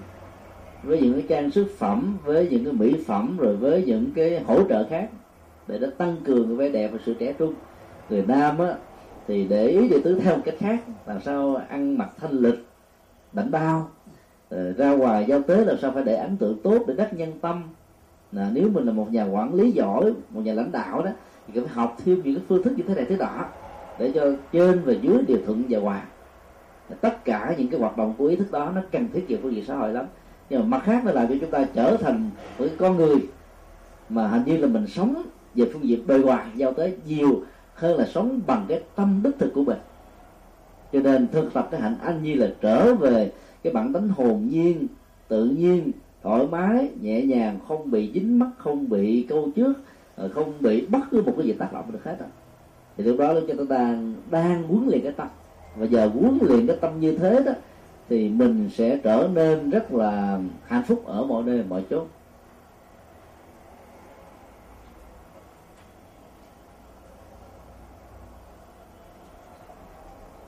Với 0.82 1.00
những 1.00 1.12
cái 1.12 1.24
trang 1.28 1.50
sức 1.50 1.66
phẩm, 1.78 2.18
với 2.24 2.48
những 2.50 2.64
cái 2.64 2.72
mỹ 2.72 3.04
phẩm, 3.06 3.36
rồi 3.38 3.56
với 3.56 3.84
những 3.86 4.10
cái 4.14 4.40
hỗ 4.40 4.68
trợ 4.68 4.86
khác 4.90 5.08
để 5.68 5.78
nó 5.78 5.88
tăng 5.98 6.16
cường 6.24 6.48
cái 6.48 6.56
vẻ 6.56 6.68
đẹp 6.68 6.88
và 6.92 6.98
sự 7.06 7.14
trẻ 7.14 7.32
trung. 7.38 7.54
Người 8.10 8.24
nam 8.28 8.58
á 8.58 8.74
thì 9.28 9.44
để 9.44 9.66
ý 9.66 9.88
về 9.88 10.00
tứ 10.04 10.20
theo 10.20 10.36
một 10.36 10.42
cách 10.44 10.54
khác 10.58 10.78
làm 11.06 11.20
sao 11.20 11.60
ăn 11.68 11.98
mặc 11.98 12.08
thanh 12.20 12.32
lịch 12.32 12.66
đảnh 13.32 13.50
bao 13.50 13.90
rồi 14.50 14.72
ra 14.72 14.90
ngoài 14.90 15.24
giao 15.28 15.42
tế 15.42 15.64
làm 15.64 15.78
sao 15.78 15.90
phải 15.90 16.04
để 16.04 16.16
ấn 16.16 16.36
tượng 16.36 16.58
tốt 16.62 16.84
để 16.86 16.94
đắc 16.94 17.14
nhân 17.14 17.32
tâm. 17.40 17.62
Là 18.32 18.50
nếu 18.54 18.68
mình 18.68 18.86
là 18.86 18.92
một 18.92 19.12
nhà 19.12 19.24
quản 19.24 19.54
lý 19.54 19.70
giỏi 19.70 20.12
một 20.30 20.40
nhà 20.44 20.52
lãnh 20.52 20.72
đạo 20.72 21.02
đó 21.02 21.10
thì 21.46 21.60
phải 21.60 21.68
học 21.68 21.96
thêm 22.04 22.22
những 22.24 22.34
cái 22.34 22.44
phương 22.48 22.62
thức 22.62 22.72
như 22.76 22.84
thế 22.88 22.94
này 22.94 23.04
thế 23.08 23.16
đó, 23.16 23.44
để 23.98 24.12
cho 24.14 24.22
trên 24.52 24.82
và 24.84 24.92
dưới 24.92 25.22
đều 25.28 25.38
thuận 25.46 25.62
và 25.68 25.78
hòa. 25.78 26.02
Tất 27.00 27.24
cả 27.24 27.54
những 27.58 27.68
cái 27.68 27.80
hoạt 27.80 27.96
động 27.96 28.14
của 28.18 28.26
ý 28.26 28.36
thức 28.36 28.52
đó 28.52 28.72
nó 28.74 28.80
cần 28.92 29.08
thiết 29.12 29.24
về 29.28 29.38
phương 29.42 29.54
diện 29.54 29.64
xã 29.64 29.76
hội 29.76 29.92
lắm. 29.92 30.06
Nhưng 30.50 30.60
mà 30.60 30.66
mặt 30.66 30.82
khác 30.84 31.02
nó 31.04 31.12
làm 31.12 31.28
cho 31.28 31.34
chúng 31.40 31.50
ta 31.50 31.66
trở 31.74 31.96
thành 31.96 32.30
một 32.58 32.66
con 32.78 32.96
người 32.96 33.16
mà 34.08 34.28
hình 34.28 34.42
như 34.46 34.56
là 34.56 34.66
mình 34.66 34.86
sống 34.86 35.22
về 35.58 35.70
phương 35.72 35.88
diện 35.88 36.06
bề 36.06 36.18
ngoài 36.18 36.46
giao 36.56 36.72
tới 36.72 36.96
nhiều 37.06 37.42
hơn 37.74 37.98
là 37.98 38.06
sống 38.06 38.40
bằng 38.46 38.64
cái 38.68 38.80
tâm 38.96 39.20
đích 39.24 39.38
thực 39.38 39.54
của 39.54 39.64
mình. 39.64 39.78
Cho 40.92 41.00
nên 41.00 41.28
thực 41.32 41.52
tập 41.52 41.68
cái 41.70 41.80
hạnh 41.80 41.96
anh 42.02 42.22
như 42.22 42.34
là 42.34 42.50
trở 42.60 42.94
về 42.94 43.32
cái 43.62 43.72
bản 43.72 43.92
tính 43.92 44.08
hồn 44.08 44.48
nhiên, 44.50 44.86
tự 45.28 45.44
nhiên, 45.44 45.90
thoải 46.22 46.46
mái, 46.46 46.88
nhẹ 47.00 47.22
nhàng, 47.22 47.58
không 47.68 47.90
bị 47.90 48.10
dính 48.14 48.38
mắc, 48.38 48.50
không 48.58 48.88
bị 48.88 49.26
câu 49.28 49.50
trước 49.56 49.72
ờ, 50.16 50.28
không 50.34 50.52
bị 50.60 50.86
bất 50.86 51.00
cứ 51.10 51.22
một 51.22 51.34
cái 51.36 51.46
gì 51.46 51.52
tác 51.52 51.72
động 51.72 51.92
được 51.92 52.04
hết 52.04 52.16
rồi 52.20 52.28
thì 52.98 53.04
lúc 53.04 53.18
đó 53.18 53.34
cho 53.34 53.54
chúng 53.56 53.66
ta 53.66 53.98
đang 54.30 54.62
huấn 54.62 54.88
luyện 54.88 55.02
cái 55.02 55.12
tâm. 55.12 55.28
Và 55.76 55.86
giờ 55.86 56.10
huấn 56.14 56.38
luyện 56.40 56.66
cái 56.66 56.76
tâm 56.80 57.00
như 57.00 57.18
thế 57.18 57.42
đó, 57.46 57.52
thì 58.08 58.28
mình 58.28 58.70
sẽ 58.74 58.98
trở 59.02 59.28
nên 59.34 59.70
rất 59.70 59.94
là 59.94 60.38
hạnh 60.66 60.82
phúc 60.86 61.02
ở 61.06 61.24
mọi 61.24 61.42
nơi, 61.42 61.64
mọi 61.68 61.84
chốn. 61.90 62.06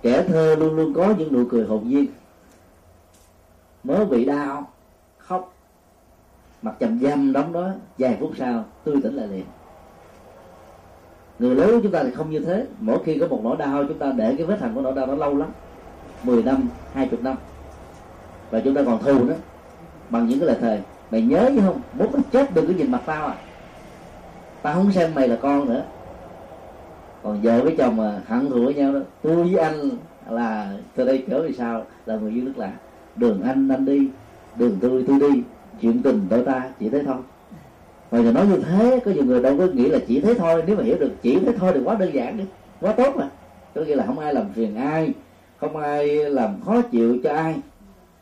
Kẻ 0.03 0.25
thơ 0.29 0.55
luôn 0.55 0.77
luôn 0.77 0.95
có 0.95 1.15
những 1.19 1.33
nụ 1.33 1.45
cười 1.51 1.65
hồn 1.65 1.89
nhiên. 1.89 2.07
Mới 3.85 4.05
bị 4.05 4.25
đau, 4.25 4.71
khóc. 5.19 5.55
Mặt 6.63 6.75
chầm 6.81 7.01
dâm 7.01 7.33
đóng 7.33 7.53
đó, 7.53 7.69
vài 7.99 8.17
phút 8.21 8.33
sau, 8.39 8.65
tươi 8.85 8.97
tỉnh 9.03 9.15
lại 9.15 9.29
liền. 9.29 9.45
Người 11.39 11.55
lớn 11.55 11.71
của 11.71 11.81
chúng 11.83 11.93
ta 11.93 12.03
thì 12.03 12.11
không 12.11 12.31
như 12.31 12.39
thế. 12.39 12.67
Mỗi 12.81 12.99
khi 13.05 13.19
có 13.19 13.27
một 13.27 13.41
nỗi 13.45 13.57
đau, 13.57 13.85
chúng 13.85 13.99
ta 13.99 14.13
để 14.17 14.35
cái 14.39 14.47
vết 14.47 14.61
hành 14.61 14.75
của 14.75 14.81
nỗi 14.81 14.95
đau 14.95 15.07
nó 15.07 15.15
lâu 15.15 15.37
lắm. 15.37 15.49
10 16.23 16.43
năm 16.43 16.69
20 16.95 17.19
năm. 17.23 17.37
Và 18.51 18.61
chúng 18.61 18.75
ta 18.75 18.83
còn 18.87 19.03
thù 19.03 19.25
nữa. 19.25 19.37
Bằng 20.11 20.29
những 20.29 20.39
cái 20.39 20.47
lời 20.47 20.57
thề. 20.61 20.81
Mày 21.11 21.23
nhớ 21.23 21.51
chứ 21.55 21.61
không? 21.67 21.81
Muốn 21.93 22.23
chết 22.33 22.55
đừng 22.55 22.67
có 22.67 22.73
nhìn 22.73 22.91
mặt 22.91 23.03
tao 23.07 23.27
à. 23.27 23.37
Tao 24.63 24.75
không 24.75 24.93
xem 24.93 25.15
mày 25.15 25.29
là 25.29 25.37
con 25.43 25.69
nữa 25.69 25.83
còn 27.23 27.41
vợ 27.43 27.61
với 27.63 27.75
chồng 27.79 27.97
mà 27.97 28.23
hận 28.27 28.51
thù 28.51 28.65
với 28.65 28.75
nhau 28.75 28.93
đó, 28.93 29.01
tôi 29.23 29.37
với 29.37 29.57
anh 29.57 29.91
là 30.31 30.77
từ 30.95 31.05
đây 31.05 31.25
trở 31.29 31.43
về 31.43 31.53
sau 31.53 31.87
là 32.07 32.17
người 32.17 32.33
yêu 32.33 32.45
nước 32.45 32.59
lạ. 32.59 32.73
Đường 33.17 33.43
anh 33.43 33.69
anh 33.69 33.85
đi, 33.85 34.09
đường 34.57 34.79
tôi 34.81 35.05
tôi 35.09 35.21
đi, 35.21 35.43
chuyện 35.81 36.03
tình 36.03 36.27
đôi 36.31 36.45
ta 36.45 36.71
chỉ 36.81 36.89
thế 36.89 37.03
thôi. 37.07 37.17
Và 38.11 38.19
giờ 38.23 38.33
nói 38.33 38.47
như 38.47 38.57
thế, 38.57 39.01
có 39.05 39.11
nhiều 39.11 39.25
người 39.25 39.43
đâu 39.43 39.59
có 39.59 39.67
nghĩ 39.67 39.89
là 39.89 39.99
chỉ 40.07 40.21
thế 40.21 40.35
thôi. 40.35 40.63
Nếu 40.67 40.77
mà 40.77 40.83
hiểu 40.83 40.97
được 40.99 41.13
chỉ 41.23 41.39
thế 41.39 41.53
thôi 41.59 41.73
thì 41.75 41.81
quá 41.85 41.95
đơn 41.95 42.15
giản 42.15 42.37
đi, 42.37 42.45
quá 42.81 42.93
tốt 42.93 43.17
mà. 43.17 43.29
Có 43.75 43.81
nghĩa 43.81 43.97
là 43.97 44.07
không 44.07 44.19
ai 44.19 44.35
làm 44.35 44.53
phiền 44.53 44.77
ai, 44.77 45.13
không 45.57 45.77
ai 45.77 46.09
làm 46.09 46.61
khó 46.65 46.83
chịu 46.83 47.19
cho 47.25 47.35
ai. 47.35 47.57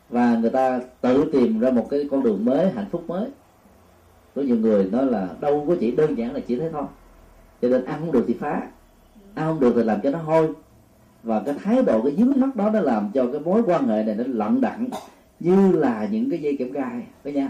Và 0.09 0.35
người 0.35 0.49
ta 0.49 0.79
tự 1.01 1.29
tìm 1.33 1.59
ra 1.59 1.71
một 1.71 1.87
cái 1.89 2.07
con 2.11 2.23
đường 2.23 2.45
mới, 2.45 2.71
hạnh 2.71 2.85
phúc 2.91 3.03
mới. 3.07 3.29
Có 4.35 4.41
nhiều 4.41 4.55
người 4.55 4.89
nói 4.91 5.05
là 5.05 5.27
đâu 5.39 5.65
có 5.67 5.75
chỉ 5.79 5.91
đơn 5.91 6.17
giản 6.17 6.33
là 6.33 6.39
chỉ 6.39 6.55
thế 6.55 6.69
thôi. 6.71 6.83
Cho 7.61 7.69
nên 7.69 7.85
ăn 7.85 7.99
không 7.99 8.11
được 8.11 8.25
thì 8.27 8.33
phá 8.33 8.61
ăn 9.35 9.47
không 9.47 9.59
được 9.59 9.73
thì 9.75 9.83
làm 9.83 10.01
cho 10.01 10.11
nó 10.11 10.19
hôi. 10.19 10.49
Và 11.23 11.41
cái 11.45 11.55
thái 11.63 11.81
độ, 11.81 12.01
cái 12.01 12.15
dướng 12.17 12.39
mắt 12.41 12.55
đó 12.55 12.69
nó 12.69 12.79
làm 12.79 13.09
cho 13.13 13.27
cái 13.31 13.41
mối 13.41 13.63
quan 13.67 13.87
hệ 13.87 14.03
này 14.03 14.15
nó 14.15 14.23
lận 14.27 14.61
đặng 14.61 14.87
như 15.39 15.71
là 15.71 16.07
những 16.11 16.29
cái 16.29 16.39
dây 16.39 16.55
kẽm 16.57 16.71
gai 16.71 17.03
với 17.23 17.33
nhau 17.33 17.49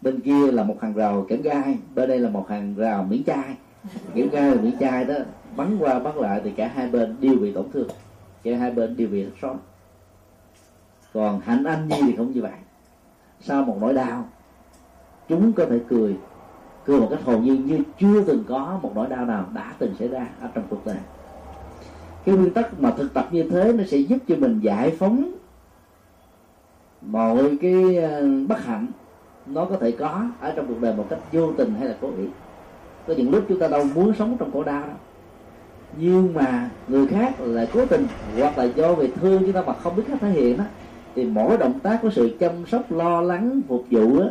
bên 0.00 0.20
kia 0.20 0.52
là 0.52 0.64
một 0.64 0.76
hàng 0.80 0.94
rào 0.94 1.26
kẽm 1.28 1.42
gai, 1.42 1.78
bên 1.94 2.08
đây 2.08 2.18
là 2.18 2.30
một 2.30 2.48
hàng 2.48 2.74
rào 2.74 3.04
miễn 3.04 3.24
chai. 3.24 3.56
Kẽm 4.14 4.30
gai 4.30 4.50
và 4.50 4.62
miễn 4.62 4.78
chai 4.78 5.04
đó, 5.04 5.14
bắn 5.56 5.76
qua 5.78 5.98
bắn 5.98 6.16
lại 6.16 6.40
thì 6.44 6.50
cả 6.50 6.70
hai 6.74 6.88
bên 6.88 7.16
đều 7.20 7.34
bị 7.34 7.52
tổn 7.52 7.70
thương. 7.72 7.88
Cả 8.42 8.56
hai 8.56 8.70
bên 8.70 8.96
đều 8.96 9.08
bị 9.08 9.24
thất 9.24 9.30
sót 9.42 9.54
còn 11.14 11.40
hạnh 11.40 11.64
anh 11.64 11.88
nhi 11.88 11.96
thì 12.06 12.16
không 12.16 12.32
như 12.32 12.42
vậy. 12.42 12.52
Sau 13.40 13.64
một 13.64 13.76
nỗi 13.80 13.94
đau, 13.94 14.28
chúng 15.28 15.52
có 15.52 15.66
thể 15.66 15.78
cười 15.88 16.16
cười 16.90 17.00
một 17.00 17.08
cách 17.10 17.22
hồn 17.24 17.44
nhiên 17.44 17.66
như 17.66 17.78
chưa 18.00 18.24
từng 18.24 18.44
có 18.48 18.78
một 18.82 18.92
nỗi 18.94 19.06
đau 19.08 19.26
nào 19.26 19.44
đã 19.54 19.72
từng 19.78 19.94
xảy 19.98 20.08
ra 20.08 20.26
ở 20.40 20.48
trong 20.54 20.64
cuộc 20.70 20.86
đời. 20.86 20.96
Cái 22.24 22.34
nguyên 22.34 22.50
tắc 22.50 22.80
mà 22.80 22.90
thực 22.90 23.14
tập 23.14 23.28
như 23.30 23.42
thế 23.42 23.72
nó 23.72 23.84
sẽ 23.84 23.98
giúp 23.98 24.18
cho 24.28 24.36
mình 24.36 24.60
giải 24.60 24.90
phóng 24.90 25.32
mọi 27.02 27.56
cái 27.60 27.96
ờ, 27.96 28.26
bất 28.48 28.64
hạnh 28.64 28.86
nó 29.46 29.64
có 29.64 29.76
thể 29.76 29.90
có 29.90 30.24
ở 30.40 30.52
trong 30.56 30.66
cuộc 30.66 30.80
đời 30.80 30.94
một 30.94 31.06
cách 31.10 31.18
vô 31.32 31.52
tình 31.52 31.74
hay 31.78 31.88
là 31.88 31.94
cố 32.00 32.08
ý. 32.18 32.24
Có 33.06 33.14
những 33.14 33.30
lúc 33.30 33.44
chúng 33.48 33.58
ta 33.58 33.68
đâu 33.68 33.84
muốn 33.94 34.12
sống 34.18 34.36
trong 34.38 34.52
khổ 34.52 34.62
đau 34.62 34.80
đâu 34.80 34.96
nhưng 35.96 36.34
mà 36.34 36.70
người 36.88 37.06
khác 37.06 37.40
lại 37.40 37.68
cố 37.72 37.86
tình 37.86 38.06
hoặc 38.38 38.58
là 38.58 38.64
do 38.64 38.94
về 38.94 39.08
thương 39.20 39.42
chúng 39.42 39.52
ta 39.52 39.62
mà 39.66 39.72
không 39.72 39.96
biết 39.96 40.02
cách 40.08 40.18
thể 40.20 40.30
hiện 40.30 40.56
đó 40.56 40.64
thì 41.14 41.24
mỗi 41.24 41.58
động 41.58 41.80
tác 41.82 41.98
của 42.02 42.10
sự 42.10 42.36
chăm 42.40 42.52
sóc 42.66 42.92
lo 42.92 43.20
lắng 43.20 43.60
phục 43.68 43.84
vụ 43.90 44.20
đó, 44.20 44.26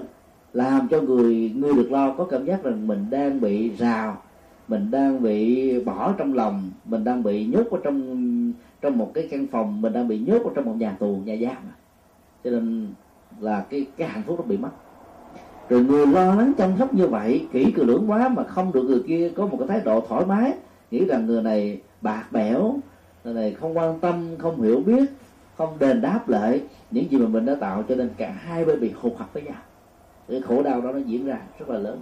làm 0.54 0.88
cho 0.88 1.02
người 1.02 1.52
người 1.56 1.74
được 1.74 1.92
lo 1.92 2.14
có 2.14 2.24
cảm 2.26 2.46
giác 2.46 2.64
rằng 2.64 2.88
mình 2.88 3.06
đang 3.10 3.42
bị 3.42 3.72
rào, 3.76 4.18
mình 4.68 4.92
đang 4.92 5.22
bị 5.22 5.80
bỏ 5.80 6.14
trong 6.18 6.34
lòng, 6.34 6.70
mình 6.86 7.04
đang 7.04 7.24
bị 7.24 7.46
nhốt 7.46 7.68
ở 7.72 7.80
trong 7.84 8.54
trong 8.82 8.98
một 8.98 9.12
cái 9.14 9.28
căn 9.32 9.48
phòng, 9.48 9.82
mình 9.82 9.94
đang 9.94 10.08
bị 10.08 10.20
nhốt 10.20 10.44
ở 10.44 10.52
trong 10.56 10.66
một 10.66 10.76
nhà 10.78 10.96
tù, 11.00 11.18
nhà 11.26 11.36
giam 11.42 11.52
à. 11.52 11.76
cho 12.44 12.50
nên 12.50 12.88
là 13.40 13.66
cái 13.70 13.86
cái 13.98 14.08
hạnh 14.08 14.24
phúc 14.28 14.40
nó 14.40 14.46
bị 14.46 14.58
mất. 14.58 14.70
Rồi 15.70 15.84
người 15.84 16.08
lo 16.08 16.36
lắng 16.36 16.54
chăm 16.58 16.72
sóc 16.80 16.94
như 16.94 17.08
vậy, 17.08 17.48
kỹ 17.52 17.72
cử 17.76 17.84
lưỡng 17.84 18.12
quá 18.12 18.30
mà 18.30 18.44
không 18.44 18.72
được 18.74 18.84
người 18.84 19.04
kia 19.08 19.32
có 19.36 19.48
một 19.48 19.58
cái 19.60 19.68
thái 19.68 19.82
độ 19.82 20.02
thoải 20.08 20.26
mái, 20.26 20.54
nghĩ 20.92 21.06
rằng 21.06 21.26
người 21.26 21.44
này 21.44 21.82
bạc 22.02 22.26
bẽo, 22.32 22.76
người 23.24 23.34
này 23.34 23.54
không 23.54 23.78
quan 23.78 24.00
tâm, 24.00 24.26
không 24.38 24.62
hiểu 24.62 24.84
biết, 24.86 25.06
không 25.58 25.80
đền 25.80 26.02
đáp 26.02 26.30
lại 26.30 26.62
những 26.92 27.12
gì 27.12 27.18
mà 27.18 27.28
mình 27.28 27.46
đã 27.46 27.56
tạo, 27.56 27.84
cho 27.90 27.96
nên 27.96 28.10
cả 28.18 28.32
hai 28.32 28.66
bên 28.66 28.80
bị 28.80 28.92
hụt 29.02 29.14
hẫng 29.18 29.30
với 29.34 29.44
nhau 29.44 29.56
cái 30.30 30.42
khổ 30.42 30.64
đau 30.64 30.82
đó 30.82 30.92
nó 30.92 31.00
diễn 31.00 31.26
ra 31.26 31.42
rất 31.60 31.70
là 31.70 31.80
lớn. 31.80 32.02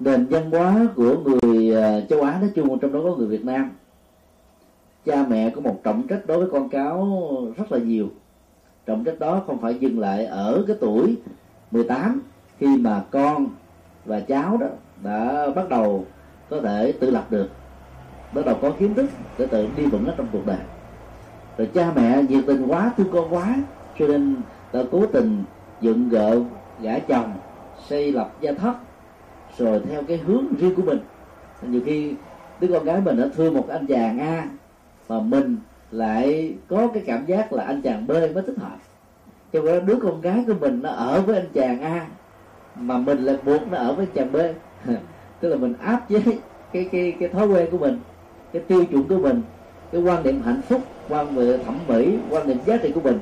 Nền 0.00 0.26
văn 0.26 0.50
hóa 0.50 0.86
của 0.96 1.16
người 1.18 1.74
à, 1.74 2.00
châu 2.08 2.22
Á 2.22 2.38
nói 2.40 2.50
chung, 2.54 2.78
trong 2.78 2.92
đó 2.92 3.00
có 3.04 3.16
người 3.16 3.26
Việt 3.26 3.44
Nam. 3.44 3.70
Cha 5.04 5.26
mẹ 5.28 5.50
có 5.50 5.60
một 5.60 5.80
trọng 5.84 6.06
trách 6.08 6.26
đối 6.26 6.38
với 6.38 6.48
con 6.52 6.68
cháu 6.68 7.18
rất 7.56 7.72
là 7.72 7.78
nhiều. 7.78 8.08
Trọng 8.86 9.04
trách 9.04 9.18
đó 9.18 9.42
không 9.46 9.60
phải 9.60 9.74
dừng 9.74 9.98
lại 9.98 10.26
ở 10.26 10.64
cái 10.66 10.76
tuổi 10.80 11.16
18 11.70 12.22
khi 12.58 12.76
mà 12.76 13.04
con 13.10 13.46
và 14.04 14.20
cháu 14.20 14.56
đó 14.56 14.66
đã 15.02 15.50
bắt 15.56 15.68
đầu 15.68 16.04
có 16.50 16.60
thể 16.60 16.92
tự 17.00 17.10
lập 17.10 17.26
được 17.30 17.48
bắt 18.32 18.46
đầu 18.46 18.58
có 18.62 18.70
kiến 18.70 18.94
thức 18.94 19.06
để 19.38 19.46
tự 19.46 19.68
đi 19.76 19.86
vững 19.86 20.04
nó 20.04 20.12
trong 20.16 20.26
cuộc 20.32 20.46
đời. 20.46 20.58
Rồi 21.58 21.70
cha 21.74 21.92
mẹ 21.96 22.22
nhiệt 22.28 22.44
tình 22.46 22.66
quá, 22.66 22.92
thương 22.96 23.10
con 23.12 23.34
quá, 23.34 23.56
cho 23.98 24.06
nên 24.06 24.36
đã 24.72 24.80
cố 24.90 25.06
tình 25.06 25.44
dựng 25.80 26.08
gợ 26.08 26.40
gả 26.80 26.98
chồng, 26.98 27.32
xây 27.88 28.12
lập 28.12 28.30
gia 28.40 28.52
thất, 28.52 28.74
rồi 29.58 29.82
theo 29.90 30.02
cái 30.02 30.16
hướng 30.16 30.44
riêng 30.58 30.74
của 30.74 30.82
mình. 30.82 30.98
Nhiều 31.62 31.80
khi 31.84 32.14
đứa 32.60 32.68
con 32.68 32.84
gái 32.84 33.00
mình 33.00 33.20
đã 33.20 33.26
thương 33.36 33.54
một 33.54 33.68
anh 33.68 33.86
chàng 33.86 34.18
a, 34.18 34.48
mà 35.08 35.20
mình 35.20 35.56
lại 35.90 36.54
có 36.68 36.88
cái 36.94 37.02
cảm 37.06 37.26
giác 37.26 37.52
là 37.52 37.64
anh 37.64 37.82
chàng 37.82 38.06
b 38.06 38.10
mới 38.10 38.42
thích 38.46 38.58
hợp. 38.58 38.76
Cho 39.52 39.62
nên 39.62 39.86
đứa 39.86 39.98
con 40.02 40.20
gái 40.20 40.44
của 40.46 40.54
mình 40.60 40.80
nó 40.82 40.90
ở 40.90 41.20
với 41.20 41.36
anh 41.36 41.48
chàng 41.54 41.80
a, 41.80 42.06
mà 42.76 42.98
mình 42.98 43.18
lại 43.18 43.36
buộc 43.44 43.68
nó 43.70 43.78
ở 43.78 43.94
với 43.94 44.06
chàng 44.14 44.32
b. 44.32 44.36
Tức 45.40 45.48
là 45.48 45.56
mình 45.56 45.74
áp 45.80 46.06
chế 46.08 46.20
cái 46.72 46.88
cái 46.92 47.16
cái 47.20 47.28
thói 47.28 47.46
quen 47.46 47.68
của 47.70 47.78
mình 47.78 47.98
cái 48.52 48.62
tiêu 48.62 48.84
chuẩn 48.84 49.04
của 49.08 49.18
mình 49.18 49.42
cái 49.92 50.02
quan 50.02 50.22
niệm 50.22 50.42
hạnh 50.42 50.60
phúc 50.68 50.82
quan 51.08 51.34
niệm 51.34 51.60
thẩm 51.64 51.78
mỹ 51.88 52.18
quan 52.30 52.48
niệm 52.48 52.58
giá 52.66 52.76
trị 52.76 52.92
của 52.94 53.00
mình 53.00 53.18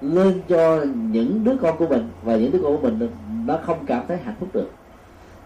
lên 0.00 0.40
cho 0.48 0.84
những 1.10 1.44
đứa 1.44 1.56
con 1.56 1.76
của 1.78 1.86
mình 1.86 2.08
và 2.22 2.36
những 2.36 2.52
đứa 2.52 2.62
con 2.62 2.76
của 2.76 2.88
mình 2.88 3.08
nó 3.46 3.58
không 3.62 3.78
cảm 3.86 4.04
thấy 4.08 4.16
hạnh 4.16 4.34
phúc 4.40 4.48
được. 4.52 4.70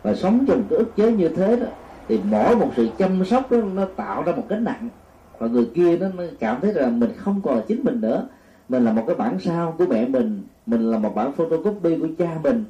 Và 0.03 0.15
sống 0.15 0.45
trong 0.49 0.63
cái 0.71 0.79
ức 0.79 0.97
chế 0.97 1.13
như 1.13 1.29
thế 1.29 1.57
đó 1.57 1.67
thì 2.09 2.21
mỗi 2.31 2.57
một 2.57 2.71
sự 2.77 2.89
chăm 2.99 3.25
sóc 3.25 3.51
đó, 3.51 3.59
nó 3.75 3.85
tạo 3.97 4.23
ra 4.23 4.33
một 4.33 4.45
gánh 4.49 4.65
nặng. 4.65 4.89
Và 5.39 5.47
người 5.47 5.71
kia 5.75 5.97
nó, 5.97 6.07
nó 6.17 6.23
cảm 6.41 6.61
thấy 6.61 6.75
là 6.75 6.89
mình 6.89 7.11
không 7.17 7.41
còn 7.45 7.57
là 7.57 7.63
chính 7.69 7.85
mình 7.85 8.01
nữa. 8.01 8.29
Mình 8.69 8.85
là 8.85 8.93
một 8.93 9.05
cái 9.07 9.17
bản 9.17 9.41
sao 9.41 9.75
của 9.79 9.87
mẹ 9.87 10.09
mình 10.09 10.43
mình 10.67 10.91
là 10.91 10.99
một 10.99 11.15
bản 11.15 11.33
photocopy 11.33 11.99
của 11.99 12.09
cha 12.19 12.39
mình 12.43 12.65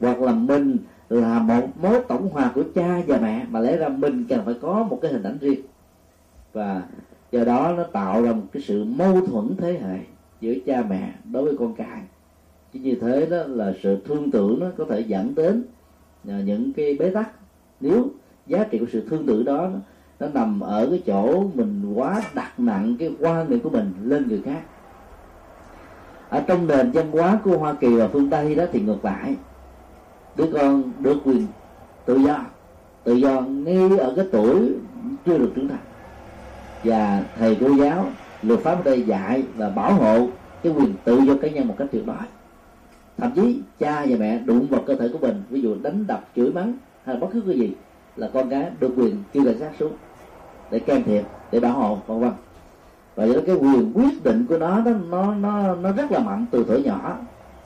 hoặc 0.00 0.20
là 0.20 0.32
mình 0.32 0.76
là 1.08 1.38
một 1.38 1.66
mối 1.82 2.00
tổng 2.08 2.28
hòa 2.28 2.50
của 2.54 2.62
cha 2.74 3.02
và 3.06 3.18
mẹ. 3.22 3.46
Mà 3.50 3.60
lẽ 3.60 3.76
ra 3.76 3.88
mình 3.88 4.24
cần 4.28 4.40
phải 4.44 4.54
có 4.62 4.86
một 4.90 4.98
cái 5.02 5.12
hình 5.12 5.22
ảnh 5.22 5.38
riêng 5.40 5.60
và 6.58 6.82
do 7.32 7.44
đó 7.44 7.74
nó 7.76 7.82
tạo 7.82 8.22
ra 8.22 8.32
một 8.32 8.42
cái 8.52 8.62
sự 8.62 8.84
mâu 8.84 9.26
thuẫn 9.26 9.56
thế 9.58 9.72
hệ 9.72 9.98
giữa 10.40 10.54
cha 10.66 10.82
mẹ 10.90 11.12
đối 11.32 11.44
với 11.44 11.56
con 11.58 11.74
cái. 11.74 12.02
Chứ 12.72 12.80
như 12.80 12.94
thế 13.00 13.26
đó 13.26 13.36
là 13.46 13.72
sự 13.82 13.98
thương 14.04 14.30
tưởng 14.30 14.60
nó 14.60 14.66
có 14.76 14.84
thể 14.90 15.00
dẫn 15.00 15.34
đến 15.34 15.64
à, 16.28 16.40
những 16.44 16.72
cái 16.72 16.96
bế 16.98 17.10
tắc. 17.10 17.30
Nếu 17.80 18.08
giá 18.46 18.64
trị 18.64 18.78
của 18.78 18.86
sự 18.92 19.08
thương 19.08 19.26
tưởng 19.26 19.44
đó 19.44 19.70
nó 20.20 20.26
nằm 20.34 20.60
ở 20.60 20.86
cái 20.90 21.02
chỗ 21.06 21.44
mình 21.54 21.92
quá 21.94 22.22
đặt 22.34 22.60
nặng 22.60 22.96
cái 22.98 23.10
quan 23.20 23.50
niệm 23.50 23.60
của 23.60 23.70
mình 23.70 23.92
lên 24.02 24.28
người 24.28 24.42
khác. 24.44 24.60
Ở 26.28 26.40
trong 26.40 26.66
nền 26.66 26.90
văn 26.90 27.10
hóa 27.10 27.38
của 27.44 27.58
hoa 27.58 27.74
kỳ 27.74 27.88
và 27.88 28.08
phương 28.08 28.30
tây 28.30 28.54
đó 28.54 28.64
thì 28.72 28.80
ngược 28.80 29.04
lại. 29.04 29.36
Đứa 30.36 30.46
con 30.52 30.92
được 30.98 31.16
quyền 31.24 31.46
tự 32.04 32.16
do 32.16 32.38
tự 33.04 33.14
do 33.14 33.40
ngay 33.40 33.98
ở 33.98 34.12
cái 34.16 34.26
tuổi 34.32 34.72
chưa 35.26 35.38
được 35.38 35.52
trưởng 35.54 35.68
thành 35.68 35.87
và 36.84 37.22
thầy 37.38 37.56
cô 37.60 37.76
giáo 37.76 38.06
luật 38.42 38.60
pháp 38.60 38.74
ở 38.74 38.82
đây 38.84 39.02
dạy 39.02 39.42
và 39.56 39.70
bảo 39.70 39.94
hộ 39.94 40.28
cái 40.62 40.72
quyền 40.72 40.94
tự 41.04 41.20
do 41.20 41.34
cá 41.42 41.48
nhân 41.48 41.68
một 41.68 41.74
cách 41.78 41.88
tuyệt 41.92 42.06
đối. 42.06 42.16
Thậm 43.18 43.30
chí 43.34 43.60
cha 43.78 44.06
và 44.08 44.16
mẹ 44.18 44.38
đụng 44.38 44.66
vào 44.70 44.82
cơ 44.86 44.96
thể 44.96 45.08
của 45.08 45.18
mình, 45.18 45.42
ví 45.50 45.60
dụ 45.60 45.76
đánh 45.82 46.04
đập, 46.06 46.28
chửi 46.36 46.52
mắng 46.52 46.72
hay 47.04 47.14
là 47.14 47.20
bất 47.20 47.28
cứ 47.32 47.40
cái 47.40 47.58
gì 47.58 47.72
là 48.16 48.30
con 48.34 48.50
cái 48.50 48.70
được 48.80 48.92
quyền 48.96 49.22
kêu 49.32 49.44
cảnh 49.44 49.58
sát 49.60 49.70
xuống 49.78 49.92
để 50.70 50.78
can 50.78 51.02
thiệp, 51.02 51.24
để 51.52 51.60
bảo 51.60 51.72
hộ, 51.72 51.98
vân 52.06 52.20
vân. 52.20 52.32
Và 53.14 53.24
do 53.24 53.34
đó 53.34 53.40
cái 53.46 53.56
quyền 53.56 53.92
quyết 53.94 54.24
định 54.24 54.46
của 54.48 54.58
nó, 54.58 54.80
đó, 54.80 54.92
nó 55.10 55.34
nó 55.34 55.74
nó 55.74 55.92
rất 55.92 56.12
là 56.12 56.18
mạnh 56.18 56.46
từ 56.50 56.64
tuổi 56.68 56.82
nhỏ. 56.82 57.18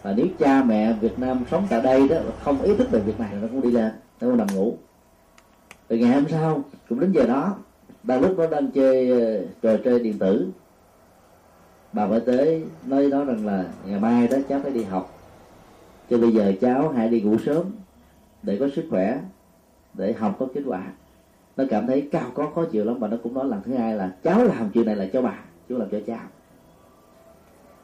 Và 0.02 0.14
nếu 0.16 0.26
cha 0.38 0.62
mẹ 0.62 0.92
Việt 0.92 1.18
Nam 1.18 1.38
sống 1.50 1.66
tại 1.70 1.80
đây 1.82 2.08
đó, 2.08 2.16
không 2.44 2.62
ý 2.62 2.76
thức 2.76 2.90
về 2.90 3.00
việc 3.00 3.20
này, 3.20 3.30
nó 3.42 3.48
cũng 3.48 3.60
đi 3.60 3.70
lên, 3.70 3.92
nó 4.20 4.28
cũng 4.28 4.36
nằm 4.36 4.46
ngủ. 4.54 4.76
Rồi 5.88 5.98
ngày 5.98 6.14
hôm 6.14 6.24
sau, 6.28 6.64
cũng 6.88 7.00
đến 7.00 7.12
giờ 7.12 7.26
đó 7.26 7.56
đang 8.02 8.20
lúc 8.20 8.38
nó 8.38 8.46
đang 8.46 8.70
chơi 8.70 9.10
ờ, 9.10 9.44
trò 9.62 9.82
chơi 9.84 9.98
điện 9.98 10.18
tử. 10.18 10.48
Bà 11.92 12.08
phải 12.08 12.20
tới 12.20 12.64
nói 12.86 13.10
đó 13.10 13.24
rằng 13.24 13.46
là 13.46 13.64
ngày 13.86 14.00
mai 14.00 14.28
đó 14.28 14.36
cháu 14.48 14.60
phải 14.62 14.72
đi 14.72 14.82
học. 14.82 15.18
Cho 16.10 16.18
bây 16.18 16.32
giờ 16.32 16.52
cháu 16.60 16.88
hãy 16.88 17.08
đi 17.08 17.20
ngủ 17.20 17.36
sớm 17.46 17.66
để 18.42 18.56
có 18.60 18.68
sức 18.76 18.86
khỏe, 18.90 19.20
để 19.94 20.12
học 20.12 20.36
có 20.38 20.46
kết 20.54 20.62
quả. 20.66 20.82
Nó 21.56 21.64
cảm 21.70 21.86
thấy 21.86 22.08
cao 22.12 22.30
có, 22.34 22.50
khó 22.54 22.64
chịu 22.64 22.84
lắm, 22.84 23.00
mà 23.00 23.08
nó 23.08 23.16
cũng 23.22 23.34
nói 23.34 23.44
lần 23.44 23.60
thứ 23.64 23.74
hai 23.74 23.94
là 23.94 24.12
cháu 24.22 24.44
làm 24.44 24.70
chuyện 24.74 24.86
này 24.86 24.96
là 24.96 25.06
cho 25.12 25.22
bà 25.22 25.38
chứ 25.68 25.76
làm 25.76 25.88
cho 25.90 25.98
cháu. 26.06 26.18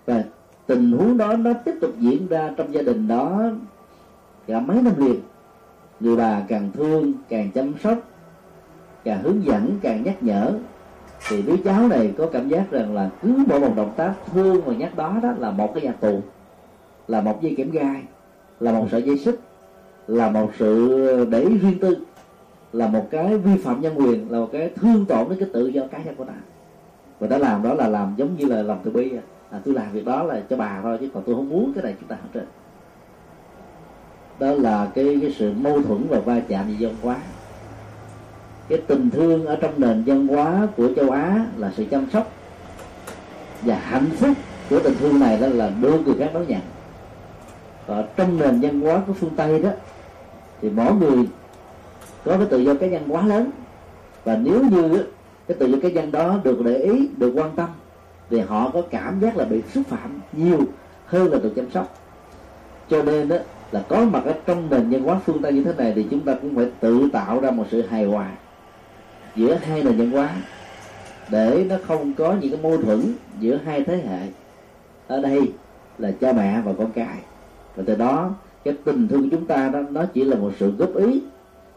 Và 0.06 0.24
tình 0.66 0.92
huống 0.92 1.16
đó 1.16 1.36
nó 1.36 1.52
tiếp 1.64 1.74
tục 1.80 1.90
diễn 1.98 2.26
ra 2.26 2.50
trong 2.56 2.74
gia 2.74 2.82
đình 2.82 3.08
đó 3.08 3.42
cả 4.46 4.60
mấy 4.60 4.82
năm 4.82 4.92
liền. 4.96 5.20
Người 6.00 6.16
bà 6.16 6.42
càng 6.48 6.70
thương, 6.74 7.12
càng 7.28 7.50
chăm 7.50 7.74
sóc 7.82 7.98
càng 9.08 9.22
hướng 9.22 9.44
dẫn 9.44 9.78
càng 9.82 10.02
nhắc 10.04 10.22
nhở. 10.22 10.52
Thì 11.28 11.42
đứa 11.42 11.56
cháu 11.64 11.88
này 11.88 12.12
có 12.18 12.26
cảm 12.32 12.48
giác 12.48 12.70
rằng 12.70 12.94
là 12.94 13.10
cứ 13.22 13.44
mỗi 13.46 13.60
một 13.60 13.72
động 13.76 13.92
tác 13.96 14.14
thương 14.32 14.60
và 14.64 14.74
nhắc 14.74 14.96
đó 14.96 15.16
đó 15.22 15.32
là 15.38 15.50
một 15.50 15.74
cái 15.74 15.82
nhà 15.84 15.92
tù 15.92 16.20
là 17.08 17.20
một 17.20 17.42
dây 17.42 17.54
kẽm 17.56 17.70
gai 17.70 18.02
là 18.60 18.72
một 18.72 18.86
sợi 18.90 19.02
dây 19.02 19.18
xích 19.18 19.40
là 20.06 20.30
một 20.30 20.50
sự 20.58 21.24
để 21.30 21.44
riêng 21.44 21.78
tư 21.80 21.96
là 22.72 22.86
một 22.88 23.06
cái 23.10 23.38
vi 23.38 23.56
phạm 23.56 23.80
nhân 23.80 23.94
quyền 23.96 24.32
là 24.32 24.38
một 24.38 24.48
cái 24.52 24.70
thương 24.76 25.04
tổn 25.06 25.28
đến 25.28 25.38
cái 25.38 25.48
tự 25.52 25.66
do 25.66 25.82
cá 25.90 25.98
nhân 25.98 26.14
của 26.14 26.24
ta. 26.24 26.34
Và 27.18 27.26
đã 27.26 27.38
làm 27.38 27.62
đó 27.62 27.74
là 27.74 27.88
làm 27.88 28.14
giống 28.16 28.36
như 28.36 28.46
là 28.46 28.62
lòng 28.62 28.80
từ 28.84 28.90
bi 28.90 29.10
à. 29.16 29.22
à, 29.50 29.60
tôi 29.64 29.74
làm 29.74 29.92
việc 29.92 30.04
đó 30.04 30.22
là 30.22 30.42
cho 30.50 30.56
bà 30.56 30.80
thôi 30.82 30.98
chứ 31.00 31.08
còn 31.14 31.22
tôi 31.26 31.34
không 31.34 31.48
muốn 31.48 31.72
cái 31.74 31.84
này 31.84 31.94
chúng 32.00 32.08
ta 32.08 32.16
học 32.20 32.30
trên. 32.34 32.44
Đó 34.38 34.52
là 34.52 34.88
cái, 34.94 35.18
cái 35.20 35.34
sự 35.38 35.52
mâu 35.60 35.82
thuẫn 35.82 36.06
và 36.08 36.20
va 36.20 36.40
chạm 36.48 36.68
gì 36.68 36.76
văn 36.80 36.94
quá 37.02 37.16
cái 38.68 38.78
tình 38.86 39.10
thương 39.10 39.46
ở 39.46 39.56
trong 39.56 39.72
nền 39.76 40.02
văn 40.06 40.26
hóa 40.26 40.68
của 40.76 40.88
châu 40.96 41.10
Á 41.10 41.46
là 41.56 41.72
sự 41.76 41.84
chăm 41.90 42.06
sóc 42.12 42.32
và 43.62 43.74
hạnh 43.74 44.10
phúc 44.16 44.32
của 44.70 44.80
tình 44.80 44.94
thương 44.98 45.20
này 45.20 45.38
đó 45.40 45.46
là 45.46 45.70
đưa 45.80 45.98
người 45.98 46.14
khác 46.18 46.30
đón 46.34 46.46
nhận. 46.48 46.60
Và 47.86 48.04
trong 48.16 48.38
nền 48.38 48.60
văn 48.60 48.80
hóa 48.80 49.02
của 49.06 49.12
phương 49.12 49.36
Tây 49.36 49.62
đó, 49.62 49.70
thì 50.62 50.70
mỗi 50.70 50.94
người 50.94 51.26
có 52.24 52.36
cái 52.36 52.46
tự 52.50 52.58
do 52.58 52.74
cá 52.74 52.86
nhân 52.86 53.02
quá 53.08 53.26
lớn. 53.26 53.50
Và 54.24 54.36
nếu 54.36 54.62
như 54.70 55.04
cái 55.48 55.56
tự 55.60 55.66
do 55.66 55.78
cá 55.82 55.88
nhân 55.88 56.12
đó 56.12 56.38
được 56.44 56.62
để 56.64 56.76
ý, 56.76 57.08
được 57.16 57.32
quan 57.36 57.50
tâm, 57.56 57.68
thì 58.30 58.40
họ 58.40 58.70
có 58.70 58.82
cảm 58.90 59.20
giác 59.20 59.36
là 59.36 59.44
bị 59.44 59.62
xúc 59.74 59.82
phạm 59.88 60.20
nhiều 60.32 60.58
hơn 61.06 61.32
là 61.32 61.38
được 61.38 61.52
chăm 61.56 61.70
sóc. 61.70 61.94
Cho 62.90 63.02
nên 63.02 63.28
đó 63.28 63.36
là 63.72 63.82
có 63.88 64.04
mặt 64.04 64.22
ở 64.24 64.34
trong 64.46 64.70
nền 64.70 64.90
văn 64.90 65.02
hóa 65.02 65.20
phương 65.26 65.42
tây 65.42 65.52
như 65.52 65.64
thế 65.64 65.72
này 65.78 65.92
thì 65.96 66.06
chúng 66.10 66.20
ta 66.20 66.34
cũng 66.42 66.56
phải 66.56 66.70
tự 66.80 67.08
tạo 67.12 67.40
ra 67.40 67.50
một 67.50 67.64
sự 67.70 67.82
hài 67.82 68.04
hòa 68.04 68.30
giữa 69.36 69.54
hai 69.54 69.84
nền 69.84 69.96
văn 69.96 70.10
hóa 70.10 70.30
để 71.30 71.66
nó 71.68 71.76
không 71.86 72.14
có 72.14 72.36
những 72.40 72.50
cái 72.50 72.60
mâu 72.62 72.82
thuẫn 72.82 73.00
giữa 73.40 73.58
hai 73.64 73.84
thế 73.84 73.96
hệ. 73.96 74.28
Ở 75.06 75.20
đây 75.20 75.52
là 75.98 76.10
cha 76.20 76.32
mẹ 76.32 76.60
và 76.64 76.72
con 76.78 76.92
cái. 76.92 77.18
Và 77.76 77.82
từ 77.86 77.96
đó, 77.96 78.30
cái 78.64 78.74
tình 78.84 79.08
thương 79.08 79.22
của 79.22 79.36
chúng 79.36 79.46
ta 79.46 79.68
đó, 79.68 79.80
nó 79.90 80.04
chỉ 80.14 80.24
là 80.24 80.36
một 80.36 80.52
sự 80.58 80.70
góp 80.78 80.96
ý, 80.96 81.22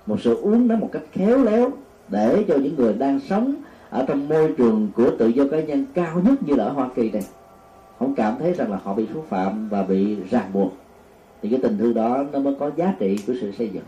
một 0.05 0.21
sự 0.21 0.35
uống 0.35 0.67
nó 0.67 0.75
một 0.75 0.89
cách 0.91 1.03
khéo 1.11 1.43
léo 1.43 1.71
để 2.07 2.45
cho 2.47 2.55
những 2.55 2.75
người 2.75 2.93
đang 2.93 3.19
sống 3.19 3.55
ở 3.89 4.05
trong 4.07 4.29
môi 4.29 4.53
trường 4.57 4.89
của 4.95 5.11
tự 5.19 5.27
do 5.27 5.43
cá 5.51 5.59
nhân 5.59 5.85
cao 5.93 6.21
nhất 6.25 6.43
như 6.43 6.55
là 6.55 6.63
ở 6.63 6.71
Hoa 6.71 6.89
Kỳ 6.95 7.11
này. 7.11 7.23
Không 7.99 8.15
cảm 8.15 8.35
thấy 8.39 8.53
rằng 8.53 8.71
là 8.71 8.79
họ 8.83 8.93
bị 8.93 9.07
xúc 9.13 9.25
phạm 9.29 9.69
và 9.69 9.83
bị 9.83 10.17
ràng 10.29 10.53
buộc. 10.53 10.73
Thì 11.41 11.49
cái 11.49 11.59
tình 11.63 11.77
thương 11.77 11.93
đó 11.93 12.23
nó 12.31 12.39
mới 12.39 12.55
có 12.59 12.71
giá 12.75 12.93
trị 12.99 13.17
của 13.27 13.33
sự 13.41 13.51
xây 13.51 13.69
dựng 13.69 13.83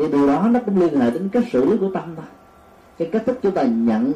thì 0.00 0.08
điều 0.12 0.26
đó 0.26 0.48
nó 0.50 0.60
cũng 0.66 0.80
liên 0.80 1.00
hệ 1.00 1.10
đến 1.10 1.28
cách 1.32 1.42
xử 1.52 1.64
lý 1.64 1.76
của 1.76 1.90
tâm 1.94 2.14
thôi. 2.16 2.26
Cái 2.98 3.08
cách 3.12 3.22
thức 3.26 3.38
chúng 3.42 3.52
ta 3.52 3.62
nhận, 3.62 4.12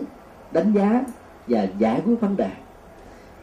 đánh 0.52 0.72
giá 0.72 1.04
và 1.48 1.66
giải 1.78 2.02
quyết 2.06 2.20
vấn 2.20 2.36
đề. 2.36 2.50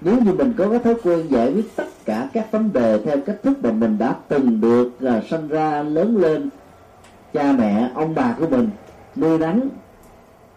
Nếu 0.01 0.15
như 0.25 0.33
mình 0.33 0.53
có 0.57 0.69
cái 0.69 0.79
thói 0.79 0.95
quen 1.03 1.27
giải 1.29 1.53
quyết 1.53 1.75
tất 1.75 1.85
cả 2.05 2.29
các 2.33 2.51
vấn 2.51 2.73
đề 2.73 2.99
theo 3.05 3.17
cách 3.25 3.35
thức 3.43 3.57
mà 3.63 3.71
mình 3.71 3.97
đã 3.97 4.15
từng 4.27 4.61
được 4.61 4.91
là 4.99 5.21
sinh 5.29 5.47
ra, 5.47 5.83
lớn 5.83 6.17
lên, 6.17 6.49
cha 7.33 7.51
mẹ, 7.51 7.89
ông 7.95 8.15
bà 8.15 8.35
của 8.39 8.47
mình 8.47 8.69
nuôi 9.15 9.39
nắng 9.39 9.69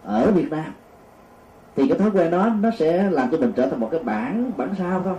ở 0.03 0.31
Việt 0.31 0.51
Nam, 0.51 0.71
thì 1.75 1.87
cái 1.87 1.99
thói 1.99 2.11
quen 2.11 2.31
đó 2.31 2.49
nó 2.61 2.69
sẽ 2.79 3.09
làm 3.11 3.31
cho 3.31 3.37
mình 3.37 3.51
trở 3.55 3.69
thành 3.69 3.79
một 3.79 3.89
cái 3.91 4.03
bản 4.03 4.51
bản 4.57 4.69
sao 4.79 5.01
thôi. 5.05 5.15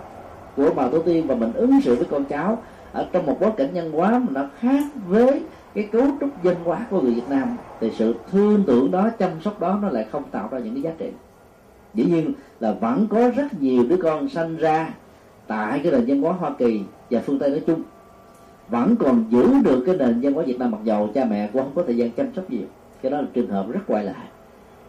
Của 0.55 0.69
bà 0.75 0.87
tổ 0.87 0.99
tiên 0.99 1.27
và 1.27 1.35
mình 1.35 1.53
ứng 1.53 1.81
xử 1.81 1.95
với 1.95 2.05
con 2.11 2.25
cháu 2.25 2.63
ở 2.91 3.07
trong 3.11 3.25
một 3.25 3.37
bối 3.39 3.51
cảnh 3.57 3.73
nhân 3.73 3.91
hóa 3.91 4.09
mà 4.19 4.27
nó 4.31 4.45
khác 4.59 4.83
với 5.07 5.41
cái 5.73 5.89
cấu 5.91 6.07
trúc 6.19 6.43
dân 6.43 6.55
hóa 6.63 6.85
của 6.89 7.01
người 7.01 7.13
Việt 7.13 7.29
Nam 7.29 7.57
thì 7.79 7.91
sự 7.97 8.15
thương 8.31 8.63
tưởng 8.67 8.91
đó 8.91 9.09
chăm 9.19 9.31
sóc 9.41 9.59
đó 9.59 9.79
nó 9.81 9.89
lại 9.89 10.05
không 10.11 10.23
tạo 10.31 10.49
ra 10.51 10.59
những 10.59 10.73
cái 10.73 10.83
giá 10.83 10.91
trị. 10.97 11.09
Dĩ 11.93 12.05
nhiên 12.05 12.33
là 12.59 12.71
vẫn 12.71 13.07
có 13.09 13.29
rất 13.29 13.61
nhiều 13.61 13.83
đứa 13.89 13.97
con 14.03 14.29
sanh 14.29 14.57
ra 14.57 14.93
tại 15.47 15.79
cái 15.83 15.91
nền 15.91 16.05
văn 16.07 16.21
hóa 16.21 16.33
Hoa 16.33 16.51
Kỳ 16.57 16.81
và 17.09 17.21
phương 17.25 17.39
Tây 17.39 17.49
nói 17.49 17.61
chung. 17.67 17.81
Vẫn 18.69 18.95
còn 18.95 19.25
giữ 19.29 19.53
được 19.63 19.83
cái 19.85 19.95
nền 19.97 20.21
văn 20.21 20.33
hóa 20.33 20.43
Việt 20.43 20.59
Nam 20.59 20.71
mặc 20.71 20.79
dầu 20.83 21.09
cha 21.13 21.25
mẹ 21.25 21.49
cũng 21.53 21.61
không 21.63 21.71
có 21.75 21.83
thời 21.83 21.97
gian 21.97 22.11
chăm 22.11 22.33
sóc 22.35 22.49
nhiều. 22.49 22.67
Cái 23.01 23.11
đó 23.11 23.21
là 23.21 23.27
trường 23.33 23.49
hợp 23.49 23.65
rất 23.71 23.79
quay 23.87 24.03
lại. 24.03 24.25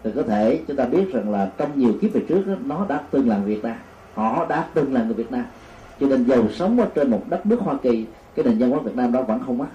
Thì 0.05 0.11
có 0.15 0.23
thể 0.23 0.61
chúng 0.69 0.77
ta 0.77 0.85
biết 0.85 1.13
rằng 1.13 1.31
là 1.31 1.51
trong 1.59 1.79
nhiều 1.79 1.93
kiếp 2.01 2.13
về 2.13 2.25
trước 2.29 2.47
đó, 2.47 2.55
nó 2.65 2.87
đã 2.89 3.01
từng 3.11 3.29
là 3.29 3.39
Việt 3.39 3.65
Nam. 3.65 3.77
Họ 4.15 4.47
đã 4.49 4.69
từng 4.75 4.95
là 4.95 5.03
người 5.03 5.15
Việt 5.15 5.33
Nam. 5.33 5.45
Cho 6.01 6.07
nên 6.07 6.25
giàu 6.25 6.49
sống 6.51 6.81
ở 6.81 6.89
trên 6.95 7.11
một 7.11 7.23
đất 7.29 7.47
nước 7.47 7.61
Hoa 7.61 7.75
Kỳ 7.83 8.07
cái 8.35 8.45
nền 8.45 8.59
văn 8.59 8.71
hóa 8.71 8.81
Việt 8.81 8.97
Nam 8.97 9.13
đó 9.13 9.23
vẫn 9.23 9.41
không 9.47 9.59
mất 9.59 9.67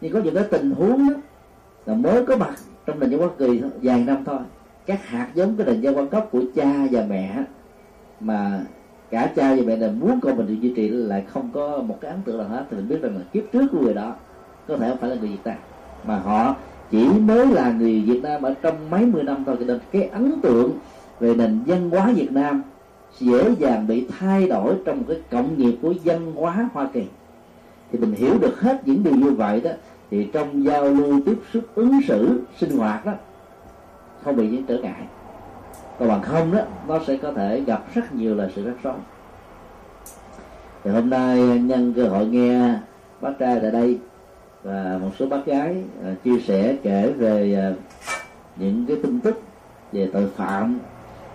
nhưng 0.00 0.12
có 0.12 0.20
những 0.20 0.34
cái 0.34 0.44
tình 0.50 0.70
huống 0.70 1.08
đó 1.08 1.14
là 1.86 1.94
mới 1.94 2.26
có 2.26 2.36
mặt 2.36 2.54
trong 2.86 3.00
nền 3.00 3.10
văn 3.10 3.20
hóa 3.20 3.28
Kỳ 3.38 3.62
vài 3.82 4.04
năm 4.04 4.24
thôi. 4.24 4.38
Các 4.86 5.06
hạt 5.06 5.28
giống 5.34 5.56
cái 5.56 5.66
nền 5.66 5.80
văn 5.82 5.94
hóa 5.94 6.04
gốc 6.04 6.28
của 6.32 6.42
cha 6.54 6.72
và 6.90 7.04
mẹ 7.08 7.44
mà 8.20 8.60
cả 9.10 9.32
cha 9.36 9.54
và 9.54 9.62
mẹ 9.66 9.76
đều 9.76 9.90
muốn 9.90 10.20
con 10.20 10.36
mình 10.36 10.46
được 10.46 10.56
duy 10.60 10.72
trì 10.76 10.88
lại 10.88 11.24
không 11.28 11.50
có 11.52 11.78
một 11.78 11.98
cái 12.00 12.10
ấn 12.10 12.20
tượng 12.24 12.38
nào 12.38 12.48
hết. 12.48 12.64
Thì 12.70 12.76
mình 12.76 12.88
biết 12.88 13.02
rằng 13.02 13.16
là 13.16 13.22
kiếp 13.32 13.42
trước 13.52 13.66
của 13.72 13.80
người 13.80 13.94
đó 13.94 14.14
có 14.68 14.76
thể 14.76 14.88
không 14.88 14.98
phải 14.98 15.10
là 15.10 15.16
người 15.16 15.28
Việt 15.28 15.44
Nam, 15.44 15.56
mà 16.04 16.18
họ 16.18 16.56
chỉ 16.90 17.08
mới 17.08 17.46
là 17.46 17.72
người 17.72 18.02
Việt 18.06 18.20
Nam 18.22 18.42
ở 18.42 18.54
trong 18.62 18.90
mấy 18.90 19.06
mươi 19.06 19.22
năm 19.22 19.42
thôi. 19.46 19.56
Cho 19.60 19.66
nên 19.66 19.78
cái 19.92 20.02
ấn 20.02 20.40
tượng 20.42 20.72
về 21.20 21.34
nền 21.34 21.60
văn 21.66 21.90
hóa 21.90 22.12
Việt 22.16 22.32
Nam 22.32 22.62
dễ 23.18 23.54
dàng 23.58 23.86
bị 23.86 24.06
thay 24.18 24.48
đổi 24.48 24.74
trong 24.84 25.04
cái 25.04 25.16
cộng 25.30 25.58
nghiệp 25.58 25.78
của 25.82 25.94
văn 26.04 26.32
hóa 26.34 26.68
Hoa 26.72 26.88
Kỳ 26.92 27.04
thì 27.92 27.98
mình 27.98 28.12
hiểu 28.12 28.38
được 28.38 28.60
hết 28.60 28.88
những 28.88 29.02
điều 29.02 29.14
như 29.14 29.30
vậy 29.30 29.60
đó 29.60 29.70
thì 30.10 30.28
trong 30.32 30.64
giao 30.64 30.84
lưu 30.84 31.20
tiếp 31.26 31.38
xúc 31.52 31.64
ứng 31.74 32.00
xử 32.08 32.42
sinh 32.58 32.78
hoạt 32.78 33.06
đó 33.06 33.12
không 34.24 34.36
bị 34.36 34.48
những 34.48 34.64
trở 34.66 34.78
ngại. 34.78 35.02
Còn 35.98 36.08
bằng 36.08 36.22
không 36.22 36.56
đó 36.56 36.62
nó 36.88 37.00
sẽ 37.06 37.16
có 37.16 37.32
thể 37.32 37.60
gặp 37.60 37.84
rất 37.94 38.14
nhiều 38.14 38.34
là 38.34 38.48
sự 38.56 38.64
rắc 38.64 38.74
rối. 38.82 38.94
Thì 40.84 40.90
hôm 40.90 41.10
nay 41.10 41.38
nhân 41.58 41.92
cơ 41.96 42.08
hội 42.08 42.26
nghe 42.26 42.78
bác 43.20 43.30
trai 43.38 43.58
tại 43.60 43.70
đây 43.70 43.98
và 44.62 44.98
một 45.02 45.10
số 45.18 45.26
bác 45.26 45.46
gái 45.46 45.76
uh, 46.12 46.22
chia 46.24 46.40
sẻ 46.40 46.76
kể 46.82 47.12
về 47.18 47.70
uh, 47.72 47.78
những 48.56 48.84
cái 48.88 48.96
tin 49.02 49.20
tức 49.20 49.42
về 49.92 50.10
tội 50.12 50.26
phạm 50.36 50.78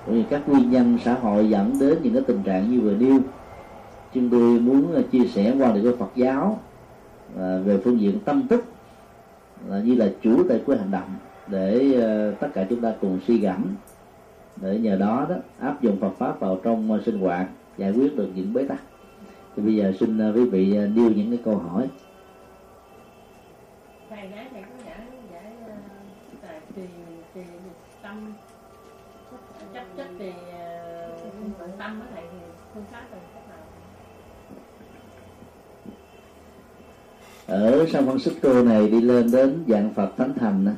cũng 0.06 0.16
như 0.18 0.24
các 0.30 0.50
nguyên 0.50 0.72
nhân 0.72 0.97
xã 1.06 1.14
hội 1.14 1.50
dẫn 1.50 1.80
đến 1.80 1.97
những 2.04 2.14
cái 2.14 2.24
tình 2.28 2.43
trạng 2.43 2.72
như 2.72 2.82
vừa 2.82 2.93
nêu 2.93 3.20
chúng 4.14 4.30
tôi 4.30 4.60
muốn 4.60 4.95
à, 4.95 5.01
chia 5.12 5.28
sẻ 5.28 5.55
quan 5.60 5.74
điểm 5.74 5.84
của 5.84 5.97
Phật 5.97 6.12
giáo 6.16 6.60
à, 7.38 7.57
về 7.66 7.78
phương 7.84 7.99
diện 7.99 8.20
tâm 8.26 8.47
thức 8.47 8.64
là 9.68 9.80
như 9.80 9.95
là 9.95 10.10
chủ 10.22 10.43
tại 10.49 10.62
của 10.66 10.76
hành 10.76 10.91
động 10.91 11.16
để 11.47 11.93
à, 12.01 12.32
tất 12.39 12.47
cả 12.53 12.66
chúng 12.70 12.82
ta 12.82 12.93
cùng 13.01 13.20
suy 13.28 13.38
gẫm 13.38 13.66
để 14.55 14.80
nhờ 14.80 14.95
đó 14.95 15.26
đó 15.30 15.36
áp 15.60 15.82
dụng 15.82 15.99
Phật 15.99 16.12
pháp 16.18 16.39
vào 16.39 16.60
trong 16.64 16.99
sinh 17.05 17.20
hoạt 17.20 17.47
giải 17.78 17.91
quyết 17.91 18.16
được 18.16 18.30
những 18.36 18.53
bế 18.53 18.64
tắc. 18.64 18.80
Thì 19.55 19.64
bây 19.64 19.76
giờ 19.76 19.93
xin 19.99 20.34
quý 20.34 20.45
vị 20.45 20.72
uh, 20.72 20.97
nêu 20.97 21.12
những 21.12 21.30
cái 21.30 21.39
câu 21.45 21.57
hỏi. 21.57 21.88
Thầy 24.10 24.28
gái 24.28 24.47
thầy 24.51 24.62
có 24.62 24.84
giải 24.86 24.97
giải 25.34 25.53
tại 26.41 26.60
trì 26.76 26.82
trì 27.36 27.41
tâm 28.01 28.34
chấp 29.74 29.84
chấp 29.97 30.07
thì 30.20 30.32
tâm 31.80 31.99
với 31.99 32.07
thầy 32.14 32.24
thì 32.32 32.38
phương 32.74 32.84
pháp 32.91 33.03
là 33.12 33.18
cách 33.34 33.43
nào 33.49 33.57
ở 37.50 37.86
San 37.86 38.06
Francisco 38.06 38.66
này 38.66 38.89
đi 38.89 39.02
lên 39.02 39.32
đến 39.32 39.64
dạng 39.68 39.93
Phật 39.93 40.18
Thánh 40.18 40.34
Thành 40.34 40.66
đó, 40.66 40.72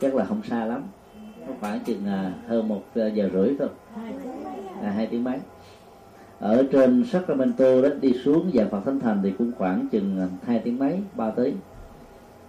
chắc 0.00 0.14
là 0.14 0.24
không 0.24 0.42
xa 0.42 0.64
lắm. 0.64 0.82
Có 1.46 1.52
khoảng 1.60 1.80
chừng 1.80 2.06
à, 2.06 2.32
hơn 2.46 2.68
một 2.68 2.82
à, 2.94 3.06
giờ 3.06 3.30
rưỡi 3.32 3.54
thôi. 3.58 3.68
À, 4.82 4.90
hai 4.90 5.06
tiếng 5.06 5.24
mấy. 5.24 5.38
Ở 6.38 6.64
trên 6.72 7.04
Sacramento 7.04 7.82
đó 7.82 7.88
đi 8.00 8.12
xuống 8.24 8.50
dạng 8.54 8.70
Phật 8.70 8.80
Thánh 8.84 9.00
Thành 9.00 9.20
thì 9.22 9.32
cũng 9.38 9.52
khoảng 9.58 9.88
chừng 9.88 10.20
à, 10.20 10.26
hai 10.46 10.58
tiếng 10.58 10.78
mấy 10.78 11.00
ba 11.14 11.30
tiếng. 11.30 11.56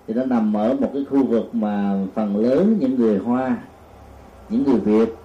Thì 0.07 0.13
nó 0.13 0.25
nằm 0.25 0.53
ở 0.53 0.73
một 0.73 0.89
cái 0.93 1.05
khu 1.09 1.25
vực 1.25 1.55
mà 1.55 1.99
phần 2.13 2.37
lớn 2.37 2.77
những 2.79 2.95
người 2.95 3.17
Hoa 3.17 3.57
những 4.49 4.63
người 4.63 4.79
Việt 4.79 5.15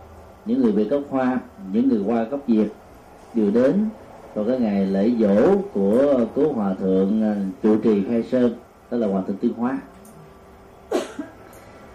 những 0.44 0.62
người 0.62 0.72
Việt 0.72 0.90
gốc 0.90 1.02
Hoa 1.10 1.40
những 1.72 1.88
người 1.88 2.02
Hoa 2.02 2.22
gốc 2.22 2.40
Việt 2.46 2.68
đều 3.34 3.50
đến 3.50 3.88
rồi 4.36 4.44
cái 4.48 4.58
ngày 4.58 4.86
lễ 4.86 5.10
dỗ 5.20 5.56
của 5.72 6.24
cố 6.34 6.52
hòa 6.52 6.74
thượng 6.74 7.22
à, 7.22 7.36
trụ 7.62 7.76
trì 7.76 8.04
khai 8.08 8.22
sơn 8.22 8.54
đó 8.90 8.98
là 8.98 9.06
hòa 9.06 9.22
thượng 9.26 9.36
tuyên 9.36 9.52
hóa. 9.52 9.78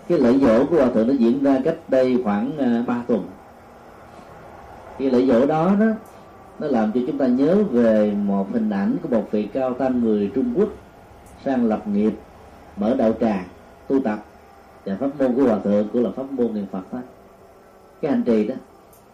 Cái 0.07 0.19
lễ 0.19 0.37
dỗ 0.37 0.65
của 0.65 0.75
hòa 0.75 0.89
thượng 0.93 1.07
nó 1.07 1.13
diễn 1.13 1.43
ra 1.43 1.59
cách 1.63 1.77
đây 1.87 2.21
khoảng 2.23 2.57
à, 2.57 2.83
ba 2.87 3.03
tuần. 3.07 3.23
Cái 4.99 5.11
lễ 5.11 5.25
dỗ 5.25 5.45
đó 5.45 5.75
đó 5.79 5.85
nó 6.59 6.67
làm 6.67 6.91
cho 6.91 7.01
chúng 7.07 7.17
ta 7.17 7.27
nhớ 7.27 7.63
về 7.71 8.11
một 8.25 8.53
hình 8.53 8.69
ảnh 8.69 8.97
của 9.03 9.09
một 9.09 9.27
vị 9.31 9.47
cao 9.53 9.73
tăng 9.73 10.01
người 10.01 10.31
Trung 10.35 10.53
Quốc 10.55 10.69
sang 11.45 11.65
lập 11.65 11.87
nghiệp 11.87 12.13
mở 12.77 12.95
đạo 12.95 13.13
tràng 13.19 13.43
tu 13.87 13.99
tập. 13.99 14.25
Và 14.85 14.95
pháp 14.99 15.19
môn 15.19 15.35
của 15.35 15.43
hòa 15.43 15.59
thượng 15.59 15.87
cũng 15.93 16.03
là 16.03 16.09
pháp 16.15 16.31
môn 16.31 16.53
niệm 16.53 16.65
phật 16.71 16.93
đó. 16.93 16.99
Cái 18.01 18.11
hành 18.11 18.23
trì 18.23 18.47
đó 18.47 18.55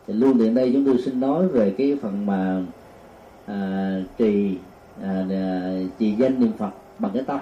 thì 0.07 0.13
luôn 0.13 0.39
tiện 0.39 0.53
đây 0.53 0.71
chúng 0.73 0.85
tôi 0.85 0.97
xin 1.05 1.19
nói 1.19 1.47
về 1.47 1.75
cái 1.77 1.97
phần 2.01 2.25
mà 2.25 2.61
à, 3.47 3.99
trì 4.17 4.57
à, 5.03 5.25
à, 5.29 5.71
trì 5.99 6.11
danh 6.11 6.39
niệm 6.39 6.51
phật 6.57 6.71
bằng 6.99 7.11
cái 7.13 7.23
tâm 7.23 7.39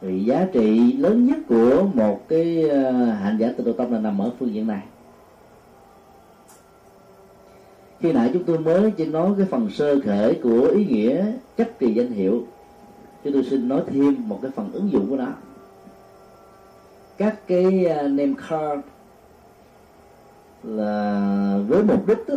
thì 0.00 0.24
giá 0.24 0.46
trị 0.52 0.92
lớn 0.92 1.26
nhất 1.26 1.38
của 1.48 1.82
một 1.94 2.28
cái 2.28 2.70
à, 2.70 2.92
hành 3.22 3.36
giả 3.38 3.52
tự 3.56 3.64
độ 3.64 3.72
tâm 3.72 3.92
là 3.92 3.98
nằm 3.98 4.18
ở 4.18 4.30
phương 4.38 4.54
diện 4.54 4.66
này. 4.66 4.82
Khi 8.00 8.12
nãy 8.12 8.30
chúng 8.32 8.44
tôi 8.44 8.58
mới 8.58 8.90
chỉ 8.90 9.06
nói 9.06 9.30
cái 9.36 9.46
phần 9.50 9.70
sơ 9.70 10.00
khởi 10.00 10.40
của 10.42 10.60
ý 10.60 10.86
nghĩa 10.86 11.32
chấp 11.56 11.68
trì 11.78 11.94
danh 11.94 12.10
hiệu 12.10 12.46
chúng 13.24 13.32
tôi 13.32 13.44
xin 13.50 13.68
nói 13.68 13.82
thêm 13.86 14.28
một 14.28 14.38
cái 14.42 14.50
phần 14.50 14.72
ứng 14.72 14.92
dụng 14.92 15.10
của 15.10 15.16
nó. 15.16 15.28
Các 17.18 17.46
cái 17.46 17.64
name 18.02 18.34
card 18.48 18.82
là 20.62 21.58
với 21.68 21.82
mục 21.82 22.06
đích 22.06 22.28
đó, 22.28 22.34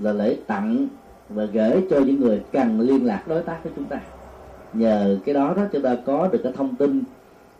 là 0.00 0.12
lễ 0.12 0.36
tặng 0.46 0.88
và 1.28 1.44
gửi 1.44 1.86
cho 1.90 2.00
những 2.00 2.20
người 2.20 2.42
cần 2.52 2.80
liên 2.80 3.06
lạc 3.06 3.24
đối 3.28 3.42
tác 3.42 3.60
với 3.64 3.72
chúng 3.76 3.84
ta. 3.84 4.00
Nhờ 4.72 5.18
cái 5.24 5.34
đó 5.34 5.54
đó, 5.56 5.62
chúng 5.72 5.82
ta 5.82 5.96
có 6.06 6.28
được 6.28 6.40
cái 6.42 6.52
thông 6.52 6.76
tin 6.76 7.02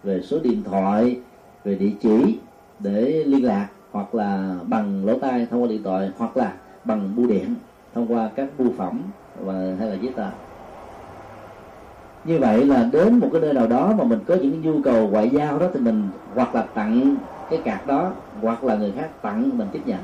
về 0.03 0.23
số 0.23 0.39
điện 0.39 0.63
thoại, 0.65 1.21
về 1.65 1.75
địa 1.75 1.93
chỉ 2.01 2.39
để 2.79 3.25
liên 3.27 3.45
lạc, 3.45 3.69
hoặc 3.91 4.15
là 4.15 4.57
bằng 4.69 5.05
lỗ 5.07 5.19
tai 5.19 5.47
thông 5.51 5.63
qua 5.63 5.69
điện 5.69 5.83
thoại, 5.83 6.11
hoặc 6.17 6.37
là 6.37 6.57
bằng 6.85 7.17
bưu 7.17 7.27
điện 7.27 7.55
thông 7.95 8.13
qua 8.13 8.31
các 8.37 8.49
bưu 8.59 8.73
phẩm 8.77 9.03
và, 9.35 9.77
hay 9.79 9.89
là 9.89 9.95
giấy 9.95 10.13
tờ. 10.17 10.31
Như 12.25 12.39
vậy 12.39 12.65
là 12.65 12.89
đến 12.93 13.19
một 13.19 13.29
cái 13.33 13.41
nơi 13.41 13.55
nào 13.55 13.67
đó 13.67 13.95
mà 13.99 14.05
mình 14.05 14.19
có 14.27 14.35
những 14.35 14.61
nhu 14.61 14.83
cầu 14.85 15.09
ngoại 15.09 15.31
giao 15.31 15.59
đó, 15.59 15.69
thì 15.75 15.81
mình 15.81 16.11
hoặc 16.35 16.55
là 16.55 16.63
tặng 16.63 17.17
cái 17.49 17.63
card 17.65 17.87
đó, 17.87 18.13
hoặc 18.41 18.65
là 18.65 18.77
người 18.77 18.93
khác 18.97 19.11
tặng, 19.23 19.51
mình 19.59 19.69
tiếp 19.73 19.83
nhận. 19.87 20.01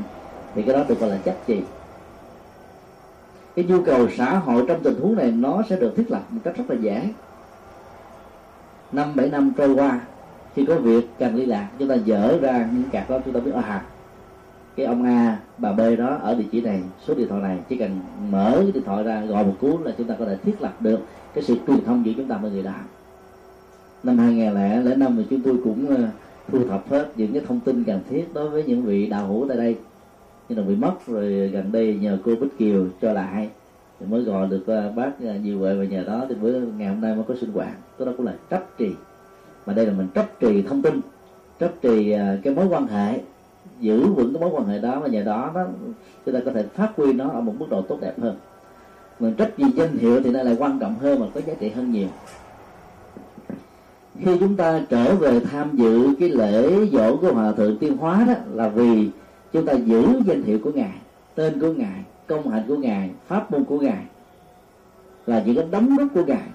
Thì 0.55 0.63
cái 0.63 0.75
đó 0.75 0.85
được 0.89 1.01
gọi 1.01 1.11
là 1.11 1.19
chấp 1.25 1.37
trì 1.47 1.63
cái 3.59 3.67
nhu 3.69 3.83
cầu 3.83 4.09
xã 4.17 4.39
hội 4.39 4.65
trong 4.69 4.83
tình 4.83 5.01
huống 5.01 5.17
này 5.17 5.31
nó 5.31 5.63
sẽ 5.71 5.77
được 5.77 5.97
thiết 5.97 6.11
lập 6.11 6.23
một 6.31 6.41
cách 6.45 6.57
rất 6.57 6.65
là 6.69 6.77
dễ. 6.81 7.09
Năm, 8.93 9.13
bảy 9.17 9.31
năm 9.31 9.53
trôi 9.57 9.75
qua, 9.75 10.01
khi 10.55 10.65
có 10.65 10.75
việc 10.75 11.09
cần 11.19 11.35
liên 11.35 11.49
lạc, 11.49 11.69
chúng 11.79 11.89
ta 11.89 11.97
dỡ 12.07 12.39
ra 12.39 12.69
những 12.73 12.91
cạc 12.93 13.11
đó, 13.11 13.19
chúng 13.25 13.35
ta 13.35 13.41
biết 13.41 13.51
à 13.55 13.85
cái 14.77 14.87
ông 14.87 15.05
A, 15.05 15.39
bà 15.59 15.73
B 15.73 15.81
đó 15.99 16.19
ở 16.23 16.35
địa 16.35 16.45
chỉ 16.53 16.61
này, 16.61 16.83
số 17.07 17.15
điện 17.15 17.29
thoại 17.29 17.43
này, 17.43 17.59
chỉ 17.69 17.77
cần 17.77 18.01
mở 18.31 18.53
cái 18.55 18.73
điện 18.73 18.83
thoại 18.87 19.05
ra, 19.05 19.21
gọi 19.25 19.45
một 19.45 19.55
cú 19.61 19.79
là 19.85 19.93
chúng 19.99 20.07
ta 20.07 20.15
có 20.19 20.25
thể 20.25 20.37
thiết 20.45 20.63
lập 20.63 20.75
được 20.81 21.01
cái 21.35 21.45
sự 21.45 21.57
truyền 21.67 21.85
thông 21.85 22.07
giữa 22.07 22.13
chúng 22.17 22.29
ta 22.29 22.37
với 22.37 22.51
người 22.51 22.63
đó. 22.63 22.75
Năm 24.03 24.19
2005 24.19 25.17
thì 25.17 25.25
chúng 25.31 25.41
tôi 25.41 25.57
cũng 25.65 25.97
ờ, 25.97 26.09
thu 26.53 26.69
thập 26.69 26.91
hết 26.91 27.09
những 27.17 27.33
cái 27.33 27.43
thông 27.49 27.61
tin 27.61 27.85
cần 27.85 28.01
thiết 28.11 28.25
đối 28.35 28.51
với 28.51 28.65
những 28.65 28.83
vị 28.83 29.07
đạo 29.07 29.27
hữu 29.27 29.49
tại 29.49 29.57
đây 29.57 29.77
nhưng 30.49 30.59
là 30.59 30.65
bị 30.65 30.77
mất, 30.77 30.93
rồi 31.07 31.49
gần 31.49 31.73
đây 31.73 31.99
nhờ 32.01 32.19
cô 32.25 32.37
Bích 32.37 32.59
Kiều 32.59 32.87
cho 33.03 33.13
lại. 33.13 33.49
Thì 34.01 34.07
mới 34.07 34.23
gọi 34.23 34.49
được 34.49 34.67
ờ, 34.67 34.93
bác 34.97 35.11
ờ, 35.25 35.35
nhiều 35.35 35.59
huệ 35.59 35.75
và 35.75 35.85
nhờ 35.85 36.05
đó 36.05 36.25
thì 36.29 36.35
bữa 36.35 36.61
ngày 36.61 36.89
hôm 36.89 37.01
nay 37.01 37.15
mới 37.15 37.25
có 37.29 37.35
sinh 37.41 37.53
hoạt. 37.53 37.77
Cái 37.99 38.07
đó 38.07 38.13
cũng 38.17 38.27
là 38.27 38.35
trách 38.51 38.79
trì. 38.79 38.91
Mà 39.67 39.73
đây 39.73 39.87
là 39.87 39.93
mình 39.93 40.09
trách 40.15 40.41
trì 40.41 40.63
thông 40.63 40.83
tin, 40.83 41.01
trách 41.59 41.73
trì 41.83 42.11
ờ, 42.11 42.37
cái 42.43 42.55
mối 42.55 42.67
quan 42.67 42.87
hệ, 42.87 43.21
giữ 43.81 44.07
vững 44.07 44.35
cái 44.35 44.41
mối 44.41 44.51
quan 44.51 44.67
hệ 44.67 44.79
đó 44.79 45.01
và 45.01 45.09
nhờ 45.09 45.23
đó 45.23 45.51
đó 45.55 45.67
chúng 46.27 46.35
ta 46.35 46.41
có 46.45 46.53
thể 46.53 46.63
phát 46.63 46.93
huy 46.97 47.13
nó 47.13 47.29
ở 47.29 47.41
một 47.41 47.55
mức 47.59 47.67
độ 47.71 47.83
tốt 47.83 47.99
đẹp 48.01 48.21
hơn. 48.21 48.37
Mình 49.21 49.35
trách 49.35 49.59
gì 49.59 49.65
danh 49.77 49.97
hiệu 49.99 50.21
thì 50.25 50.31
nó 50.31 50.43
lại 50.43 50.57
quan 50.59 50.79
trọng 50.79 50.95
hơn 50.95 51.21
mà 51.21 51.27
có 51.35 51.41
giá 51.47 51.55
trị 51.61 51.69
hơn 51.69 51.93
nhiều. 51.93 52.09
Khi 54.25 54.37
chúng 54.41 54.57
ta 54.57 54.81
trở 54.91 55.15
về 55.15 55.41
tham 55.41 55.71
dự 55.77 56.15
cái 56.21 56.29
lễ 56.29 56.87
dỗ 56.93 57.17
của 57.17 57.33
hòa 57.33 57.53
thượng 57.53 57.79
tiên 57.79 57.97
hóa 57.97 58.25
đó 58.29 58.35
là 58.55 58.69
vì 58.69 59.09
chúng 59.53 59.67
ta 59.67 59.73
giữ 59.73 60.21
danh 60.27 60.43
hiệu 60.43 60.59
của 60.65 60.73
ngài, 60.73 60.95
tên 61.35 61.61
của 61.61 61.73
ngài, 61.73 62.05
công 62.27 62.49
hạnh 62.49 62.65
của 62.69 62.77
ngài, 62.77 63.11
pháp 63.27 63.51
môn 63.51 63.65
của 63.65 63.79
ngài 63.79 64.05
là 65.27 65.43
những 65.47 65.57
cái 65.57 65.65
đóng 65.71 65.97
góp 65.97 66.09
của 66.15 66.25
ngài. 66.25 66.49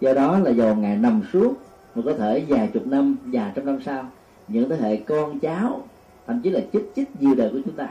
Do 0.00 0.14
đó 0.14 0.38
là 0.38 0.50
dầu 0.50 0.74
ngài 0.74 0.96
nằm 0.96 1.22
suốt 1.32 1.54
mà 1.94 2.02
có 2.04 2.14
thể 2.14 2.44
vài 2.48 2.70
chục 2.72 2.86
năm, 2.86 3.16
vài 3.24 3.52
trăm 3.54 3.66
năm 3.66 3.78
sau, 3.84 4.10
những 4.48 4.68
thế 4.68 4.76
hệ 4.76 4.96
con 4.96 5.38
cháu, 5.40 5.84
thậm 6.26 6.40
chí 6.42 6.50
là 6.50 6.60
chích 6.72 6.92
chích 6.96 7.22
nhiều 7.22 7.34
đời 7.34 7.50
của 7.52 7.58
chúng 7.64 7.74
ta, 7.74 7.88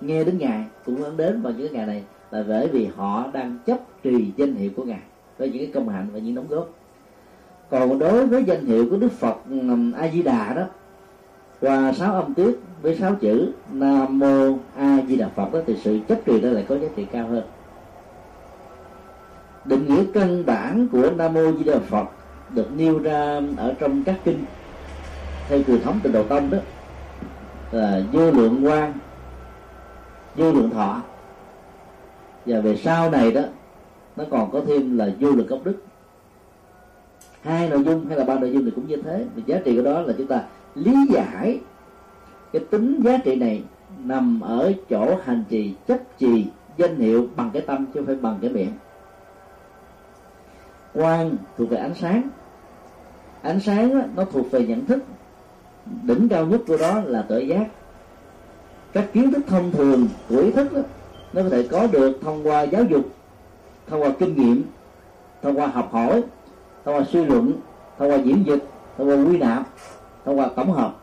nghe 0.00 0.24
đến 0.24 0.38
ngài 0.38 0.64
cũng 0.86 0.96
vẫn 0.96 1.16
đến 1.16 1.42
vào 1.42 1.52
những 1.52 1.68
cái 1.68 1.76
ngày 1.76 1.86
này 1.86 2.04
là 2.30 2.44
bởi 2.48 2.68
vì 2.68 2.86
họ 2.96 3.30
đang 3.32 3.58
chấp 3.66 4.02
trì 4.02 4.32
danh 4.36 4.54
hiệu 4.54 4.70
của 4.76 4.84
ngài 4.84 5.00
với 5.38 5.50
những 5.50 5.58
cái 5.58 5.70
công 5.74 5.88
hạnh 5.88 6.06
và 6.12 6.18
những 6.18 6.34
đóng 6.34 6.46
góp. 6.48 6.68
Còn 7.70 7.98
đối 7.98 8.26
với 8.26 8.44
danh 8.44 8.66
hiệu 8.66 8.86
của 8.90 8.96
đức 8.96 9.12
phật 9.12 9.36
a 9.96 10.08
di 10.08 10.22
đà 10.22 10.54
đó 10.54 10.62
và 11.60 11.92
sáu 11.92 12.14
âm 12.14 12.34
tiết 12.34 12.58
với 12.82 12.96
sáu 12.96 13.14
chữ 13.14 13.52
nam 13.72 14.18
mô 14.18 14.58
a 14.76 14.98
di 15.08 15.16
đà 15.16 15.28
phật 15.28 15.52
đó, 15.52 15.60
thì 15.66 15.76
sự 15.82 15.98
chấp 16.08 16.18
trì 16.26 16.40
đó 16.40 16.48
lại 16.48 16.64
có 16.68 16.78
giá 16.78 16.88
trị 16.96 17.06
cao 17.12 17.26
hơn. 17.26 17.42
Định 19.64 19.86
nghĩa 19.86 20.04
căn 20.14 20.46
bản 20.46 20.88
của 20.92 21.10
nam 21.10 21.34
mô 21.34 21.52
di 21.52 21.64
đà 21.64 21.78
phật 21.78 22.06
được 22.50 22.68
nêu 22.76 22.98
ra 22.98 23.40
ở 23.56 23.74
trong 23.78 24.04
các 24.04 24.16
kinh 24.24 24.44
theo 25.48 25.62
truyền 25.62 25.80
thống 25.80 26.00
từ 26.02 26.12
đầu 26.12 26.24
tâm 26.24 26.50
đó, 26.50 26.58
là 27.72 28.00
vô 28.12 28.30
lượng 28.30 28.66
quan 28.66 28.92
vô 30.36 30.52
lượng 30.52 30.70
thọ. 30.70 31.02
Và 32.46 32.60
về 32.60 32.76
sau 32.76 33.10
này 33.10 33.32
đó, 33.32 33.42
nó 34.16 34.24
còn 34.30 34.50
có 34.50 34.60
thêm 34.66 34.98
là 34.98 35.08
vô 35.20 35.30
lượng 35.30 35.46
công 35.50 35.64
đức. 35.64 35.76
Hai 37.42 37.68
nội 37.68 37.84
dung 37.84 38.06
hay 38.06 38.18
là 38.18 38.24
ba 38.24 38.34
nội 38.34 38.50
dung 38.52 38.64
thì 38.64 38.70
cũng 38.70 38.88
như 38.88 38.96
thế. 38.96 39.24
Và 39.36 39.42
giá 39.46 39.58
trị 39.64 39.76
của 39.76 39.82
đó 39.82 40.00
là 40.00 40.14
chúng 40.18 40.26
ta 40.26 40.42
lý 40.84 40.94
giải. 41.10 41.60
Cái 42.52 42.64
tính 42.70 43.00
giá 43.04 43.18
trị 43.24 43.36
này 43.36 43.62
nằm 44.04 44.40
ở 44.40 44.72
chỗ 44.90 45.16
hành 45.24 45.44
trì 45.48 45.74
chấp 45.88 45.98
trì 46.18 46.46
danh 46.76 46.96
hiệu 46.96 47.26
bằng 47.36 47.50
cái 47.52 47.62
tâm 47.62 47.86
chứ 47.86 47.92
không 47.94 48.06
phải 48.06 48.16
bằng 48.16 48.38
cái 48.40 48.50
miệng. 48.50 48.72
Quang 50.94 51.36
thuộc 51.58 51.70
về 51.70 51.76
ánh 51.76 51.94
sáng. 51.94 52.22
Ánh 53.42 53.60
sáng 53.60 53.98
đó, 53.98 54.04
nó 54.16 54.24
thuộc 54.24 54.50
về 54.50 54.66
nhận 54.66 54.86
thức. 54.86 55.02
Đỉnh 56.02 56.28
cao 56.28 56.46
nhất 56.46 56.60
của 56.66 56.76
đó 56.76 57.00
là 57.04 57.22
tự 57.22 57.38
giác. 57.38 57.66
Các 58.92 59.04
kiến 59.12 59.32
thức 59.32 59.42
thông 59.46 59.70
thường 59.70 60.08
của 60.28 60.38
ý 60.38 60.50
thức 60.50 60.72
đó, 60.72 60.80
nó 61.32 61.42
có 61.42 61.48
thể 61.48 61.68
có 61.70 61.86
được 61.86 62.18
thông 62.22 62.46
qua 62.46 62.62
giáo 62.62 62.84
dục 62.84 63.04
thông 63.86 64.02
qua 64.02 64.10
kinh 64.18 64.36
nghiệm 64.36 64.62
thông 65.42 65.58
qua 65.58 65.66
học 65.66 65.88
hỏi 65.92 66.22
thông 66.84 66.94
qua 66.94 67.04
suy 67.12 67.24
luận 67.24 67.52
thông 67.98 68.10
qua 68.10 68.16
diễn 68.16 68.46
dịch 68.46 68.64
thông 68.98 69.08
qua 69.08 69.16
quy 69.16 69.38
nạp 69.38 69.62
thông 70.28 70.38
qua 70.38 70.48
tổng 70.56 70.72
hợp. 70.72 70.96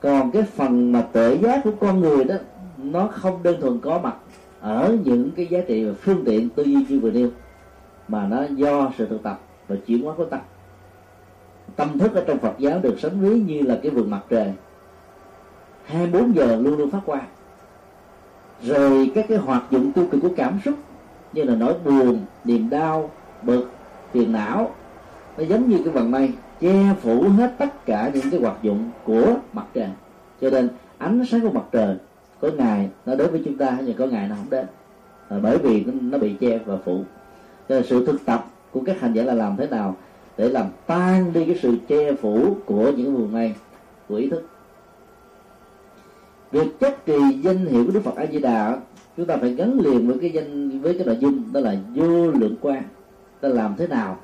Còn 0.00 0.30
cái 0.30 0.42
phần 0.42 0.92
mà 0.92 1.02
tự 1.12 1.38
giác 1.42 1.60
của 1.64 1.72
con 1.80 2.00
người 2.00 2.24
đó, 2.24 2.34
nó 2.78 3.08
không 3.12 3.42
đơn 3.42 3.60
thuần 3.60 3.80
có 3.80 3.98
mặt 3.98 4.16
ở 4.60 4.96
những 5.04 5.30
cái 5.36 5.46
giá 5.46 5.58
trị 5.68 5.84
và 5.84 5.92
phương 6.00 6.22
tiện 6.24 6.48
tư 6.48 6.62
duy 6.62 6.86
như 6.88 7.00
vừa 7.00 7.10
nêu, 7.10 7.28
mà 8.08 8.26
nó 8.26 8.44
do 8.50 8.90
sự 8.98 9.06
thực 9.06 9.22
tập 9.22 9.40
và 9.68 9.76
chuyển 9.86 10.02
hóa 10.02 10.14
của 10.16 10.24
tâm 10.24 10.40
tâm 11.76 11.98
thức 11.98 12.14
ở 12.14 12.24
trong 12.26 12.38
Phật 12.38 12.54
giáo 12.58 12.78
được 12.78 13.00
sánh 13.00 13.20
ví 13.20 13.40
như 13.40 13.62
là 13.62 13.78
cái 13.82 13.90
vườn 13.90 14.10
mặt 14.10 14.20
trời. 14.28 14.52
24 15.84 16.34
giờ 16.34 16.56
luôn 16.56 16.76
luôn 16.78 16.90
phát 16.90 17.00
quang 17.06 17.26
rồi 18.62 19.12
các 19.14 19.26
cái 19.28 19.38
hoạt 19.38 19.62
dụng 19.70 19.92
tiêu 19.92 20.06
cực 20.10 20.20
của 20.22 20.30
cảm 20.36 20.58
xúc, 20.64 20.74
như 21.32 21.42
là 21.42 21.54
nỗi 21.54 21.74
buồn, 21.84 22.20
niềm 22.44 22.70
đau, 22.70 23.10
bực, 23.42 23.70
phiền 24.12 24.32
não, 24.32 24.70
nó 25.38 25.44
giống 25.44 25.68
như 25.68 25.78
cái 25.84 25.92
vầng 25.92 26.10
mây 26.10 26.32
che 26.60 26.94
phủ 27.00 27.22
hết 27.22 27.54
tất 27.58 27.86
cả 27.86 28.10
những 28.14 28.30
cái 28.30 28.40
hoạt 28.40 28.62
dụng 28.62 28.90
của 29.04 29.34
mặt 29.52 29.66
trời. 29.74 29.88
Cho 30.40 30.50
nên 30.50 30.68
ánh 30.98 31.24
sáng 31.26 31.40
của 31.40 31.50
mặt 31.50 31.64
trời 31.72 31.96
có 32.40 32.50
ngày 32.56 32.88
nó 33.06 33.14
đến 33.14 33.30
với 33.30 33.42
chúng 33.44 33.56
ta 33.56 33.78
nhưng 33.84 33.96
có 33.96 34.06
ngày 34.06 34.28
nó 34.28 34.36
không 34.36 34.50
đến. 34.50 34.66
À, 35.28 35.36
bởi 35.42 35.58
vì 35.58 35.84
nó 35.84 36.18
bị 36.18 36.34
che 36.40 36.58
và 36.58 36.76
phủ. 36.84 37.04
Cho 37.68 37.74
nên 37.74 37.84
sự 37.86 38.06
thực 38.06 38.24
tập 38.24 38.46
của 38.70 38.80
các 38.86 39.00
hành 39.00 39.12
giả 39.12 39.22
là 39.22 39.34
làm 39.34 39.56
thế 39.56 39.66
nào 39.66 39.96
để 40.36 40.48
làm 40.48 40.66
tan 40.86 41.32
đi 41.32 41.44
cái 41.44 41.58
sự 41.62 41.76
che 41.88 42.12
phủ 42.12 42.56
của 42.66 42.92
những 42.96 43.16
vùng 43.16 43.34
này 43.34 43.54
của 44.08 44.14
ý 44.14 44.28
thức? 44.28 44.42
Việc 46.52 46.80
chất 46.80 47.06
trì 47.06 47.18
danh 47.42 47.66
hiệu 47.66 47.84
của 47.84 47.92
đức 47.92 48.00
phật 48.04 48.16
a 48.16 48.26
di 48.26 48.38
đà 48.38 48.76
chúng 49.16 49.26
ta 49.26 49.36
phải 49.36 49.50
gắn 49.54 49.80
liền 49.80 50.08
với 50.08 50.18
cái 50.20 50.30
danh 50.30 50.80
với 50.80 50.94
cái 50.94 51.06
nội 51.06 51.16
dung 51.20 51.52
đó 51.52 51.60
là 51.60 51.76
vô 51.94 52.30
lượng 52.30 52.56
quan 52.60 52.82
ta 53.40 53.48
làm 53.48 53.74
thế 53.78 53.86
nào 53.86 54.18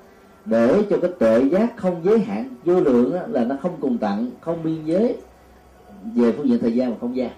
để 0.44 0.82
cho 0.90 0.96
cái 1.02 1.10
tuệ 1.18 1.44
giác 1.52 1.76
không 1.76 2.00
giới 2.02 2.18
hạn, 2.18 2.48
vô 2.64 2.80
lượng 2.80 3.32
là 3.32 3.44
nó 3.44 3.56
không 3.62 3.76
cùng 3.80 3.98
tặng, 3.98 4.30
không 4.40 4.62
biên 4.62 4.84
giới 4.84 5.16
về 6.14 6.32
phương 6.32 6.48
diện 6.48 6.58
thời 6.58 6.74
gian 6.74 6.90
và 6.90 6.96
không 7.00 7.16
gian. 7.16 7.30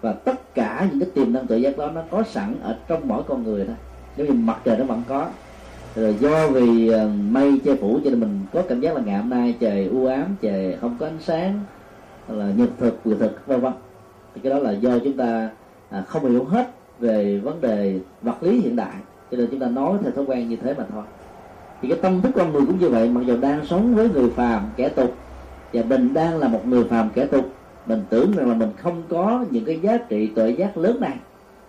Và 0.00 0.12
tất 0.12 0.54
cả 0.54 0.88
những 0.90 1.00
cái 1.00 1.10
tiềm 1.14 1.32
năng 1.32 1.46
tuệ 1.46 1.58
giác 1.58 1.78
đó 1.78 1.90
nó 1.90 2.02
có 2.10 2.22
sẵn 2.22 2.54
ở 2.62 2.76
trong 2.88 3.08
mỗi 3.08 3.22
con 3.22 3.42
người 3.42 3.64
thôi. 3.64 3.76
Giống 4.16 4.26
như 4.26 4.32
mặt 4.32 4.60
trời 4.64 4.78
nó 4.78 4.84
vẫn 4.84 5.02
có. 5.08 5.26
Rồi 5.94 6.16
do 6.20 6.48
vì 6.48 6.88
ờ, 6.88 7.08
mây 7.30 7.60
che 7.64 7.74
phủ 7.76 8.00
cho 8.04 8.10
nên 8.10 8.20
mình 8.20 8.40
có 8.52 8.62
cảm 8.68 8.80
giác 8.80 8.94
là 8.94 9.00
ngày 9.00 9.18
hôm 9.18 9.30
nay 9.30 9.54
trời 9.60 9.86
u 9.86 10.06
ám, 10.06 10.36
trời 10.40 10.76
không 10.80 10.96
có 11.00 11.06
ánh 11.06 11.18
sáng, 11.20 11.60
là 12.28 12.52
nhật 12.56 12.68
thực 12.78 12.98
quỷ 13.04 13.14
thực, 13.18 13.46
vân 13.46 13.60
vân. 13.60 13.72
Thì 14.34 14.40
cái 14.40 14.52
đó 14.52 14.58
là 14.58 14.72
do 14.72 14.98
chúng 14.98 15.16
ta 15.16 15.50
à, 15.90 16.02
không 16.02 16.30
hiểu 16.30 16.44
hết 16.44 16.70
về 16.98 17.38
vấn 17.38 17.60
đề 17.60 18.00
vật 18.22 18.42
lý 18.42 18.60
hiện 18.60 18.76
đại. 18.76 18.94
Cho 19.30 19.36
nên 19.36 19.48
chúng 19.50 19.60
ta 19.60 19.68
nói 19.68 19.98
theo 20.02 20.10
thói 20.10 20.24
quen 20.24 20.48
như 20.48 20.56
thế 20.56 20.74
mà 20.74 20.84
thôi 20.92 21.02
thì 21.82 21.88
cái 21.88 21.98
tâm 22.02 22.20
thức 22.20 22.30
con 22.34 22.52
người 22.52 22.62
cũng 22.66 22.78
như 22.78 22.88
vậy, 22.88 23.08
mặc 23.08 23.20
dù 23.26 23.36
đang 23.36 23.66
sống 23.66 23.94
với 23.94 24.08
người 24.08 24.30
phàm 24.30 24.62
kẻ 24.76 24.88
tục, 24.88 25.14
và 25.72 25.82
mình 25.88 26.14
đang 26.14 26.38
là 26.38 26.48
một 26.48 26.66
người 26.66 26.84
phàm 26.84 27.10
kẻ 27.10 27.26
tục, 27.26 27.52
mình 27.86 28.04
tưởng 28.10 28.32
rằng 28.36 28.48
là 28.48 28.54
mình 28.54 28.70
không 28.76 29.02
có 29.08 29.44
những 29.50 29.64
cái 29.64 29.80
giá 29.80 29.96
trị 29.96 30.26
tuệ 30.26 30.50
giác 30.50 30.78
lớn 30.78 31.00
này, 31.00 31.16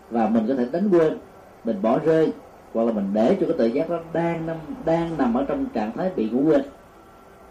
và 0.09 0.29
mình 0.29 0.45
có 0.47 0.55
thể 0.55 0.67
đánh 0.71 0.89
quên, 0.89 1.17
mình 1.63 1.81
bỏ 1.81 1.99
rơi, 1.99 2.33
hoặc 2.73 2.83
là 2.83 2.91
mình 2.91 3.09
để 3.13 3.37
cho 3.39 3.47
cái 3.47 3.55
tự 3.57 3.65
giác 3.65 3.89
đó 3.89 3.99
đang 4.13 4.45
nằm 4.45 4.57
đang 4.85 5.17
nằm 5.17 5.33
ở 5.33 5.45
trong 5.47 5.65
trạng 5.73 5.91
thái 5.91 6.11
bị 6.15 6.29
ngủ 6.29 6.41
quên. 6.43 6.61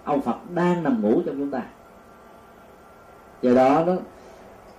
Ông 0.04 0.20
Phật 0.20 0.36
đang 0.54 0.82
nằm 0.82 1.02
ngủ 1.02 1.22
trong 1.26 1.34
chúng 1.38 1.50
ta. 1.50 1.62
Do 3.42 3.54
đó 3.54 3.84
nó 3.86 3.92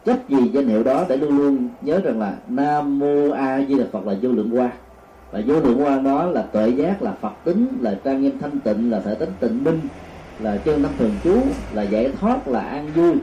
chấp 0.06 0.30
gì 0.30 0.50
danh 0.54 0.68
hiệu 0.68 0.84
đó 0.84 1.06
để 1.10 1.18
luôn 1.18 1.38
luôn 1.38 1.68
nhớ 1.82 2.02
rằng 2.04 2.20
là 2.20 2.34
nam 2.48 3.00
mô 3.00 3.32
a 3.32 3.62
di 3.68 3.78
đà 3.78 3.86
phật 3.92 4.06
là 4.06 4.16
vô 4.22 4.32
lượng 4.32 4.50
quan 4.54 4.72
và 5.32 5.42
vô 5.48 5.60
lượng 5.60 5.84
quan 5.84 6.04
đó 6.04 6.26
là 6.26 6.42
tuệ 6.42 6.70
giác, 6.70 7.02
là 7.02 7.12
phật 7.12 7.34
tính, 7.44 7.68
là 7.82 8.00
trang 8.04 8.22
nghiêm 8.22 8.40
thanh 8.40 8.60
tịnh, 8.60 8.92
là 8.92 9.00
thể 9.00 9.16
tính 9.16 9.32
tịnh 9.40 9.64
minh, 9.64 9.80
là 10.40 10.58
chân 10.58 10.84
tâm 10.84 10.92
thường 10.98 11.14
trú, 11.24 11.38
là 11.74 11.84
giải 11.84 12.12
thoát, 12.20 12.48
là 12.48 12.60
an 12.60 12.92
vui. 12.96 13.14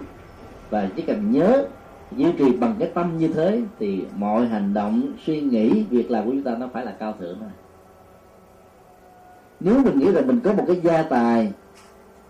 Và 0.70 0.89
chỉ 0.97 1.03
cần 1.03 1.31
nhớ, 1.31 1.65
duy 2.16 2.33
trì 2.39 2.53
bằng 2.53 2.74
cái 2.78 2.91
tâm 2.95 3.19
như 3.19 3.28
thế 3.28 3.62
thì 3.78 4.05
mọi 4.16 4.47
hành 4.47 4.74
động, 4.74 5.03
suy 5.27 5.41
nghĩ, 5.41 5.85
việc 5.91 6.11
làm 6.11 6.24
của 6.24 6.31
chúng 6.31 6.43
ta 6.43 6.57
nó 6.59 6.69
phải 6.73 6.85
là 6.85 6.93
cao 6.93 7.15
thượng 7.20 7.37
thôi 7.41 7.51
nếu 9.61 9.78
mình 9.85 9.99
nghĩ 9.99 10.12
rằng 10.12 10.27
mình 10.27 10.41
có 10.41 10.53
một 10.53 10.65
cái 10.66 10.81
gia 10.83 11.03
tài, 11.03 11.53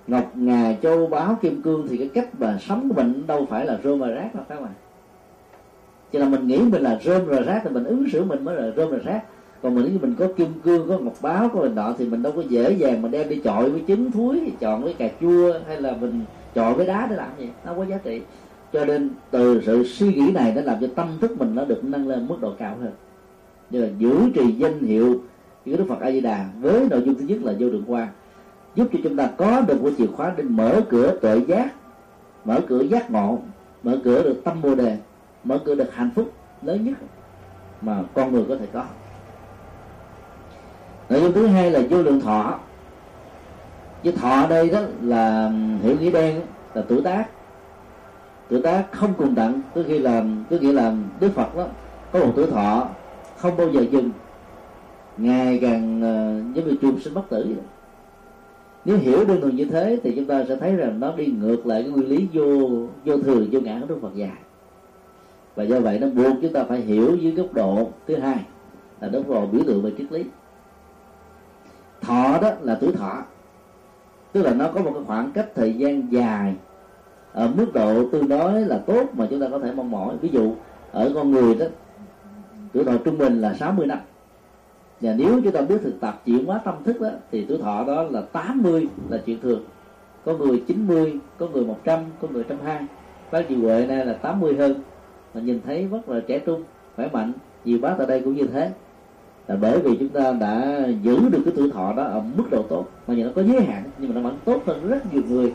ngọc 0.07 0.33
ngà, 0.35 0.75
châu 0.83 1.07
báu, 1.07 1.39
kim 1.43 1.63
cương 1.63 1.89
thì 1.89 1.97
cái 1.97 2.09
cách 2.15 2.29
mà 2.39 2.59
sống 2.61 2.89
của 2.89 2.95
mình 2.95 3.27
đâu 3.27 3.47
phải 3.51 3.67
là 3.67 3.79
rơm 3.85 3.99
và 3.99 4.09
rác 4.09 4.35
đâu 4.35 4.45
các 4.49 4.61
bạn 4.61 4.73
chỉ 6.13 6.19
là 6.19 6.29
mình 6.29 6.47
nghĩ 6.47 6.59
mình 6.59 6.83
là 6.83 6.99
rơm 7.05 7.27
và 7.27 7.41
rác 7.41 7.61
thì 7.65 7.71
mình 7.71 7.85
ứng 7.85 8.09
xử 8.13 8.25
mình 8.25 8.45
mới 8.45 8.57
là 8.57 8.71
rơm 8.77 8.91
và 8.91 8.99
rác 9.05 9.23
còn 9.63 9.75
mình 9.75 9.85
nghĩ 9.85 9.99
mình 10.03 10.15
có 10.19 10.29
kim 10.37 10.49
cương, 10.65 10.89
có 10.89 10.99
ngọc 10.99 11.15
báo, 11.23 11.49
có 11.49 11.61
mình 11.61 11.75
nọ 11.75 11.95
thì 11.99 12.09
mình 12.09 12.23
đâu 12.23 12.33
có 12.37 12.43
dễ 12.49 12.73
dàng 12.73 13.03
mà 13.03 13.09
đem 13.09 13.29
đi 13.29 13.41
chọi 13.45 13.71
với 13.71 13.83
trứng, 13.89 14.13
thúi, 14.13 14.53
chọn 14.61 14.83
với 14.83 14.95
cà 14.95 15.09
chua 15.21 15.53
hay 15.67 15.81
là 15.81 15.97
mình 16.01 16.21
chọi 16.55 16.75
với 16.75 16.87
đá 16.87 17.07
để 17.11 17.17
làm 17.17 17.29
gì. 17.39 17.49
Nó 17.65 17.75
có 17.77 17.85
giá 17.85 17.99
trị. 18.05 18.21
Cho 18.73 18.85
nên 18.85 19.11
từ 19.31 19.63
sự 19.67 19.85
suy 19.85 20.15
nghĩ 20.15 20.33
này 20.33 20.53
nó 20.57 20.63
làm 20.63 20.77
cho 20.81 20.87
tâm 20.95 21.09
thức 21.21 21.39
mình 21.39 21.55
nó 21.55 21.65
được 21.65 21.85
nâng 21.85 22.09
lên 22.09 22.27
mức 22.29 22.37
độ 22.41 22.53
cao 22.59 22.77
hơn. 22.81 22.93
Như 23.71 23.81
là 23.81 23.89
giữ 23.99 24.31
trì 24.35 24.53
danh 24.53 24.81
hiệu 24.83 25.21
của 25.67 25.77
Đức 25.77 25.85
Phật 25.89 26.01
A 26.01 26.11
Di 26.11 26.21
Đà 26.21 26.49
với 26.61 26.87
nội 26.91 27.03
dung 27.07 27.15
thứ 27.15 27.25
nhất 27.27 27.39
là 27.43 27.53
vô 27.59 27.67
lượng 27.67 27.85
quan 27.87 28.09
giúp 28.75 28.89
cho 28.93 28.99
chúng 29.05 29.17
ta 29.17 29.31
có 29.37 29.61
được 29.61 29.83
một 29.83 29.91
chìa 29.99 30.07
khóa 30.07 30.35
để 30.37 30.45
mở 30.45 30.81
cửa 30.89 31.19
tuệ 31.21 31.41
giác, 31.49 31.75
mở 32.45 32.61
cửa 32.69 32.83
giác 32.83 33.11
ngộ, 33.11 33.39
mở 33.83 33.99
cửa 34.05 34.23
được 34.23 34.45
tâm 34.45 34.63
bồ 34.63 34.75
đề, 34.75 34.97
mở 35.45 35.59
cửa 35.65 35.75
được 35.75 35.95
hạnh 35.95 36.11
phúc 36.15 36.33
lớn 36.63 36.85
nhất 36.85 36.95
mà 37.81 38.03
con 38.15 38.33
người 38.33 38.45
có 38.49 38.57
thể 38.57 38.67
có 38.73 38.85
nội 41.09 41.21
dung 41.21 41.33
thứ 41.33 41.47
hai 41.47 41.71
là 41.71 41.81
vô 41.91 42.03
lượng 42.03 42.21
thọ. 42.21 42.59
Chứ 44.03 44.13
thọ 44.13 44.47
đây 44.47 44.71
đó 44.71 44.81
là 45.03 45.53
hiểu 45.83 45.97
nghĩa 46.01 46.11
đen 46.11 46.41
là 46.75 46.83
tuổi 46.89 47.03
tác. 47.03 47.27
Tuổi 48.49 48.63
tác 48.63 48.93
không 48.93 49.15
cùng 49.19 49.35
tận 49.35 49.61
có 49.75 49.83
khi 49.87 49.99
là 49.99 50.25
có 50.51 50.57
nghĩa 50.61 50.73
là 50.73 50.95
đức 51.21 51.31
phật 51.35 51.57
đó 51.57 51.67
có 52.13 52.19
một 52.19 52.33
tuổi 52.37 52.47
thọ 52.47 52.89
không 53.37 53.57
bao 53.57 53.69
giờ 53.69 53.85
dừng. 53.91 54.11
Ngày 55.17 55.59
càng 55.63 55.99
uh, 55.99 56.57
giống 56.57 56.69
như 56.69 56.77
chuông 56.83 57.01
sinh 57.01 57.15
bất 57.15 57.29
tử 57.29 57.45
vậy. 57.49 57.65
Nếu 58.85 58.97
hiểu 58.97 59.25
đơn 59.25 59.41
thuần 59.41 59.57
như 59.57 59.65
thế 59.65 59.99
thì 60.03 60.13
chúng 60.17 60.25
ta 60.25 60.45
sẽ 60.49 60.57
thấy 60.57 60.77
rằng 60.77 61.01
nó 61.01 61.13
đi 61.13 61.27
ngược 61.27 61.67
lại 61.67 61.83
cái 61.83 61.91
nguyên 61.91 62.09
lý 62.09 62.27
vô 62.33 62.69
vô 63.05 63.17
thường 63.17 63.49
vô 63.51 63.61
ngã 63.61 63.79
của 63.81 63.87
đức 63.87 63.99
phật 64.03 64.15
dạy 64.15 64.31
và 65.55 65.63
do 65.63 65.81
vậy 65.81 65.99
nó 65.99 66.07
buộc 66.07 66.37
chúng 66.43 66.53
ta 66.53 66.65
phải 66.65 66.81
hiểu 66.81 67.17
dưới 67.17 67.33
góc 67.33 67.53
độ 67.53 67.89
thứ 68.07 68.17
hai 68.17 68.39
là 69.01 69.09
góc 69.09 69.29
độ 69.29 69.47
biểu 69.47 69.63
tượng 69.67 69.83
về 69.83 69.91
triết 69.99 70.13
lý 70.13 70.25
thọ 72.01 72.39
đó 72.43 72.51
là 72.61 72.79
tuổi 72.81 72.93
thọ. 72.93 73.23
Tức 74.33 74.43
là 74.43 74.55
nó 74.55 74.69
có 74.75 74.81
một 74.81 74.91
cái 74.95 75.03
khoảng 75.07 75.33
cách 75.33 75.49
thời 75.55 75.75
gian 75.75 76.13
dài. 76.13 76.55
Ở 77.33 77.49
mức 77.57 77.67
độ 77.75 78.11
tương 78.13 78.29
đối 78.29 78.61
là 78.61 78.79
tốt 78.79 79.05
mà 79.13 79.27
chúng 79.31 79.41
ta 79.41 79.47
có 79.51 79.59
thể 79.59 79.73
mong 79.73 79.91
mỏi. 79.91 80.17
Ví 80.21 80.29
dụ, 80.29 80.55
ở 80.93 81.13
con 81.15 81.31
người 81.31 81.55
đó, 81.55 81.67
tuổi 82.73 82.85
thọ 82.85 82.93
trung 83.05 83.19
bình 83.19 83.41
là 83.41 83.55
60 83.55 83.87
năm. 83.87 83.99
Và 85.01 85.15
nếu 85.19 85.41
chúng 85.45 85.53
ta 85.53 85.61
biết 85.61 85.79
thực 85.83 86.01
tập, 86.01 86.23
chuyển 86.27 86.47
hóa 86.47 86.59
tâm 86.59 86.75
thức 86.85 87.01
đó, 87.01 87.09
thì 87.31 87.45
tuổi 87.49 87.59
thọ 87.59 87.85
đó 87.87 88.03
là 88.03 88.23
80 88.33 88.89
là 89.09 89.19
chuyện 89.27 89.41
thường. 89.41 89.65
Có 90.25 90.33
người 90.33 90.63
90 90.67 91.19
có 91.39 91.47
người 91.47 91.65
100 91.65 92.01
có 92.21 92.29
người 92.33 92.43
120 92.43 92.87
bác 93.31 93.49
chị 93.49 93.57
Huệ 93.57 93.87
này 93.87 94.07
là 94.07 94.13
80 94.13 94.57
hơn. 94.59 94.75
Mà 95.35 95.41
nhìn 95.41 95.61
thấy 95.67 95.89
rất 95.93 96.09
là 96.09 96.21
trẻ 96.27 96.39
trung, 96.39 96.65
khỏe 96.97 97.09
mạnh, 97.13 97.33
nhiều 97.65 97.79
bác 97.83 97.99
ở 97.99 98.07
đây 98.07 98.21
cũng 98.21 98.35
như 98.35 98.47
thế 98.47 98.71
là 99.49 99.57
bởi 99.57 99.79
vì 99.79 99.97
chúng 99.97 100.09
ta 100.09 100.33
đã 100.33 100.87
giữ 101.03 101.29
được 101.29 101.41
cái 101.45 101.55
tuổi 101.57 101.71
thọ 101.71 101.93
đó 101.93 102.03
ở 102.03 102.23
mức 102.37 102.45
độ 102.51 102.63
tốt. 102.63 102.87
Mà 103.07 103.15
giờ 103.15 103.25
nó 103.25 103.31
có 103.35 103.43
giới 103.43 103.63
hạn, 103.63 103.83
nhưng 103.99 104.15
mà 104.15 104.21
nó 104.21 104.29
vẫn 104.29 104.39
tốt 104.45 104.63
hơn 104.67 104.89
rất 104.89 105.15
nhiều 105.15 105.23
người. 105.29 105.53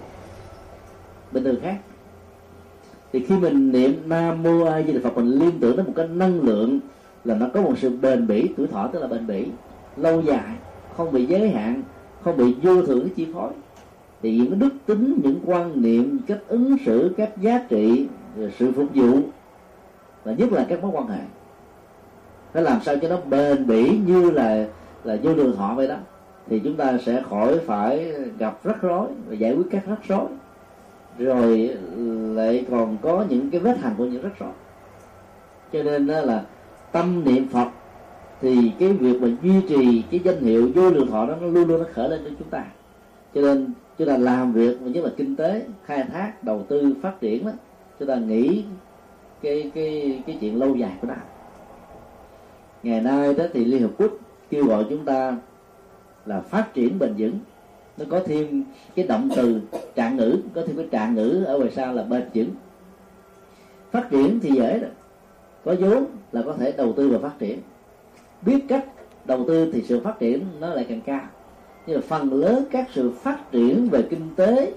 Bình 1.32 1.44
thường 1.44 1.60
khác. 1.62 1.78
Thì 3.14 3.26
khi 3.26 3.38
mình 3.38 3.72
niệm 3.72 4.02
nam 4.06 4.44
mô 4.44 4.66
a 4.66 4.82
di 4.82 4.94
đà 4.94 5.00
phật, 5.04 5.16
mình 5.16 5.28
liên 5.28 5.60
tưởng 5.60 5.78
đến 5.78 5.86
một 5.86 5.94
cái 5.96 6.08
năng 6.08 6.42
lượng 6.42 6.80
là 7.26 7.36
nó 7.36 7.48
có 7.54 7.62
một 7.62 7.74
sự 7.78 7.90
bền 7.90 8.28
bỉ, 8.28 8.50
tuổi 8.58 8.68
thọ 8.68 8.88
tức 8.88 9.00
là 9.00 9.08
bền 9.08 9.28
bỉ, 9.28 9.46
lâu 9.98 10.22
dài, 10.22 10.56
không 10.98 11.12
bị 11.12 11.26
giới 11.26 11.50
hạn, 11.50 11.82
không 12.22 12.38
bị 12.38 12.54
vô 12.64 12.82
thường 12.82 13.10
chi 13.16 13.28
phối. 13.34 13.52
Thì 14.22 14.38
những 14.38 14.50
cái 14.50 14.60
đức 14.60 14.70
tính 14.86 15.20
những 15.24 15.40
quan 15.46 15.82
niệm, 15.82 16.20
cách 16.28 16.40
ứng 16.48 16.78
xử, 16.86 17.14
các 17.18 17.42
giá 17.42 17.66
trị 17.70 18.08
sự 18.60 18.72
phục 18.72 18.88
vụ, 18.96 19.20
và 20.24 20.34
nhất 20.34 20.52
là 20.52 20.66
các 20.70 20.82
mối 20.82 20.92
quan 20.94 21.08
hệ 21.08 21.22
phải 22.54 22.64
làm 22.64 22.82
sao 22.82 22.96
cho 23.02 23.10
nó 23.10 23.18
bền 23.18 23.68
bỉ 23.68 23.98
như 24.06 24.32
là 24.32 24.66
là 25.04 25.18
vô 25.24 25.34
đường 25.34 25.56
thọ 25.58 25.74
vậy 25.76 25.88
đó? 25.88 25.96
Thì 26.48 26.60
chúng 26.60 26.76
ta 26.76 26.98
sẽ 27.06 27.22
khỏi 27.30 27.60
phải 27.66 28.14
gặp 28.38 28.60
rắc 28.64 28.82
rối 28.82 29.08
và 29.28 29.36
giải 29.36 29.56
quyết 29.56 29.68
các 29.72 29.84
rắc 29.88 30.00
rối. 30.08 30.28
Rồi 31.18 31.76
lại 32.36 32.66
còn 32.72 32.98
có 33.02 33.26
những 33.30 33.50
cái 33.50 33.62
vết 33.62 33.78
hằn 33.78 33.94
của 33.98 34.06
những 34.06 34.22
rắc 34.22 34.40
rối. 34.40 34.52
Cho 35.74 35.84
nên 35.84 36.08
đó 36.08 36.22
là 36.22 36.44
tâm 36.92 37.24
niệm 37.26 37.48
phật 37.48 37.68
thì 38.42 38.72
cái 38.80 38.94
việc 38.94 39.22
mà 39.22 39.28
duy 39.44 39.62
trì 39.70 40.04
cái 40.12 40.20
danh 40.24 40.42
hiệu 40.42 40.72
vô 40.76 40.90
lượng 40.90 41.08
thọ 41.08 41.26
đó 41.26 41.36
nó 41.42 41.48
luôn 41.48 41.68
luôn 41.68 41.80
nó 41.80 41.86
khởi 41.94 42.10
lên 42.10 42.22
cho 42.24 42.30
chúng 42.40 42.50
ta. 42.50 42.66
Cho 43.36 43.42
nên 43.42 43.74
chúng 43.98 44.08
ta 44.08 44.18
làm 44.18 44.54
việc 44.54 44.82
nhất 44.82 45.04
là 45.04 45.10
kinh 45.18 45.36
tế, 45.36 45.66
khai 45.86 46.04
thác, 46.14 46.44
đầu 46.44 46.64
tư, 46.68 46.94
phát 47.02 47.22
triển 47.22 47.46
đó, 47.46 47.52
chúng 48.00 48.08
ta 48.08 48.16
nghĩ 48.16 48.64
cái 49.42 49.72
cái 49.76 50.22
cái 50.28 50.38
chuyện 50.42 50.60
lâu 50.60 50.76
dài 50.76 50.92
của 51.02 51.08
nó 51.08 51.14
ngày 52.84 53.02
nay 53.02 53.34
đó 53.34 53.44
thì 53.54 53.66
liên 53.66 53.82
hợp 53.82 53.92
quốc 53.98 54.12
kêu 54.50 54.66
gọi 54.66 54.86
chúng 54.90 55.06
ta 55.06 55.38
là 56.26 56.42
phát 56.42 56.74
triển 56.74 57.00
bền 57.00 57.14
vững. 57.18 57.40
Nó 57.98 58.06
có 58.10 58.20
thêm 58.26 58.64
cái 58.96 59.08
động 59.08 59.30
từ 59.36 59.62
trạng 59.96 60.18
ngữ, 60.18 60.38
có 60.56 60.62
thêm 60.68 60.76
cái 60.76 60.88
trạng 60.92 61.16
ngữ 61.16 61.44
ở 61.48 61.58
ngoài 61.58 61.72
sau 61.76 61.94
là 61.94 62.04
bền 62.04 62.24
vững. 62.34 62.50
Phát 63.92 64.10
triển 64.10 64.40
thì 64.40 64.50
dễ 64.50 64.80
đó 64.80 64.88
có 65.66 65.76
vốn 65.80 66.06
là 66.32 66.42
có 66.46 66.54
thể 66.54 66.72
đầu 66.72 66.94
tư 66.94 67.10
và 67.10 67.30
phát 67.30 67.40
triển. 67.40 67.60
Biết 68.42 68.66
cách 68.68 68.86
đầu 69.26 69.46
tư 69.48 69.72
thì 69.74 69.82
sự 69.82 70.00
phát 70.04 70.20
triển 70.20 70.46
nó 70.60 70.74
lại 70.74 70.86
càng 70.90 71.02
cao. 71.02 71.22
Nhưng 71.88 71.96
mà 72.00 72.06
phần 72.08 72.34
lớn 72.34 72.64
các 72.72 72.88
sự 72.94 73.12
phát 73.12 73.52
triển 73.52 73.90
về 73.90 74.02
kinh 74.02 74.36
tế 74.36 74.74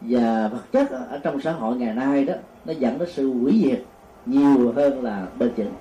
và 0.00 0.48
vật 0.48 0.72
chất 0.72 0.90
ở 0.90 1.20
trong 1.22 1.40
xã 1.40 1.52
hội 1.52 1.76
ngày 1.76 1.94
nay 1.94 2.24
đó, 2.24 2.34
nó 2.64 2.72
dẫn 2.72 2.98
đến 2.98 3.08
sự 3.12 3.32
hủy 3.32 3.60
diệt 3.64 3.82
nhiều 4.26 4.72
hơn 4.72 5.02
là 5.04 5.26
bền 5.38 5.50
vững. 5.56 5.72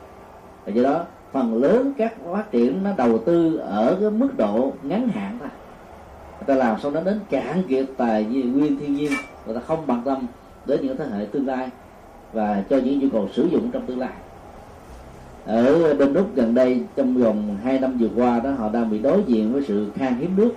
Và 0.66 0.72
do 0.72 0.84
đó 0.84 1.06
phần 1.32 1.62
lớn 1.62 1.94
các 1.98 2.14
phát 2.34 2.52
triển 2.52 2.84
nó 2.84 2.90
đầu 2.98 3.18
tư 3.18 3.58
ở 3.58 3.98
cái 4.02 4.10
mức 4.10 4.38
độ 4.38 4.74
ngắn 4.84 5.08
hạn 5.08 5.38
thôi. 5.40 5.50
Người 6.40 6.46
ta 6.46 6.56
làm 6.56 6.80
xong 6.80 6.94
nó 6.94 7.02
đến 7.02 7.20
cạn 7.30 7.64
kiệt 7.68 7.86
tài 7.98 8.24
nguyên 8.24 8.78
thiên 8.80 8.94
nhiên, 8.94 9.12
người 9.46 9.56
ta 9.56 9.62
không 9.62 9.88
bằng 9.88 10.02
tâm 10.06 10.28
đến 10.66 10.80
những 10.82 10.98
thế 10.98 11.06
hệ 11.06 11.26
tương 11.26 11.48
lai 11.48 11.70
và 12.34 12.64
cho 12.70 12.78
những 12.78 13.00
nhu 13.00 13.08
cầu 13.12 13.30
sử 13.34 13.48
dụng 13.52 13.72
trong 13.72 13.86
tương 13.86 14.00
lai. 14.00 14.14
Ở 15.46 15.94
bên 15.94 16.14
úc 16.14 16.36
gần 16.36 16.54
đây, 16.54 16.84
trong 16.96 17.18
vòng 17.18 17.58
2 17.64 17.80
năm 17.80 17.98
vừa 18.00 18.10
qua 18.16 18.40
đó, 18.40 18.52
họ 18.52 18.70
đang 18.70 18.90
bị 18.90 19.00
đối 19.00 19.24
diện 19.28 19.54
với 19.54 19.64
sự 19.68 19.92
khan 19.96 20.16
hiếm 20.16 20.36
nước. 20.36 20.52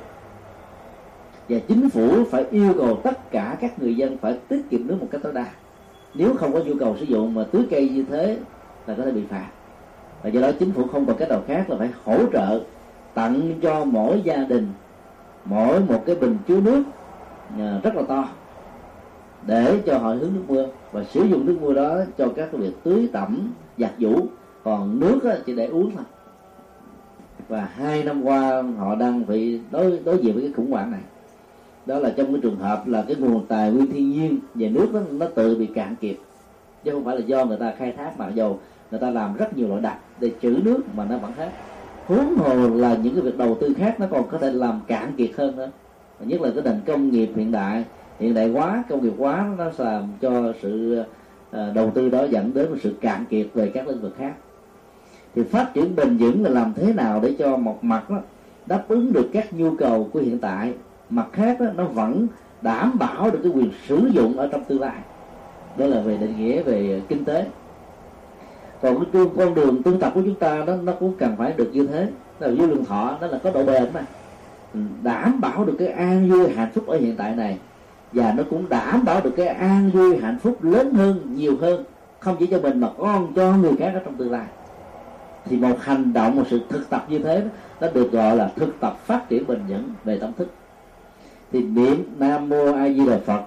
Và 1.49 1.59
chính 1.69 1.91
phủ 1.91 2.25
phải 2.31 2.45
yêu 2.51 2.75
cầu 2.79 3.01
tất 3.05 3.31
cả 3.31 3.57
các 3.61 3.79
người 3.79 3.97
dân 3.97 4.19
phải 4.19 4.39
tiết 4.49 4.71
kiệm 4.71 4.87
nước 4.87 4.97
một 5.01 5.09
cách 5.11 5.21
tối 5.23 5.33
đa. 5.33 5.47
Nếu 6.15 6.35
không 6.35 6.53
có 6.53 6.61
nhu 6.61 6.75
cầu 6.81 6.97
sử 7.01 7.05
dụng 7.05 7.35
mà 7.35 7.45
tưới 7.53 7.63
cây 7.71 7.89
như 7.89 8.05
thế 8.11 8.39
là 8.87 8.95
có 8.95 9.05
thể 9.05 9.11
bị 9.11 9.23
phạt 9.31 9.49
và 10.25 10.31
do 10.31 10.41
đó 10.41 10.51
chính 10.59 10.73
phủ 10.73 10.87
không 10.93 11.07
còn 11.07 11.17
cách 11.17 11.29
nào 11.29 11.43
khác 11.47 11.71
là 11.71 11.77
phải 11.79 11.91
hỗ 12.05 12.27
trợ 12.33 12.61
tặng 13.15 13.55
cho 13.63 13.85
mỗi 13.85 14.21
gia 14.25 14.37
đình 14.37 14.69
mỗi 15.45 15.81
một 15.81 16.03
cái 16.07 16.17
bình 16.17 16.39
chứa 16.49 16.61
nước 16.61 16.83
à, 17.59 17.81
rất 17.83 17.95
là 17.95 18.03
to 18.09 18.29
để 19.47 19.81
cho 19.87 19.99
họ 19.99 20.09
hướng 20.09 20.35
nước 20.35 20.43
mưa. 20.49 20.69
Và 20.93 21.05
sử 21.05 21.25
dụng 21.25 21.47
nước 21.47 21.59
mưa 21.61 21.73
đó 21.73 21.99
cho 22.19 22.29
các 22.37 22.49
cái 22.53 22.61
việc 22.61 22.73
tưới 22.83 23.09
tẩm 23.13 23.53
giặt 23.79 23.93
giũ. 23.99 24.17
Còn 24.65 25.01
nước 25.01 25.21
chỉ 25.47 25.57
để 25.57 25.67
uống 25.67 25.91
thôi. 25.97 26.05
Và 27.49 27.69
hai 27.75 28.05
năm 28.05 28.23
qua 28.23 28.63
họ 28.79 28.95
đang 28.95 29.27
bị 29.27 29.61
đối 29.71 29.99
đối 30.05 30.19
diện 30.19 30.35
với 30.35 30.43
cái 30.43 30.53
khủng 30.57 30.71
hoảng 30.71 30.91
này. 30.91 31.01
Đó 31.87 31.99
là 31.99 32.11
trong 32.17 32.33
cái 32.33 32.41
trường 32.43 32.59
hợp 32.59 32.87
là 32.87 33.05
cái 33.09 33.17
nguồn 33.17 33.47
tài 33.47 33.71
nguyên 33.71 33.93
thiên 33.93 34.11
nhiên 34.11 34.39
về 34.55 34.69
nước 34.69 34.93
đó, 34.93 35.01
nó 35.11 35.27
tự 35.35 35.57
bị 35.57 35.67
cạn 35.67 35.97
kiệt. 36.01 36.17
Chứ 36.85 36.91
không 36.91 37.05
phải 37.05 37.17
là 37.17 37.23
do 37.27 37.45
người 37.45 37.57
ta 37.57 37.73
khai 37.79 37.93
thác 37.93 38.19
mà 38.19 38.29
dầu 38.29 38.59
người 38.91 39.01
ta 39.01 39.11
làm 39.11 39.37
rất 39.37 39.57
nhiều 39.57 39.69
loại 39.69 39.81
đặc 39.81 39.99
để 40.21 40.31
trữ 40.43 40.57
nước 40.65 40.81
mà 40.95 41.05
nó 41.05 41.19
vẫn 41.19 41.33
hết 41.37 41.51
huống 42.07 42.37
hồ 42.37 42.69
là 42.69 42.97
những 43.03 43.15
cái 43.15 43.23
việc 43.23 43.39
đầu 43.39 43.57
tư 43.61 43.75
khác 43.79 44.01
nó 44.01 44.07
còn 44.11 44.29
có 44.29 44.39
thể 44.39 44.51
làm 44.53 44.81
cạn 44.87 45.13
kiệt 45.17 45.31
hơn 45.37 45.57
nữa. 45.57 45.71
Nhất 46.21 46.41
là 46.41 46.51
cái 46.55 46.65
nền 46.65 46.81
công 46.87 47.11
nghiệp 47.11 47.31
hiện 47.37 47.53
đại 47.53 47.85
hiện 48.21 48.35
đại 48.35 48.51
quá 48.51 48.85
công 48.89 49.03
nghiệp 49.03 49.13
quá 49.19 49.51
nó 49.59 49.65
làm 49.79 50.03
cho 50.21 50.53
sự 50.63 51.03
ờ, 51.51 51.73
đầu 51.73 51.91
tư 51.95 52.09
đó 52.09 52.25
dẫn 52.25 52.55
đến 52.55 52.71
một 52.71 52.77
sự 52.83 52.95
cạn 53.01 53.25
kiệt 53.31 53.47
về 53.55 53.71
các 53.75 53.89
lĩnh 53.89 54.01
vực 54.01 54.15
khác. 54.19 54.33
Thì 55.35 55.43
phát 55.43 55.75
triển 55.75 55.97
bền 55.97 56.17
vững 56.17 56.45
là 56.45 56.51
làm 56.51 56.73
thế 56.77 56.93
nào 56.93 57.21
để 57.23 57.35
cho 57.39 57.57
một 57.57 57.85
mặt 57.85 58.11
đó, 58.11 58.17
đáp 58.67 58.85
ứng 58.89 59.13
được 59.13 59.31
các 59.33 59.53
nhu 59.53 59.77
cầu 59.77 60.11
của 60.13 60.21
hiện 60.21 60.39
tại 60.39 60.75
mặt 61.11 61.27
khác 61.33 61.61
đó, 61.61 61.67
nó 61.77 61.85
vẫn 61.85 62.27
đảm 62.63 62.99
bảo 62.99 63.31
được 63.31 63.39
cái 63.43 63.53
quyền 63.53 63.71
sử 63.87 64.11
dụng 64.13 64.37
ở 64.37 64.49
trong 64.53 64.65
tương 64.65 64.81
lai. 64.81 64.99
Đó 65.77 65.87
là 65.87 66.01
về 66.01 66.17
định 66.17 66.37
nghĩa 66.39 66.63
về 66.63 67.03
kinh 67.09 67.25
tế 67.25 67.47
còn 68.85 69.05
cái 69.13 69.23
con 69.37 69.55
đường 69.55 69.83
tu 69.83 69.99
tập 70.01 70.13
của 70.15 70.23
chúng 70.25 70.35
ta 70.35 70.65
đó, 70.67 70.75
nó 70.83 70.93
cũng 70.93 71.15
cần 71.19 71.35
phải 71.39 71.53
được 71.57 71.71
như 71.73 71.87
thế. 71.87 72.09
Là 72.39 72.49
vô 72.59 72.67
lượng 72.67 72.85
thọ, 72.85 73.19
đó 73.21 73.27
là 73.27 73.39
có 73.43 73.51
độ 73.51 73.65
bền 73.65 73.85
mà. 73.95 74.05
Ừ, 74.75 74.81
đảm 75.03 75.41
bảo 75.41 75.65
được 75.65 75.77
cái 75.79 75.89
an 75.89 76.31
vui 76.31 76.49
hạnh 76.49 76.71
phúc 76.75 76.87
ở 76.87 76.99
hiện 76.99 77.17
tại 77.17 77.37
này. 77.37 77.59
Và 78.13 78.33
nó 78.37 78.43
cũng 78.51 78.69
đảm 78.69 79.05
bảo 79.05 79.21
được 79.21 79.33
cái 79.37 79.47
an 79.47 79.91
vui 79.91 80.17
hạnh 80.17 80.39
phúc 80.43 80.65
lớn 80.65 80.95
hơn, 80.95 81.35
nhiều 81.35 81.57
hơn. 81.61 81.85
Không 82.21 82.37
chỉ 82.39 82.47
cho 82.47 82.61
mình 82.61 82.81
mà 82.81 82.89
còn 82.99 83.33
cho 83.35 83.53
người 83.53 83.73
khác 83.79 83.91
ở 83.95 84.01
trong 84.05 84.15
tương 84.15 84.33
lai. 84.33 84.47
Thì 85.45 85.57
một 85.57 85.77
hành 85.81 86.13
động, 86.13 86.37
một 86.37 86.45
sự 86.51 86.61
thực 86.69 86.91
tập 86.91 87.07
như 87.09 87.19
thế 87.19 87.43
nó 87.81 87.89
được 87.95 88.13
gọi 88.13 88.37
là 88.37 88.51
thực 88.57 88.81
tập 88.81 88.99
phát 89.05 89.29
triển 89.29 89.47
bền 89.47 89.61
vững 89.69 89.85
về 90.05 90.19
tâm 90.19 90.33
thức. 90.39 90.49
Thì 91.53 91.63
niệm 91.63 92.15
nam 92.19 92.49
mô 92.49 92.73
a 92.73 92.89
di 92.89 93.07
đà 93.07 93.19
phật 93.27 93.41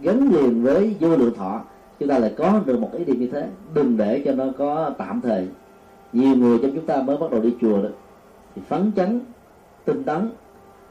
gắn 0.00 0.30
liền 0.32 0.62
với 0.62 0.96
vô 1.00 1.16
lượng 1.16 1.34
thọ 1.36 1.60
chúng 1.98 2.08
ta 2.08 2.18
lại 2.18 2.34
có 2.36 2.60
được 2.66 2.80
một 2.80 2.90
ý 2.92 3.04
niệm 3.04 3.20
như 3.20 3.28
thế. 3.32 3.48
Đừng 3.74 3.96
để 3.96 4.22
cho 4.24 4.32
nó 4.32 4.44
có 4.58 4.90
tạm 4.98 5.20
thời. 5.20 5.48
Nhiều 6.12 6.36
người 6.36 6.58
trong 6.62 6.70
chúng 6.74 6.86
ta 6.86 7.02
mới 7.02 7.16
bắt 7.16 7.30
đầu 7.30 7.40
đi 7.40 7.54
chùa 7.60 7.82
đó. 7.82 7.88
Thì 8.54 8.62
phấn 8.68 8.92
chấn 8.96 9.20
tinh 9.84 10.04
tấn 10.04 10.30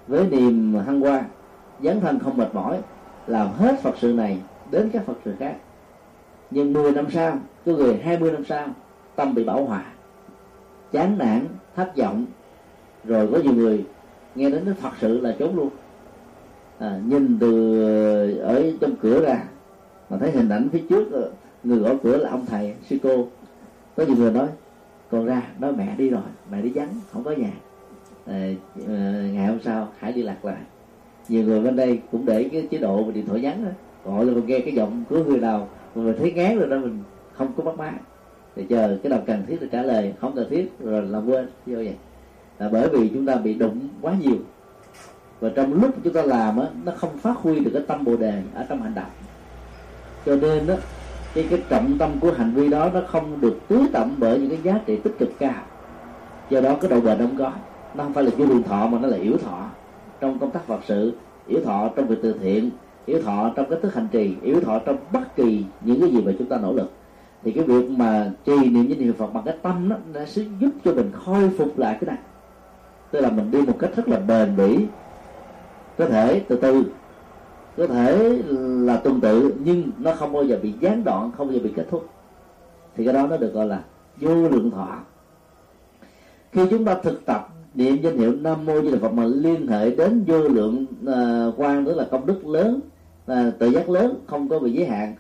với 0.08 0.28
niềm 0.28 0.76
hăng 0.86 1.02
hoa 1.02 1.24
dấn 1.82 2.00
thân 2.00 2.20
không 2.20 2.38
mệt 2.38 2.56
mỏi 2.56 2.82
làm 3.28 3.48
hết 3.52 3.80
phật 3.82 3.96
sự 3.98 4.14
này 4.14 4.38
đến 4.72 4.90
các 4.94 5.06
phật 5.06 5.18
sự 5.26 5.34
khác. 5.40 5.56
Nhưng 6.52 6.74
10 6.74 6.92
năm 6.92 7.06
sau 7.12 7.38
có 7.66 7.72
người 7.72 7.98
20 8.04 8.32
năm 8.32 8.46
sau 8.46 8.68
tâm 9.16 9.36
bị 9.36 9.44
bảo 9.44 9.66
hòa 9.66 9.86
chán 10.92 11.18
nản 11.18 11.46
thất 11.76 11.98
vọng. 11.98 12.26
Rồi 13.04 13.30
có 13.32 13.38
nhiều 13.38 13.54
người 13.54 13.86
nghe 14.36 14.50
đến 14.50 14.62
cái 14.66 14.74
phật 14.74 14.94
sự 15.02 15.22
là 15.22 15.36
trốn 15.40 15.56
luôn. 15.56 15.70
À, 16.80 17.00
nhìn 17.08 17.38
từ 17.40 18.38
ở 18.38 18.64
trong 18.82 18.96
cửa 19.02 19.26
ra 19.26 19.44
mà 20.14 20.20
thấy 20.20 20.32
hình 20.32 20.50
ảnh 20.50 20.70
phía 20.72 20.84
trước 20.90 21.12
ờ, 21.12 21.32
người 21.64 21.78
gõ 21.78 21.90
cửa 22.04 22.18
là 22.18 22.30
ông 22.30 22.46
thầy 22.46 22.74
sư 22.90 22.98
cô. 23.04 23.28
Có 23.96 24.04
nhiều 24.06 24.16
người 24.16 24.32
nói 24.32 24.48
con 25.12 25.26
ra 25.26 25.42
nói 25.60 25.74
mẹ 25.78 25.96
đi 25.98 26.10
rồi 26.10 26.22
mẹ 26.52 26.62
đi 26.62 26.70
vắng 26.70 26.90
không 27.12 27.24
có 27.24 27.32
nhà. 27.32 27.52
À, 28.26 28.50
ngày 29.34 29.48
hôm 29.48 29.60
sau 29.64 29.88
hãy 29.98 30.14
đi 30.14 30.22
lạc 30.22 30.46
lại. 30.46 30.58
Nhiều 31.30 31.44
người 31.44 31.60
bên 31.60 31.76
đây 31.76 32.02
cũng 32.12 32.26
để 32.26 32.50
cái 32.52 32.68
chế 32.72 32.78
độ 32.78 33.12
điện 33.14 33.26
thoại 33.26 33.42
nhắn 33.42 33.66
đó. 33.66 33.72
Gọi 34.06 34.26
là 34.26 34.34
mình 34.34 34.46
nghe 34.46 34.60
cái 34.60 34.74
giọng 34.74 35.04
của 35.10 35.24
người 35.24 35.40
nào 35.40 35.70
mà 35.96 36.04
mình 36.04 36.16
thấy 36.20 36.32
ngán 36.32 36.60
rồi 36.60 36.70
đó 36.70 36.78
mình 36.78 37.00
không 37.34 37.54
có 37.58 37.64
bắt 37.64 37.78
máy. 37.78 37.94
Thì 38.56 38.66
chờ 38.70 38.98
cái 39.04 39.10
nào 39.10 39.22
cần 39.26 39.44
thiết 39.48 39.58
thì 39.62 39.68
trả 39.72 39.82
lời 39.82 40.14
không 40.20 40.36
cần 40.36 40.50
thiết 40.50 40.72
rồi 40.80 41.02
làm 41.02 41.26
quên 41.26 41.46
vô 41.66 41.76
vậy. 41.76 41.96
Là 42.60 42.70
bởi 42.70 42.90
vì 42.90 43.10
chúng 43.10 43.26
ta 43.26 43.36
bị 43.36 43.54
đụng 43.54 43.80
quá 44.02 44.14
nhiều. 44.22 44.38
Và 45.40 45.50
trong 45.56 45.82
lúc 45.82 45.96
chúng 46.04 46.14
ta 46.14 46.22
làm 46.22 46.60
á 46.60 46.68
nó 46.86 46.92
không 46.96 47.18
phát 47.18 47.38
huy 47.38 47.60
được 47.60 47.72
cái 47.74 47.84
tâm 47.88 48.04
bồ 48.04 48.18
đề 48.18 48.42
ở 48.54 48.66
trong 48.70 48.82
hành 48.82 48.96
động 48.96 49.10
cho 50.26 50.36
nên 50.36 50.68
đó 50.68 50.74
cái 51.34 51.48
cái 51.50 51.64
trọng 51.70 51.98
tâm 51.98 52.20
của 52.20 52.32
hành 52.32 52.54
vi 52.54 52.70
đó 52.70 52.90
nó 52.94 53.02
không 53.08 53.42
được 53.42 53.60
tưới 53.68 53.82
tẩm 53.94 54.16
bởi 54.18 54.40
những 54.40 54.50
cái 54.50 54.60
giá 54.64 54.80
trị 54.86 54.98
tích 54.98 55.16
cực 55.20 55.30
cao. 55.40 55.64
Do 56.50 56.62
đó 56.62 56.76
cái 56.82 56.90
độ 56.90 57.02
bền 57.02 57.18
không 57.18 57.38
có 57.38 57.52
nó 57.96 58.04
không 58.04 58.14
phải 58.14 58.24
là 58.24 58.32
vô 58.38 58.46
lượng 58.46 58.64
thọ 58.64 58.88
mà 58.88 59.00
nó 59.00 59.08
là 59.08 59.18
yếu 59.18 59.38
thọ. 59.38 59.66
Trong 60.20 60.40
công 60.40 60.52
tác 60.52 60.68
phật 60.68 60.80
sự 60.86 61.14
yếu 61.48 61.62
thọ 61.66 61.90
trong 61.96 62.08
việc 62.08 62.20
từ 62.24 62.34
thiện 62.42 62.70
yếu 63.06 63.22
thọ 63.22 63.52
trong 63.56 63.70
cái 63.70 63.80
thức 63.82 63.94
hành 63.94 64.08
trì 64.12 64.36
yếu 64.42 64.62
thọ 64.62 64.80
trong 64.80 64.98
bất 65.14 65.36
kỳ 65.36 65.64
những 65.82 66.02
cái 66.02 66.12
gì 66.12 66.22
mà 66.22 66.32
chúng 66.40 66.48
ta 66.48 66.58
nỗ 66.58 66.74
lực. 66.74 66.92
Thì 67.44 67.52
cái 67.52 67.64
việc 67.64 67.90
mà 67.90 68.32
trì 68.46 68.70
niệm 68.70 68.88
danh 68.88 69.00
hiệu 69.00 69.14
phật 69.18 69.34
bằng 69.34 69.44
cái 69.46 69.56
tâm 69.62 69.90
đó 69.90 69.96
nó 70.14 70.26
sẽ 70.26 70.42
giúp 70.60 70.70
cho 70.86 70.94
mình 70.94 71.12
khôi 71.26 71.50
phục 71.58 71.80
lại 71.80 71.98
cái 72.02 72.08
này. 72.08 72.18
Tức 73.12 73.22
là 73.22 73.30
mình 73.30 73.52
đi 73.52 73.62
một 73.62 73.76
cách 73.80 73.90
rất 73.96 74.08
là 74.08 74.20
bền 74.20 74.56
bỉ. 74.56 74.86
Có 75.98 76.06
thể 76.06 76.42
từ 76.48 76.56
từ 76.56 76.84
có 77.78 77.88
thể 77.88 78.42
là 78.86 78.98
tuần 78.98 79.22
tự 79.22 79.54
nhưng 79.64 79.92
nó 80.00 80.14
không 80.16 80.34
bao 80.34 80.44
giờ 80.44 80.60
bị 80.64 80.74
gián 80.80 81.04
đoạn 81.04 81.32
không 81.38 81.48
bao 81.48 81.54
giờ 81.54 81.60
bị 81.64 81.72
kết 81.76 81.86
thúc. 81.90 82.10
Thì 82.96 83.06
cái 83.06 83.14
đó 83.14 83.28
nó 83.28 83.38
được 83.38 83.54
gọi 83.54 83.68
là 83.68 83.84
vô 84.18 84.36
lượng 84.36 84.72
thọ. 84.72 84.98
Khi 86.52 86.62
chúng 86.70 86.86
ta 86.86 86.96
thực 87.04 87.26
tập 87.26 87.50
niệm 87.74 88.02
danh 88.02 88.18
hiệu 88.18 88.36
nam 88.36 88.66
mô 88.66 88.82
di 88.82 88.92
đà 88.92 88.98
phật 89.02 89.14
mà 89.14 89.26
liên 89.26 89.68
hệ 89.68 89.96
đến 89.96 90.24
vô 90.28 90.40
lượng 90.40 90.86
uh, 91.04 91.54
quan 91.58 91.86
tức 91.86 91.98
là 91.98 92.08
công 92.12 92.26
đức 92.26 92.46
lớn 92.46 92.80
uh, 93.32 93.38
tự 93.60 93.68
giác 93.68 93.90
lớn 93.90 94.16
không 94.28 94.50
có 94.50 94.60
bị 94.60 94.72
giới 94.72 94.86
hạn 94.86 95.16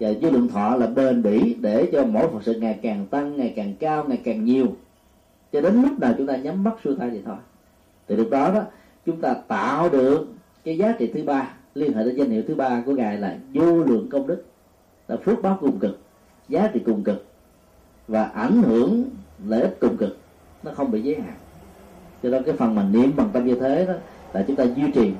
và 0.00 0.08
vô 0.20 0.30
lượng 0.30 0.48
thọ 0.48 0.76
là 0.76 0.86
bền 0.86 1.22
bỉ 1.22 1.54
để 1.54 1.88
cho 1.92 2.04
mỗi 2.04 2.28
phật 2.28 2.42
sự 2.42 2.54
ngày 2.54 2.78
càng 2.82 3.06
tăng 3.06 3.36
ngày 3.36 3.52
càng 3.56 3.74
cao 3.80 4.04
ngày 4.08 4.20
càng 4.24 4.44
nhiều. 4.44 4.66
Cho 5.52 5.60
đến 5.60 5.82
lúc 5.82 5.98
nào 6.00 6.14
chúng 6.18 6.26
ta 6.26 6.36
nhắm 6.36 6.64
mắt 6.64 6.74
xuôi 6.84 6.96
tay 6.98 7.10
thì 7.10 7.20
thôi. 7.24 7.36
Từ 8.06 8.16
lúc 8.16 8.28
đó 8.30 8.50
đó 8.54 8.62
chúng 9.06 9.20
ta 9.20 9.34
tạo 9.34 9.88
được 9.88 10.26
cái 10.64 10.78
giá 10.78 10.94
trị 10.98 11.10
thứ 11.14 11.24
ba 11.24 11.54
liên 11.76 11.92
hệ 11.92 12.04
đến 12.04 12.16
danh 12.16 12.30
hiệu 12.30 12.42
thứ 12.48 12.54
ba 12.54 12.82
của 12.86 12.92
ngài 12.92 13.18
là 13.18 13.36
vô 13.54 13.82
lượng 13.84 14.08
công 14.10 14.26
đức. 14.26 14.44
Là 15.08 15.16
phước 15.16 15.42
báo 15.42 15.58
cùng 15.60 15.78
cực 15.78 15.98
giá 16.48 16.70
trị 16.72 16.80
cùng 16.86 17.04
cực 17.04 17.24
và 18.08 18.24
ảnh 18.24 18.62
hưởng 18.62 19.04
lợi 19.46 19.60
ích 19.60 19.76
cùng 19.80 19.96
cực. 19.96 20.16
Nó 20.62 20.70
không 20.74 20.90
bị 20.90 21.02
giới 21.02 21.14
hạn. 21.20 21.34
Cho 22.22 22.28
nên 22.28 22.42
cái 22.42 22.54
phần 22.54 22.74
mà 22.74 22.82
niệm 22.82 23.12
bằng 23.16 23.30
tâm 23.32 23.44
như 23.44 23.54
thế 23.54 23.86
đó 23.86 23.94
là 24.32 24.44
chúng 24.46 24.56
ta 24.56 24.64
duy 24.64 24.90
trì 24.94 25.12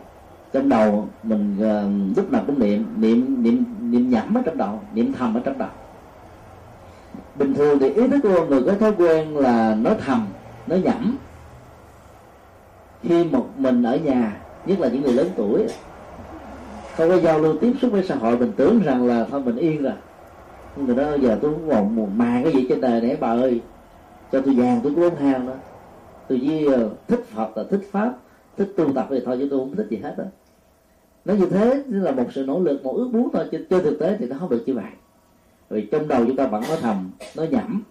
trong 0.52 0.68
đầu 0.68 1.08
mình 1.22 1.56
uh, 1.58 2.16
lúc 2.16 2.32
nào 2.32 2.44
cũng 2.46 2.58
niệm 2.58 2.86
niệm 2.96 3.42
niệm 3.42 3.64
niệm 3.80 4.10
nhẩm 4.10 4.34
ở 4.34 4.42
trong 4.44 4.56
đầu 4.56 4.80
niệm 4.94 5.12
thầm 5.12 5.34
ở 5.34 5.40
trong 5.44 5.58
đầu. 5.58 5.68
Bình 7.34 7.54
thường 7.54 7.78
thì 7.78 7.90
ý 7.90 8.08
thức 8.08 8.20
của 8.22 8.34
con 8.34 8.50
người 8.50 8.62
có 8.62 8.74
thói 8.74 8.92
quen 8.98 9.36
là 9.36 9.74
nói 9.74 9.96
thầm 10.06 10.26
nói 10.66 10.80
nhẩm. 10.80 11.16
Khi 13.02 13.24
một 13.24 13.46
mình 13.56 13.82
ở 13.82 13.96
nhà 13.96 14.40
nhất 14.66 14.80
là 14.80 14.88
những 14.88 15.02
người 15.02 15.12
lớn 15.12 15.28
tuổi 15.36 15.66
không 16.96 17.08
có 17.08 17.16
giao 17.16 17.38
lưu 17.38 17.56
tiếp 17.60 17.72
xúc 17.82 17.92
với 17.92 18.02
xã 18.02 18.14
hội 18.14 18.38
mình 18.38 18.52
tưởng 18.56 18.82
rằng 18.82 19.06
là 19.06 19.26
thôi 19.30 19.42
mình 19.44 19.56
yên 19.56 19.82
rồi. 19.82 19.92
Người 20.76 20.96
đó 20.96 21.14
giờ 21.20 21.38
tôi 21.42 21.54
cũng 21.54 21.68
còn 21.70 21.96
một 21.96 22.08
màng 22.16 22.44
cái 22.44 22.52
gì 22.52 22.66
trên 22.68 22.80
đời 22.80 23.00
để 23.00 23.16
bà 23.20 23.28
ơi. 23.28 23.60
Cho 24.32 24.40
tôi 24.40 24.54
vàng 24.54 24.80
tôi 24.82 24.92
cũng 24.94 25.10
không 25.10 25.18
ham 25.18 25.46
nữa 25.46 25.56
tôi 26.28 26.40
chỉ 26.42 26.66
ờ, 26.66 26.90
thích 27.08 27.24
phật 27.24 27.56
là 27.56 27.64
thích 27.70 27.88
pháp 27.90 28.16
thích 28.56 28.72
tu 28.76 28.92
tập 28.92 29.06
thì 29.10 29.20
thôi 29.24 29.36
chứ 29.40 29.48
tôi 29.50 29.58
không 29.58 29.76
thích 29.76 29.86
gì 29.90 29.96
hết 29.96 30.14
đó 30.18 30.24
nói 31.24 31.36
như 31.36 31.46
thế 31.46 31.82
là 31.88 32.10
một 32.10 32.24
sự 32.34 32.44
nỗ 32.46 32.60
lực 32.60 32.84
một 32.84 32.92
ước 32.92 33.08
muốn 33.12 33.28
thôi 33.32 33.44
trên, 33.52 33.66
trên 33.70 33.84
thực 33.84 33.98
tế 33.98 34.16
thì 34.18 34.26
nó 34.26 34.36
không 34.38 34.50
được 34.50 34.62
như 34.66 34.74
vậy. 34.74 34.90
Vì 35.68 35.86
trong 35.92 36.08
đầu 36.08 36.24
chúng 36.26 36.36
ta 36.36 36.46
vẫn 36.46 36.62
nó 36.68 36.76
thầm 36.76 37.10
nó 37.36 37.44
nhẩm 37.44 37.82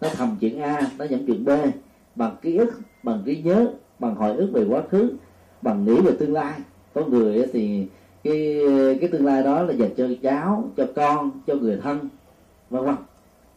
nó 0.00 0.08
thầm 0.16 0.36
chuyện 0.40 0.60
a 0.60 0.80
nó 0.98 1.04
nhẩm 1.04 1.26
chuyện 1.26 1.44
b 1.44 1.50
bằng 2.14 2.36
ký 2.42 2.56
ức 2.56 2.70
bằng 3.02 3.22
trí 3.24 3.42
nhớ 3.42 3.66
bằng 3.98 4.14
hồi 4.14 4.36
ức 4.36 4.50
về 4.52 4.64
quá 4.68 4.82
khứ 4.90 5.12
bằng 5.62 5.84
nghĩ 5.84 6.00
về 6.00 6.12
tương 6.18 6.32
lai. 6.32 6.52
Có 6.94 7.04
người 7.04 7.46
thì 7.52 7.86
cái 8.24 8.60
cái 9.00 9.08
tương 9.12 9.26
lai 9.26 9.42
đó 9.42 9.62
là 9.62 9.74
dành 9.74 9.90
cho 9.96 10.08
cháu, 10.22 10.70
cho 10.76 10.86
con, 10.96 11.30
cho 11.46 11.54
người 11.54 11.80
thân, 11.82 12.08
vân 12.70 12.84
vân. 12.84 12.94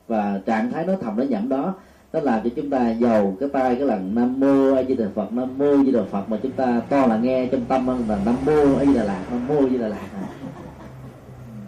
Và 0.07 0.39
trạng 0.45 0.71
thái 0.71 0.85
nó 0.85 0.93
thầm 1.01 1.17
nó 1.17 1.23
nhẩm 1.23 1.49
đó, 1.49 1.73
nó 2.13 2.19
làm 2.19 2.43
cho 2.43 2.49
chúng 2.55 2.69
ta 2.69 2.89
giàu 2.89 3.35
cái 3.39 3.49
tay 3.49 3.75
cái 3.75 3.87
lần 3.87 4.15
nam 4.15 4.39
mô 4.39 4.75
a 4.75 4.83
di 4.83 4.95
đà 4.95 5.05
phật, 5.15 5.33
nam 5.33 5.57
mô 5.57 5.71
a 5.77 5.83
di 5.83 5.91
đà 5.91 6.03
phật 6.11 6.29
mà 6.29 6.37
chúng 6.43 6.51
ta 6.51 6.81
to 6.89 7.07
là 7.07 7.17
nghe 7.17 7.45
trong 7.51 7.65
tâm 7.65 7.87
là 8.09 8.19
nam 8.25 8.35
mô 8.45 8.75
a 8.77 8.85
di 8.85 8.93
đà 8.93 9.03
lạt, 9.03 9.23
nam 9.31 9.47
mô 9.47 9.55
a 9.55 9.69
di 9.69 9.77
đà 9.77 9.87
lạt. 9.87 10.07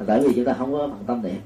Tại 0.07 0.21
vì 0.21 0.33
chúng 0.35 0.45
ta 0.45 0.53
không 0.53 0.73
có 0.73 0.87
bằng 0.87 1.03
tâm 1.07 1.21
niệm. 1.21 1.41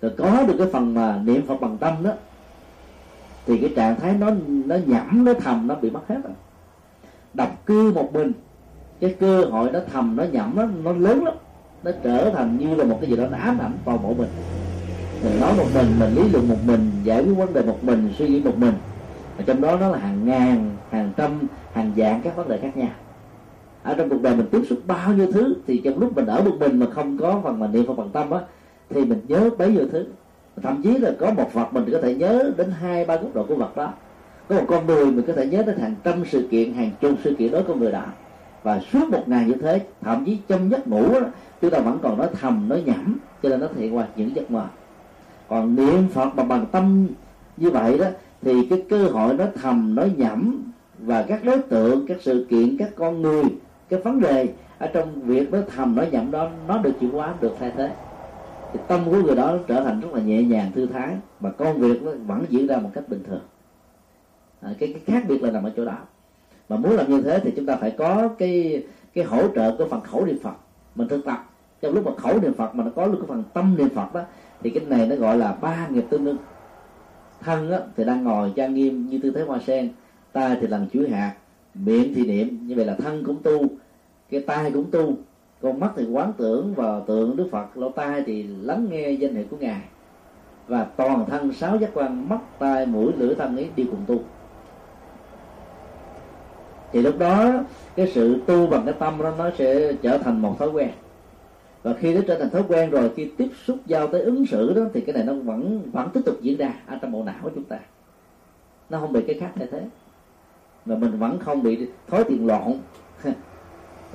Rồi 0.00 0.12
có 0.18 0.44
được 0.46 0.54
cái 0.58 0.66
phần 0.72 0.94
mà 0.94 1.20
niệm 1.24 1.46
phật 1.46 1.60
bằng 1.60 1.78
tâm 1.78 1.94
đó, 2.02 2.10
thì 3.46 3.58
cái 3.58 3.72
trạng 3.76 4.00
thái 4.00 4.14
nó 4.14 4.30
nó 4.46 4.76
nhẩm, 4.86 5.24
nó 5.24 5.34
thầm, 5.34 5.66
nó 5.66 5.74
bị 5.74 5.90
mất 5.90 6.00
hết 6.08 6.18
rồi. 6.24 6.32
Đọc 7.34 7.66
cư 7.66 7.92
một 7.92 8.10
mình 8.12 8.32
cái 9.02 9.14
cơ 9.20 9.44
hội 9.44 9.70
nó 9.72 9.80
thầm, 9.92 10.16
nó 10.16 10.24
nhẩm, 10.32 10.52
nó 10.56 10.66
nó 10.84 10.92
lớn 10.92 11.24
lắm. 11.24 11.34
Nó 11.84 11.90
trở 12.04 12.30
thành 12.30 12.58
như 12.58 12.74
là 12.74 12.84
một 12.84 12.98
cái 13.00 13.10
gì 13.10 13.16
đó 13.16 13.24
nó 13.30 13.38
ám 13.38 13.58
ảnh 13.58 13.72
toàn 13.84 14.02
bộ 14.02 14.14
mình. 14.14 14.28
Mình 15.24 15.40
nói 15.40 15.52
một 15.56 15.64
mình 15.74 15.86
mình 16.00 16.14
lý 16.14 16.28
luận 16.32 16.48
một 16.48 16.56
mình, 16.66 16.90
giải 17.04 17.24
quyết 17.24 17.34
vấn 17.34 17.52
đề 17.52 17.62
một 17.62 17.84
mình, 17.84 18.08
suy 18.18 18.28
nghĩ 18.28 18.40
một 18.44 18.58
mình. 18.58 18.72
Và 19.36 19.44
trong 19.46 19.60
đó 19.60 19.76
nó 19.76 19.88
là 19.88 19.98
hàng 19.98 20.26
ngàn, 20.26 20.70
hàng 20.90 21.12
trăm, 21.16 21.30
hàng 21.72 21.92
vạn 21.96 22.20
các 22.24 22.36
vấn 22.36 22.48
đề 22.48 22.58
khác 22.58 22.76
nhau. 22.76 22.88
Ở 23.82 23.94
trong 23.94 24.08
cuộc 24.08 24.22
đời 24.22 24.36
mình 24.36 24.46
tiếp 24.50 24.62
xúc 24.70 24.78
bao 24.86 25.12
nhiêu 25.12 25.32
thứ, 25.32 25.54
thì 25.66 25.80
trong 25.84 25.98
lúc 25.98 26.16
mình 26.16 26.26
ở 26.26 26.42
một 26.42 26.56
mình 26.60 26.78
mà 26.78 26.86
không 26.94 27.18
có 27.18 27.40
phần 27.44 27.58
mà 27.58 27.66
niệm 27.66 27.86
phật 27.86 27.94
bằng 27.94 28.10
tâm 28.12 28.30
á, 28.30 28.40
thì 28.90 29.04
mình 29.04 29.20
nhớ 29.28 29.50
bấy 29.58 29.72
nhiêu 29.72 29.86
thứ. 29.92 30.06
Thậm 30.62 30.82
chí 30.82 30.98
là 30.98 31.10
có 31.20 31.32
một 31.32 31.52
vật 31.52 31.74
mình 31.74 31.84
có 31.92 31.98
thể 32.02 32.14
nhớ 32.14 32.50
đến 32.56 32.70
hai, 32.80 33.04
ba 33.04 33.16
góc 33.16 33.34
độ 33.34 33.44
của 33.48 33.54
vật 33.54 33.76
đó. 33.76 33.92
Có 34.48 34.54
một 34.54 34.64
con 34.68 34.86
người 34.86 35.06
mình 35.06 35.24
có 35.26 35.32
thể 35.32 35.46
nhớ 35.46 35.62
đến 35.62 35.78
hàng 35.78 35.94
trăm 36.04 36.24
sự 36.30 36.48
kiện, 36.50 36.72
hàng 36.72 36.90
chục 37.00 37.12
sự 37.24 37.34
kiện 37.38 37.52
đối 37.52 37.62
con 37.62 37.80
người 37.80 37.92
đó 37.92 38.04
và 38.62 38.80
suốt 38.92 39.10
một 39.10 39.28
ngày 39.28 39.44
như 39.46 39.54
thế 39.54 39.80
thậm 40.00 40.24
chí 40.24 40.38
trong 40.48 40.70
giấc 40.70 40.88
ngủ 40.88 41.20
đó, 41.20 41.26
chúng 41.60 41.70
ta 41.70 41.78
vẫn 41.78 41.98
còn 42.02 42.18
nói 42.18 42.28
thầm 42.40 42.68
nói 42.68 42.82
nhảm 42.86 43.18
cho 43.42 43.48
nên 43.48 43.60
nó 43.60 43.66
hiện 43.76 43.96
qua 43.96 44.06
những 44.16 44.36
giấc 44.36 44.50
mơ. 44.50 44.64
Còn 45.48 45.74
niệm 45.74 46.08
phật 46.08 46.30
bằng 46.34 46.48
bằng 46.48 46.66
tâm 46.72 47.06
như 47.56 47.70
vậy 47.70 47.98
đó 47.98 48.06
thì 48.42 48.66
cái 48.70 48.82
cơ 48.90 49.04
hội 49.04 49.34
nó 49.34 49.44
thầm 49.62 49.94
nói 49.94 50.12
nhẩm 50.16 50.72
và 50.98 51.22
các 51.22 51.44
đối 51.44 51.58
tượng 51.58 52.06
các 52.06 52.16
sự 52.20 52.46
kiện 52.50 52.76
các 52.78 52.90
con 52.96 53.22
người 53.22 53.44
cái 53.88 54.00
vấn 54.00 54.20
đề 54.20 54.48
ở 54.78 54.86
trong 54.86 55.20
việc 55.22 55.52
nó 55.52 55.58
thầm 55.76 55.96
nói 55.96 56.08
nhẩm 56.12 56.30
đó 56.30 56.48
nó 56.68 56.78
được 56.78 56.92
chuyển 57.00 57.10
hóa 57.10 57.34
được 57.40 57.56
thay 57.58 57.72
thế. 57.76 57.90
Thì 58.72 58.78
tâm 58.88 59.00
của 59.04 59.22
người 59.22 59.36
đó 59.36 59.56
trở 59.66 59.84
thành 59.84 60.00
rất 60.00 60.08
là 60.14 60.20
nhẹ 60.20 60.42
nhàng 60.42 60.72
thư 60.74 60.86
thái 60.86 61.16
và 61.40 61.50
công 61.50 61.78
việc 61.78 62.02
nó 62.02 62.12
vẫn 62.26 62.44
diễn 62.48 62.66
ra 62.66 62.76
một 62.76 62.90
cách 62.94 63.08
bình 63.08 63.22
thường. 63.26 63.42
À, 64.60 64.70
cái, 64.78 64.92
cái 64.92 65.02
khác 65.06 65.24
biệt 65.28 65.42
là 65.42 65.50
nằm 65.50 65.64
ở 65.64 65.72
chỗ 65.76 65.84
đó 65.84 65.96
mà 66.72 66.78
muốn 66.78 66.96
làm 66.96 67.10
như 67.10 67.20
thế 67.20 67.40
thì 67.42 67.52
chúng 67.56 67.66
ta 67.66 67.76
phải 67.76 67.90
có 67.90 68.28
cái 68.38 68.82
cái 69.14 69.24
hỗ 69.24 69.48
trợ 69.54 69.76
của 69.76 69.88
phần 69.88 70.00
khẩu 70.00 70.24
niệm 70.26 70.38
phật. 70.42 70.54
Mình 70.94 71.08
thực 71.08 71.24
tập. 71.24 71.50
Trong 71.82 71.94
lúc 71.94 72.06
mà 72.06 72.12
khẩu 72.16 72.40
niệm 72.40 72.54
phật 72.54 72.74
mà 72.74 72.84
nó 72.84 72.90
có 72.96 73.06
được 73.06 73.18
cái 73.18 73.26
phần 73.28 73.42
tâm 73.54 73.76
niệm 73.78 73.88
phật 73.88 74.14
đó 74.14 74.20
thì 74.62 74.70
cái 74.70 74.84
này 74.84 75.06
nó 75.06 75.16
gọi 75.16 75.38
là 75.38 75.52
ba 75.60 75.88
nghiệp 75.90 76.04
tương 76.10 76.26
ưng. 76.26 76.36
Thân 77.40 77.70
á, 77.70 77.78
thì 77.96 78.04
đang 78.04 78.24
ngồi 78.24 78.52
trang 78.56 78.74
nghiêm 78.74 79.06
như 79.06 79.18
tư 79.22 79.30
thế 79.30 79.42
hoa 79.42 79.58
sen 79.58 79.88
tay 80.32 80.56
thì 80.60 80.66
làm 80.66 80.88
chuỗi 80.88 81.08
hạt 81.08 81.34
miệng 81.74 82.14
thì 82.14 82.26
niệm 82.26 82.66
như 82.66 82.74
vậy 82.74 82.84
là 82.84 82.94
thân 82.94 83.24
cũng 83.26 83.42
tu 83.42 83.66
cái 84.30 84.40
tai 84.40 84.70
cũng 84.70 84.90
tu. 84.90 85.14
Con 85.62 85.80
mắt 85.80 85.92
thì 85.96 86.06
quán 86.06 86.32
tưởng 86.36 86.74
vào 86.74 87.04
tượng 87.06 87.36
đức 87.36 87.48
phật 87.52 87.76
lỗ 87.76 87.90
tai 87.90 88.22
thì 88.26 88.42
lắng 88.42 88.86
nghe 88.90 89.10
danh 89.10 89.34
hiệu 89.34 89.44
của 89.50 89.56
ngài. 89.60 89.80
Và 90.68 90.84
toàn 90.84 91.24
thân 91.26 91.52
sáu 91.52 91.76
giác 91.76 91.90
quan 91.94 92.28
mắt 92.28 92.40
tai 92.58 92.86
mũi 92.86 93.12
lưỡi 93.16 93.34
thân 93.34 93.56
ấy 93.56 93.68
đi 93.76 93.84
cùng 93.90 94.04
tu 94.06 94.20
thì 96.92 97.02
lúc 97.02 97.18
đó 97.18 97.52
cái 97.96 98.10
sự 98.14 98.40
tu 98.46 98.66
bằng 98.66 98.82
cái 98.84 98.94
tâm 98.98 99.22
đó 99.22 99.32
nó 99.38 99.50
sẽ 99.58 99.92
trở 100.02 100.18
thành 100.18 100.42
một 100.42 100.58
thói 100.58 100.68
quen. 100.68 100.90
Và 101.82 101.94
khi 101.94 102.14
nó 102.14 102.20
trở 102.26 102.38
thành 102.38 102.50
thói 102.50 102.62
quen 102.68 102.90
rồi 102.90 103.10
khi 103.16 103.30
tiếp 103.36 103.48
xúc 103.66 103.78
giao 103.86 104.06
tới 104.06 104.20
ứng 104.20 104.46
xử 104.46 104.72
đó 104.74 104.82
thì 104.94 105.00
cái 105.00 105.14
này 105.14 105.24
nó 105.24 105.34
vẫn 105.34 105.90
vẫn 105.92 106.08
tiếp 106.14 106.20
tục 106.26 106.36
diễn 106.40 106.56
ra 106.56 106.74
ở 106.86 106.98
trong 107.02 107.12
bộ 107.12 107.22
não 107.22 107.34
của 107.42 107.50
chúng 107.54 107.64
ta. 107.64 107.78
Nó 108.90 109.00
không 109.00 109.12
bị 109.12 109.22
cái 109.26 109.36
khác 109.40 109.50
thay 109.56 109.68
thế. 109.70 109.82
Mà 110.84 110.96
mình 110.96 111.18
vẫn 111.18 111.38
không 111.38 111.62
bị 111.62 111.86
thói 112.08 112.24
tiền 112.24 112.46
lộn. 112.46 112.72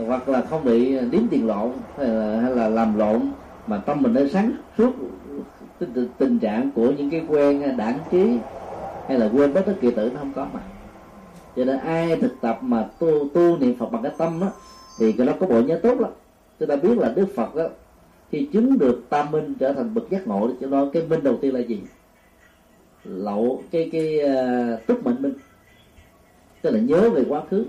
Hoặc 0.08 0.30
là 0.30 0.42
không 0.42 0.64
bị 0.64 1.00
điếm 1.12 1.22
tiền 1.30 1.48
lộn 1.48 1.72
hay 1.98 2.08
là, 2.08 2.40
hay 2.42 2.56
là 2.56 2.70
làm 2.70 2.98
lộn. 2.98 3.22
Mà 3.68 3.78
tâm 3.78 4.02
mình 4.02 4.14
nó 4.14 4.22
sáng 4.32 4.52
suốt 4.78 4.94
tình, 5.80 6.08
tình 6.18 6.40
trạng 6.40 6.72
của 6.72 6.92
những 6.92 7.10
cái 7.10 7.26
quen 7.28 7.78
đảng 7.78 8.00
trí 8.12 8.38
hay 9.08 9.20
là 9.20 9.30
quên 9.34 9.54
bất 9.54 9.64
cứ 9.66 9.74
kỳ 9.74 9.92
tử 9.92 10.12
nó 10.14 10.20
không 10.20 10.34
có 10.36 10.48
mà 10.54 10.60
cho 11.58 11.66
nên 11.66 11.78
ai 11.78 12.16
thực 12.16 12.42
tập 12.42 12.60
mà 12.62 12.90
tu 13.00 13.30
tu 13.34 13.58
niệm 13.58 13.76
phật 13.78 13.86
bằng 13.92 14.04
cái 14.04 14.12
tâm 14.18 14.40
đó 14.40 14.52
thì 14.98 15.12
cái 15.12 15.28
đó 15.28 15.34
có 15.40 15.48
bộ 15.48 15.62
nhớ 15.62 15.80
tốt 15.84 16.00
lắm. 16.00 16.12
Chúng 16.60 16.70
ta 16.70 16.76
biết 16.76 16.98
là 16.98 17.14
đức 17.16 17.28
phật 17.36 17.56
đó 17.56 17.68
khi 18.32 18.50
chứng 18.54 18.78
được 18.78 19.04
tam 19.10 19.32
minh 19.32 19.54
trở 19.60 19.74
thành 19.74 19.94
bậc 19.94 20.10
giác 20.10 20.28
ngộ 20.28 20.50
cho 20.62 20.68
nó 20.68 20.86
cái 20.94 21.04
minh 21.04 21.24
đầu 21.24 21.38
tiên 21.42 21.54
là 21.54 21.60
gì? 21.60 21.82
Lậu 23.04 23.64
cái 23.72 23.90
cái 23.92 24.20
ờ, 24.20 24.74
uh, 24.74 24.88
túc 24.88 25.06
mệnh 25.06 25.22
minh. 25.22 25.34
Tức 26.62 26.70
là 26.70 26.80
nhớ 26.80 27.10
về 27.10 27.24
quá 27.30 27.42
khứ. 27.50 27.66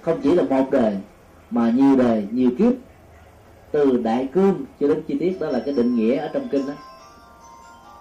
Không 0.00 0.20
chỉ 0.22 0.34
là 0.34 0.42
một 0.42 0.70
đời 0.70 0.96
mà 1.50 1.70
nhiều 1.70 1.96
đời 1.96 2.26
nhiều 2.30 2.50
kiếp. 2.58 2.72
Từ 3.70 4.00
đại 4.02 4.28
cương 4.32 4.64
cho 4.80 4.88
đến 4.88 5.02
chi 5.06 5.16
tiết 5.20 5.40
đó 5.40 5.48
là 5.48 5.62
cái 5.64 5.74
định 5.74 5.96
nghĩa 5.96 6.16
ở 6.16 6.30
trong 6.32 6.48
kinh 6.48 6.66
đó. 6.66 6.74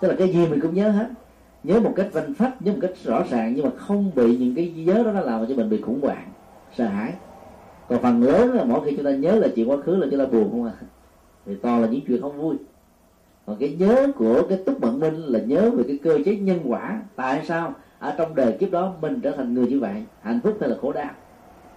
Tức 0.02 0.08
là 0.08 0.16
cái 0.18 0.28
gì 0.28 0.48
mình 0.48 0.60
cũng 0.62 0.76
nhớ 0.76 0.90
hết 0.90 1.08
nhớ 1.66 1.80
một 1.80 1.94
cách 1.96 2.08
vanh 2.12 2.34
phách 2.34 2.62
nhớ 2.62 2.72
một 2.72 2.80
cách 2.82 2.92
rõ 3.04 3.24
ràng, 3.30 3.54
nhưng 3.56 3.66
mà 3.66 3.72
không 3.78 4.12
bị 4.16 4.38
những 4.38 4.56
cái 4.56 4.74
nhớ 4.76 5.04
đó 5.04 5.12
nó 5.12 5.22
làm 5.22 5.46
cho 5.48 5.56
mình 5.56 5.70
bị 5.70 5.82
khủng 5.82 6.02
hoảng, 6.02 6.28
sợ 6.78 6.88
hãi. 6.88 7.14
Còn 7.90 8.02
phần 8.02 8.24
lớn 8.24 8.54
là 8.54 8.64
mỗi 8.64 8.86
khi 8.86 8.96
chúng 8.96 9.06
ta 9.06 9.12
nhớ 9.12 9.36
là 9.36 9.48
chuyện 9.56 9.70
quá 9.70 9.78
khứ 9.78 9.96
là 9.96 10.08
chúng 10.12 10.20
ta 10.20 10.26
buồn 10.26 10.52
không 10.52 10.66
à. 10.66 10.74
Thì 11.46 11.56
to 11.56 11.78
là 11.78 11.88
những 11.88 12.02
chuyện 12.08 12.22
không 12.22 12.42
vui. 12.42 12.56
Còn 13.46 13.58
cái 13.60 13.76
nhớ 13.80 14.08
của 14.18 14.42
cái 14.50 14.58
túc 14.66 14.82
mận 14.82 15.00
minh 15.00 15.16
là 15.16 15.40
nhớ 15.40 15.70
về 15.70 15.84
cái 15.88 16.00
cơ 16.04 16.20
chế 16.26 16.36
nhân 16.36 16.60
quả. 16.66 17.02
Tại 17.16 17.42
sao? 17.48 17.74
Ở 18.00 18.14
trong 18.18 18.36
đời 18.36 18.52
kiếp 18.60 18.72
đó 18.72 18.94
mình 19.02 19.20
trở 19.22 19.32
thành 19.32 19.54
người 19.54 19.68
như 19.68 19.80
vậy, 19.80 20.04
hạnh 20.22 20.40
phúc 20.44 20.58
hay 20.60 20.70
là 20.70 20.76
khổ 20.82 20.92
đau? 20.92 21.10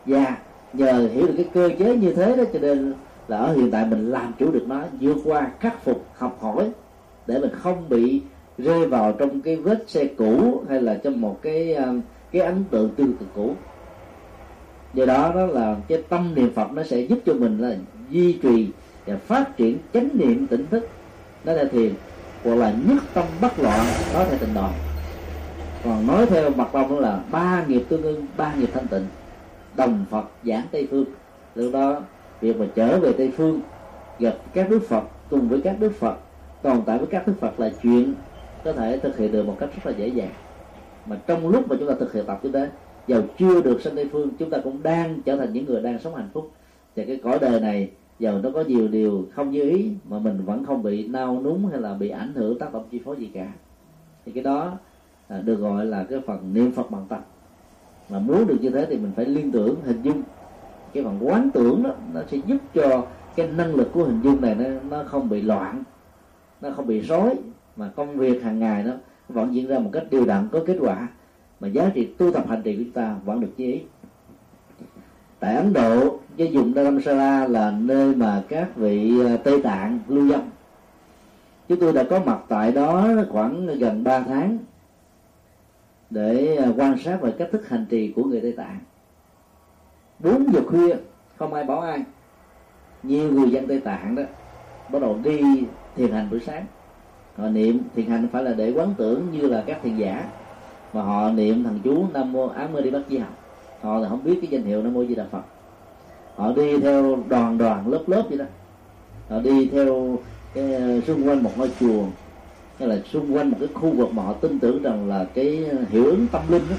Và 0.06 0.38
nhờ 0.72 1.08
hiểu 1.12 1.26
được 1.26 1.34
cái 1.36 1.48
cơ 1.54 1.70
chế 1.78 1.96
như 1.96 2.12
thế 2.12 2.36
đó 2.36 2.44
cho 2.52 2.58
nên 2.58 2.94
là 3.28 3.36
ở 3.36 3.52
hiện 3.52 3.70
tại 3.70 3.86
mình 3.86 4.10
làm 4.10 4.32
chủ 4.38 4.50
được 4.50 4.64
nó, 4.68 4.82
vượt 5.00 5.16
qua 5.24 5.50
khắc 5.60 5.84
phục, 5.84 6.04
học 6.14 6.38
hỏi, 6.40 6.70
để 7.26 7.38
mình 7.38 7.50
không 7.52 7.88
bị 7.88 8.22
rơi 8.58 8.86
vào 8.86 9.12
trong 9.12 9.40
cái 9.40 9.56
vết 9.56 9.84
xe 9.90 10.04
cũ 10.04 10.64
hay 10.68 10.82
là 10.82 11.00
trong 11.04 11.20
một 11.20 11.38
cái 11.42 11.74
à, 11.74 11.92
cái 12.32 12.42
ấn 12.42 12.64
tượng 12.64 12.94
tương 12.94 13.16
tự 13.16 13.26
cũ. 13.34 13.54
Do 14.94 15.06
đó 15.06 15.32
đó 15.34 15.46
là 15.46 15.76
cái 15.88 16.02
tâm 16.08 16.34
niệm 16.34 16.54
phật 16.54 16.72
nó 16.72 16.82
sẽ 16.82 17.00
giúp 17.00 17.18
cho 17.26 17.34
mình 17.34 17.58
là 17.58 17.76
duy 18.10 18.38
trì 18.42 18.68
và 19.06 19.16
phát 19.16 19.56
triển 19.56 19.78
chánh 19.92 20.08
niệm 20.12 20.46
tỉnh 20.46 20.66
thức. 20.66 20.88
Đó 21.44 21.52
là 21.52 21.64
thiền, 21.64 21.94
hoặc 22.44 22.54
là 22.54 22.74
nhất 22.86 23.02
tâm 23.14 23.24
bất 23.40 23.58
loạn 23.58 23.86
đó 24.14 24.24
là 24.24 24.36
tịnh 24.40 24.54
độ. 24.54 24.68
Còn 25.84 26.06
nói 26.06 26.26
theo 26.26 26.50
mặt 26.50 26.68
tông 26.72 26.90
đó 26.90 27.00
là 27.00 27.24
ba 27.30 27.64
nghiệp 27.68 27.86
tương 27.88 28.02
ưng, 28.02 28.26
ba 28.36 28.54
nghiệp 28.54 28.70
thanh 28.72 28.88
tịnh. 28.88 29.06
Đồng 29.76 30.04
phật 30.10 30.24
giảng 30.42 30.66
tây 30.72 30.88
phương. 30.90 31.04
Từ 31.54 31.72
đó, 31.72 32.00
việc 32.40 32.56
mà 32.56 32.66
trở 32.74 33.00
về 33.00 33.12
tây 33.18 33.32
phương, 33.36 33.60
gặp 34.18 34.38
các 34.52 34.70
đức 34.70 34.80
phật, 34.88 35.02
cùng 35.30 35.48
với 35.48 35.60
các 35.64 35.76
đức 35.80 35.92
phật, 35.98 36.16
tồn 36.62 36.82
tại 36.86 36.98
với 36.98 37.06
các 37.06 37.26
đức 37.26 37.34
phật 37.40 37.60
là 37.60 37.70
chuyện 37.82 38.14
có 38.64 38.72
thể 38.72 38.98
thực 38.98 39.16
hiện 39.18 39.32
được 39.32 39.46
một 39.46 39.56
cách 39.60 39.70
rất 39.74 39.86
là 39.90 39.98
dễ 39.98 40.08
dàng. 40.08 40.32
Mà 41.06 41.16
trong 41.26 41.48
lúc 41.48 41.68
mà 41.68 41.76
chúng 41.78 41.88
ta 41.88 41.94
thực 42.00 42.12
hiện 42.12 42.24
tập 42.26 42.40
như 42.42 42.50
thế 42.52 42.70
giàu 43.06 43.22
chưa 43.38 43.62
được 43.62 43.82
sanh 43.82 43.96
tây 43.96 44.08
phương 44.12 44.30
chúng 44.38 44.50
ta 44.50 44.58
cũng 44.64 44.82
đang 44.82 45.22
trở 45.22 45.36
thành 45.36 45.52
những 45.52 45.64
người 45.64 45.82
đang 45.82 45.98
sống 45.98 46.14
hạnh 46.14 46.28
phúc. 46.32 46.50
Và 46.96 47.04
cái 47.06 47.20
cõi 47.22 47.38
đời 47.40 47.60
này 47.60 47.90
giàu 48.18 48.38
nó 48.42 48.50
có 48.54 48.62
nhiều 48.62 48.88
điều 48.88 49.26
không 49.32 49.50
như 49.50 49.62
ý 49.62 49.92
mà 50.08 50.18
mình 50.18 50.44
vẫn 50.44 50.64
không 50.64 50.82
bị 50.82 51.08
nao 51.08 51.42
núng 51.42 51.66
hay 51.66 51.80
là 51.80 51.94
bị 51.94 52.08
ảnh 52.08 52.32
hưởng 52.34 52.58
tác 52.58 52.72
động 52.72 52.84
chi 52.90 53.00
phối 53.04 53.16
gì 53.16 53.30
cả. 53.34 53.52
Thì 54.26 54.32
cái 54.32 54.42
đó 54.42 54.72
à, 55.28 55.38
được 55.38 55.56
gọi 55.56 55.86
là 55.86 56.04
cái 56.10 56.20
phần 56.26 56.54
niệm 56.54 56.72
phật 56.72 56.90
bằng 56.90 57.06
tâm 57.08 57.20
mà 58.08 58.18
muốn 58.18 58.46
được 58.46 58.56
như 58.60 58.70
thế 58.70 58.86
thì 58.90 58.96
mình 58.96 59.12
phải 59.16 59.24
liên 59.24 59.52
tưởng 59.52 59.76
hình 59.84 60.02
dung. 60.02 60.22
Cái 60.92 61.04
phần 61.04 61.18
quán 61.20 61.50
tưởng 61.54 61.82
đó 61.82 61.90
nó 62.12 62.20
sẽ 62.30 62.38
giúp 62.46 62.56
cho 62.74 63.06
cái 63.36 63.48
năng 63.56 63.74
lực 63.74 63.88
của 63.92 64.04
hình 64.04 64.20
dung 64.24 64.40
này 64.40 64.54
nó, 64.54 64.64
nó 64.90 65.04
không 65.04 65.28
bị 65.28 65.42
loạn 65.42 65.84
nó 66.60 66.70
không 66.70 66.86
bị 66.86 67.00
rối 67.00 67.34
mà 67.78 67.90
công 67.96 68.16
việc 68.16 68.42
hàng 68.42 68.58
ngày 68.58 68.84
nó 68.84 68.92
vẫn 69.28 69.54
diễn 69.54 69.68
ra 69.68 69.78
một 69.78 69.90
cách 69.92 70.04
đều 70.10 70.26
đặn, 70.26 70.48
có 70.52 70.60
kết 70.66 70.76
quả. 70.80 71.08
Mà 71.60 71.68
giá 71.68 71.90
trị 71.94 72.08
tu 72.18 72.32
tập 72.32 72.44
hành 72.48 72.62
trì 72.62 72.76
của 72.76 72.82
chúng 72.84 72.92
ta 72.92 73.16
vẫn 73.24 73.40
được 73.40 73.50
chú 73.58 73.64
ý. 73.64 73.80
Tại 75.40 75.54
ấn 75.54 75.72
độ 75.72 76.18
cái 76.36 76.50
vùng 76.52 76.74
dharamsala 76.74 77.46
là 77.46 77.70
nơi 77.70 78.14
mà 78.14 78.42
các 78.48 78.76
vị 78.76 79.20
ờ, 79.24 79.36
tây 79.36 79.62
tạng 79.62 79.98
lưu 80.08 80.32
vong 80.32 80.50
chúng 81.68 81.80
tôi 81.80 81.92
đã 81.92 82.04
có 82.10 82.20
mặt 82.20 82.40
tại 82.48 82.72
đó 82.72 83.08
khoảng 83.30 83.66
gần 83.66 84.04
3 84.04 84.20
tháng 84.20 84.58
để 86.10 86.56
ờ, 86.56 86.72
quan 86.76 86.98
sát 86.98 87.18
về 87.22 87.32
cách 87.38 87.48
thức 87.52 87.68
hành 87.68 87.86
trì 87.90 88.12
của 88.12 88.24
người 88.24 88.40
tây 88.40 88.52
tạng. 88.56 88.78
Bốn 90.18 90.52
giờ 90.52 90.60
khuya, 90.66 90.96
không 91.36 91.54
ai 91.54 91.64
bảo 91.64 91.80
ai. 91.80 92.02
Nhiều 93.02 93.32
người 93.32 93.50
dân 93.50 93.68
tây 93.68 93.80
tạng 93.80 94.14
đó 94.14 94.22
bắt 94.92 95.02
đầu 95.02 95.18
đi 95.24 95.40
thiền 95.96 96.12
hành 96.12 96.30
buổi 96.30 96.40
sáng 96.40 96.66
họ 97.38 97.48
niệm 97.48 97.80
thiền 97.94 98.06
hành 98.06 98.28
phải 98.32 98.44
là 98.44 98.52
để 98.52 98.72
quán 98.72 98.94
tưởng 98.98 99.26
như 99.32 99.40
là 99.40 99.64
các 99.66 99.80
thiền 99.82 99.96
giả. 99.96 100.24
Mà 100.92 101.02
họ 101.02 101.30
niệm 101.30 101.64
thằng 101.64 101.78
chú 101.84 102.06
nam 102.14 102.32
mô 102.32 102.46
á 102.46 102.68
mơ 102.72 102.80
đi 102.80 102.90
bắt 102.90 103.02
di 103.08 103.18
học 103.18 103.34
họ 103.80 103.98
là 103.98 104.08
không 104.08 104.24
biết 104.24 104.38
cái 104.40 104.50
danh 104.50 104.64
hiệu 104.64 104.82
nam 104.82 104.94
mô 104.94 105.04
di 105.04 105.14
đà 105.14 105.24
phật. 105.30 105.42
Họ 106.36 106.52
đi 106.52 106.80
theo 106.80 107.18
đoàn 107.28 107.58
đoàn, 107.58 107.88
lớp 107.88 108.02
lớp 108.06 108.22
vậy 108.28 108.38
đó. 108.38 108.44
Họ 109.28 109.40
đi 109.40 109.66
theo 109.66 110.18
cái 110.54 110.74
ờ, 110.74 111.00
xung 111.00 111.28
quanh 111.28 111.42
một 111.42 111.50
ngôi 111.58 111.70
chùa. 111.80 112.04
Hay 112.78 112.88
là 112.88 112.98
xung 113.12 113.36
quanh 113.36 113.50
một 113.50 113.56
cái 113.60 113.68
khu 113.74 113.90
vực 113.90 114.12
mà 114.12 114.22
họ 114.22 114.32
tin 114.32 114.58
tưởng 114.58 114.82
rằng 114.82 115.08
là 115.08 115.26
cái 115.34 115.64
ờ, 115.64 115.78
hiệu 115.90 116.04
ứng 116.04 116.26
tâm 116.32 116.42
linh 116.48 116.62
đó. 116.70 116.76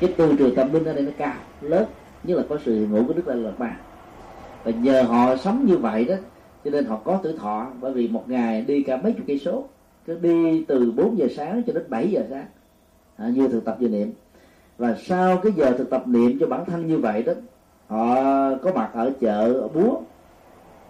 Cái 0.00 0.12
tư 0.16 0.34
trường 0.38 0.54
tâm 0.54 0.72
linh 0.72 0.84
ở 0.84 0.92
đây 0.92 1.02
nó 1.02 1.12
cao, 1.18 1.34
lớn. 1.60 1.84
Như 2.24 2.34
là 2.34 2.42
có 2.48 2.58
sự 2.64 2.86
ngủ 2.90 3.02
của 3.06 3.12
đức 3.12 3.28
lạt 3.28 3.60
ma 3.60 3.76
và 4.64 4.70
nhờ 4.70 5.02
họ 5.02 5.36
sống 5.36 5.66
như 5.66 5.78
vậy 5.78 6.04
đó, 6.04 6.14
cho 6.64 6.70
nên 6.70 6.84
họ 6.84 7.00
có 7.04 7.20
tuổi 7.22 7.32
thọ. 7.38 7.66
Bởi 7.80 7.92
vì 7.92 8.08
một 8.08 8.28
ngày 8.28 8.60
đi 8.60 8.82
cả 8.82 8.96
mấy 8.96 9.12
chục 9.12 9.24
cây 9.26 9.38
số 9.38 9.64
cứ 10.06 10.18
đi 10.22 10.64
từ 10.64 10.92
4 10.96 11.18
giờ 11.18 11.26
sáng 11.36 11.62
cho 11.66 11.72
đến 11.72 11.84
7 11.88 12.08
giờ 12.10 12.22
sáng. 12.30 12.46
À, 13.16 13.28
như 13.28 13.48
thực 13.48 13.64
tập 13.64 13.76
vừa 13.80 13.88
niệm. 13.88 14.12
Và 14.78 14.96
sau 14.98 15.36
cái 15.36 15.52
giờ 15.56 15.74
thực 15.78 15.90
tập 15.90 16.08
niệm 16.08 16.38
cho 16.40 16.46
bản 16.46 16.64
thân 16.64 16.86
như 16.86 16.98
vậy 16.98 17.22
đó 17.22 17.32
họ 17.86 18.14
có 18.62 18.72
mặt 18.74 18.90
ở 18.92 19.12
chợ 19.20 19.52
ở 19.52 19.68
búa. 19.68 20.00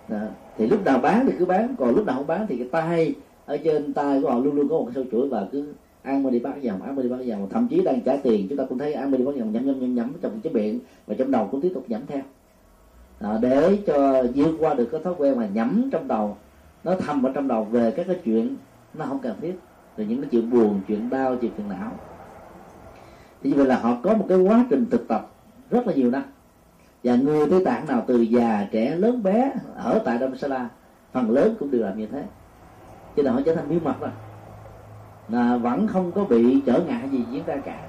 À, 0.09 0.29
thì 0.59 0.67
lúc 0.67 0.85
nào 0.85 0.99
bán 0.99 1.27
thì 1.27 1.33
cứ 1.39 1.45
bán 1.45 1.75
còn 1.79 1.95
lúc 1.95 2.07
nào 2.07 2.17
không 2.17 2.27
bán 2.27 2.47
thì 2.49 2.57
cái 2.57 2.69
tay 2.71 3.15
ở 3.47 3.57
trên 3.57 3.93
tay 3.93 4.21
của 4.23 4.31
họ 4.31 4.39
luôn 4.39 4.55
luôn 4.55 4.69
có 4.69 4.79
một 4.79 4.89
sâu 4.95 5.05
chuỗi 5.13 5.29
và 5.29 5.47
cứ 5.53 5.73
ăn 6.03 6.23
mà 6.23 6.31
đi 6.31 6.39
bắt 6.39 6.63
dòng 6.63 6.83
ăn 6.83 6.97
mà 6.97 7.03
đi 7.03 7.09
bắt 7.09 7.21
dòng 7.21 7.49
thậm 7.49 7.69
chí 7.69 7.83
đang 7.83 8.01
trả 8.01 8.17
tiền 8.17 8.47
chúng 8.49 8.59
ta 8.59 8.65
cũng 8.69 8.79
thấy 8.79 8.93
ăn 8.93 9.11
mà 9.11 9.19
đi 9.19 9.25
bắt 9.25 9.35
dòng 9.37 9.53
nhắm 9.53 9.67
nhắm 9.67 9.81
nhắm 9.81 9.95
nhắm 9.95 10.13
trong 10.21 10.41
cái 10.41 10.53
miệng 10.53 10.79
và 11.07 11.15
trong 11.19 11.31
đầu 11.31 11.49
cũng 11.51 11.61
tiếp 11.61 11.71
tục 11.75 11.85
nhắm 11.89 12.03
theo. 12.07 12.23
À, 13.21 13.39
để 13.43 13.79
cho 13.87 14.23
vượt 14.35 14.57
qua 14.61 14.75
được 14.75 14.89
cái 14.93 15.01
thói 15.05 15.15
quen 15.19 15.37
mà 15.37 15.49
nhắm 15.55 15.89
trong 15.93 16.09
đầu 16.09 16.37
nó 16.85 16.95
thầm 16.95 17.23
ở 17.23 17.33
trong 17.35 17.49
đầu 17.49 17.65
về 17.65 17.91
các 17.91 18.07
cái 18.07 18.17
chuyện 18.25 18.57
nó 18.99 19.05
không 19.07 19.19
cần 19.19 19.37
thiết 19.41 19.59
rồi 19.97 20.07
những 20.07 20.21
cái 20.21 20.29
chuyện 20.31 20.51
buồn, 20.51 20.81
chuyện 20.89 21.11
đau, 21.11 21.37
chuyện 21.37 21.53
phiền 21.57 21.69
não. 21.69 21.93
Thì 23.43 23.51
như 23.51 23.57
vậy 23.57 23.67
là 23.67 23.77
họ 23.79 23.97
có 24.03 24.15
một 24.15 24.27
cái 24.29 24.39
quá 24.39 24.65
trình 24.71 24.87
thực 24.91 25.09
tập 25.09 25.31
rất 25.71 25.87
là 25.87 25.95
nhiều 25.95 26.11
năm. 26.11 26.23
Và 27.05 27.15
người 27.15 27.51
tây 27.51 27.65
tạng 27.65 27.87
nào 27.87 28.05
từ 28.07 28.21
già, 28.21 28.67
trẻ, 28.73 28.97
lớn 28.97 29.23
bé, 29.23 29.53
ở 29.77 29.99
tại 30.05 30.19
Dharamsala 30.19 30.69
phần 31.13 31.31
lớn 31.31 31.55
cũng 31.61 31.71
đều 31.71 31.83
làm 31.83 31.99
như 31.99 32.07
thế. 32.07 32.23
Cho 33.17 33.23
nên 33.23 33.33
họ 33.33 33.41
trở 33.45 33.55
thành 33.55 33.69
bí 33.69 33.79
mật 33.85 34.01
rồi. 34.01 34.11
Là 35.29 35.57
vẫn 35.57 35.87
không 35.87 36.13
có 36.13 36.25
bị 36.25 36.61
trở 36.67 36.81
ngại 36.87 37.09
gì 37.13 37.25
diễn 37.31 37.43
ra 37.47 37.57
cả. 37.57 37.89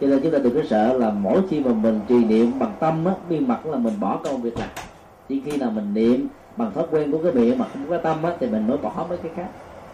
Cho 0.00 0.06
nên 0.06 0.20
chúng 0.22 0.32
ta 0.32 0.38
đừng 0.38 0.54
có 0.54 0.60
sợ 0.70 0.98
là 0.98 1.10
mỗi 1.10 1.42
khi 1.48 1.60
mà 1.60 1.72
mình 1.72 2.00
trì 2.08 2.24
niệm 2.24 2.58
bằng 2.58 2.72
tâm 2.80 3.04
á, 3.04 3.14
bí 3.28 3.40
mật 3.40 3.66
là 3.66 3.78
mình 3.78 3.94
bỏ 4.00 4.20
công 4.24 4.42
việc 4.42 4.58
làm 4.58 4.68
chỉ 5.28 5.42
khi 5.44 5.56
nào 5.56 5.70
mình 5.70 5.94
niệm 5.94 6.28
bằng 6.56 6.72
thói 6.72 6.84
quen 6.90 7.12
của 7.12 7.18
cái 7.22 7.32
miệng 7.32 7.58
mà 7.58 7.66
không 7.72 7.86
có 7.88 7.98
tâm 7.98 8.22
á, 8.22 8.32
thì 8.40 8.46
mình 8.46 8.66
mới 8.66 8.76
bỏ 8.76 9.06
mấy 9.08 9.18
cái 9.18 9.32
khác 9.36 9.48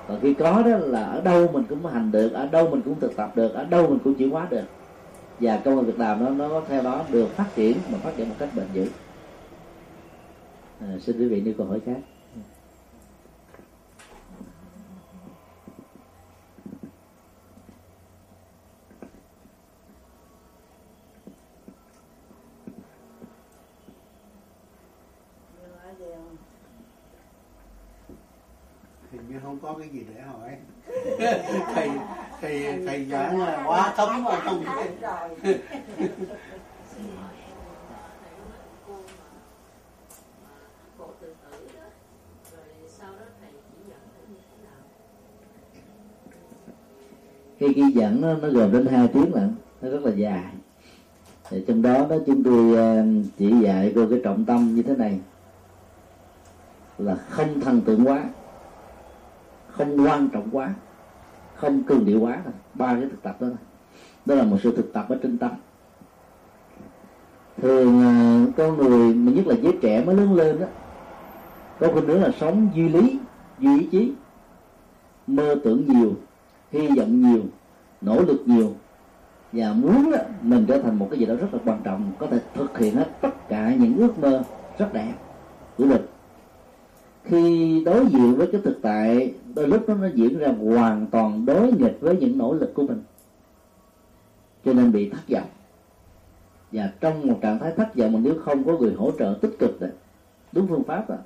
còn 0.08 0.20
khi 0.20 0.34
có 0.34 0.62
đó 0.62 0.76
là 0.76 1.04
ở 1.04 1.20
đâu 1.20 1.48
mình 1.52 1.64
cũng 1.68 1.86
hành 1.86 2.12
được 2.12 2.32
ở 2.32 2.46
đâu 2.46 2.68
mình 2.70 2.82
cũng 2.82 3.00
thực 3.00 3.16
tập 3.16 3.32
được 3.36 3.54
ở 3.54 3.64
đâu 3.64 3.88
mình 3.88 3.98
cũng 4.04 4.14
chuyển 4.14 4.30
hóa 4.30 4.46
được. 4.50 4.64
Và 5.40 5.56
công 5.56 5.76
an 5.76 5.86
việc 5.86 5.98
làm 5.98 6.24
nó 6.24 6.48
nó 6.48 6.62
theo 6.68 6.82
đó 6.82 7.04
được 7.10 7.28
phát 7.36 7.46
triển 7.54 7.76
mà 7.92 7.98
phát 7.98 8.16
triển 8.16 8.28
một 8.28 8.34
cách 8.38 8.48
bền 8.56 8.66
vững 8.74 8.88
à, 10.80 10.86
xin 11.00 11.18
quý 11.18 11.28
vị 11.28 11.40
nêu 11.40 11.54
câu 11.58 11.66
hỏi 11.66 11.80
khác. 11.86 11.98
Như 29.36 29.42
không 29.42 29.58
có 29.62 29.74
cái 29.78 29.88
gì 29.88 30.00
để 30.14 30.22
hỏi. 30.22 30.56
Thầy 31.74 31.90
thầy 32.40 32.84
thầy 32.86 33.04
giảng 33.04 33.40
là 33.40 33.64
quá 33.66 33.94
thấm 33.96 34.24
vào 34.24 34.40
trong 34.44 34.64
cái 34.64 34.88
khi 47.58 47.72
ghi 47.72 47.82
dẫn 47.94 48.20
nó, 48.20 48.34
nó 48.34 48.48
gồm 48.48 48.72
đến 48.72 48.86
hai 48.86 49.08
tiếng 49.08 49.34
lận 49.34 49.54
nó 49.82 49.90
rất 49.90 50.04
là 50.04 50.12
dài. 50.14 50.52
Thì 51.50 51.64
trong 51.68 51.82
đó 51.82 52.06
đó 52.10 52.16
chúng 52.26 52.42
tôi 52.44 52.76
ờ, 52.76 53.04
chỉ 53.38 53.54
dạy 53.62 53.92
cô 53.94 54.06
cái 54.10 54.20
trọng 54.24 54.44
tâm 54.44 54.74
như 54.74 54.82
thế 54.82 54.96
này. 54.96 55.20
Là 56.98 57.14
không 57.14 57.60
thần 57.60 57.80
tượng 57.80 58.08
quá 58.08 58.24
không 59.76 60.06
quan 60.06 60.28
trọng 60.28 60.48
quá 60.52 60.74
không 61.54 61.82
cường 61.82 62.04
điệu 62.04 62.20
quá 62.20 62.38
thôi. 62.44 62.52
Ba 62.74 62.94
cái 62.94 63.02
thực 63.10 63.22
tập 63.22 63.36
đó 63.40 63.46
thôi. 63.46 63.58
Đó 64.26 64.34
là 64.34 64.44
một 64.44 64.56
sự 64.62 64.76
thực 64.76 64.92
tập 64.92 65.06
ở 65.08 65.18
trên 65.22 65.38
tâm. 65.38 65.50
Thường 67.62 68.00
à, 68.00 68.40
con 68.56 68.76
người 68.76 69.14
mà 69.14 69.32
nhất 69.32 69.46
là 69.46 69.54
giới 69.62 69.78
trẻ 69.82 70.04
mới 70.04 70.16
lớn 70.16 70.34
lên 70.34 70.60
đó 70.60 70.66
có 71.80 71.88
khuynh 71.92 72.06
hướng 72.06 72.22
là 72.22 72.30
sống 72.40 72.68
duy 72.74 72.88
lý 72.88 73.18
duy 73.58 73.80
ý 73.80 73.88
chí 73.92 74.12
mơ 75.26 75.56
tưởng 75.64 75.84
nhiều 75.86 76.14
hy 76.72 76.88
vọng 76.88 77.22
nhiều 77.22 77.42
nỗ 78.00 78.22
lực 78.22 78.42
nhiều. 78.46 78.74
Và 79.52 79.72
muốn 79.72 80.10
đó, 80.10 80.18
mình 80.42 80.64
trở 80.68 80.82
thành 80.82 80.98
một 80.98 81.08
cái 81.10 81.20
gì 81.20 81.26
đó 81.26 81.34
rất 81.34 81.54
là 81.54 81.58
quan 81.64 81.80
trọng 81.84 82.12
có 82.18 82.26
thể 82.26 82.40
thực 82.54 82.78
hiện 82.78 82.96
hết 82.96 83.08
tất 83.20 83.48
cả 83.48 83.74
những 83.74 83.96
ước 83.96 84.18
mơ 84.18 84.42
rất 84.78 84.92
đẹp 84.92 85.14
của 85.76 85.84
mình 85.84 86.02
khi 87.26 87.82
đối 87.84 88.06
diện 88.06 88.34
với 88.36 88.48
cái 88.52 88.60
thực 88.64 88.78
tại 88.82 89.34
đôi 89.54 89.68
lúc 89.68 89.88
nó 89.88 89.94
nó 89.94 90.06
diễn 90.14 90.38
ra 90.38 90.48
hoàn 90.48 91.06
toàn 91.06 91.46
đối 91.46 91.72
nghịch 91.72 91.98
với 92.00 92.16
những 92.16 92.38
nỗ 92.38 92.54
lực 92.54 92.74
của 92.74 92.86
mình. 92.86 93.02
Cho 94.64 94.72
nên 94.72 94.92
bị 94.92 95.10
thất 95.10 95.28
vọng. 95.28 95.48
Và 96.72 96.92
trong 97.00 97.26
một 97.26 97.38
trạng 97.42 97.58
thái 97.58 97.72
thất 97.76 97.94
vọng 97.94 98.12
mà 98.12 98.20
nếu 98.22 98.34
không 98.44 98.64
có 98.64 98.78
người 98.78 98.92
hỗ 98.92 99.10
trợ 99.18 99.38
tích 99.40 99.56
cực 99.58 99.80
đó, 99.80 99.86
đúng 100.52 100.66
phương 100.66 100.84
pháp 100.84 101.10
đó, 101.10 101.16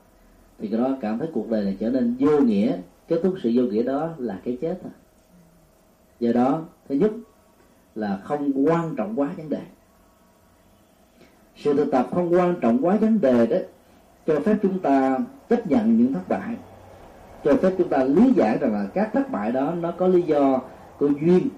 thì 0.59 0.69
cái 0.69 0.81
đó 0.81 0.97
cảm 1.01 1.19
thấy 1.19 1.29
cuộc 1.33 1.51
đời 1.51 1.65
này 1.65 1.77
trở 1.81 1.91
nên 1.91 2.17
vô 2.19 2.41
nghĩa. 2.41 2.77
Kết 3.09 3.21
thúc 3.23 3.35
sự 3.43 3.51
vô 3.55 3.63
nghĩa 3.63 3.83
đó 3.83 4.09
là 4.19 4.41
cái 4.45 4.59
chết 4.61 4.79
thôi. 4.83 4.93
Do 6.21 6.33
đó 6.33 6.65
thứ 6.89 6.95
nhất 6.95 7.11
là 7.95 8.21
không 8.25 8.67
quan 8.67 8.95
trọng 8.97 9.21
quá 9.21 9.31
vấn 9.37 9.49
đề. 9.49 9.63
Sự 11.57 11.75
thực 11.75 11.91
tập 11.91 12.09
không 12.11 12.35
quan 12.35 12.55
trọng 12.61 12.79
quá 12.87 12.97
vấn 12.97 13.21
đề 13.21 13.47
đó 13.47 13.57
cho 14.27 14.41
phép 14.41 14.57
chúng 14.63 14.79
ta 14.79 15.19
chấp 15.49 15.67
nhận 15.67 15.99
những 15.99 16.13
thất 16.15 16.29
bại. 16.29 16.57
Cho 17.45 17.57
phép 17.57 17.71
chúng 17.79 17.89
ta 17.89 18.05
lý 18.05 18.33
giải 18.33 18.59
rằng 18.59 18.73
là 18.73 18.87
các 18.95 19.11
thất 19.13 19.31
bại 19.31 19.53
đó 19.53 19.73
nó 19.81 19.91
có 19.91 20.07
lý 20.07 20.23
do 20.23 20.61
của 20.99 21.09
duyên 21.21 21.49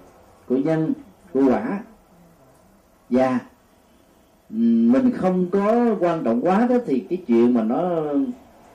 của 0.48 0.56
nhân 0.56 0.92
của 1.32 1.40
quả. 1.48 1.80
Và 3.10 3.38
mình 4.48 5.10
không 5.16 5.50
có 5.50 5.96
quan 6.00 6.24
trọng 6.24 6.40
quá 6.40 6.66
đó 6.70 6.76
thì 6.86 7.00
cái 7.00 7.22
chuyện 7.26 7.54
mà 7.54 7.62
nó 7.62 7.90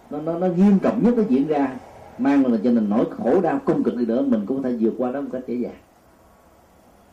nó 0.09 0.19
nó, 0.19 0.39
nó 0.39 0.47
nghiêm 0.47 0.79
trọng 0.79 1.03
nhất 1.03 1.13
nó 1.17 1.23
diễn 1.29 1.47
ra 1.47 1.69
mang 2.17 2.45
là 2.45 2.57
cho 2.63 2.71
mình 2.71 2.89
nỗi 2.89 3.05
khổ 3.17 3.41
đau 3.41 3.59
cung 3.65 3.83
cực 3.83 3.97
đi 3.97 4.05
nữa 4.05 4.21
mình 4.21 4.45
cũng 4.45 4.63
có 4.63 4.69
thể 4.69 4.75
vượt 4.79 4.93
qua 4.97 5.11
đó 5.11 5.21
một 5.21 5.29
cách 5.31 5.41
dễ 5.47 5.55
dàng. 5.55 5.75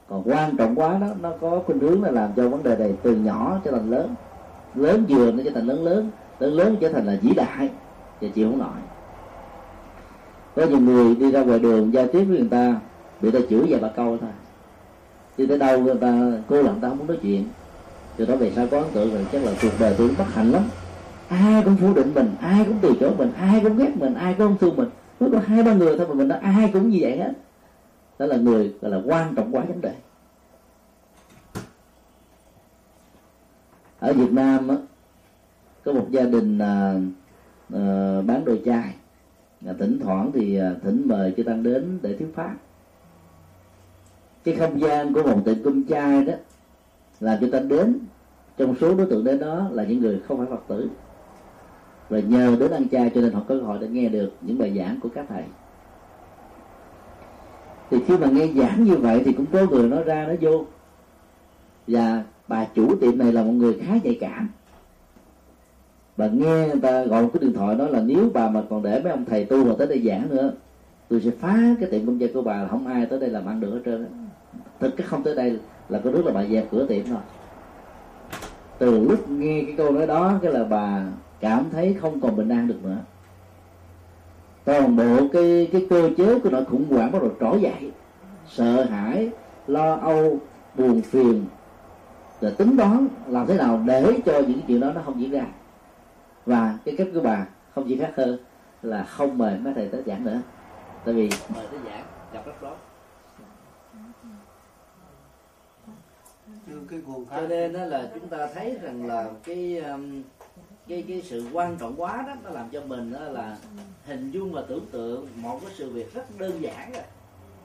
Còn 0.08 0.22
quan 0.24 0.56
trọng 0.56 0.74
quá 0.74 0.98
đó 0.98 1.06
nó 1.22 1.32
có 1.40 1.62
khuynh 1.66 1.78
hướng 1.78 2.02
là 2.02 2.10
làm 2.10 2.30
cho 2.36 2.48
vấn 2.48 2.62
đề 2.62 2.76
này 2.76 2.94
từ 3.02 3.16
nhỏ 3.16 3.60
cho 3.64 3.70
thành 3.70 3.90
lớn 3.90 4.14
lớn 4.74 5.04
vừa 5.08 5.32
nó 5.32 5.42
cho 5.44 5.50
thành 5.54 5.66
lớn 5.66 5.84
lớn 5.84 6.10
lớn 6.44 6.54
lớn 6.54 6.76
trở 6.80 6.88
thành 6.92 7.06
là 7.06 7.16
vĩ 7.22 7.34
đại 7.34 7.70
và 8.20 8.28
chịu 8.34 8.50
không 8.50 8.58
nổi. 8.58 8.68
Có 10.56 10.66
nhiều 10.66 10.80
người 10.80 11.14
đi 11.14 11.30
ra 11.30 11.42
ngoài 11.42 11.58
đường 11.58 11.92
giao 11.92 12.06
tiếp 12.06 12.24
với 12.24 12.38
người 12.38 12.48
ta 12.50 12.80
bị 13.20 13.30
ta 13.30 13.38
chửi 13.50 13.66
vài 13.68 13.80
ba 13.80 13.88
câu 13.88 14.18
thôi. 14.20 14.30
Đi 15.36 15.46
tới 15.46 15.58
đâu 15.58 15.80
người 15.80 15.94
ta 15.94 16.32
cô 16.48 16.62
làm 16.62 16.80
ta 16.80 16.88
không 16.88 16.98
muốn 16.98 17.06
nói 17.06 17.18
chuyện. 17.22 17.48
Từ 18.16 18.26
đó 18.26 18.36
về 18.36 18.52
sau 18.56 18.66
có 18.70 18.78
ấn 18.78 18.90
tượng 18.92 19.14
rồi 19.14 19.26
chắc 19.32 19.44
là 19.44 19.52
cuộc 19.62 19.72
đời 19.80 19.94
tôi 19.98 20.10
bất 20.18 20.24
hạnh 20.34 20.50
lắm. 20.50 20.62
Ai 21.28 21.62
cũng 21.64 21.76
phủ 21.76 21.94
định 21.94 22.14
mình 22.14 22.34
ai 22.40 22.64
cũng 22.64 22.78
từ 22.82 22.92
chối 23.00 23.10
mình 23.18 23.32
ai 23.38 23.60
cũng 23.62 23.76
ghét 23.76 23.96
mình 23.96 24.14
ai 24.14 24.34
cũng 24.34 24.46
không 24.46 24.56
thương 24.60 24.76
mình. 24.76 24.88
Mới 25.20 25.30
có 25.30 25.40
hai 25.46 25.62
ba 25.62 25.74
người 25.74 25.98
thôi 25.98 26.06
mà 26.08 26.14
mình 26.14 26.28
nói 26.28 26.38
ai 26.38 26.70
cũng 26.72 26.88
như 26.88 26.98
vậy 27.00 27.18
hết. 27.18 27.32
Đó 28.18 28.26
là 28.26 28.36
người 28.36 28.74
gọi 28.80 28.90
là 28.90 28.98
quan 29.04 29.34
trọng 29.34 29.56
quá 29.56 29.62
vấn 29.68 29.80
đề. 29.80 29.94
Ở 33.98 34.12
Việt 34.12 34.32
Nam 34.32 34.68
á, 34.68 34.76
có 35.84 35.92
một 35.92 36.06
gia 36.10 36.22
đình 36.22 36.58
à, 36.58 36.94
à, 37.74 37.82
bán 38.26 38.44
đồ 38.44 38.56
chai. 38.64 38.94
À, 39.66 39.72
thỉnh 39.78 39.98
thoảng 40.02 40.30
thì 40.34 40.56
à, 40.56 40.74
thỉnh 40.82 41.02
mời 41.06 41.34
cho 41.36 41.42
tăng 41.46 41.62
đến 41.62 41.98
để 42.02 42.16
thuyết 42.16 42.34
pháp. 42.34 42.54
Cái 44.44 44.54
không 44.54 44.80
gian 44.80 45.12
của 45.12 45.22
một 45.22 45.40
tiệm 45.44 45.62
cung 45.64 45.86
chai 45.88 46.24
đó 46.24 46.32
là 47.20 47.38
cho 47.40 47.46
ta 47.52 47.60
đến. 47.60 47.98
Trong 48.56 48.74
số 48.80 48.94
đối 48.94 49.06
tượng 49.06 49.24
đến 49.24 49.38
đó 49.38 49.68
là 49.72 49.84
những 49.84 50.00
người 50.00 50.20
không 50.28 50.38
phải 50.38 50.46
phật 50.50 50.62
tử. 50.68 50.88
Và 52.08 52.20
nhờ 52.20 52.56
đến 52.60 52.70
ăn 52.70 52.88
chay 52.88 53.10
cho 53.14 53.20
nên 53.20 53.32
họ 53.32 53.40
có 53.40 53.54
cơ 53.54 53.60
hội 53.60 53.78
để 53.80 53.88
nghe 53.88 54.08
được 54.08 54.32
những 54.40 54.58
bài 54.58 54.78
giảng 54.78 55.00
của 55.00 55.08
các 55.14 55.26
thầy. 55.28 55.42
Thì 57.90 57.98
khi 58.06 58.16
mà 58.16 58.26
nghe 58.30 58.48
giảng 58.56 58.84
như 58.84 58.96
vậy 58.96 59.22
thì 59.24 59.32
cũng 59.32 59.46
có 59.52 59.66
người 59.70 59.88
nói 59.88 60.02
ra 60.04 60.26
nói 60.26 60.38
vô 60.40 60.64
và 61.86 62.22
bà 62.48 62.64
chủ 62.64 62.96
tiệm 62.96 63.18
này 63.18 63.32
là 63.32 63.42
một 63.42 63.52
người 63.52 63.80
khá 63.82 63.98
nhạy 64.04 64.18
cảm 64.20 64.48
và 66.16 66.26
nghe 66.26 66.68
người 66.68 66.80
ta 66.82 67.04
gọi 67.04 67.22
một 67.22 67.30
cái 67.32 67.40
điện 67.40 67.52
thoại 67.52 67.76
đó 67.76 67.88
là 67.88 68.00
nếu 68.00 68.30
bà 68.34 68.48
mà 68.48 68.62
còn 68.70 68.82
để 68.82 69.00
mấy 69.02 69.12
ông 69.12 69.24
thầy 69.24 69.44
tu 69.44 69.64
mà 69.64 69.74
tới 69.78 69.86
đây 69.86 70.02
giảng 70.04 70.28
nữa, 70.30 70.52
tôi 71.08 71.20
sẽ 71.20 71.30
phá 71.40 71.58
cái 71.80 71.90
tiệm 71.90 72.06
công 72.06 72.20
gia 72.20 72.26
của 72.34 72.42
bà 72.42 72.62
là 72.62 72.68
không 72.68 72.86
ai 72.86 73.06
tới 73.06 73.20
đây 73.20 73.30
làm 73.30 73.46
ăn 73.46 73.60
được 73.60 73.70
hết 73.72 73.80
trơn 73.84 74.06
thực 74.80 74.96
cái 74.96 75.06
không 75.06 75.22
tới 75.22 75.34
đây 75.34 75.58
là 75.88 75.98
có 76.04 76.10
nước 76.10 76.26
là 76.26 76.32
bà 76.32 76.44
dẹp 76.44 76.70
cửa 76.70 76.86
tiệm 76.86 77.06
thôi. 77.06 77.18
Từ 78.78 79.08
lúc 79.08 79.30
nghe 79.30 79.62
cái 79.66 79.74
câu 79.76 79.92
nói 79.92 80.06
đó, 80.06 80.38
cái 80.42 80.52
là 80.52 80.64
bà 80.64 81.06
cảm 81.40 81.64
thấy 81.72 81.96
không 82.00 82.20
còn 82.20 82.36
bình 82.36 82.48
an 82.48 82.68
được 82.68 82.84
nữa. 82.84 82.96
Toàn 84.64 84.96
bộ 84.96 85.28
cái 85.32 85.68
cái 85.72 85.86
cơ 85.90 86.10
chế 86.16 86.38
của 86.38 86.50
nỗi 86.50 86.64
khủng 86.64 86.84
hoảng 86.90 87.12
bắt 87.12 87.22
đầu 87.22 87.30
trỗi 87.40 87.60
dậy. 87.60 87.92
Sợ 88.48 88.84
hãi, 88.84 89.30
lo 89.66 89.94
âu, 89.94 90.38
buồn 90.78 91.02
phiền. 91.02 91.44
Rồi 92.40 92.50
tính 92.50 92.76
toán 92.76 93.08
làm 93.28 93.46
thế 93.46 93.56
nào 93.56 93.82
để 93.86 94.18
cho 94.26 94.40
những 94.40 94.60
chuyện 94.68 94.80
đó 94.80 94.92
nó 94.94 95.00
không 95.04 95.20
diễn 95.20 95.30
ra 95.30 95.46
và 96.46 96.78
cái 96.84 96.94
cách 96.98 97.08
của 97.14 97.20
bà 97.20 97.46
không 97.74 97.84
chỉ 97.88 97.98
khác 97.98 98.12
hơn 98.16 98.38
là 98.82 99.04
không 99.04 99.38
mời 99.38 99.58
mấy 99.58 99.74
thầy 99.74 99.88
tới 99.88 100.02
giảng 100.06 100.24
nữa. 100.24 100.40
Tại 101.04 101.14
vì 101.14 101.30
mời 101.54 101.66
tới 101.70 101.80
giảng 101.84 102.04
gặp 102.32 102.46
rất 102.46 102.60
rối 102.60 102.76
cái 106.90 107.00
nguồn 107.06 107.26
cho 107.30 107.40
nên 107.40 107.72
đó 107.72 107.84
là 107.84 108.10
chúng 108.14 108.28
ta 108.28 108.46
thấy 108.54 108.78
rằng 108.82 109.06
là 109.06 109.30
cái 109.44 109.78
um, 109.78 110.22
cái 110.88 111.04
cái 111.08 111.22
sự 111.22 111.46
quan 111.52 111.76
trọng 111.76 111.94
quá 111.96 112.24
đó 112.26 112.34
nó 112.44 112.50
làm 112.50 112.68
cho 112.70 112.80
mình 112.80 113.12
đó 113.12 113.20
là 113.20 113.56
hình 114.04 114.30
dung 114.30 114.52
và 114.52 114.62
tưởng 114.68 114.86
tượng 114.90 115.28
một 115.36 115.58
cái 115.62 115.70
sự 115.74 115.90
việc 115.90 116.14
rất 116.14 116.38
đơn 116.38 116.62
giản 116.62 116.92
rồi 116.92 117.02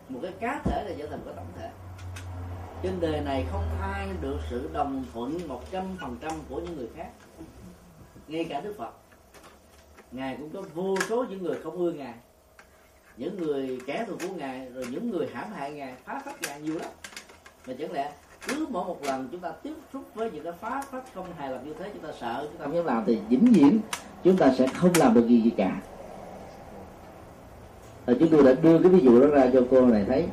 một 0.09 0.19
cái 0.23 0.31
cá 0.39 0.61
thể 0.63 0.83
là 0.83 0.95
trở 0.97 1.07
thành 1.07 1.19
cái 1.25 1.33
tổng 1.35 1.51
thể. 1.57 1.69
Trên 2.83 2.99
đời 2.99 3.21
này 3.21 3.45
không 3.51 3.65
ai 3.81 4.09
được 4.21 4.37
sự 4.49 4.69
đồng 4.73 5.03
thuận 5.13 5.47
một 5.47 5.71
trăm 5.71 5.83
phần 6.01 6.17
trăm 6.21 6.31
của 6.49 6.59
những 6.59 6.77
người 6.77 6.89
khác 6.95 7.09
ngay 8.29 8.45
cả 8.49 8.61
đức 8.61 8.73
phật. 8.77 8.91
Ngài 10.11 10.37
cũng 10.39 10.49
có 10.49 10.61
vô 10.73 10.95
số 11.09 11.25
những 11.29 11.43
người 11.43 11.57
không 11.63 11.77
ưa 11.77 11.91
ngài. 11.91 12.13
Những 13.17 13.37
người 13.37 13.79
kẻ 13.85 14.05
thù 14.07 14.13
của 14.21 14.33
ngài, 14.35 14.67
rồi 14.73 14.85
những 14.91 15.09
người 15.11 15.27
hãm 15.33 15.51
hại 15.53 15.71
ngài, 15.71 15.93
phá 16.05 16.21
phách 16.25 16.41
ngài 16.41 16.61
nhiều 16.61 16.79
lắm. 16.79 16.89
Mà 17.67 17.73
chẳng 17.79 17.91
lẽ 17.91 18.11
cứ 18.47 18.67
mỗi 18.69 18.85
một 18.85 18.97
lần 19.03 19.27
chúng 19.31 19.41
ta 19.41 19.51
tiếp 19.51 19.73
xúc 19.93 20.03
với 20.15 20.31
những 20.31 20.43
cái 20.43 20.53
phá 20.61 20.81
phách 20.91 21.03
không 21.13 21.25
hài 21.37 21.51
lòng 21.51 21.67
như 21.67 21.73
thế, 21.79 21.89
chúng 21.93 22.03
ta 22.03 22.09
sợ, 22.21 22.47
chúng 22.49 22.57
ta 22.57 22.65
không 22.65 22.75
dám 22.75 22.85
làm 22.85 23.03
thì 23.07 23.19
vĩnh 23.29 23.45
viễn 23.45 23.79
chúng 24.23 24.37
ta 24.37 24.53
sẽ 24.57 24.67
không 24.67 24.91
làm 24.95 25.13
được 25.13 25.27
gì 25.27 25.41
gì 25.41 25.49
cả. 25.57 25.81
Và 28.05 28.13
chúng 28.19 28.29
tôi 28.29 28.43
đã 28.43 28.53
đưa 28.61 28.79
cái 28.79 28.91
ví 28.91 28.99
dụ 28.99 29.21
đó 29.21 29.27
ra 29.27 29.49
cho 29.53 29.61
cô 29.71 29.85
này 29.85 30.05
thấy 30.07 30.27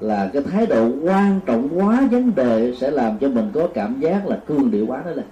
là 0.00 0.30
cái 0.32 0.42
thái 0.42 0.66
độ 0.66 0.88
quan 1.02 1.40
trọng 1.46 1.68
quá 1.78 2.08
vấn 2.10 2.34
đề 2.34 2.74
sẽ 2.80 2.90
làm 2.90 3.18
cho 3.18 3.28
mình 3.28 3.50
có 3.54 3.68
cảm 3.74 4.00
giác 4.00 4.26
là 4.26 4.40
cương 4.46 4.70
điệu 4.70 4.86
quá 4.86 5.02
đó 5.04 5.10
lên 5.10 5.24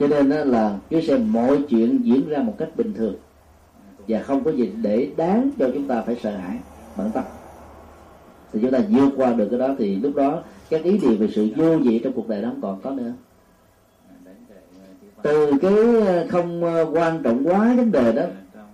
cho 0.00 0.06
nên 0.06 0.28
là 0.30 0.76
cứ 0.90 1.00
xem 1.00 1.32
mọi 1.32 1.62
chuyện 1.68 2.04
diễn 2.04 2.28
ra 2.28 2.38
một 2.38 2.54
cách 2.58 2.68
bình 2.76 2.94
thường. 2.94 3.14
Và 4.08 4.22
không 4.22 4.44
có 4.44 4.50
gì 4.50 4.72
để 4.82 5.10
đáng 5.16 5.50
cho 5.58 5.70
chúng 5.74 5.88
ta 5.88 6.02
phải 6.02 6.16
sợ 6.22 6.36
hãi 6.36 6.56
bản 6.96 7.10
tâm. 7.14 7.24
Thì 8.52 8.58
chúng 8.62 8.70
ta 8.70 8.78
vượt 8.88 9.10
qua 9.16 9.32
được 9.32 9.48
cái 9.50 9.58
đó 9.58 9.68
thì 9.78 9.96
lúc 9.96 10.14
đó 10.14 10.42
các 10.70 10.82
ý 10.82 10.98
niệm 10.98 11.18
về 11.18 11.28
sự 11.34 11.48
vô 11.56 11.76
vị 11.76 12.00
trong 12.04 12.12
cuộc 12.12 12.28
đời 12.28 12.42
đó 12.42 12.48
không 12.48 12.60
còn 12.62 12.80
có 12.80 12.90
nữa. 12.90 13.12
Từ 15.22 15.50
cái 15.62 15.74
không 16.28 16.62
quan 16.94 17.22
trọng 17.22 17.48
quá 17.48 17.74
vấn 17.76 17.92
đề 17.92 18.12
đó, 18.12 18.22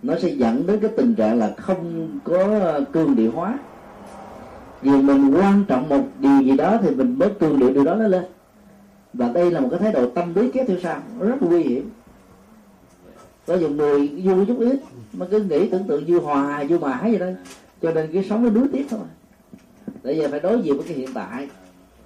nó 0.03 0.15
sẽ 0.19 0.29
dẫn 0.29 0.67
đến 0.67 0.81
cái 0.81 0.91
tình 0.97 1.15
trạng 1.15 1.39
là 1.39 1.55
không 1.57 2.09
có 2.25 2.61
cương 2.93 3.17
địa 3.17 3.29
hóa. 3.29 3.59
Vì 4.83 4.91
mình 4.91 5.35
quan 5.35 5.65
trọng 5.69 5.89
một 5.89 6.05
điều 6.19 6.43
gì 6.43 6.57
đó 6.57 6.79
thì 6.83 6.95
mình 6.95 7.19
bớt 7.19 7.39
cương 7.41 7.59
địa 7.59 7.71
điều 7.73 7.85
đó 7.85 7.95
nó 7.95 8.07
lên 8.07 8.25
và 9.13 9.29
đây 9.29 9.51
là 9.51 9.61
một 9.61 9.69
cái 9.71 9.81
thái 9.81 9.93
độ 9.93 10.11
tâm 10.11 10.35
lý 10.35 10.51
kéo 10.51 10.65
theo 10.69 10.77
sau 10.83 11.01
rất 11.21 11.43
nguy 11.43 11.63
hiểm. 11.63 11.91
Có 13.47 13.55
dùng 13.55 13.77
người 13.77 14.09
vui 14.09 14.47
chút 14.47 14.59
ít 14.59 14.81
mà 15.13 15.27
cứ 15.31 15.41
nghĩ 15.41 15.69
tưởng 15.69 15.85
tượng 15.89 16.05
vui 16.07 16.21
hòa 16.21 16.65
vui 16.69 16.79
mãi 16.79 17.11
vậy 17.11 17.19
đó 17.19 17.27
cho 17.83 17.93
nên 17.93 18.13
cái 18.13 18.25
sống 18.31 18.45
nó 18.45 18.51
đuối 18.51 18.69
tiếc 18.73 18.87
thôi. 18.91 19.01
Bây 20.03 20.17
giờ 20.17 20.29
phải 20.31 20.41
đối 20.41 20.63
diện 20.63 20.77
với 20.77 20.87
cái 20.89 20.97
hiện 20.97 21.09
tại 21.15 21.49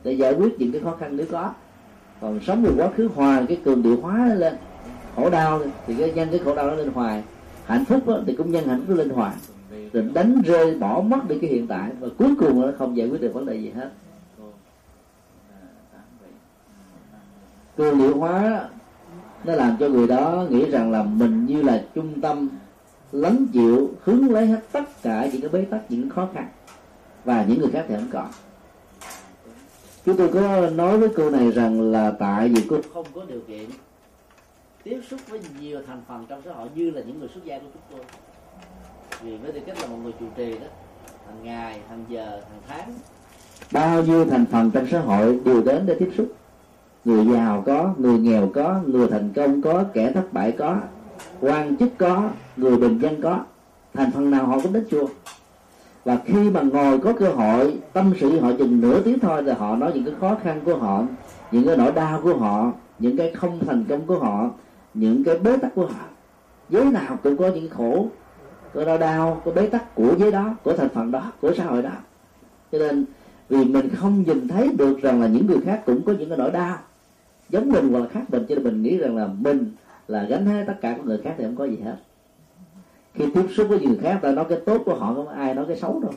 để 0.05 0.13
giải 0.13 0.35
quyết 0.35 0.59
những 0.59 0.73
cái 0.73 0.81
khó 0.81 0.97
khăn 1.01 1.17
nếu 1.17 1.27
có. 1.31 1.53
Còn 2.21 2.41
sống 2.47 2.65
về 2.65 2.71
quá 2.77 2.91
khứ 2.97 3.09
hòa 3.15 3.43
cái 3.49 3.59
cường 3.65 3.83
điệu 3.83 4.01
hóa 4.01 4.27
nó 4.29 4.35
lên 4.35 4.55
khổ 5.17 5.31
đau 5.31 5.61
thì 5.87 5.95
cái 5.99 6.13
nhân 6.13 6.29
cái 6.31 6.41
khổ 6.45 6.55
đau 6.55 6.67
nó 6.67 6.75
lên 6.75 6.89
hoài. 6.89 7.23
Hạnh 7.65 7.85
phúc 7.85 8.07
đó, 8.07 8.21
thì 8.27 8.33
cũng 8.33 8.51
nhân 8.51 8.67
hạnh 8.67 8.85
phúc 8.87 8.97
lên 8.97 9.09
hoài. 9.11 9.35
Rồi 9.93 10.05
đánh 10.15 10.43
rơi 10.45 10.75
bỏ 10.75 11.01
mất 11.01 11.29
đi 11.29 11.39
cái 11.41 11.51
hiện 11.51 11.67
tại 11.67 11.91
và 12.01 12.09
cuối 12.19 12.35
cùng 12.39 12.61
nó 12.61 12.69
không 12.79 12.97
giải 12.97 13.09
quyết 13.09 13.21
được 13.21 13.35
vấn 13.35 13.47
đề 13.47 13.57
gì 13.57 13.71
hết. 13.71 13.91
Cơ 17.77 17.93
liệu 17.93 18.19
hóa 18.19 18.69
nó 19.45 19.55
làm 19.55 19.77
cho 19.81 19.89
người 19.89 20.07
đó 20.07 20.47
nghĩ 20.51 20.71
rằng 20.71 20.93
là 20.93 21.03
mình 21.03 21.47
như 21.47 21.63
là 21.63 21.85
trung 21.95 22.21
tâm 22.21 22.49
lắng 23.13 23.47
chịu 23.53 23.91
hứng 24.03 24.31
lấy 24.31 24.47
hết 24.47 24.61
tất 24.73 25.03
cả 25.03 25.29
những 25.33 25.41
cái 25.41 25.51
bế 25.51 25.65
tắc, 25.65 25.81
những 25.89 26.11
khó 26.11 26.29
khăn. 26.35 26.49
Và 27.25 27.45
những 27.49 27.61
người 27.61 27.71
khác 27.71 27.85
thì 27.89 27.95
không 27.95 28.11
còn. 28.13 28.29
Chúng 30.05 30.17
tôi 30.17 30.29
có 30.29 30.71
nói 30.71 30.99
với 30.99 31.09
cô 31.17 31.31
này 31.31 31.53
rằng 31.53 31.93
là 31.93 32.11
tại 32.11 32.49
vì 32.49 32.67
cô 32.71 32.77
không 32.95 33.07
có 33.15 33.25
điều 33.29 33.41
kiện 33.41 33.71
tiếp 34.83 35.01
xúc 35.11 35.21
với 35.29 35.41
nhiều 35.61 35.81
thành 35.87 36.03
phần 36.09 36.27
trong 36.29 36.43
xã 36.45 36.53
hội 36.53 36.69
như 36.75 36.91
là 36.91 37.03
những 37.07 37.19
người 37.19 37.29
xuất 37.35 37.45
gia 37.45 37.59
của 37.59 37.67
chúng 37.75 37.83
tôi. 37.91 38.01
Vì 39.23 39.37
với 39.37 39.53
tư 39.53 39.61
cách 39.67 39.77
là 39.81 39.87
một 39.87 39.97
người 40.03 40.13
chủ 40.21 40.27
trì 40.37 40.53
đó, 40.53 40.67
hàng 41.27 41.45
ngày, 41.45 41.81
hàng 41.89 42.05
giờ, 42.09 42.31
hàng 42.31 42.63
tháng, 42.69 42.95
bao 43.73 44.03
nhiêu 44.03 44.25
thành 44.25 44.45
phần 44.53 44.71
trong 44.71 44.87
xã 44.91 45.01
hội 45.01 45.41
đều 45.45 45.63
đến 45.63 45.87
để 45.87 45.97
tiếp 45.99 46.13
xúc 46.17 46.33
người 47.07 47.27
giàu 47.27 47.63
có, 47.67 47.95
người 47.99 48.19
nghèo 48.19 48.51
có, 48.55 48.81
người 48.87 49.09
thành 49.09 49.31
công 49.37 49.63
có, 49.63 49.85
kẻ 49.93 50.13
thất 50.13 50.33
bại 50.33 50.53
có, 50.53 50.77
quan 51.41 51.77
chức 51.77 51.89
có, 51.99 52.23
người 52.57 52.77
bình 52.77 52.99
dân 52.99 53.23
có. 53.23 53.41
Thành 53.95 54.11
phần 54.11 54.31
nào 54.31 54.47
họ 54.47 54.59
cũng 54.63 54.73
đến 54.73 54.87
chùa. 54.91 55.07
Và 56.05 56.19
khi 56.25 56.51
mà 56.51 56.61
ngồi 56.61 56.99
có 56.99 57.13
cơ 57.13 57.29
hội, 57.29 57.79
tâm 57.93 58.13
sự 58.21 58.41
họ 58.41 58.51
chừng 58.59 58.81
nửa 58.81 59.03
tiếng 59.03 59.19
thôi 59.19 59.43
là 59.43 59.55
họ 59.55 59.77
nói 59.77 59.93
những 59.95 60.05
cái 60.05 60.15
khó 60.21 60.37
khăn 60.43 60.61
của 60.65 60.77
họ, 60.77 61.03
những 61.53 61.67
cái 61.67 61.77
nỗi 61.77 61.93
đau 61.93 62.21
của 62.23 62.37
họ, 62.37 62.73
những 62.99 63.17
cái 63.17 63.33
không 63.35 63.59
thành 63.67 63.85
công 63.89 64.07
của 64.07 64.19
họ, 64.19 64.51
những 64.95 65.25
cái 65.25 65.39
bế 65.39 65.57
tắc 65.57 65.75
của 65.75 65.87
họ. 65.87 66.05
Giới 66.71 66.85
nào 66.85 67.19
cũng 67.23 67.37
có 67.37 67.49
những 67.49 67.71
khổ, 67.71 68.09
có 68.75 68.85
đau 68.85 68.99
đau, 68.99 69.43
có 69.45 69.53
bế 69.53 69.67
tắc 69.67 69.95
của 69.95 70.15
giới 70.19 70.33
đó, 70.33 70.55
của 70.63 70.77
thành 70.77 70.89
phần 70.89 71.11
đó, 71.11 71.33
của 71.41 71.53
xã 71.57 71.65
hội 71.65 71.83
đó. 71.83 71.91
Cho 72.73 72.79
nên 72.79 73.05
vì 73.49 73.65
mình 73.65 73.89
không 73.97 74.23
nhìn 74.27 74.49
thấy 74.49 74.69
được 74.79 75.03
rằng 75.03 75.21
là 75.21 75.27
những 75.27 75.47
người 75.47 75.61
khác 75.65 75.83
cũng 75.87 76.03
có 76.03 76.13
những 76.19 76.29
cái 76.29 76.39
nỗi 76.39 76.51
đau 76.51 76.77
giống 77.51 77.69
mình 77.69 77.93
hoặc 77.93 77.99
là 77.99 78.09
khác 78.09 78.23
mình, 78.29 78.47
cho 78.49 78.55
nên 78.55 78.65
mình 78.65 78.83
nghĩ 78.83 78.97
rằng 78.97 79.17
là 79.17 79.27
mình 79.27 79.71
là 80.09 80.23
gánh 80.23 80.47
hết 80.47 80.65
tất 80.67 80.75
cả 80.81 80.95
của 80.97 81.03
người 81.03 81.19
khác 81.25 81.35
thì 81.39 81.45
không 81.45 81.57
có 81.57 81.65
gì 81.65 81.79
hết. 81.85 81.97
Khi 83.15 83.25
tiếp 83.35 83.47
xúc 83.57 83.67
với 83.69 83.81
người 83.81 83.99
khác 84.03 84.19
ta 84.23 84.33
nói 84.33 84.45
cái 84.49 84.59
tốt 84.67 84.83
của 84.85 84.95
họ, 84.95 85.15
không 85.15 85.29
ai 85.29 85.55
nói 85.55 85.65
cái 85.69 85.77
xấu 85.77 86.01
đâu. 86.01 86.13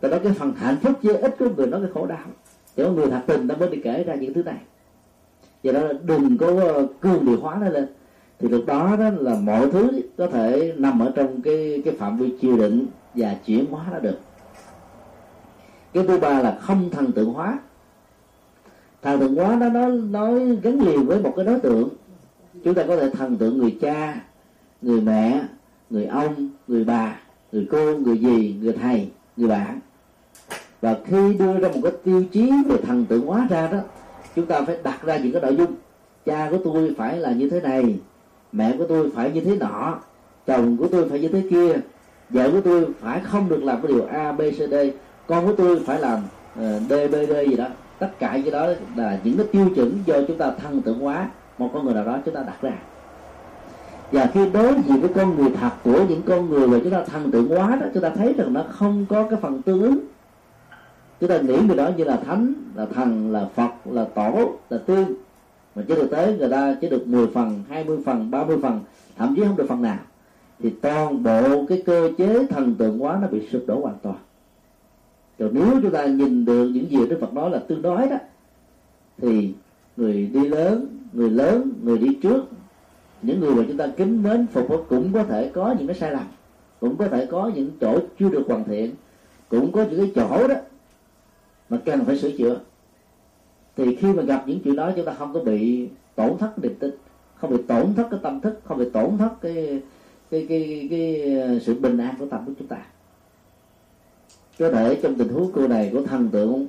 Ta 0.00 0.08
nói 0.08 0.20
cái 0.24 0.32
phần 0.32 0.52
hạnh 0.56 0.76
phúc 0.82 0.92
chứ 1.02 1.12
ít 1.12 1.36
của 1.38 1.48
người 1.56 1.66
nói 1.66 1.80
cái 1.80 1.90
khổ 1.94 2.06
đau. 2.06 2.26
Chỉ 2.76 2.82
có 2.82 2.90
người 2.90 3.10
thật 3.10 3.20
tình 3.26 3.48
ta 3.48 3.54
mới 3.56 3.68
đi 3.68 3.80
kể 3.84 4.04
ra 4.04 4.14
những 4.14 4.34
thứ 4.34 4.42
này. 4.42 4.58
Do 5.62 5.72
đó 5.72 5.80
đừng 6.02 6.38
có 6.38 6.46
ờ, 6.46 6.86
cương 7.00 7.24
điều 7.26 7.40
hóa 7.40 7.58
nó 7.60 7.68
lên. 7.68 7.86
Thì 8.38 8.48
lúc 8.48 8.66
đó 8.66 8.96
đó 8.98 9.10
là 9.18 9.34
mọi 9.34 9.70
thứ 9.70 10.00
có 10.18 10.26
thể 10.26 10.74
nằm 10.76 11.02
ở 11.02 11.12
trong 11.14 11.42
cái 11.42 11.82
cái 11.84 11.94
phạm 11.94 12.18
vi 12.18 12.32
chịu 12.40 12.56
định 12.56 12.86
và 13.14 13.36
chuyển 13.46 13.66
hóa 13.70 13.84
nó 13.92 13.98
được. 13.98 14.18
Cái 15.92 16.04
thứ 16.08 16.18
ba 16.18 16.42
là 16.42 16.58
không 16.60 16.90
thần 16.90 17.12
tượng 17.12 17.32
hóa 17.32 17.58
thần 19.02 19.20
tượng 19.20 19.34
hóa 19.34 19.56
đó 19.56 19.68
nó 19.68 19.88
nói 19.88 20.56
gắn 20.62 20.80
liền 20.80 21.06
với 21.06 21.20
một 21.20 21.32
cái 21.36 21.44
đối 21.44 21.60
tượng. 21.60 21.88
Chúng 22.64 22.74
ta 22.74 22.82
có 22.88 22.96
thể 22.96 23.10
thần 23.10 23.36
tượng 23.36 23.58
người 23.58 23.76
cha 23.80 24.20
người 24.82 25.00
mẹ 25.00 25.40
người 25.90 26.06
ông 26.06 26.50
người 26.68 26.84
bà 26.84 27.20
người 27.52 27.68
cô 27.70 27.98
người 27.98 28.18
dì 28.18 28.54
người 28.60 28.72
thầy 28.72 29.08
người 29.36 29.48
bạn. 29.48 29.80
Và 30.80 30.96
khi 31.06 31.34
đưa 31.38 31.58
ra 31.58 31.68
một 31.68 31.80
cái 31.82 31.92
tiêu 32.04 32.24
chí 32.32 32.52
về 32.68 32.76
thần 32.86 33.06
tượng 33.06 33.26
hóa 33.26 33.46
ra 33.50 33.68
đó 33.72 33.78
chúng 34.36 34.46
ta 34.46 34.60
phải 34.66 34.78
đặt 34.82 35.02
ra 35.02 35.16
những 35.16 35.32
cái 35.32 35.42
nội 35.42 35.56
dung. 35.56 35.74
Cha 36.26 36.48
của 36.50 36.58
tôi 36.64 36.94
phải 36.98 37.18
là 37.18 37.32
như 37.32 37.50
thế 37.50 37.60
này 37.60 37.98
mẹ 38.52 38.74
của 38.78 38.86
tôi 38.88 39.10
phải 39.14 39.30
như 39.30 39.40
thế 39.40 39.56
nọ 39.56 39.98
chồng 40.46 40.76
của 40.76 40.88
tôi 40.88 41.08
phải 41.08 41.20
như 41.20 41.28
thế 41.28 41.42
kia 41.50 41.80
vợ 42.30 42.50
của 42.50 42.60
tôi 42.60 42.86
phải 43.00 43.20
không 43.20 43.48
được 43.48 43.62
làm 43.62 43.82
cái 43.82 43.92
điều 43.92 44.06
a 44.06 44.32
b 44.32 44.40
c 44.40 44.70
d 44.70 44.74
con 45.26 45.46
của 45.46 45.52
tôi 45.52 45.80
phải 45.86 46.00
làm 46.00 46.22
uh, 46.58 46.82
d 46.88 46.92
b 47.12 47.14
d 47.28 47.50
gì 47.50 47.56
đó 47.56 47.66
tất 47.98 48.10
cả 48.18 48.40
cái 48.44 48.50
đó 48.50 48.66
là 48.96 49.18
những 49.24 49.36
cái 49.36 49.46
tiêu 49.52 49.68
chuẩn 49.74 50.02
do 50.06 50.14
chúng 50.28 50.38
ta 50.38 50.50
thân 50.62 50.82
tưởng 50.82 51.00
hóa, 51.00 51.30
một 51.58 51.70
con 51.72 51.84
người 51.84 51.94
nào 51.94 52.04
đó 52.04 52.18
chúng 52.24 52.34
ta 52.34 52.42
đặt 52.42 52.62
ra. 52.62 52.72
Và 54.12 54.30
khi 54.34 54.50
đối 54.50 54.74
diện 54.74 55.00
với 55.00 55.10
con 55.14 55.36
người 55.36 55.50
thật 55.60 55.70
của 55.84 56.04
những 56.08 56.22
con 56.26 56.50
người 56.50 56.68
mà 56.68 56.78
chúng 56.82 56.92
ta 56.92 57.02
thân 57.02 57.30
tượng 57.30 57.52
quá 57.52 57.76
đó, 57.80 57.86
chúng 57.94 58.02
ta 58.02 58.10
thấy 58.10 58.32
rằng 58.32 58.52
nó 58.52 58.64
không 58.70 59.06
có 59.08 59.26
cái 59.30 59.38
phần 59.42 59.62
tương 59.62 59.82
ứng. 59.82 60.00
Chúng 61.20 61.30
ta 61.30 61.38
nghĩ 61.38 61.56
người 61.66 61.76
đó 61.76 61.90
như 61.96 62.04
là 62.04 62.16
thánh, 62.16 62.54
là 62.74 62.86
thần, 62.94 63.32
là 63.32 63.48
phật, 63.54 63.70
là 63.84 64.04
tổ, 64.14 64.52
là 64.70 64.78
tương 64.78 65.14
mà 65.74 65.82
trên 65.88 65.98
thực 65.98 66.10
tế 66.10 66.36
người 66.38 66.50
ta 66.50 66.76
chỉ 66.80 66.88
được 66.88 67.06
10 67.06 67.26
phần 67.26 67.62
20 67.68 67.98
phần 68.06 68.30
30 68.30 68.58
phần, 68.62 68.80
thậm 69.16 69.34
chí 69.36 69.42
không 69.42 69.56
được 69.56 69.66
phần 69.68 69.82
nào. 69.82 69.98
Thì 70.62 70.70
toàn 70.70 71.22
bộ 71.22 71.66
cái 71.68 71.82
cơ 71.86 72.10
chế 72.18 72.46
thần 72.46 72.74
tượng 72.74 73.02
quá 73.02 73.18
nó 73.22 73.28
bị 73.28 73.48
sụp 73.52 73.62
đổ 73.66 73.80
hoàn 73.80 73.94
toàn 74.02 74.16
rồi 75.38 75.50
nếu 75.52 75.66
chúng 75.82 75.90
ta 75.90 76.06
nhìn 76.06 76.44
được 76.44 76.68
những 76.68 76.90
gì 76.90 77.06
Đức 77.06 77.18
Phật 77.20 77.34
nói 77.34 77.50
là 77.50 77.58
tương 77.58 77.82
đối 77.82 78.08
đó 78.08 78.16
thì 79.18 79.52
người 79.96 80.30
đi 80.32 80.48
lớn 80.48 80.86
người 81.12 81.30
lớn 81.30 81.72
người 81.82 81.98
đi 81.98 82.18
trước 82.22 82.44
những 83.22 83.40
người 83.40 83.54
mà 83.54 83.62
chúng 83.68 83.76
ta 83.76 83.86
kính 83.96 84.22
mến 84.22 84.46
phục 84.46 84.86
cũng 84.88 85.12
có 85.12 85.22
thể 85.22 85.50
có 85.54 85.74
những 85.78 85.86
cái 85.86 85.96
sai 85.96 86.12
lầm 86.12 86.26
cũng 86.80 86.96
có 86.96 87.08
thể 87.08 87.26
có 87.26 87.50
những 87.54 87.70
chỗ 87.80 87.98
chưa 88.18 88.28
được 88.28 88.44
hoàn 88.48 88.64
thiện 88.64 88.94
cũng 89.48 89.72
có 89.72 89.84
những 89.90 90.00
cái 90.00 90.12
chỗ 90.14 90.48
đó 90.48 90.54
mà 91.68 91.78
cần 91.84 92.04
phải 92.04 92.18
sửa 92.18 92.30
chữa. 92.30 92.60
Thì 93.76 93.96
khi 93.96 94.12
mà 94.12 94.22
gặp 94.22 94.48
những 94.48 94.60
chuyện 94.64 94.76
đó 94.76 94.90
chúng 94.96 95.04
ta 95.04 95.14
không 95.14 95.34
có 95.34 95.40
bị 95.40 95.88
tổn 96.14 96.38
thất 96.38 96.58
niềm 96.58 96.74
tin 96.78 96.90
không 97.34 97.50
bị 97.50 97.62
tổn 97.62 97.94
thất 97.94 98.08
cái 98.10 98.20
tâm 98.22 98.40
thức 98.40 98.60
không 98.64 98.78
bị 98.78 98.90
tổn 98.92 99.18
thất 99.18 99.30
cái 99.40 99.82
cái 100.30 100.46
cái 100.48 100.66
cái, 100.68 100.88
cái 100.90 101.60
sự 101.60 101.74
bình 101.74 101.98
an 101.98 102.14
của 102.18 102.26
tâm 102.26 102.46
của 102.46 102.52
chúng 102.58 102.68
ta 102.68 102.76
có 104.58 104.70
thể 104.70 105.00
trong 105.02 105.14
tình 105.14 105.28
huống 105.28 105.52
cô 105.54 105.68
này 105.68 105.90
có 105.94 106.00
thần 106.02 106.28
tượng 106.28 106.66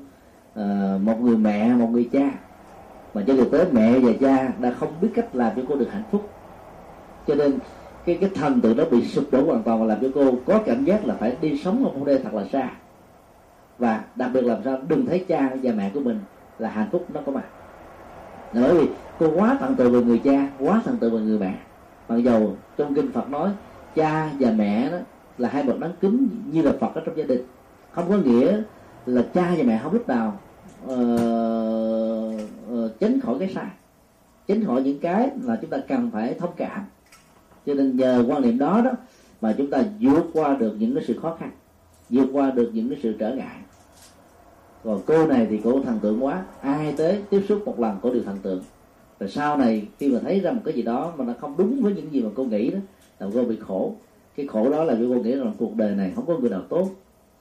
uh, 0.59 1.01
một 1.01 1.22
người 1.22 1.38
mẹ 1.38 1.73
một 1.73 1.88
người 1.91 2.09
cha. 2.11 2.31
Mà 3.14 3.23
trên 3.27 3.38
thực 3.38 3.51
tế 3.51 3.65
mẹ 3.72 3.99
và 3.99 4.11
cha 4.22 4.53
đã 4.59 4.72
không 4.80 4.89
biết 5.01 5.09
cách 5.14 5.35
làm 5.35 5.51
cho 5.55 5.61
cô 5.69 5.76
được 5.76 5.91
hạnh 5.91 6.03
phúc. 6.11 6.30
Cho 7.27 7.35
nên 7.35 7.59
cái 8.05 8.18
cái 8.22 8.30
thần 8.35 8.61
tượng 8.61 8.77
đó 8.77 8.84
bị 8.91 9.05
sụp 9.05 9.31
đổ 9.31 9.45
hoàn 9.45 9.64
toàn 9.64 9.80
và 9.80 9.85
làm 9.85 9.97
cho 10.01 10.07
cô 10.15 10.31
có 10.45 10.61
cảm 10.65 10.85
giác 10.85 11.05
là 11.05 11.14
phải 11.14 11.38
đi 11.41 11.57
sống 11.64 11.85
ở 11.85 11.91
một 11.91 12.05
nơi 12.05 12.19
thật 12.23 12.34
là 12.34 12.45
xa. 12.53 12.69
Và 13.77 14.03
đặc 14.15 14.30
biệt 14.34 14.41
làm 14.41 14.64
sao 14.64 14.77
đừng 14.88 15.05
thấy 15.05 15.26
cha 15.27 15.49
và 15.64 15.72
mẹ 15.72 15.91
của 15.93 15.99
mình 15.99 16.19
là 16.59 16.69
hạnh 16.69 16.89
phúc 16.91 17.05
nó 17.14 17.22
có 17.26 17.31
mặt. 17.31 17.45
Bởi 18.53 18.73
vì 18.73 18.88
cô 19.19 19.31
quá 19.35 19.57
thần 19.59 19.76
tượng 19.76 19.91
về 19.91 20.01
người 20.01 20.22
cha 20.23 20.49
quá 20.59 20.81
thần 20.85 20.97
tượng 20.97 21.14
về 21.14 21.19
người 21.19 21.39
mẹ. 21.39 21.55
Mặc 22.09 22.18
dầu 22.18 22.55
trong 22.77 22.95
kinh 22.95 23.11
phật 23.11 23.30
nói 23.30 23.49
cha 23.95 24.30
và 24.39 24.51
mẹ 24.51 24.91
đó 24.91 24.97
là 25.38 25.49
hai 25.49 25.64
bậc 25.64 25.80
đáng 25.80 25.93
kính 26.01 26.27
như 26.51 26.61
là 26.61 26.72
phật 26.80 26.95
ở 26.95 27.01
trong 27.05 27.18
gia 27.18 27.23
đình 27.23 27.41
không 27.97 28.09
có 28.09 28.17
nghĩa 28.17 28.61
là 29.05 29.25
cha 29.33 29.53
và 29.57 29.63
mẹ 29.63 29.79
không 29.83 29.93
lúc 29.93 30.07
nào 30.07 30.39
uh, 30.85 30.91
uh, 32.73 32.99
tránh 32.99 33.19
khỏi 33.19 33.35
cái 33.39 33.51
sai. 33.55 33.67
Tránh 34.47 34.65
khỏi 34.65 34.83
những 34.83 34.99
cái 34.99 35.29
mà 35.43 35.57
chúng 35.61 35.69
ta 35.69 35.77
cần 35.87 36.11
phải 36.13 36.33
thông 36.33 36.49
cảm. 36.57 36.85
Cho 37.65 37.73
nên 37.73 37.97
nhờ 37.97 38.25
quan 38.27 38.41
niệm 38.41 38.57
đó 38.57 38.81
đó 38.81 38.91
mà 39.41 39.55
chúng 39.57 39.69
ta 39.69 39.83
vượt 39.99 40.23
qua 40.33 40.55
được 40.55 40.75
những 40.79 40.95
cái 40.95 41.03
sự 41.07 41.19
khó 41.21 41.37
khăn 41.39 41.51
vượt 42.09 42.27
qua 42.33 42.51
được 42.51 42.71
những 42.73 42.89
cái 42.89 42.99
sự 43.03 43.15
trở 43.19 43.35
ngại. 43.35 43.57
Còn 44.83 45.01
cô 45.05 45.27
này 45.27 45.47
thì 45.49 45.59
cô 45.63 45.81
thần 45.81 45.99
tượng 45.99 46.23
quá 46.23 46.43
ai 46.61 46.93
tới 46.97 47.21
tiếp 47.29 47.41
xúc 47.49 47.61
một 47.65 47.79
lần 47.79 47.97
cô 48.01 48.13
đều 48.13 48.23
thần 48.23 48.37
tượng. 48.37 48.61
Rồi 49.19 49.29
sau 49.29 49.57
này 49.57 49.87
khi 49.99 50.09
mà 50.09 50.19
thấy 50.23 50.39
ra 50.39 50.51
một 50.51 50.61
cái 50.65 50.73
gì 50.73 50.81
đó 50.81 51.13
mà 51.17 51.25
nó 51.25 51.33
không 51.41 51.57
đúng 51.57 51.83
với 51.83 51.93
những 51.93 52.13
gì 52.13 52.21
mà 52.21 52.29
cô 52.35 52.43
nghĩ 52.43 52.69
đó 52.69 52.79
là 53.19 53.27
cô 53.33 53.43
bị 53.43 53.57
khổ. 53.67 53.95
Cái 54.35 54.47
khổ 54.47 54.69
đó 54.69 54.83
là 54.83 54.93
vì 54.93 55.05
cô 55.09 55.21
nghĩ 55.21 55.35
rằng 55.35 55.53
cuộc 55.57 55.75
đời 55.75 55.95
này 55.95 56.11
không 56.15 56.25
có 56.25 56.37
người 56.37 56.49
nào 56.49 56.61
tốt 56.69 56.89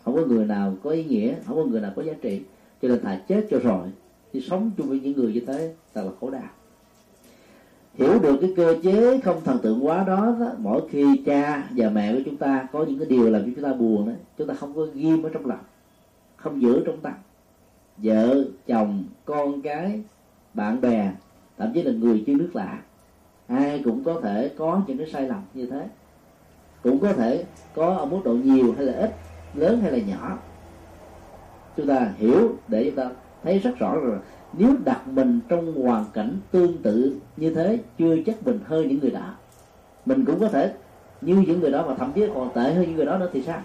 không 0.06 0.14
có 0.14 0.22
người 0.22 0.44
nào 0.44 0.74
có 0.82 0.90
ý 0.90 1.04
nghĩa 1.04 1.34
không 1.46 1.56
có 1.56 1.64
người 1.64 1.80
nào 1.80 1.92
có 1.96 2.02
giá 2.02 2.12
trị. 2.22 2.42
Cho 2.82 2.88
nên 2.88 3.00
thà 3.02 3.20
chết 3.28 3.46
cho 3.50 3.58
rồi 3.58 3.88
thì 4.32 4.40
sống 4.40 4.70
chung 4.76 4.88
với 4.88 5.00
những 5.00 5.16
người 5.16 5.32
như 5.32 5.40
thế 5.46 5.74
thật 5.94 6.02
là 6.04 6.10
khổ 6.20 6.30
đau. 6.30 6.48
Hiểu 7.94 8.18
được 8.18 8.36
cái 8.40 8.52
cơ 8.56 8.76
chế 8.82 9.20
không 9.20 9.40
thần 9.44 9.58
tượng 9.58 9.86
quá 9.86 10.04
đó, 10.04 10.36
đó 10.40 10.52
mỗi 10.58 10.88
khi 10.90 11.22
cha 11.26 11.68
và 11.76 11.90
mẹ 11.90 12.12
của 12.14 12.20
chúng 12.24 12.36
ta 12.36 12.68
có 12.72 12.84
những 12.84 12.98
cái 12.98 13.08
điều 13.08 13.30
làm 13.30 13.42
cho 13.42 13.50
chúng 13.54 13.64
ta 13.64 13.72
buồn 13.72 14.06
đó 14.06 14.12
chúng 14.38 14.46
ta 14.46 14.54
không 14.54 14.74
có 14.74 14.86
ghim 14.94 15.22
ở 15.22 15.30
trong 15.32 15.46
lòng 15.46 15.64
không 16.36 16.62
giữ 16.62 16.82
trong 16.86 17.00
tâm. 17.00 17.12
Vợ 17.96 18.44
chồng 18.66 19.04
con 19.24 19.62
cái 19.62 20.02
bạn 20.54 20.80
bè 20.80 21.12
thậm 21.58 21.72
chí 21.74 21.82
là 21.82 21.92
người 21.92 22.24
chưa 22.26 22.34
nước 22.34 22.50
lạ. 22.54 22.82
Ai 23.46 23.80
cũng 23.84 24.04
có 24.04 24.20
thể 24.20 24.50
có 24.56 24.82
những 24.86 24.98
cái 24.98 25.06
sai 25.12 25.28
lầm 25.28 25.42
như 25.54 25.66
thế. 25.66 25.88
Cũng 26.82 26.98
có 26.98 27.12
thể 27.12 27.44
có 27.74 27.94
ở 27.94 28.04
mức 28.04 28.18
độ 28.24 28.32
nhiều 28.32 28.74
hay 28.76 28.84
là 28.86 28.92
ít 28.92 29.10
lớn 29.56 29.80
hay 29.80 29.92
là 29.92 29.98
nhỏ? 29.98 30.38
Chúng 31.76 31.86
ta 31.86 32.08
hiểu 32.16 32.56
để 32.68 32.84
chúng 32.84 32.96
ta 32.96 33.10
thấy 33.42 33.58
rất 33.58 33.78
rõ 33.78 33.94
rồi. 33.94 34.18
Nếu 34.52 34.70
đặt 34.84 35.08
mình 35.08 35.40
trong 35.48 35.82
hoàn 35.82 36.04
cảnh 36.12 36.36
tương 36.50 36.78
tự 36.82 37.16
như 37.36 37.54
thế, 37.54 37.78
chưa 37.98 38.16
chắc 38.26 38.46
mình 38.46 38.60
hơn 38.66 38.88
những 38.88 38.98
người 39.00 39.10
đó 39.10 39.34
mình 40.06 40.24
cũng 40.24 40.40
có 40.40 40.48
thể 40.48 40.72
như 41.20 41.34
những 41.34 41.60
người 41.60 41.70
đó 41.70 41.86
mà 41.86 41.94
thậm 41.94 42.12
chí 42.12 42.26
còn 42.34 42.50
tệ 42.54 42.74
hơn 42.74 42.82
những 42.82 42.96
người 42.96 43.06
đó 43.06 43.18
nữa 43.18 43.30
thì 43.32 43.42
sao? 43.42 43.60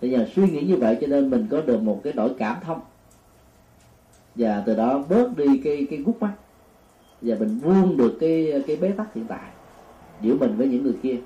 Bây 0.00 0.10
giờ 0.10 0.26
suy 0.34 0.50
nghĩ 0.50 0.62
như 0.62 0.76
vậy 0.76 0.98
cho 1.00 1.06
nên 1.06 1.30
mình 1.30 1.46
có 1.50 1.60
được 1.60 1.82
một 1.82 2.00
cái 2.04 2.12
đổi 2.12 2.30
cảm 2.38 2.56
thông. 2.62 2.80
Và 4.34 4.62
từ 4.66 4.76
đó 4.76 5.04
bớt 5.08 5.36
đi 5.36 5.60
cái 5.64 5.86
cái 5.90 5.98
gút 5.98 6.16
mắt. 6.20 6.32
Và 7.22 7.36
mình 7.40 7.60
buông 7.64 7.96
được 7.96 8.16
cái 8.20 8.62
cái 8.66 8.76
bế 8.76 8.90
tắc 8.90 9.14
hiện 9.14 9.24
tại. 9.28 9.50
Giữa 10.20 10.34
mình 10.34 10.56
với 10.56 10.68
những 10.68 10.82
người 10.82 10.96
kia 11.02 11.16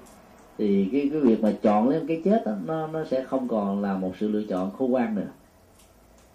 thì 0.58 0.88
cái 0.92 1.08
cái 1.12 1.20
việc 1.20 1.42
mà 1.42 1.52
chọn 1.62 1.88
lấy 1.88 2.02
cái 2.08 2.22
chết 2.24 2.42
đó, 2.46 2.52
nó 2.66 2.86
nó 2.86 3.04
sẽ 3.04 3.24
không 3.24 3.48
còn 3.48 3.82
là 3.82 3.96
một 3.96 4.12
sự 4.20 4.28
lựa 4.28 4.42
chọn 4.48 4.70
khô 4.70 4.86
quan 4.86 5.14
nữa. 5.14 5.28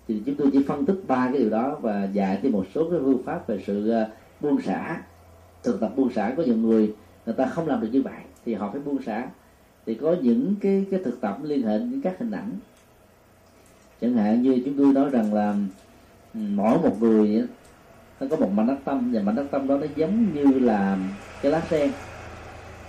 Thì 0.08 0.22
chúng 0.26 0.36
tôi 0.36 0.50
chỉ 0.54 0.64
phân 0.64 0.86
tích 0.86 1.02
ba 1.08 1.30
cái 1.32 1.41
điều 1.41 1.50
đó 1.50 1.78
và 1.82 2.04
dạy 2.04 2.40
thêm 2.41 2.52
một 2.52 2.66
số 2.76 2.90
cái 2.90 3.00
phương 3.00 3.24
pháp 3.26 3.48
về 3.48 3.64
sự 3.68 3.94
uh, 4.02 4.08
buông 4.41 4.62
xả. 4.62 5.02
Thực 5.64 5.80
tập 5.80 5.91
buông 5.96 6.14
xả 6.14 6.34
có 6.38 6.44
nhiều 6.44 6.56
người 6.56 6.94
người 7.26 7.36
ta 7.36 7.46
không 7.46 7.68
làm 7.68 7.82
được 7.82 7.90
như 7.91 8.02
vậy 8.02 8.22
thì 8.46 8.54
họ 8.54 8.70
phải 8.72 8.82
buông 8.82 9.02
xả. 9.02 9.28
Thì 9.86 9.96
có 9.96 10.16
những 10.22 10.56
cái 10.62 10.86
cái 10.91 11.00
thực 11.04 11.22
tập 11.22 11.38
liên 11.44 11.64
hệ 11.64 11.80
với 11.80 12.00
các 12.04 12.20
hình 12.20 12.32
ảnh. 12.32 12.52
Chẳng 14.02 14.14
hạn 14.14 14.41
như 14.41 14.62
chúng 14.66 14.78
tôi 14.78 14.94
nói 14.94 15.10
rằng 15.10 15.34
là 15.34 15.56
ừ, 16.34 16.40
mỗi 16.56 16.78
một 16.78 17.02
người 17.02 17.44
nó 18.20 18.28
có 18.30 18.36
một 18.36 18.52
mảnh 18.52 18.68
đất 18.68 18.78
tâm 18.86 19.12
và 19.14 19.22
mảnh 19.22 19.36
đất 19.36 19.46
tâm 19.52 19.68
đó 19.68 19.78
nó 19.78 19.88
giống 19.96 20.34
như 20.34 20.60
là 20.60 20.98
cái 21.41 21.52
lá 21.52 21.62
sen 21.70 21.91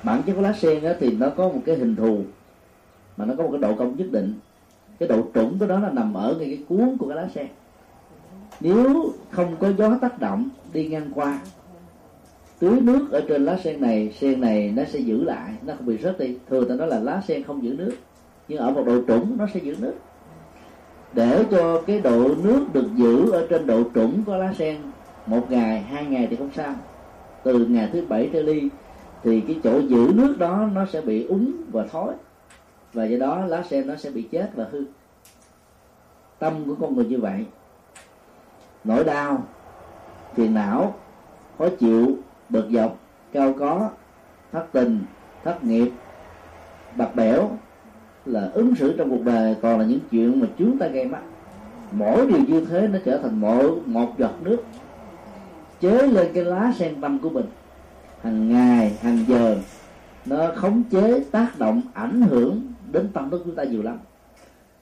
bản 0.02 0.22
chất 0.26 0.32
của 0.34 0.40
lá 0.40 0.52
sen 0.52 0.82
đó 0.82 0.90
thì 1.00 1.10
nó 1.12 1.30
có 1.36 1.48
một 1.48 1.60
cái 1.66 1.76
hình 1.76 1.96
thù, 1.96 2.18
mà 3.16 3.24
nó 3.24 3.34
có 3.38 3.42
một 3.42 3.48
cái 3.52 3.60
độ 3.60 3.74
cong 3.74 3.96
nhất 3.96 4.06
định. 4.10 4.34
Cái 4.98 5.08
độ 5.08 5.22
trũng 5.34 5.58
của 5.58 5.66
đó 5.66 5.78
là 5.78 5.90
nằm 5.90 6.14
ở 6.14 6.36
ngay 6.38 6.48
cái 6.48 6.58
cuốn 6.68 6.96
của 6.98 7.08
cái 7.08 7.16
lá 7.16 7.28
sen. 7.34 7.46
Nếu 8.60 9.12
không 9.30 9.56
có 9.60 9.72
gió 9.78 9.98
tác 10.00 10.18
động 10.18 10.48
đi 10.72 10.88
ngang 10.88 11.10
qua, 11.14 11.38
tưới 12.58 12.80
nước 12.80 13.10
ở 13.10 13.20
trên 13.28 13.44
lá 13.44 13.58
sen 13.64 13.80
này 13.80 14.12
sen 14.20 14.40
này 14.40 14.72
nó 14.76 14.82
sẽ 14.84 14.98
giữ 14.98 15.24
lại, 15.24 15.52
nó 15.66 15.74
không 15.76 15.86
bị 15.86 15.98
rớt 15.98 16.18
đi. 16.18 16.36
Thường 16.50 16.68
ta 16.68 16.74
nói 16.74 16.88
là 16.88 16.98
lá 16.98 17.22
sen 17.28 17.42
không 17.42 17.64
giữ 17.64 17.74
nước, 17.78 17.94
nhưng 18.48 18.58
ở 18.58 18.70
một 18.70 18.82
độ 18.86 19.02
trũng 19.08 19.36
nó 19.38 19.46
sẽ 19.54 19.60
giữ 19.60 19.76
nước. 19.80 19.94
Để 21.12 21.44
cho 21.50 21.82
cái 21.86 22.00
độ 22.00 22.34
nước 22.42 22.66
được 22.72 22.86
giữ 22.96 23.30
ở 23.30 23.46
trên 23.50 23.66
độ 23.66 23.82
trũng 23.94 24.24
của 24.24 24.36
lá 24.36 24.54
sen, 24.58 24.76
một 25.26 25.50
ngày, 25.50 25.80
hai 25.80 26.04
ngày 26.04 26.26
thì 26.30 26.36
không 26.36 26.50
sao. 26.56 26.74
Từ 27.42 27.66
ngày 27.66 27.88
thứ 27.92 28.04
bảy 28.08 28.30
trở 28.32 28.42
đi 28.42 28.68
thì 29.22 29.40
cái 29.40 29.60
chỗ 29.64 29.78
giữ 29.78 30.12
nước 30.14 30.34
đó 30.38 30.68
nó 30.72 30.86
sẽ 30.86 31.00
bị 31.00 31.26
úng 31.26 31.52
và 31.72 31.86
thối 31.92 32.14
và 32.92 33.04
do 33.04 33.18
đó 33.18 33.46
lá 33.46 33.62
sen 33.62 33.86
nó 33.86 33.96
sẽ 33.96 34.10
bị 34.10 34.22
chết 34.22 34.50
và 34.54 34.66
hư. 34.70 34.84
Tâm 36.38 36.64
của 36.66 36.74
con 36.80 36.96
người 36.96 37.04
như 37.04 37.20
vậy. 37.20 37.46
Nỗi 38.84 39.04
đau 39.04 39.42
phiền 40.34 40.54
não 40.54 40.94
khó 41.58 41.68
chịu, 41.78 42.16
bực 42.48 42.68
dọc, 42.72 42.98
cao 43.32 43.54
có, 43.58 43.90
thất 44.52 44.66
tình, 44.72 45.00
thất 45.44 45.64
nghiệp 45.64 45.90
bạc 46.96 47.14
bẽo 47.14 47.50
là 48.26 48.50
ứng 48.54 48.74
xử 48.74 48.96
trong 48.98 49.10
cuộc 49.10 49.24
đời 49.24 49.56
còn 49.62 49.78
là 49.78 49.84
những 49.84 50.00
chuyện 50.10 50.40
mà 50.40 50.46
chúng 50.58 50.78
ta 50.78 50.86
gây 50.86 51.06
mắt. 51.06 51.22
Mỗi 51.92 52.26
điều 52.26 52.38
như 52.48 52.64
thế 52.64 52.88
nó 52.88 52.98
trở 53.04 53.18
thành 53.18 53.40
một 53.40 53.78
một 53.86 54.18
giọt 54.18 54.32
nước. 54.42 54.64
Chế 55.80 56.06
lên 56.06 56.30
cái 56.34 56.44
lá 56.44 56.72
sen 56.76 57.00
tâm 57.00 57.18
của 57.18 57.30
mình 57.30 57.46
hàng 58.22 58.48
ngày, 58.48 58.98
hàng 59.02 59.24
giờ, 59.28 59.56
nó 60.26 60.52
khống 60.54 60.82
chế, 60.90 61.24
tác 61.30 61.58
động, 61.58 61.82
ảnh 61.92 62.22
hưởng 62.22 62.62
đến 62.92 63.08
tâm 63.12 63.30
thức 63.30 63.38
của 63.38 63.44
chúng 63.44 63.54
ta 63.54 63.64
nhiều 63.64 63.82
lắm. 63.82 63.98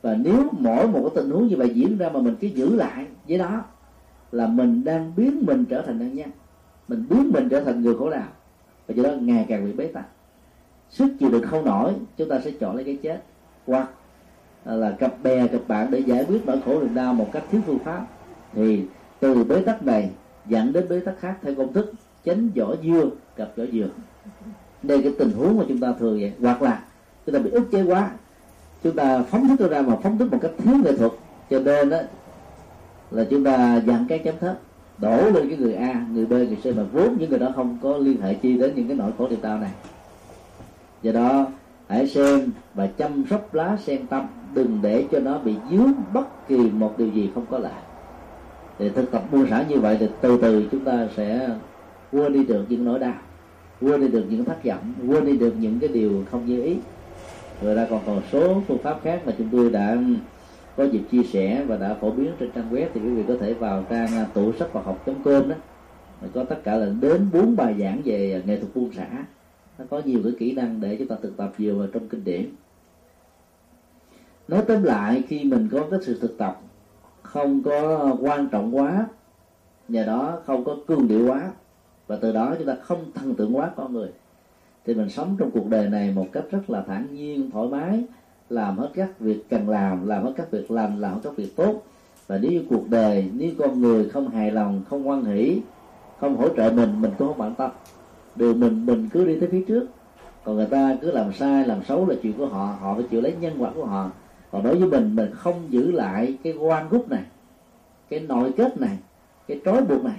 Và 0.02 0.14
nếu 0.14 0.48
mỗi 0.52 0.88
một 0.88 1.00
cái 1.02 1.10
tình 1.14 1.30
huống 1.30 1.46
như 1.46 1.56
vậy 1.56 1.68
diễn 1.74 1.98
ra 1.98 2.08
mà 2.08 2.20
mình 2.20 2.36
cứ 2.40 2.46
giữ 2.46 2.76
lại 2.76 3.06
với 3.28 3.38
đó, 3.38 3.64
là 4.32 4.46
mình 4.46 4.84
đang 4.84 5.12
biến 5.16 5.42
mình 5.46 5.64
trở 5.64 5.82
thành 5.82 5.98
nạn 5.98 6.14
nhân. 6.14 6.30
Mình 6.88 7.04
biến 7.10 7.30
mình 7.34 7.48
trở 7.48 7.60
thành 7.60 7.82
người 7.82 7.94
khổ 7.98 8.10
đau 8.10 8.28
và 8.86 8.94
do 8.94 9.02
đó 9.02 9.10
ngày 9.10 9.46
càng 9.48 9.64
bị 9.64 9.72
bế 9.72 9.86
tắc. 9.86 10.04
Sức 10.90 11.08
chịu 11.20 11.30
đựng 11.30 11.46
không 11.46 11.64
nổi, 11.64 11.92
chúng 12.16 12.28
ta 12.28 12.40
sẽ 12.40 12.50
chọn 12.50 12.76
lấy 12.76 12.84
cái 12.84 12.98
chết. 13.02 13.22
Hoặc 13.66 13.88
là 14.64 14.90
cặp 14.90 15.22
bè, 15.22 15.46
cặp 15.46 15.60
bạn 15.68 15.90
để 15.90 15.98
giải 15.98 16.24
quyết 16.28 16.46
nỗi 16.46 16.60
khổ 16.64 16.80
niềm 16.80 16.94
đau 16.94 17.14
một 17.14 17.28
cách 17.32 17.42
thiếu 17.50 17.60
phương 17.66 17.78
pháp. 17.78 18.06
Thì 18.52 18.84
từ 19.20 19.44
bế 19.44 19.60
tắc 19.60 19.86
này 19.86 20.10
dẫn 20.46 20.72
đến 20.72 20.88
bế 20.88 21.00
tắc 21.00 21.18
khác 21.18 21.38
theo 21.42 21.54
công 21.54 21.72
thức 21.72 21.92
chánh 22.28 22.48
vỏ 22.56 22.74
dưa 22.84 23.10
gặp 23.36 23.48
vỏ 23.56 23.64
dừa 23.72 23.88
đây 24.82 25.02
cái 25.02 25.12
tình 25.18 25.30
huống 25.30 25.58
mà 25.58 25.64
chúng 25.68 25.80
ta 25.80 25.92
thường 25.98 26.20
vậy, 26.20 26.32
hoặc 26.40 26.62
là 26.62 26.82
chúng 27.26 27.34
ta 27.34 27.38
bị 27.38 27.50
ức 27.50 27.70
chế 27.72 27.82
quá, 27.82 28.10
chúng 28.84 28.96
ta 28.96 29.22
phóng 29.22 29.56
thích 29.56 29.70
ra 29.70 29.82
mà 29.82 29.96
phóng 30.02 30.18
thích 30.18 30.28
một 30.32 30.38
cách 30.42 30.50
thiếu 30.58 30.74
nghệ 30.84 30.96
thuật, 30.96 31.12
cho 31.50 31.60
nên 31.60 31.90
đó 31.90 31.98
là 33.10 33.24
chúng 33.30 33.44
ta 33.44 33.80
dặn 33.86 34.04
cái 34.08 34.18
chấm 34.18 34.34
thấp, 34.40 34.58
đổ 34.98 35.30
lên 35.30 35.48
cái 35.48 35.58
người 35.58 35.74
a, 35.74 36.06
người 36.12 36.26
b, 36.26 36.32
người 36.32 36.58
c 36.62 36.76
mà 36.76 36.82
vốn 36.92 37.16
những 37.18 37.30
người 37.30 37.38
đó 37.38 37.48
không 37.56 37.78
có 37.82 37.96
liên 37.96 38.20
hệ 38.20 38.34
chi 38.34 38.58
đến 38.58 38.72
những 38.74 38.88
cái 38.88 38.96
nỗi 38.96 39.10
khổ 39.18 39.28
niềm 39.28 39.42
đau 39.42 39.58
này 39.58 39.70
do 41.02 41.12
đó, 41.12 41.46
hãy 41.88 42.06
xem 42.06 42.50
và 42.74 42.86
chăm 42.86 43.24
sóc 43.30 43.54
lá 43.54 43.76
sen 43.84 44.06
tâm, 44.06 44.26
đừng 44.54 44.78
để 44.82 45.04
cho 45.12 45.20
nó 45.20 45.38
bị 45.38 45.54
dướng 45.70 45.92
bất 46.12 46.48
kỳ 46.48 46.56
một 46.56 46.98
điều 46.98 47.08
gì 47.08 47.30
không 47.34 47.46
có 47.50 47.58
lại. 47.58 47.82
thì 48.78 48.88
thực 48.88 49.10
tập 49.10 49.22
buông 49.32 49.46
xả 49.50 49.64
như 49.68 49.80
vậy 49.80 49.96
thì 50.00 50.08
từ 50.20 50.38
từ 50.42 50.68
chúng 50.72 50.84
ta 50.84 51.08
sẽ 51.16 51.48
quên 52.12 52.32
đi 52.32 52.44
được 52.44 52.64
những 52.68 52.84
nỗi 52.84 52.98
đau 52.98 53.14
quên 53.80 54.00
đi 54.00 54.08
được 54.08 54.24
những 54.30 54.44
thất 54.44 54.64
vọng 54.64 54.94
quên 55.08 55.24
đi 55.24 55.36
được 55.36 55.54
những 55.60 55.80
cái 55.80 55.88
điều 55.88 56.24
không 56.30 56.46
như 56.46 56.62
ý. 56.62 56.76
Rồi 57.62 57.74
ra 57.74 57.86
còn 57.90 58.00
còn 58.06 58.22
số 58.32 58.62
phương 58.68 58.78
pháp 58.78 59.00
khác 59.02 59.22
mà 59.26 59.32
chúng 59.38 59.48
tôi 59.52 59.70
đã 59.70 59.96
có 60.76 60.84
dịp 60.84 61.02
chia 61.10 61.22
sẻ 61.22 61.64
và 61.68 61.76
đã 61.76 61.94
phổ 62.00 62.10
biến 62.10 62.32
trên 62.40 62.50
trang 62.50 62.74
web 62.74 62.86
thì 62.94 63.00
quý 63.00 63.08
vị 63.08 63.22
có 63.28 63.34
thể 63.40 63.54
vào 63.54 63.84
trang 63.90 64.06
à, 64.06 64.26
tủ 64.34 64.52
sách 64.52 64.72
và 64.72 64.82
học 64.82 65.04
com 65.24 65.48
đó. 65.48 65.56
Có 66.34 66.44
tất 66.44 66.60
cả 66.64 66.74
là 66.74 66.86
đến 67.00 67.26
bốn 67.32 67.56
bài 67.56 67.74
giảng 67.78 68.02
về 68.04 68.42
nghệ 68.46 68.60
thuật 68.60 68.74
buông 68.74 68.92
xả. 68.92 69.06
Nó 69.78 69.84
có 69.90 70.02
nhiều 70.04 70.20
cái 70.24 70.32
kỹ 70.38 70.52
năng 70.52 70.80
để 70.80 70.96
chúng 70.98 71.08
ta 71.08 71.16
thực 71.22 71.36
tập 71.36 71.52
nhiều 71.58 71.78
vào 71.78 71.86
trong 71.92 72.08
kinh 72.08 72.24
điển. 72.24 72.46
Nói 74.48 74.62
tóm 74.68 74.82
lại, 74.82 75.22
khi 75.28 75.44
mình 75.44 75.68
có 75.72 75.86
cái 75.90 76.00
sự 76.02 76.18
thực 76.20 76.38
tập 76.38 76.60
không 77.22 77.62
có 77.62 78.16
quan 78.20 78.48
trọng 78.48 78.76
quá, 78.76 79.06
nhờ 79.88 80.04
đó 80.04 80.38
không 80.44 80.64
có 80.64 80.76
cương 80.86 81.08
điệu 81.08 81.28
quá 81.28 81.50
và 82.08 82.16
từ 82.16 82.32
đó 82.32 82.54
chúng 82.58 82.66
ta 82.66 82.76
không 82.82 83.12
thần 83.14 83.34
tượng 83.34 83.56
quá 83.56 83.70
con 83.76 83.92
người. 83.92 84.08
Thì 84.86 84.94
mình 84.94 85.10
sống 85.10 85.36
trong 85.38 85.50
cuộc 85.50 85.68
đời 85.68 85.88
này 85.88 86.12
một 86.12 86.26
cách 86.32 86.44
rất 86.50 86.70
là 86.70 86.82
thản 86.86 87.14
nhiên, 87.14 87.50
thoải 87.50 87.68
mái, 87.68 88.04
làm 88.50 88.78
hết 88.78 88.88
các 88.94 89.20
việc 89.20 89.50
cần 89.50 89.68
làm 89.68 90.06
làm 90.06 90.24
hết 90.24 90.32
các 90.36 90.50
việc 90.50 90.70
lành, 90.70 91.00
làm 91.00 91.14
hết 91.14 91.20
các 91.24 91.36
việc 91.36 91.56
tốt. 91.56 91.82
Và 92.26 92.38
nếu 92.38 92.50
như 92.50 92.62
cuộc 92.70 92.88
đời, 92.88 93.30
nếu 93.34 93.50
con 93.58 93.80
người 93.80 94.08
không 94.08 94.28
hài 94.28 94.50
lòng, 94.50 94.82
không 94.90 95.02
hoan 95.02 95.24
hỷ, 95.24 95.60
không 96.20 96.36
hỗ 96.36 96.48
trợ 96.48 96.70
mình 96.70 97.00
mình 97.00 97.10
cũng 97.18 97.28
không 97.28 97.38
bận 97.38 97.54
tâm. 97.54 97.70
Đường 98.36 98.60
mình 98.60 98.86
mình 98.86 99.08
cứ 99.12 99.24
đi 99.24 99.40
tới 99.40 99.48
phía 99.52 99.64
trước. 99.68 99.86
Còn 100.44 100.56
người 100.56 100.66
ta 100.66 100.96
cứ 101.00 101.10
làm 101.10 101.32
sai, 101.32 101.66
làm 101.66 101.84
xấu 101.84 102.06
là 102.06 102.14
chuyện 102.22 102.32
của 102.32 102.46
họ 102.46 102.76
họ 102.80 102.94
phải 102.94 103.04
chịu 103.10 103.20
lấy 103.20 103.34
nhân 103.40 103.54
quả 103.58 103.70
của 103.74 103.84
họ. 103.84 104.10
Còn 104.50 104.62
đối 104.62 104.76
với 104.76 104.88
mình 104.88 105.16
mình 105.16 105.30
không 105.34 105.66
giữ 105.68 105.90
lại 105.90 106.38
cái 106.42 106.52
quan 106.52 106.88
gút 106.88 107.08
này, 107.08 107.22
cái 108.10 108.20
nội 108.20 108.52
kết 108.56 108.80
này, 108.80 108.98
cái 109.48 109.60
trói 109.64 109.82
buộc 109.82 110.04
này 110.04 110.16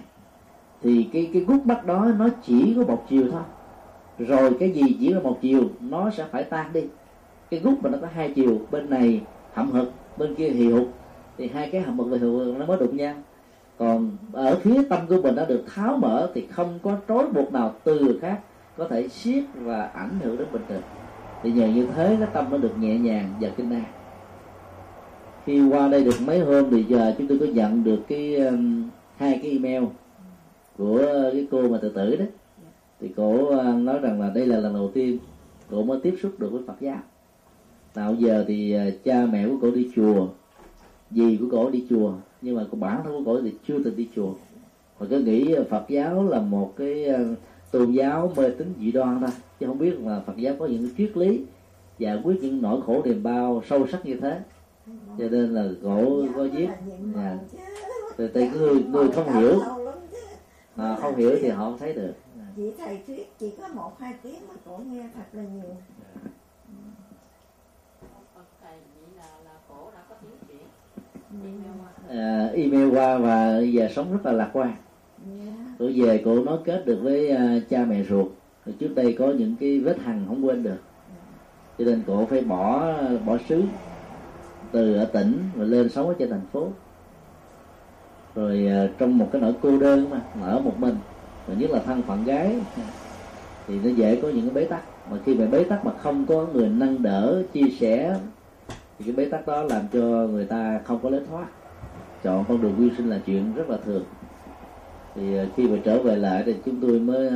thì 0.83 1.09
cái 1.13 1.29
cái 1.33 1.41
gút 1.41 1.65
mắt 1.65 1.85
đó 1.85 2.07
nó 2.19 2.29
chỉ 2.43 2.73
có 2.77 2.83
một 2.83 3.05
chiều 3.09 3.23
thôi. 3.31 3.41
Rồi 4.19 4.57
cái 4.59 4.71
gì 4.71 4.97
chỉ 4.99 5.13
là 5.13 5.19
một 5.19 5.37
chiều 5.41 5.63
nó 5.79 6.09
sẽ 6.09 6.25
phải 6.31 6.43
tan 6.43 6.73
đi. 6.73 6.81
Cái 7.51 7.59
gút 7.59 7.73
mà 7.81 7.89
nó 7.89 7.97
có 8.01 8.07
hai 8.13 8.31
chiều 8.35 8.61
bên 8.71 8.89
này 8.89 9.21
hậm 9.53 9.71
hực 9.71 9.91
bên 10.17 10.35
kia 10.35 10.49
hì 10.49 10.71
hục 10.71 10.87
thì 11.37 11.49
hai 11.53 11.69
cái 11.71 11.81
hậm 11.81 11.99
hực 11.99 12.07
và 12.09 12.17
hì 12.17 12.27
hục 12.27 12.57
nó 12.57 12.65
mới 12.65 12.77
đụng 12.77 12.97
nhau. 12.97 13.15
Còn 13.77 14.11
ở 14.33 14.55
phía 14.55 14.83
tâm 14.89 14.99
của 15.09 15.21
mình 15.21 15.35
đã 15.35 15.45
được 15.45 15.63
tháo 15.75 15.97
mở 15.97 16.31
thì 16.33 16.47
không 16.51 16.79
có 16.83 16.97
trói 17.07 17.27
buộc 17.27 17.53
nào 17.53 17.73
từ 17.83 18.19
khác 18.21 18.39
có 18.77 18.87
thể 18.87 19.07
siết 19.07 19.43
và 19.55 19.83
ảnh 19.83 20.19
hưởng 20.23 20.37
đến 20.37 20.47
bình 20.51 20.61
thường 20.69 20.81
thì 21.43 21.51
nhờ 21.51 21.67
như 21.67 21.87
thế 21.95 22.15
cái 22.19 22.27
tâm 22.33 22.45
nó 22.51 22.57
được 22.57 22.77
nhẹ 22.79 22.97
nhàng 22.97 23.33
và 23.41 23.49
kinh 23.57 23.71
an 23.71 23.83
khi 25.45 25.69
qua 25.69 25.87
đây 25.87 26.03
được 26.03 26.15
mấy 26.25 26.39
hôm 26.39 26.69
thì 26.71 26.83
giờ 26.83 27.15
chúng 27.17 27.27
tôi 27.27 27.39
có 27.39 27.45
nhận 27.45 27.83
được 27.83 27.99
cái 28.07 28.35
um, 28.35 28.89
hai 29.17 29.39
cái 29.41 29.51
email 29.51 29.83
của 30.79 31.29
cái 31.33 31.47
cô 31.51 31.69
mà 31.69 31.77
tự 31.77 31.89
tử 31.89 32.15
đấy 32.15 32.27
thì 32.99 33.07
cổ 33.15 33.33
uh, 33.33 33.83
nói 33.83 33.99
rằng 33.99 34.21
là 34.21 34.29
đây 34.35 34.45
là 34.45 34.59
lần 34.59 34.73
đầu 34.73 34.91
tiên 34.93 35.17
cổ 35.71 35.83
mới 35.83 35.99
tiếp 36.03 36.15
xúc 36.21 36.31
được 36.37 36.51
với 36.51 36.61
Phật 36.67 36.75
giáo. 36.79 36.99
Nào 37.95 38.15
giờ 38.15 38.45
thì 38.47 38.75
uh, 38.75 39.03
cha 39.03 39.25
mẹ 39.25 39.47
của 39.47 39.55
cổ 39.61 39.71
đi 39.71 39.89
chùa 39.95 40.27
dì 41.11 41.37
của 41.37 41.45
cổ 41.51 41.69
đi 41.69 41.85
chùa 41.89 42.13
nhưng 42.41 42.55
mà 42.55 42.65
bản 42.71 43.01
thân 43.03 43.13
của 43.13 43.33
cổ 43.33 43.41
thì 43.41 43.53
chưa 43.67 43.83
từng 43.83 43.95
đi 43.95 44.07
chùa. 44.15 44.33
Và 44.99 45.07
cứ 45.09 45.19
nghĩ 45.19 45.55
Phật 45.69 45.85
giáo 45.89 46.29
là 46.29 46.41
một 46.41 46.73
cái 46.77 47.07
uh, 47.09 47.37
tôn 47.71 47.91
giáo 47.91 48.33
mê 48.37 48.49
tín 48.49 48.73
dị 48.79 48.91
đoan 48.91 49.19
thôi 49.21 49.29
chứ 49.59 49.65
không 49.65 49.77
biết 49.77 49.99
là 49.99 50.21
Phật 50.25 50.37
giáo 50.37 50.55
có 50.59 50.65
những 50.65 50.89
triết 50.97 51.17
lý 51.17 51.41
giải 51.97 52.21
quyết 52.23 52.35
những 52.41 52.61
nỗi 52.61 52.81
khổ 52.81 53.01
niềm 53.05 53.23
bao 53.23 53.63
sâu 53.69 53.87
sắc 53.87 54.05
như 54.05 54.15
thế. 54.15 54.39
Cho 55.19 55.29
nên 55.31 55.53
là 55.53 55.69
cổ 55.83 56.25
có 56.35 56.43
viết 56.43 56.67
dạ. 57.15 57.37
từ 58.17 58.27
từ 58.27 58.41
người 58.41 58.83
người 58.83 59.07
không 59.11 59.33
hiểu 59.33 59.59
à, 60.79 60.95
không 61.01 61.15
hiểu 61.15 61.31
thì 61.41 61.49
họ 61.49 61.63
không 61.63 61.77
thấy 61.77 61.93
được. 61.93 62.13
Chị 62.55 62.71
thầy 62.77 63.01
thuyết 63.07 63.33
chỉ 63.39 63.53
có 63.61 63.67
một 63.67 63.99
hai 63.99 64.13
tiếng 64.23 64.47
mà 64.47 64.53
cổ 64.65 64.77
nghe 64.77 65.09
thật 65.15 65.25
là 65.31 65.43
nhiều. 65.43 65.75
À, 72.09 72.49
email 72.53 72.95
qua 72.95 73.17
và 73.17 73.59
giờ 73.59 73.87
sống 73.95 74.11
rất 74.11 74.19
là 74.23 74.31
lạc 74.31 74.49
quan. 74.53 74.73
Cổ 75.79 75.89
về 75.95 76.21
cổ 76.25 76.43
nói 76.43 76.57
kết 76.65 76.85
được 76.85 76.99
với 77.03 77.33
uh, 77.33 77.69
cha 77.69 77.85
mẹ 77.85 78.03
ruột. 78.03 78.27
Rồi 78.65 78.75
trước 78.79 78.95
đây 78.95 79.15
có 79.19 79.27
những 79.27 79.55
cái 79.59 79.79
vết 79.79 79.99
hằn 79.99 80.25
không 80.27 80.45
quên 80.45 80.63
được. 80.63 80.77
Cho 81.77 81.85
nên 81.85 82.03
cổ 82.07 82.25
phải 82.25 82.41
bỏ 82.41 82.93
bỏ 83.25 83.37
xứ 83.49 83.63
từ 84.71 84.95
ở 84.95 85.05
tỉnh 85.05 85.49
và 85.55 85.63
lên 85.63 85.89
sống 85.89 86.07
ở 86.07 86.15
trên 86.19 86.29
thành 86.29 86.47
phố 86.51 86.67
rồi 88.39 88.67
à, 88.67 88.87
trong 88.97 89.17
một 89.17 89.29
cái 89.31 89.41
nỗi 89.41 89.53
cô 89.61 89.77
đơn 89.77 90.09
mà 90.09 90.47
ở 90.47 90.59
một 90.59 90.79
mình 90.79 90.95
và 91.47 91.53
nhất 91.53 91.71
là 91.71 91.79
thân 91.79 92.01
phận 92.01 92.23
gái 92.23 92.55
thì 93.67 93.79
nó 93.83 93.89
dễ 93.89 94.19
có 94.21 94.27
những 94.27 94.41
cái 94.41 94.53
bế 94.53 94.65
tắc. 94.65 94.83
Mà 95.11 95.17
khi 95.25 95.35
mà 95.35 95.45
bế 95.45 95.63
tắc 95.63 95.85
mà 95.85 95.91
không 96.01 96.25
có 96.25 96.47
người 96.53 96.69
nâng 96.69 97.03
đỡ 97.03 97.43
chia 97.53 97.69
sẻ 97.79 98.15
thì 98.69 99.05
cái 99.05 99.13
bế 99.15 99.25
tắc 99.25 99.47
đó 99.47 99.63
làm 99.63 99.81
cho 99.93 99.99
người 100.01 100.45
ta 100.45 100.79
không 100.83 100.99
có 101.03 101.09
lối 101.09 101.21
thoát. 101.29 101.45
Chọn 102.23 102.45
con 102.47 102.61
đường 102.61 102.75
quy 102.79 102.89
sinh 102.97 103.09
là 103.09 103.19
chuyện 103.25 103.53
rất 103.53 103.69
là 103.69 103.77
thường. 103.85 104.03
Thì 105.15 105.37
à, 105.37 105.45
khi 105.55 105.67
mà 105.67 105.77
trở 105.83 106.03
về 106.03 106.15
lại 106.15 106.43
thì 106.45 106.55
chúng 106.65 106.81
tôi 106.81 106.99
mới 106.99 107.31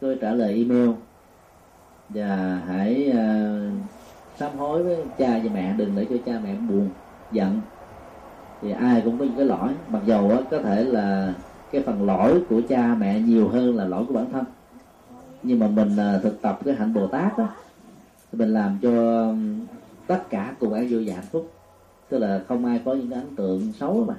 tôi 0.00 0.18
trả 0.20 0.32
lời 0.32 0.54
email. 0.54 0.90
Và 2.08 2.60
hãy 2.66 3.12
uh, 3.12 3.72
sám 4.38 4.58
hối 4.58 4.82
với 4.82 4.96
cha 5.18 5.40
và 5.44 5.50
mẹ 5.54 5.74
đừng 5.76 5.92
để 5.96 6.06
cho 6.10 6.16
cha 6.26 6.32
mẹ 6.44 6.54
buồn 6.54 6.88
giận 7.32 7.60
thì 8.62 8.70
ai 8.70 9.00
cũng 9.04 9.18
có 9.18 9.24
những 9.24 9.36
cái 9.36 9.46
lỗi. 9.46 9.68
Mặc 9.88 10.02
dầu 10.06 10.30
á, 10.30 10.38
có 10.50 10.58
thể 10.58 10.84
là 10.84 11.34
cái 11.72 11.82
phần 11.82 12.06
lỗi 12.06 12.42
của 12.48 12.60
cha 12.68 12.94
mẹ 12.98 13.20
nhiều 13.20 13.48
hơn 13.48 13.76
là 13.76 13.84
lỗi 13.84 14.04
của 14.08 14.14
bản 14.14 14.26
thân. 14.32 14.44
Nhưng 15.42 15.58
mà 15.58 15.68
mình 15.68 15.96
à, 15.96 16.20
thực 16.22 16.42
tập 16.42 16.58
cái 16.64 16.74
hạnh 16.74 16.94
bồ 16.94 17.06
tát 17.06 17.36
á 17.36 17.48
thì 18.32 18.38
mình 18.38 18.52
làm 18.52 18.78
cho 18.82 19.26
tất 20.06 20.30
cả 20.30 20.54
cùng 20.60 20.72
ăn 20.72 20.88
vui 20.90 21.04
và 21.08 21.14
hạnh 21.14 21.24
phúc. 21.32 21.52
Tức 22.08 22.18
là 22.18 22.40
không 22.48 22.64
ai 22.64 22.80
có 22.84 22.94
những 22.94 23.10
cái 23.10 23.18
ấn 23.18 23.36
tượng 23.36 23.72
xấu 23.72 24.04
mà 24.08 24.14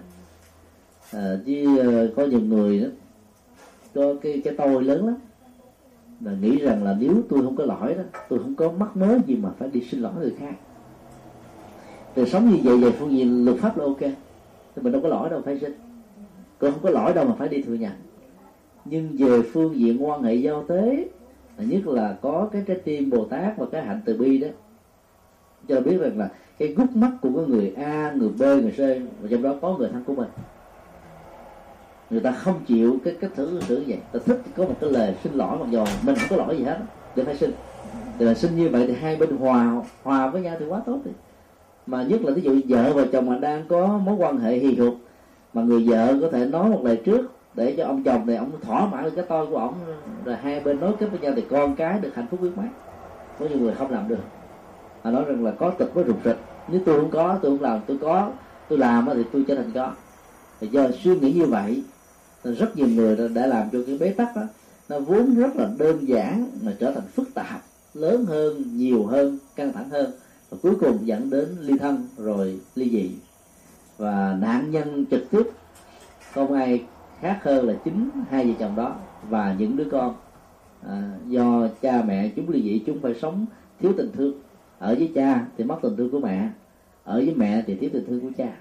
à, 1.11 1.37
chứ 1.45 1.77
ờ, 1.77 2.13
có 2.15 2.25
nhiều 2.25 2.39
người 2.39 2.79
đó 2.79 2.87
có 3.95 4.13
cái 4.21 4.41
cái 4.43 4.53
tôi 4.57 4.83
lớn 4.83 5.05
lắm. 5.05 5.15
Là 6.21 6.31
nghĩ 6.41 6.57
rằng 6.57 6.83
là 6.83 6.95
nếu 6.99 7.21
tôi 7.29 7.41
không 7.41 7.55
có 7.55 7.65
lỗi 7.65 7.93
đó 7.93 8.03
tôi 8.29 8.39
không 8.39 8.55
có 8.55 8.71
mắc 8.71 8.97
mớ 8.97 9.17
gì 9.27 9.35
mà 9.35 9.49
phải 9.59 9.69
đi 9.69 9.81
xin 9.91 10.01
lỗi 10.01 10.13
người 10.19 10.35
khác. 10.39 10.53
Thì 12.15 12.25
sống 12.25 12.49
như 12.49 12.57
vậy 12.63 12.77
về 12.77 12.91
phương 12.91 13.11
diện 13.11 13.45
luật 13.45 13.57
pháp 13.57 13.77
là 13.77 13.85
ok 13.85 14.11
thì 14.79 14.83
mình 14.83 14.93
đâu 14.93 15.01
có 15.01 15.09
lỗi 15.09 15.29
đâu, 15.29 15.41
phải 15.45 15.59
xin 15.59 15.71
tôi 16.59 16.71
không 16.71 16.81
có 16.83 16.89
lỗi 16.89 17.13
đâu 17.13 17.25
mà 17.25 17.35
phải 17.37 17.47
đi 17.47 17.61
thừa 17.61 17.73
nhận 17.73 17.91
nhưng 18.85 19.15
về 19.17 19.41
phương 19.53 19.79
diện 19.79 20.05
quan 20.05 20.23
hệ 20.23 20.35
giao 20.35 20.63
tế 20.63 21.07
nhất 21.57 21.87
là 21.87 22.15
có 22.21 22.49
cái 22.51 22.63
trái 22.67 22.77
tim 22.83 23.09
bồ 23.09 23.25
tát 23.25 23.57
và 23.57 23.65
cái 23.71 23.85
hạnh 23.85 24.01
từ 24.05 24.17
bi 24.17 24.37
đó. 24.37 24.47
Cho 25.67 25.81
biết 25.81 25.97
rằng 26.01 26.17
là 26.17 26.29
cái 26.57 26.67
gút 26.67 26.91
mắt 26.91 27.11
của 27.21 27.29
cái 27.35 27.45
người 27.47 27.73
a, 27.77 28.13
người 28.15 28.29
b, 28.29 28.41
người 28.41 28.71
c, 28.71 28.79
và 29.21 29.27
trong 29.31 29.43
đó 29.43 29.55
có 29.61 29.77
người 29.77 29.89
thân 29.89 30.03
của 30.03 30.15
mình. 30.15 30.29
Người 32.09 32.21
ta 32.21 32.31
không 32.31 32.59
chịu 32.67 32.97
cái 33.03 33.15
cách 33.21 33.31
thử 33.35 33.61
xử 33.61 33.83
vậy. 33.87 33.99
Ta 34.11 34.19
thích 34.25 34.41
có 34.55 34.63
một 34.63 34.75
cái 34.81 34.91
lời 34.91 35.15
xin 35.23 35.33
lỗi 35.33 35.57
mặc 35.59 35.67
dù 35.71 35.83
mình 36.05 36.15
không 36.15 36.29
có 36.29 36.35
lỗi 36.35 36.57
gì 36.57 36.63
hết. 36.63 36.79
Để 37.15 37.23
phải 37.23 37.35
xin. 37.35 37.51
Thì 38.19 38.25
là 38.25 38.33
xin 38.33 38.55
như 38.55 38.69
vậy 38.69 38.87
thì 38.87 38.93
hai 38.93 39.15
bên 39.15 39.37
hòa 39.37 39.81
hòa 40.03 40.29
với 40.29 40.41
nhau 40.41 40.55
thì 40.59 40.65
quá 40.65 40.81
tốt 40.85 40.99
rồi 41.05 41.13
mà 41.89 42.03
nhất 42.03 42.21
là 42.21 42.31
ví 42.31 42.41
dụ 42.41 42.59
vợ 42.67 42.93
và 42.95 43.05
chồng 43.11 43.25
mà 43.25 43.37
đang 43.37 43.65
có 43.69 43.87
mối 43.87 44.15
quan 44.15 44.37
hệ 44.37 44.57
hì 44.57 44.75
hục, 44.75 44.95
mà 45.53 45.61
người 45.61 45.83
vợ 45.87 46.13
có 46.21 46.29
thể 46.31 46.45
nói 46.45 46.69
một 46.69 46.81
lời 46.83 47.01
trước 47.05 47.31
để 47.53 47.73
cho 47.77 47.85
ông 47.85 48.03
chồng 48.03 48.27
này 48.27 48.35
ông 48.35 48.51
thỏa 48.61 48.85
mãn 48.85 49.03
được 49.03 49.11
cái 49.15 49.25
tôi 49.29 49.47
của 49.47 49.57
ông 49.57 49.73
rồi 50.25 50.35
hai 50.35 50.59
bên 50.59 50.79
nối 50.79 50.93
kết 50.99 51.07
với 51.11 51.19
nhau 51.19 51.33
thì 51.35 51.43
con 51.49 51.75
cái 51.75 51.99
được 51.99 52.15
hạnh 52.15 52.27
phúc 52.31 52.41
biết 52.41 52.49
mấy. 52.55 52.67
Có 53.39 53.45
nhiều 53.45 53.57
người 53.59 53.73
không 53.73 53.91
làm 53.91 54.07
được. 54.07 54.23
Họ 55.01 55.11
nói 55.11 55.23
rằng 55.27 55.45
là 55.45 55.51
có 55.51 55.69
tịch 55.69 55.93
với 55.93 56.03
rụt 56.03 56.15
rịch. 56.25 56.37
Nếu 56.67 56.81
tôi 56.85 56.99
không 56.99 57.11
có, 57.11 57.39
tôi 57.41 57.51
không 57.51 57.61
làm, 57.61 57.79
tôi 57.87 57.97
có, 58.01 58.31
tôi 58.69 58.79
làm 58.79 59.09
thì 59.13 59.23
tôi 59.33 59.43
trở 59.47 59.55
thành 59.55 59.71
có. 59.73 59.91
Thì 60.61 60.67
do 60.67 60.83
suy 61.03 61.19
nghĩ 61.19 61.33
như 61.33 61.45
vậy 61.45 61.83
rất 62.43 62.77
nhiều 62.77 62.87
người 62.87 63.29
đã 63.35 63.45
làm 63.45 63.69
cho 63.71 63.79
cái 63.87 63.97
bế 63.97 64.09
tắc 64.09 64.35
đó. 64.35 64.41
Nó 64.89 64.99
vốn 64.99 65.35
rất 65.35 65.55
là 65.55 65.69
đơn 65.77 66.07
giản 66.07 66.47
mà 66.61 66.75
trở 66.79 66.91
thành 66.91 67.03
phức 67.15 67.33
tạp, 67.33 67.61
lớn 67.93 68.25
hơn, 68.25 68.63
nhiều 68.73 69.05
hơn, 69.05 69.37
căng 69.55 69.73
thẳng 69.73 69.89
hơn 69.89 70.11
và 70.49 70.57
cuối 70.61 70.75
cùng 70.79 71.07
dẫn 71.07 71.29
đến 71.29 71.47
ly 71.61 71.77
thân 71.77 72.07
rồi 72.17 72.59
ly 72.75 72.89
dị. 72.89 73.11
Và 73.97 74.37
nạn 74.41 74.71
nhân 74.71 75.05
trực 75.11 75.31
tiếp 75.31 75.43
không 76.33 76.53
ai 76.53 76.83
khác 77.19 77.39
hơn 77.43 77.67
là 77.67 77.73
chính 77.85 78.09
hai 78.29 78.45
vợ 78.45 78.53
chồng 78.59 78.75
đó 78.75 78.95
và 79.29 79.55
những 79.59 79.77
đứa 79.77 79.89
con. 79.91 80.15
À, 80.87 81.11
do 81.27 81.67
cha 81.81 82.03
mẹ 82.07 82.29
chúng 82.35 82.49
ly 82.49 82.61
dị 82.61 82.83
chúng 82.85 82.99
phải 82.99 83.15
sống 83.21 83.45
thiếu 83.79 83.93
tình 83.97 84.11
thương. 84.13 84.33
Ở 84.79 84.95
với 84.95 85.11
cha 85.15 85.45
thì 85.57 85.63
mất 85.63 85.77
tình 85.81 85.95
thương 85.95 86.11
của 86.11 86.19
mẹ 86.19 86.49
ở 87.03 87.15
với 87.15 87.33
mẹ 87.35 87.63
thì 87.67 87.75
thiếu 87.75 87.89
tình 87.93 88.05
thương 88.07 88.21
của 88.21 88.31
cha. 88.37 88.51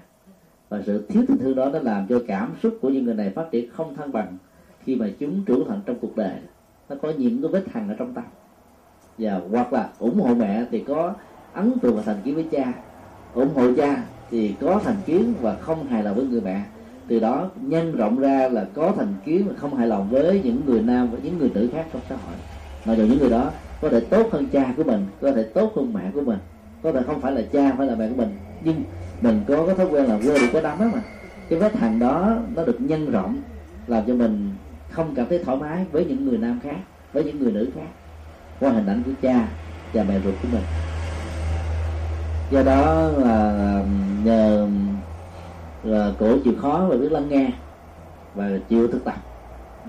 Và 0.69 0.81
sự 0.85 1.05
thiếu 1.09 1.23
tình 1.27 1.37
thương 1.37 1.55
đó 1.55 1.69
nó 1.69 1.79
làm 1.79 2.07
cho 2.07 2.21
cảm 2.27 2.53
xúc 2.63 2.77
của 2.81 2.89
những 2.89 3.05
người 3.05 3.15
này 3.15 3.29
phát 3.29 3.45
triển 3.51 3.69
không 3.71 3.95
thăng 3.95 4.11
bằng 4.11 4.37
khi 4.83 4.95
mà 4.95 5.09
chúng 5.19 5.43
trưởng 5.45 5.67
thành 5.67 5.81
trong 5.85 5.99
cuộc 5.99 6.15
đời. 6.15 6.39
Nó 6.89 6.95
có 7.01 7.13
những 7.17 7.41
cái 7.41 7.51
vết 7.51 7.63
hằn 7.71 7.87
ở 7.87 7.95
trong 7.99 8.13
tâm. 8.13 8.23
Và 9.17 9.41
hoặc 9.51 9.73
là 9.73 9.89
ủng 9.99 10.19
hộ 10.21 10.35
mẹ 10.35 10.65
thì 10.71 10.83
có 10.87 11.13
ấn 11.53 11.79
tượng 11.79 11.95
và 11.95 12.01
thành 12.05 12.21
kiến 12.23 12.35
với 12.35 12.47
cha. 12.51 12.73
Ủng 13.33 13.53
hộ 13.55 13.67
cha 13.77 14.03
thì 14.31 14.55
có 14.61 14.81
thành 14.83 14.97
kiến 15.05 15.33
và 15.41 15.55
không 15.55 15.87
hài 15.87 16.03
lòng 16.03 16.15
với 16.15 16.25
người 16.25 16.41
mẹ. 16.41 16.61
Từ 17.07 17.19
đó 17.19 17.49
nhân 17.61 17.95
rộng 17.95 18.19
ra 18.19 18.49
là 18.49 18.65
có 18.73 18.93
thành 18.97 19.13
kiến 19.25 19.45
và 19.47 19.53
không 19.57 19.75
hài 19.75 19.87
lòng 19.87 20.09
với 20.09 20.41
những 20.43 20.61
người 20.65 20.81
nam 20.81 21.11
và 21.11 21.17
những 21.23 21.37
người 21.37 21.51
nữ 21.53 21.69
khác 21.73 21.85
trong 21.93 22.01
xã 22.09 22.15
hội. 22.15 22.35
Mặc 22.85 22.93
dù 22.93 23.05
những 23.05 23.19
người 23.19 23.29
đó 23.29 23.51
có 23.81 23.89
thể 23.89 23.99
tốt 23.99 24.27
hơn 24.31 24.45
cha 24.51 24.73
của 24.77 24.83
mình, 24.83 25.05
có 25.21 25.31
thể 25.31 25.43
tốt 25.43 25.73
hơn 25.75 25.93
mẹ 25.93 26.11
của 26.13 26.21
mình, 26.21 26.39
có 26.83 26.91
thể 26.91 27.01
không 27.05 27.21
phải 27.21 27.31
là 27.31 27.41
cha 27.53 27.73
phải 27.77 27.87
là 27.87 27.95
mẹ 27.95 28.07
của 28.09 28.15
mình, 28.15 28.37
nhưng 28.63 28.83
mình 29.21 29.41
có 29.47 29.65
cái 29.65 29.75
thói 29.75 29.85
quen 29.85 30.05
là 30.05 30.17
quê 30.17 30.39
được 30.39 30.47
có 30.53 30.61
đám 30.61 30.79
đó 30.79 30.85
mà. 30.93 31.01
Cái 31.49 31.59
vết 31.59 31.73
thằng 31.73 31.99
đó 31.99 32.37
nó 32.55 32.65
được 32.65 32.81
nhân 32.81 33.11
rộng, 33.11 33.41
làm 33.87 34.03
cho 34.07 34.13
mình 34.13 34.51
không 34.89 35.15
cảm 35.15 35.25
thấy 35.29 35.43
thoải 35.43 35.57
mái 35.57 35.85
với 35.91 36.05
những 36.05 36.25
người 36.25 36.37
nam 36.37 36.59
khác, 36.63 36.77
với 37.13 37.23
những 37.23 37.39
người 37.39 37.51
nữ 37.51 37.69
khác 37.75 37.87
qua 38.59 38.71
hình 38.71 38.85
ảnh 38.85 39.03
của 39.05 39.11
cha 39.21 39.47
và 39.93 40.03
mẹ 40.03 40.19
ruột 40.23 40.33
của 40.41 40.47
mình 40.51 40.63
do 42.51 42.63
đó 42.63 43.07
là 43.17 43.83
nhờ 44.23 44.67
là 45.83 46.11
cổ 46.19 46.37
chịu 46.43 46.53
khó 46.61 46.85
và 46.89 46.97
biết 46.97 47.11
lắng 47.11 47.29
nghe 47.29 47.51
và 48.35 48.49
chịu 48.69 48.87
thực 48.87 49.03
tập. 49.05 49.15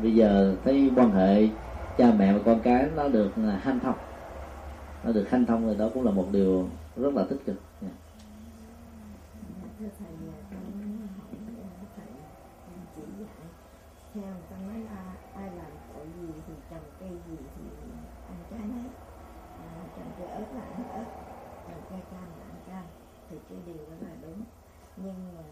Bây 0.03 0.15
giờ 0.15 0.55
thấy 0.65 0.91
quan 0.97 1.11
hệ 1.11 1.49
cha 1.99 2.13
mẹ 2.19 2.33
và 2.33 2.39
con 2.45 2.61
cái 2.61 2.87
nó 2.97 3.09
được 3.09 3.31
à, 3.37 3.61
hanh 3.63 3.81
thông. 3.81 3.95
Nó 5.05 5.13
được 5.13 5.31
hanh 5.31 5.47
thông 5.47 5.67
rồi 5.67 5.75
đó 5.75 5.89
cũng 5.95 6.05
là 6.05 6.11
một 6.11 6.27
điều 6.33 6.69
rất 6.97 7.15
là 7.15 7.25
tích 7.31 7.39
cực 7.47 7.57
yeah. 7.83 7.93
thưa 9.79 9.87
thầy 9.99 10.09
con 10.51 10.99
hỏi 11.19 11.35
thầy 11.97 12.07
chỉ 12.97 13.03
dạy 13.21 13.47
theo 14.15 14.23
người 14.25 14.43
ta 14.51 14.57
nói 14.69 14.79
là 14.81 15.15
ai 15.35 15.51
làm 15.57 15.73
tội 15.95 16.07
gì 16.21 16.29
thì 16.47 16.55
trồng 16.71 16.87
cây 17.01 17.11
gì 17.11 17.37
thì 17.57 17.65
ăn 18.29 18.37
trái 18.51 18.61
nấy 18.61 18.85
à, 19.59 19.67
trồng 19.97 20.13
cây 20.19 20.29
ớt 20.29 20.45
là 20.55 20.63
ăn 20.63 20.85
ớt 20.93 21.05
trồng 21.69 21.83
cây 21.91 22.01
cam 22.11 22.29
là 22.39 22.45
ăn 22.45 22.61
cam 22.69 22.85
thì 23.31 23.37
cái 23.49 23.59
điều 23.67 23.77
đó 23.77 23.97
là 24.01 24.15
đúng 24.23 24.43
nhưng 24.97 25.35
mà 25.37 25.43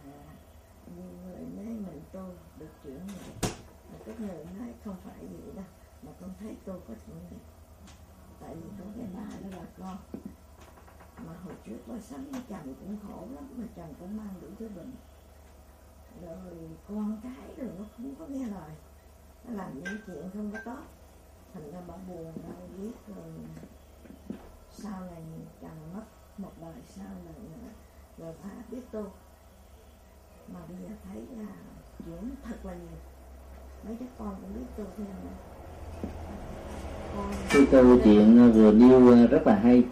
như 0.96 1.02
người 1.24 1.40
nói 1.56 1.74
mình 1.74 2.00
tôi 2.12 2.30
được 2.58 2.70
trưởng 2.84 3.06
này 3.06 3.50
cái 4.06 4.14
người 4.18 4.44
nói 4.58 4.68
không 4.88 4.96
phải 5.04 5.26
vậy 5.26 5.52
đâu, 5.54 5.64
mà 6.02 6.12
con 6.20 6.30
thấy 6.40 6.56
tôi 6.64 6.80
có 6.88 6.94
chuyện 7.06 7.16
này 7.30 7.40
tại 8.40 8.54
vì 8.54 8.68
có 8.78 8.84
cái 8.96 9.06
ba 9.14 9.20
đó 9.42 9.58
là 9.58 9.66
con. 9.78 9.96
Mà 11.26 11.32
hồi 11.44 11.54
trước 11.64 11.78
tôi 11.86 12.00
sống 12.00 12.24
với 12.32 12.42
chồng 12.48 12.74
cũng 12.80 12.98
khổ 13.06 13.26
lắm, 13.34 13.48
mà 13.56 13.64
chồng 13.76 13.94
cũng 14.00 14.16
mang 14.16 14.34
đủ 14.40 14.48
thứ 14.58 14.68
bệnh. 14.68 14.92
Rồi 16.22 16.70
con 16.88 17.20
cái 17.22 17.54
rồi 17.56 17.70
nó 17.78 17.84
không 17.96 18.14
có 18.18 18.26
nghe 18.26 18.46
lời. 18.46 18.70
Nó 19.44 19.54
làm 19.54 19.74
những 19.74 19.98
chuyện 20.06 20.30
không 20.34 20.52
có 20.52 20.58
tốt. 20.64 20.82
Thành 21.54 21.72
ra 21.72 21.80
bà 21.88 21.96
buồn 21.96 22.32
đau 22.42 22.68
biết 22.76 22.92
rồi 23.06 23.32
sau 24.70 25.00
này 25.00 25.22
chồng 25.60 25.94
mất 25.94 26.04
một 26.38 26.52
đời 26.60 26.82
sau 26.86 27.08
này 27.24 27.34
nữa, 27.34 27.68
rồi 28.18 28.34
phải 28.42 28.52
biết 28.70 28.82
tôi. 28.90 29.06
Mà 30.48 30.60
bây 30.68 30.76
giờ 30.76 30.88
thấy 31.04 31.26
là 31.36 31.54
chuyện 32.06 32.34
thật 32.42 32.56
là 32.62 32.74
nhiều 32.74 32.98
mấy 33.86 33.96
đứa 34.00 34.06
con 34.18 34.28
cũng 34.28 34.50
biết 34.54 34.66
tôi 34.76 34.86
thêm 34.96 35.06
nữa 35.06 35.30
cái 37.50 37.66
câu 37.70 37.84
chuyện 38.04 38.52
vừa 38.52 38.72
nêu 38.72 39.26
rất 39.30 39.46
là 39.46 39.54
hay. 39.54 39.82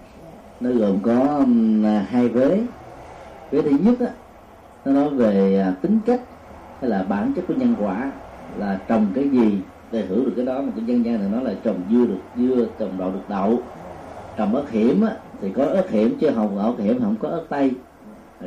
Nó 0.61 0.71
gồm 0.71 0.99
có 1.03 1.45
hai 2.09 2.29
vế. 2.29 2.63
Vế 3.51 3.63
thứ 3.63 3.71
nhất 3.71 4.01
á, 4.01 4.07
nó 4.85 4.93
nói 4.93 5.11
về 5.11 5.61
à, 5.61 5.75
tính 5.83 5.99
cách 6.07 6.21
hay 6.81 6.91
là 6.91 7.03
bản 7.03 7.33
chất 7.37 7.45
của 7.49 7.55
nhân 7.55 7.75
quả 7.81 8.13
là 8.59 8.81
trồng 8.89 9.07
cái 9.15 9.29
gì 9.29 9.59
để 9.93 10.05
hưởng 10.07 10.25
được 10.25 10.33
cái 10.37 10.47
đó. 10.47 10.63
Mà 10.63 10.73
cái 10.77 10.85
dân 10.85 11.05
gian 11.05 11.19
thì 11.19 11.29
nói 11.29 11.45
là 11.45 11.55
trồng 11.63 11.81
dưa 11.91 12.07
được 12.07 12.21
dưa 12.37 12.67
trồng 12.79 12.99
đậu 12.99 13.11
được 13.11 13.29
đậu. 13.29 13.59
Trồng 14.37 14.55
ớt 14.55 14.71
hiểm 14.71 15.03
á, 15.03 15.17
thì 15.41 15.53
có 15.53 15.65
ớt 15.65 15.91
hiểm 15.91 16.19
chứ 16.21 16.31
không 16.35 16.59
ớt 16.59 16.75
hiểm 16.79 17.01
không 17.01 17.17
có 17.21 17.29
ớt 17.29 17.45
tây. 17.49 17.71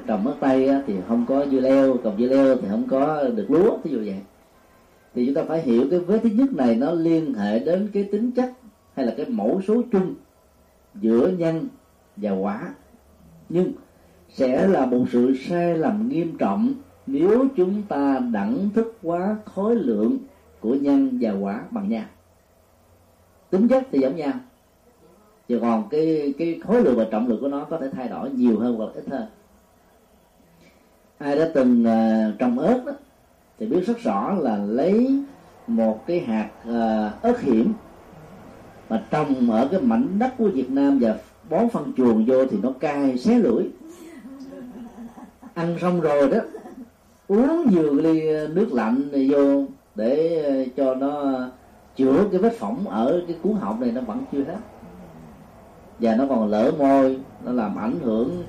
Trồng 0.08 0.28
ớt 0.28 0.36
tây 0.40 0.68
á, 0.68 0.82
thì 0.88 0.96
không 1.08 1.26
có 1.26 1.46
dưa 1.46 1.60
leo 1.60 1.98
trồng 2.04 2.18
dưa 2.18 2.28
leo 2.28 2.56
thì 2.56 2.68
không 2.72 2.88
có 2.90 3.24
được 3.24 3.52
lúa 3.52 3.78
ví 3.84 3.92
dụ 3.92 3.98
vậy 3.98 4.22
thì 5.14 5.26
chúng 5.26 5.36
ta 5.36 5.44
phải 5.48 5.62
hiểu 5.62 5.88
cái 5.92 6.00
vế 6.00 6.20
thứ 6.20 6.30
nhất 6.30 6.54
này 6.54 6.76
nó 6.76 6.92
liên 6.92 7.34
hệ 7.34 7.60
đến 7.60 7.90
cái 7.94 8.04
tính 8.12 8.32
chất 8.32 8.54
hay 8.94 9.06
là 9.06 9.14
cái 9.18 9.26
mẫu 9.30 9.62
số 9.68 9.82
chung 9.92 10.16
giữa 10.96 11.28
nhân 11.28 11.68
và 12.18 12.32
quả. 12.32 12.74
Nhưng 13.50 13.72
sẽ 14.30 14.68
là 14.68 14.86
một 14.86 15.06
sự 15.12 15.36
sai 15.48 15.78
lầm 15.78 16.10
nghiêm 16.10 16.38
trọng 16.38 16.74
nếu 17.08 17.48
chúng 17.56 17.82
ta 17.84 18.20
đẳng 18.34 18.70
thức 18.74 18.98
quá 19.04 19.38
khối 19.46 19.76
lượng 19.76 20.18
của 20.60 20.74
nhân 20.74 21.18
và 21.22 21.32
quả 21.32 21.64
bằng 21.72 21.90
nhau. 21.90 22.06
Tính 23.50 23.68
chất 23.68 23.84
thì 23.92 24.00
giống 24.00 24.16
nhau. 24.16 24.34
Chứ 25.48 25.60
còn 25.62 25.90
cái 25.90 26.34
cái 26.38 26.60
khối 26.64 26.84
lượng 26.84 26.98
và 26.98 27.06
trọng 27.12 27.28
lượng 27.28 27.42
của 27.42 27.48
nó 27.48 27.64
có 27.64 27.78
thể 27.78 27.90
thay 27.92 28.08
đổi 28.08 28.30
nhiều 28.32 28.60
hơn 28.60 28.76
hoặc 28.76 28.90
ít 28.94 29.04
hơn. 29.10 29.26
Ai 31.18 31.36
đã 31.36 31.52
từng 31.54 31.84
uh, 31.84 32.40
trồng 32.40 32.60
ớt 32.60 32.84
đó, 32.86 32.92
thì 33.60 33.66
biết 33.66 33.88
rất 33.88 34.00
rõ 34.00 34.34
là 34.40 34.58
lấy 34.58 35.24
một 35.68 36.08
cái 36.08 36.20
hạt 36.20 36.50
uh, 36.70 37.22
ớt 37.22 37.42
hiểm 37.42 37.74
mà 38.90 39.04
trồng 39.12 39.52
ở 39.52 39.68
cái 39.72 39.82
mảnh 39.82 40.20
đất 40.20 40.34
của 40.38 40.50
Việt 40.50 40.70
Nam 40.70 41.00
và 41.02 41.16
bón 41.50 41.70
phân 41.70 41.94
chuồng 41.98 42.26
vô 42.26 42.46
thì 42.46 42.58
nó 42.64 42.72
cay 42.80 43.18
xé 43.18 43.40
lưỡi. 43.40 43.64
Ăn 45.54 45.78
xong 45.82 46.02
rồi 46.02 46.30
đó 46.30 46.38
uống 47.28 47.68
vừa 47.72 47.90
ly 47.90 48.22
nước 48.48 48.74
lạnh 48.74 49.04
này 49.12 49.30
vô 49.32 49.64
để 49.96 50.44
ờ, 50.44 50.66
cho 50.78 50.96
nó 50.96 51.40
chữa 51.96 52.26
cái 52.32 52.42
vết 52.42 52.54
phỏng 52.58 52.88
ở 52.88 53.22
cái 53.28 53.38
cuốn 53.42 53.54
họng 53.54 53.82
này 53.82 53.92
nó 53.92 54.02
vẫn 54.02 54.24
chưa 54.32 54.44
hết. 54.44 54.58
Và 56.00 56.16
nó 56.16 56.26
còn 56.30 56.50
lỡ 56.50 56.72
môi 56.80 57.20
nó 57.46 57.52
làm 57.52 57.76
ảnh 57.76 58.00
hưởng 58.02 58.44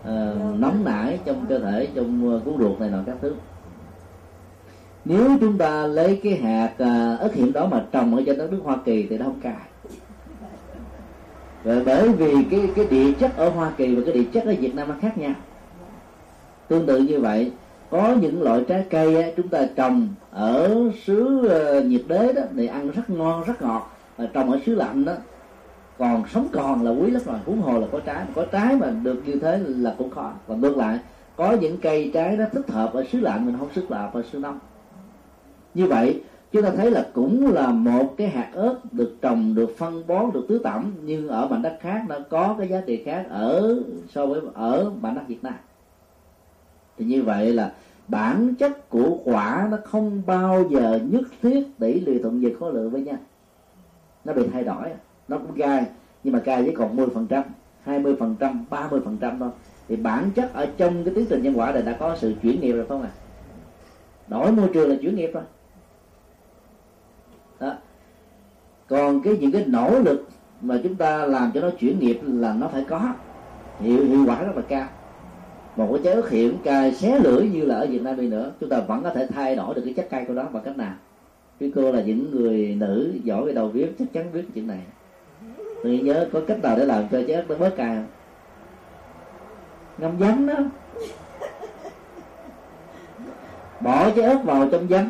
uh, 0.00 0.58
nóng 0.58 0.84
nảy 0.84 1.18
trong 1.24 1.46
cơ 1.48 1.58
thể 1.58 1.88
trong 1.94 2.40
cuốn 2.44 2.54
ruột 2.58 2.80
này 2.80 2.90
nọ 2.90 2.98
các 3.06 3.16
thứ 3.20 3.34
nếu 5.04 5.30
chúng 5.40 5.58
ta 5.58 5.86
lấy 5.86 6.20
cái 6.22 6.36
hạt 6.36 6.72
à, 6.78 7.16
ớt 7.20 7.34
hiểm 7.34 7.52
đó 7.52 7.66
mà 7.66 7.84
trồng 7.92 8.16
ở 8.16 8.22
trên 8.26 8.38
đất 8.38 8.52
nước 8.52 8.60
Hoa 8.64 8.76
Kỳ 8.84 9.06
thì 9.10 9.18
nó 9.18 9.24
không 9.24 9.40
cài, 9.42 9.54
và 11.64 11.74
bởi 11.86 12.08
vì 12.08 12.44
cái 12.50 12.70
cái 12.76 12.86
địa 12.90 13.12
chất 13.12 13.36
ở 13.36 13.48
Hoa 13.48 13.72
Kỳ 13.76 13.94
và 13.94 14.02
cái 14.04 14.14
địa 14.14 14.24
chất 14.32 14.44
ở 14.44 14.54
Việt 14.60 14.74
Nam 14.74 14.88
nó 14.88 14.94
khác 15.00 15.18
nhau. 15.18 15.32
Tương 16.68 16.86
tự 16.86 16.98
như 16.98 17.20
vậy 17.20 17.52
có 17.90 18.14
những 18.20 18.42
loại 18.42 18.64
trái 18.68 18.84
cây 18.90 19.22
á, 19.22 19.28
chúng 19.36 19.48
ta 19.48 19.66
trồng 19.76 20.08
ở 20.30 20.76
xứ 21.04 21.48
ờ, 21.48 21.82
nhiệt 21.82 22.02
đới 22.08 22.32
đó 22.32 22.42
thì 22.56 22.66
ăn 22.66 22.90
rất 22.90 23.10
ngon 23.10 23.44
rất 23.44 23.62
ngọt. 23.62 23.96
Mà 24.18 24.28
trồng 24.32 24.52
ở 24.52 24.58
xứ 24.66 24.74
lạnh 24.74 25.04
đó 25.04 25.12
còn 25.98 26.22
sống 26.34 26.48
còn 26.52 26.84
là 26.84 26.90
quý 26.90 27.10
lắm 27.10 27.22
rồi. 27.26 27.36
Huống 27.46 27.60
hồ 27.60 27.78
là 27.78 27.86
có 27.92 28.00
trái 28.00 28.24
có 28.34 28.44
trái 28.52 28.76
mà 28.76 28.90
được 29.02 29.22
như 29.26 29.38
thế 29.38 29.60
là 29.66 29.94
cũng 29.98 30.10
khó. 30.10 30.32
Còn 30.48 30.60
ngược 30.60 30.76
lại 30.76 30.98
có 31.36 31.52
những 31.52 31.76
cây 31.76 32.10
trái 32.14 32.36
nó 32.36 32.44
thích 32.52 32.70
hợp 32.70 32.94
ở 32.94 33.04
xứ 33.12 33.20
lạnh 33.20 33.46
mình 33.46 33.56
không 33.58 33.68
thích 33.74 33.84
hợp 33.88 34.10
ở 34.14 34.22
xứ 34.32 34.38
nóng 34.38 34.58
như 35.74 35.86
vậy, 35.86 36.22
chúng 36.52 36.62
ta 36.62 36.70
thấy 36.70 36.90
là 36.90 37.08
cũng 37.12 37.52
là 37.52 37.68
một 37.70 38.14
cái 38.16 38.28
hạt 38.28 38.50
ớt 38.54 38.76
được 38.92 39.16
trồng, 39.22 39.54
được 39.54 39.74
phân 39.78 40.06
bón, 40.06 40.30
được 40.34 40.46
tưới 40.48 40.58
tẩm, 40.64 40.92
nhưng 41.04 41.28
ở 41.28 41.48
mảnh 41.48 41.62
đất 41.62 41.76
khác 41.80 42.04
nó 42.08 42.16
có 42.30 42.56
cái 42.58 42.68
giá 42.68 42.80
trị 42.86 43.02
khác 43.04 43.26
ở, 43.28 43.78
so 44.08 44.26
với 44.26 44.40
ở 44.54 44.92
mảnh 45.00 45.14
đất 45.14 45.22
Việt 45.28 45.44
Nam. 45.44 45.54
Thì 46.98 47.04
như 47.04 47.22
vậy 47.22 47.52
là 47.52 47.72
bản 48.08 48.54
chất 48.54 48.88
của 48.88 49.18
quả 49.24 49.68
nó 49.70 49.76
không 49.84 50.22
bao 50.26 50.64
giờ 50.70 51.00
nhất 51.10 51.22
thiết 51.42 51.68
tỷ 51.78 52.00
lệ 52.00 52.18
thuận 52.22 52.40
về 52.40 52.54
khối 52.60 52.72
lượng 52.72 52.90
với 52.90 53.02
nhau. 53.02 53.16
Nó 54.24 54.32
bị 54.32 54.42
thay 54.52 54.64
đổi, 54.64 54.88
nó 55.28 55.38
cũng 55.38 55.54
gai, 55.54 55.86
nhưng 56.24 56.34
mà 56.34 56.40
gai 56.44 56.62
chỉ 56.66 56.74
còn 56.74 56.96
10 56.96 57.06
phần 57.06 57.26
trăm 57.26 57.42
20 57.82 58.16
phần 58.18 58.36
trăm 58.40 58.64
30 58.70 59.00
phần 59.04 59.16
trăm 59.20 59.38
thôi. 59.38 59.50
Thì 59.88 59.96
bản 59.96 60.30
chất 60.34 60.54
ở 60.54 60.66
trong 60.76 61.04
cái 61.04 61.14
tiến 61.14 61.26
trình 61.28 61.42
nhân 61.42 61.58
quả 61.58 61.72
này 61.72 61.82
đã 61.82 61.96
có 62.00 62.16
sự 62.16 62.34
chuyển 62.42 62.60
nghiệp 62.60 62.72
rồi 62.72 62.86
không 62.86 63.02
à 63.02 63.10
đổi 64.30 64.52
môi 64.52 64.68
trường 64.72 64.90
là 64.90 64.96
chuyển 65.00 65.14
nghiệp 65.14 65.30
rồi 65.34 65.42
đó 67.60 67.74
còn 68.90 69.22
cái 69.22 69.36
những 69.40 69.52
cái 69.52 69.64
nỗ 69.66 69.98
lực 69.98 70.28
mà 70.60 70.80
chúng 70.82 70.94
ta 70.94 71.26
làm 71.26 71.50
cho 71.54 71.60
nó 71.60 71.70
chuyển 71.70 71.98
nghiệp 71.98 72.20
là 72.24 72.52
nó 72.52 72.68
phải 72.68 72.84
có. 72.88 73.00
Hiệu 73.80 74.04
hiệu 74.04 74.24
quả 74.26 74.42
rất 74.42 74.56
là 74.56 74.62
cao. 74.68 74.88
Một 75.76 75.88
cái 75.92 76.00
trái 76.04 76.14
ớt 76.14 76.30
hiện 76.30 76.58
cay 76.64 76.94
xé 76.94 77.18
lưỡi 77.18 77.48
như 77.48 77.64
là 77.64 77.74
ở 77.74 77.86
Việt 77.86 78.02
Nam 78.02 78.16
đi 78.16 78.28
nữa, 78.28 78.52
chúng 78.60 78.68
ta 78.68 78.80
vẫn 78.80 79.02
có 79.02 79.10
thể 79.10 79.26
thay 79.26 79.56
đổi 79.56 79.74
được 79.74 79.82
cái 79.84 79.94
chất 79.94 80.10
cay 80.10 80.24
của 80.24 80.34
đó 80.34 80.44
bằng 80.52 80.62
cách 80.62 80.76
nào? 80.76 80.94
Quý 81.60 81.72
cô 81.74 81.92
là 81.92 82.02
những 82.02 82.30
người 82.30 82.76
nữ 82.80 83.12
giỏi 83.24 83.44
về 83.44 83.52
đầu 83.52 83.68
viết, 83.68 83.92
chắc 83.98 84.12
chắn 84.12 84.32
biết 84.32 84.44
chuyện 84.54 84.66
này. 84.66 84.80
Tôi 85.82 85.98
nhớ 85.98 86.28
có 86.32 86.40
cách 86.46 86.62
nào 86.62 86.76
để 86.76 86.84
làm 86.84 87.04
cho 87.12 87.22
trái 87.28 87.36
ớt 87.36 87.44
nó 87.48 87.54
bớt 87.54 87.76
cay 87.76 87.96
không? 87.96 88.06
Ngâm 89.98 90.20
giấm 90.20 90.46
đó. 90.46 90.54
Bỏ 93.80 94.10
trái 94.10 94.24
ớt 94.24 94.38
vào 94.44 94.68
trong 94.72 94.88
giấm 94.88 95.08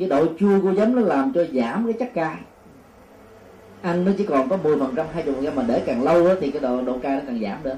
cái 0.00 0.08
độ 0.08 0.26
chua 0.38 0.60
của 0.62 0.74
giấm 0.74 0.96
nó 0.96 1.02
làm 1.02 1.32
cho 1.32 1.44
giảm 1.52 1.84
cái 1.84 1.92
chất 1.92 2.10
cay. 2.14 2.36
Ăn 3.82 4.04
nó 4.04 4.12
chỉ 4.18 4.26
còn 4.26 4.48
có 4.48 4.56
10 4.56 4.78
phần 4.78 4.94
trăm 4.96 5.06
hai 5.12 5.22
phần 5.22 5.44
trăm 5.44 5.56
mà 5.56 5.64
để 5.68 5.82
càng 5.86 6.02
lâu 6.02 6.28
đó, 6.28 6.34
thì 6.40 6.50
cái 6.50 6.62
độ 6.62 6.82
độ 6.82 6.98
cay 6.98 7.16
nó 7.16 7.22
càng 7.26 7.40
giảm 7.42 7.62
nữa 7.62 7.76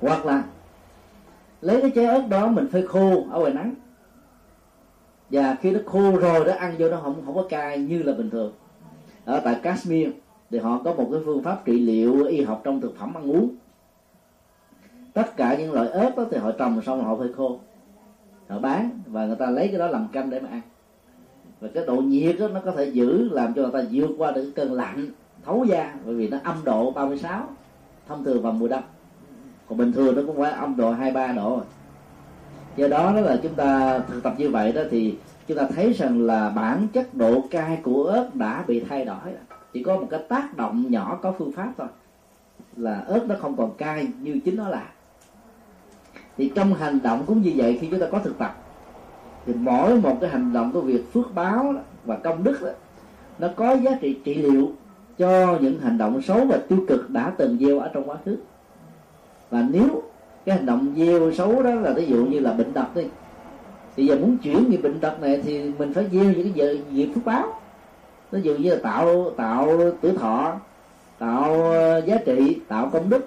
hoặc 0.00 0.26
là 0.26 0.44
lấy 1.60 1.80
cái 1.80 1.90
trái 1.94 2.04
ớt 2.04 2.28
đó 2.28 2.46
mình 2.46 2.68
phơi 2.72 2.86
khô 2.86 3.26
ở 3.30 3.40
ngoài 3.40 3.52
nắng. 3.52 3.74
Và 5.30 5.56
khi 5.60 5.70
nó 5.70 5.80
khô 5.86 6.16
rồi 6.16 6.44
đó 6.44 6.52
ăn 6.58 6.74
vô 6.78 6.88
nó 6.88 7.00
không 7.02 7.22
không 7.26 7.34
có 7.34 7.46
cay 7.48 7.78
như 7.78 8.02
là 8.02 8.12
bình 8.12 8.30
thường. 8.30 8.52
Ở 9.24 9.40
tại 9.40 9.56
Kashmir 9.62 10.08
thì 10.50 10.58
họ 10.58 10.80
có 10.84 10.94
một 10.94 11.08
cái 11.12 11.20
phương 11.24 11.42
pháp 11.42 11.64
trị 11.64 11.80
liệu 11.80 12.24
y 12.24 12.42
học 12.42 12.60
trong 12.64 12.80
thực 12.80 12.98
phẩm 12.98 13.14
ăn 13.14 13.30
uống. 13.30 13.56
Tất 15.12 15.36
cả 15.36 15.56
những 15.58 15.72
loại 15.72 15.88
ớt 15.88 16.16
đó 16.16 16.24
thì 16.30 16.38
họ 16.38 16.52
trồng 16.52 16.82
xong 16.82 17.04
họ 17.04 17.16
phơi 17.16 17.32
khô 17.32 17.58
họ 18.48 18.58
bán 18.58 18.90
và 19.06 19.26
người 19.26 19.36
ta 19.36 19.50
lấy 19.50 19.68
cái 19.68 19.78
đó 19.78 19.86
làm 19.86 20.08
canh 20.08 20.30
để 20.30 20.40
mà 20.40 20.48
ăn. 20.48 20.60
Và 21.60 21.68
cái 21.74 21.86
độ 21.86 21.96
nhiệt 21.96 22.36
đó 22.38 22.48
nó 22.48 22.60
có 22.64 22.70
thể 22.70 22.84
giữ, 22.84 23.28
làm 23.32 23.54
cho 23.54 23.62
người 23.62 23.70
ta 23.72 23.88
vượt 23.92 24.10
qua 24.18 24.30
được 24.30 24.52
cơn 24.56 24.72
lạnh, 24.72 25.06
thấu 25.44 25.64
da, 25.64 25.94
bởi 26.04 26.14
vì 26.14 26.28
nó 26.28 26.38
âm 26.42 26.56
độ 26.64 26.90
36 26.90 27.48
thông 28.08 28.24
thường 28.24 28.42
vào 28.42 28.52
mùa 28.52 28.68
đông. 28.68 28.82
Còn 29.68 29.78
bình 29.78 29.92
thường 29.92 30.16
nó 30.16 30.22
cũng 30.26 30.36
phải 30.36 30.52
âm 30.52 30.76
độ 30.76 30.92
23 30.92 31.32
độ. 31.32 31.60
Do 32.76 32.88
đó 32.88 33.12
đó 33.12 33.20
là 33.20 33.38
chúng 33.42 33.54
ta 33.54 33.98
thực 33.98 34.22
tập 34.22 34.34
như 34.38 34.48
vậy 34.48 34.72
đó 34.72 34.82
thì 34.90 35.14
chúng 35.46 35.58
ta 35.58 35.68
thấy 35.74 35.92
rằng 35.92 36.20
là 36.26 36.50
bản 36.50 36.88
chất 36.92 37.14
độ 37.14 37.42
cay 37.50 37.78
của 37.82 38.04
ớt 38.04 38.34
đã 38.34 38.64
bị 38.66 38.84
thay 38.88 39.04
đổi. 39.04 39.32
Chỉ 39.72 39.82
có 39.82 39.96
một 39.96 40.06
cái 40.10 40.20
tác 40.28 40.56
động 40.56 40.84
nhỏ 40.90 41.18
có 41.22 41.34
phương 41.38 41.52
pháp 41.52 41.72
thôi. 41.78 41.86
Là 42.76 43.00
ớt 43.00 43.26
nó 43.28 43.34
không 43.40 43.56
còn 43.56 43.74
cay 43.76 44.08
như 44.20 44.40
chính 44.44 44.56
nó 44.56 44.68
là 44.68 44.86
thì 46.36 46.52
trong 46.54 46.74
hành 46.74 46.98
động 47.02 47.22
cũng 47.26 47.42
như 47.42 47.52
vậy 47.56 47.78
khi 47.80 47.88
chúng 47.90 48.00
ta 48.00 48.06
có 48.12 48.18
thực 48.18 48.38
tập 48.38 48.56
thì 49.46 49.52
mỗi 49.54 50.00
một 50.00 50.16
cái 50.20 50.30
hành 50.30 50.52
động 50.52 50.72
của 50.72 50.80
việc 50.80 51.12
phước 51.12 51.34
báo 51.34 51.74
và 52.04 52.16
công 52.16 52.44
đức 52.44 52.62
đó, 52.62 52.70
nó 53.38 53.48
có 53.56 53.72
giá 53.72 53.90
trị 54.00 54.16
trị 54.24 54.34
liệu 54.34 54.70
cho 55.18 55.58
những 55.60 55.80
hành 55.80 55.98
động 55.98 56.22
xấu 56.22 56.46
và 56.46 56.58
tiêu 56.68 56.78
cực 56.88 57.10
đã 57.10 57.32
từng 57.36 57.58
gieo 57.60 57.78
ở 57.78 57.90
trong 57.94 58.10
quá 58.10 58.16
khứ. 58.24 58.36
Và 59.50 59.64
nếu 59.70 60.02
cái 60.44 60.56
hành 60.56 60.66
động 60.66 60.94
gieo 60.96 61.32
xấu 61.32 61.62
đó 61.62 61.74
là 61.74 61.92
ví 61.92 62.06
dụ 62.06 62.16
như 62.16 62.40
là 62.40 62.52
bệnh 62.52 62.72
tật 62.72 62.94
đi 62.94 63.02
thì 63.96 64.06
giờ 64.06 64.16
muốn 64.16 64.38
chuyển 64.38 64.70
nghiệp 64.70 64.80
bệnh 64.82 65.00
tật 65.00 65.20
này 65.20 65.40
thì 65.44 65.72
mình 65.78 65.94
phải 65.94 66.06
gieo 66.12 66.24
những 66.24 66.52
cái 66.56 66.80
nghiệp 66.90 67.08
phước 67.14 67.24
báo. 67.24 67.60
Ví 68.30 68.40
dụ 68.42 68.56
như 68.56 68.70
là 68.70 68.76
tạo 68.82 69.30
tạo 69.30 69.78
tuổi 70.00 70.12
thọ 70.12 70.52
tạo 71.18 71.72
giá 72.06 72.16
trị 72.26 72.58
tạo 72.68 72.90
công 72.92 73.10
đức 73.10 73.26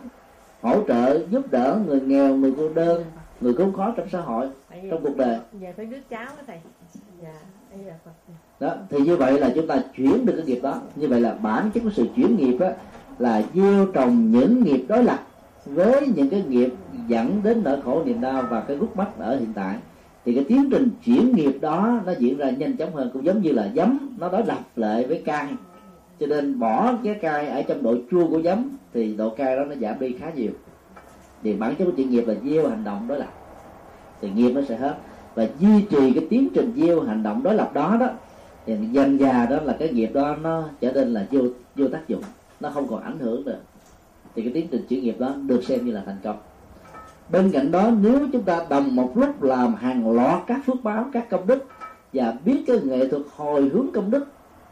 hỗ 0.62 0.84
trợ 0.88 1.28
giúp 1.30 1.52
đỡ 1.52 1.80
người 1.88 2.02
nghèo 2.02 2.36
người 2.36 2.54
cô 2.58 2.70
đơn 2.74 3.04
người 3.42 3.54
khốn 3.54 3.74
khó 3.74 3.94
trong 3.98 4.10
xã 4.10 4.22
hội 4.22 4.50
trong 4.92 5.04
cuộc 5.04 5.18
đời. 5.18 5.40
giờ 5.62 5.70
phải 5.78 5.86
đứa 5.86 5.98
cháu 6.10 6.26
đó 6.26 6.44
thầy. 6.48 6.58
Dạ 7.22 7.34
đó 8.60 8.76
thì 8.90 9.00
như 9.00 9.16
vậy 9.16 9.40
là 9.40 9.52
chúng 9.56 9.68
ta 9.68 9.78
chuyển 9.96 10.26
được 10.26 10.34
cái 10.36 10.46
nghiệp 10.46 10.60
đó. 10.64 10.82
Như 10.96 11.08
vậy 11.08 11.22
là 11.22 11.34
bản 11.34 11.72
chất 11.74 11.80
của 11.84 11.90
sự 11.90 12.08
chuyển 12.16 12.38
nghiệp 12.38 12.58
đó 12.58 12.70
là 13.20 13.42
gieo 13.54 13.86
trồng 13.94 14.32
những 14.32 14.64
nghiệp 14.64 14.86
đối 14.88 15.04
lập 15.04 15.20
với 15.66 16.08
những 16.16 16.30
cái 16.30 16.44
nghiệp 16.48 16.74
dẫn 17.08 17.44
đến 17.44 17.62
nỗi 17.64 17.82
khổ 17.82 18.04
niềm 18.06 18.22
đau 18.22 18.44
và 18.50 18.62
cái 18.62 18.78
gút 18.78 18.96
mắt 18.96 19.08
ở 19.18 19.40
hiện 19.40 19.54
tại. 19.56 19.78
Thì 20.26 20.36
cái 20.36 20.46
tiến 20.48 20.70
trình 20.72 20.90
chuyển 21.06 21.36
nghiệp 21.36 21.58
đó 21.62 22.00
nó 22.06 22.14
diễn 22.20 22.38
ra 22.38 22.50
nhanh 22.50 22.78
chóng 22.78 22.96
hơn 22.96 23.10
cũng 23.14 23.26
giống 23.26 23.42
như 23.42 23.52
là 23.52 23.72
giấm 23.76 24.16
nó 24.18 24.30
đối 24.30 24.46
lập 24.46 24.60
lại 24.76 25.06
với 25.08 25.22
cay 25.26 25.48
cho 26.20 26.28
nên 26.28 26.60
bỏ 26.60 26.94
cái 27.04 27.16
cay 27.22 27.48
ở 27.48 27.62
trong 27.62 27.84
độ 27.84 27.96
chua 28.12 28.28
của 28.28 28.42
giấm 28.42 28.78
thì 28.94 29.16
độ 29.16 29.30
cay 29.30 29.56
đó 29.56 29.66
nó 29.66 29.76
giảm 29.76 30.00
đi 30.00 30.16
khá 30.20 30.32
nhiều. 30.36 30.52
Thì 31.44 31.54
bản 31.54 31.76
chất 31.76 31.86
của 31.86 31.92
chuyện 31.98 32.10
nghiệp 32.10 32.24
là 32.28 32.34
gieo 32.44 32.70
hành 32.70 32.84
động 32.84 33.08
đối 33.08 33.20
lập. 33.20 33.34
Thì 34.22 34.30
nghiệp 34.30 34.52
nó 34.52 34.62
sẽ 34.68 34.78
hết. 34.78 34.98
Và 35.36 35.48
duy 35.60 35.82
trì 35.82 36.14
cái 36.14 36.28
tiến 36.30 36.50
trình 36.54 36.74
gieo 36.76 37.02
hành 37.02 37.24
động 37.24 37.44
đối 37.44 37.56
lập 37.56 37.74
đó 37.74 37.98
đó, 38.00 38.08
thì 38.66 38.78
dần 38.92 39.20
già 39.20 39.46
đó 39.46 39.58
là 39.64 39.76
cái 39.80 39.90
nghiệp 39.90 40.10
đó 40.14 40.36
nó 40.42 40.64
trở 40.82 40.92
nên 40.92 41.14
là 41.14 41.28
vô 41.32 41.42
vô 41.76 41.88
tác 41.88 42.08
dụng. 42.08 42.24
Nó 42.60 42.70
không 42.70 42.88
còn 42.88 43.02
ảnh 43.02 43.20
hưởng 43.20 43.46
nữa. 43.46 43.60
thì 44.36 44.42
cái 44.42 44.52
tiến 44.54 44.68
trình 44.72 44.86
chuyển 44.90 45.04
nghiệp 45.04 45.16
đó 45.20 45.34
được 45.48 45.64
xem 45.64 45.86
như 45.86 45.92
là 45.92 46.04
thành 46.06 46.18
công. 46.24 46.38
Bên 47.32 47.52
cạnh 47.52 47.72
đó, 47.72 47.92
nếu 48.02 48.28
chúng 48.34 48.44
ta 48.44 48.66
đồng 48.70 48.96
một 48.96 49.18
lúc 49.18 49.44
làm 49.44 49.76
hàng 49.76 50.12
loạt 50.12 50.44
các 50.48 50.60
phước 50.66 50.84
báo, 50.84 51.06
các 51.14 51.30
công 51.30 51.48
đức 51.48 51.66
và 52.14 52.34
biết 52.46 52.64
cái 52.68 52.80
nghệ 52.84 53.08
thuật 53.08 53.22
hồi 53.36 53.70
hướng 53.74 53.88
công 53.94 54.12
đức, 54.12 54.28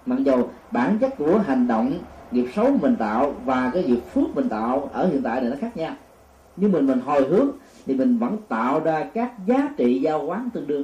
mặc 0.06 0.20
dầu 0.20 0.50
bản 0.72 0.98
chất 1.00 1.18
của 1.18 1.40
hành 1.40 1.68
động 1.68 1.94
nghiệp 2.32 2.46
xấu 2.56 2.72
mình 2.82 2.96
tạo 2.96 3.34
và 3.46 3.72
cái 3.74 3.84
nghiệp 3.84 4.00
phước 4.14 4.36
mình 4.36 4.50
tạo 4.50 4.90
ở 4.94 5.08
hiện 5.08 5.22
tại 5.24 5.42
này 5.42 5.50
nó 5.50 5.56
khác 5.62 5.78
nhau. 5.78 5.94
Nhưng 6.56 6.72
mình 6.72 6.88
mình 6.88 7.00
hồi 7.00 7.28
hướng 7.28 7.50
thì 7.86 7.96
mình 7.96 8.18
vẫn 8.18 8.38
tạo 8.48 8.80
ra 8.80 9.04
các 9.14 9.32
giá 9.46 9.70
trị 9.78 10.00
giao 10.00 10.26
quán 10.26 10.50
tương 10.54 10.68
đương. 10.68 10.84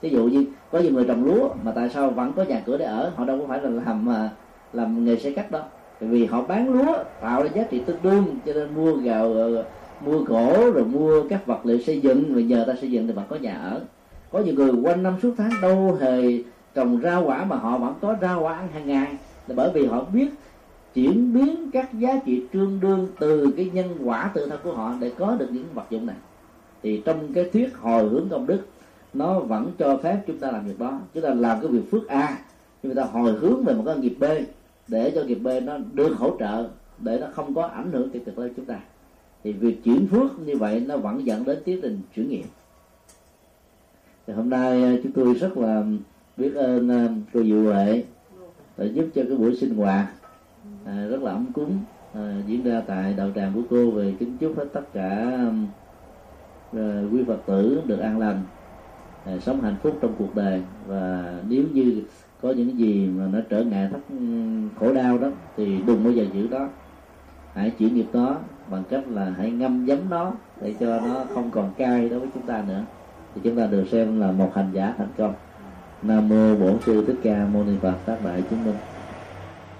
Ví 0.00 0.10
dụ 0.10 0.24
như 0.24 0.44
có 0.70 0.78
nhiều 0.78 0.92
người 0.92 1.04
trồng 1.04 1.24
lúa 1.24 1.48
mà 1.62 1.72
tại 1.74 1.90
sao 1.90 2.10
vẫn 2.10 2.32
có 2.36 2.42
nhà 2.42 2.62
cửa 2.66 2.78
để 2.78 2.84
ở? 2.84 3.12
Họ 3.16 3.24
đâu 3.24 3.38
có 3.38 3.44
phải 3.48 3.62
là 3.62 3.70
làm 3.70 4.08
à, 4.08 4.30
làm 4.72 5.04
nghề 5.04 5.16
xây 5.16 5.32
cắt 5.32 5.50
đâu. 5.50 5.62
Vì 6.00 6.24
họ 6.24 6.42
bán 6.42 6.68
lúa, 6.68 6.96
tạo 7.20 7.42
ra 7.42 7.48
giá 7.54 7.62
trị 7.62 7.82
tương 7.86 8.02
đương, 8.02 8.24
cho 8.46 8.52
nên 8.52 8.74
mua 8.74 8.92
gạo 8.92 9.32
ờ, 9.32 9.64
mua 10.00 10.18
gỗ, 10.18 10.70
rồi 10.74 10.84
mua 10.84 11.22
các 11.28 11.46
vật 11.46 11.66
liệu 11.66 11.78
xây 11.78 12.00
dựng, 12.00 12.34
rồi 12.34 12.42
nhờ 12.42 12.64
ta 12.66 12.74
xây 12.80 12.90
dựng 12.90 13.06
thì 13.06 13.12
vẫn 13.12 13.24
có 13.28 13.36
nhà 13.36 13.54
ở. 13.54 13.80
Có 14.32 14.38
nhiều 14.38 14.54
người 14.54 14.72
quanh 14.82 15.02
năm 15.02 15.14
suốt 15.22 15.34
tháng 15.38 15.50
đâu 15.62 15.98
hề 16.00 16.38
trồng 16.74 17.00
rau 17.02 17.24
quả 17.24 17.44
mà 17.44 17.56
họ 17.56 17.78
vẫn 17.78 17.94
có 18.00 18.16
rau 18.20 18.42
quả 18.42 18.54
ăn 18.54 18.68
hàng 18.74 18.86
ngày. 18.86 19.08
Là 19.46 19.54
bởi 19.56 19.70
vì 19.74 19.86
họ 19.86 20.04
biết 20.12 20.28
chuyển 20.94 21.34
biến 21.34 21.70
các 21.70 21.98
giá 21.98 22.20
trị 22.26 22.42
tương 22.52 22.80
đương 22.80 23.08
từ 23.18 23.50
cái 23.56 23.70
nhân 23.72 23.98
quả 24.04 24.30
tự 24.34 24.46
thân 24.46 24.60
của 24.62 24.72
họ 24.72 24.94
để 25.00 25.12
có 25.18 25.36
được 25.36 25.48
những 25.50 25.66
vật 25.74 25.84
dụng 25.90 26.06
này. 26.06 26.16
Thì 26.82 27.02
trong 27.04 27.32
cái 27.32 27.50
thuyết 27.52 27.76
hồi 27.76 28.08
hướng 28.08 28.28
công 28.28 28.46
đức, 28.46 28.60
nó 29.14 29.40
vẫn 29.40 29.72
cho 29.78 29.96
phép 29.96 30.22
chúng 30.26 30.38
ta 30.38 30.50
làm 30.50 30.66
việc 30.66 30.78
đó. 30.78 30.98
Chúng 31.14 31.22
ta 31.22 31.34
làm 31.34 31.60
cái 31.60 31.70
việc 31.70 31.90
phước 31.90 32.08
a 32.08 32.38
chúng 32.84 32.94
ta 32.94 33.04
hồi 33.04 33.32
hướng 33.32 33.64
về 33.64 33.74
một 33.74 33.82
cái 33.86 33.96
nghiệp 33.96 34.16
b, 34.20 34.24
để 34.88 35.12
cho 35.14 35.22
nghiệp 35.22 35.34
b 35.34 35.48
nó 35.62 35.78
được 35.92 36.16
hỗ 36.16 36.36
trợ, 36.38 36.68
để 36.98 37.18
nó 37.20 37.26
không 37.34 37.54
có 37.54 37.66
ảnh 37.66 37.92
hưởng 37.92 38.10
tiêu 38.10 38.22
cực 38.26 38.38
lên 38.38 38.52
chúng 38.56 38.64
ta. 38.64 38.80
Thì 39.44 39.52
việc 39.52 39.84
chuyển 39.84 40.06
phước 40.06 40.40
như 40.40 40.56
vậy 40.56 40.80
nó 40.80 40.96
vẫn 40.96 41.26
dẫn 41.26 41.44
đến 41.44 41.58
tiến 41.64 41.80
trình 41.82 42.00
chuyển 42.14 42.28
nghiệp. 42.28 42.44
Thì 44.26 44.32
hôm 44.32 44.50
nay 44.50 44.82
ờ, 44.82 44.90
chúng 45.02 45.12
tôi 45.12 45.34
rất 45.34 45.58
là 45.58 45.82
biết 46.36 46.54
ơn 46.54 46.88
ờ, 46.88 47.08
cô 47.34 47.42
Diệu 47.42 47.62
Huệ 47.62 48.04
đã 48.76 48.84
giúp 48.84 49.06
cho 49.14 49.22
cái 49.28 49.36
buổi 49.36 49.56
sinh 49.56 49.74
hoạt 49.74 50.06
à, 50.86 51.06
rất 51.10 51.22
là 51.22 51.30
ấm 51.30 51.46
cúng 51.54 51.78
à, 52.14 52.34
diễn 52.46 52.62
ra 52.64 52.82
tại 52.86 53.14
đạo 53.16 53.30
tràng 53.34 53.52
của 53.54 53.62
cô 53.70 53.90
về 53.90 54.14
kính 54.18 54.36
chúc 54.38 54.58
hết 54.58 54.66
tất 54.72 54.92
cả 54.92 55.38
à, 56.72 57.02
quý 57.12 57.24
phật 57.26 57.38
tử 57.46 57.82
được 57.86 57.98
an 57.98 58.18
lành 58.18 58.42
à, 59.24 59.38
sống 59.38 59.60
hạnh 59.60 59.76
phúc 59.82 59.98
trong 60.00 60.14
cuộc 60.18 60.34
đời. 60.34 60.62
Và 60.86 61.34
nếu 61.48 61.64
như 61.72 62.02
có 62.42 62.50
những 62.50 62.78
gì 62.78 63.06
mà 63.06 63.26
nó 63.32 63.38
trở 63.48 63.64
ngại 63.64 63.88
thắt 63.92 64.00
khổ 64.80 64.94
đau 64.94 65.18
đó 65.18 65.28
thì 65.56 65.78
đừng 65.86 66.04
bao 66.04 66.12
giờ 66.12 66.26
giữ 66.32 66.48
đó. 66.48 66.68
Hãy 67.54 67.70
chuyển 67.70 67.94
nghiệp 67.94 68.06
đó 68.12 68.36
bằng 68.70 68.82
cách 68.90 69.04
là 69.08 69.34
hãy 69.36 69.50
ngâm 69.50 69.86
giấm 69.86 69.98
nó 70.10 70.32
để 70.60 70.74
cho 70.80 71.00
nó 71.00 71.24
không 71.34 71.50
còn 71.50 71.70
cay 71.76 72.08
đối 72.08 72.18
với 72.18 72.28
chúng 72.34 72.46
ta 72.46 72.64
nữa. 72.68 72.84
Thì 73.34 73.40
chúng 73.44 73.56
ta 73.56 73.66
được 73.66 73.84
xem 73.88 74.20
là 74.20 74.32
một 74.32 74.50
hành 74.54 74.70
giả 74.72 74.94
thành 74.98 75.08
công. 75.18 75.34
Nam 76.02 76.28
mô 76.28 76.54
bổn 76.54 76.80
sư 76.80 77.04
thích 77.06 77.16
ca 77.22 77.46
mâu 77.52 77.64
ni 77.64 77.72
phật 77.82 77.94
tác 78.06 78.24
đại 78.24 78.42
chúng 78.50 78.64
minh. 78.64 78.74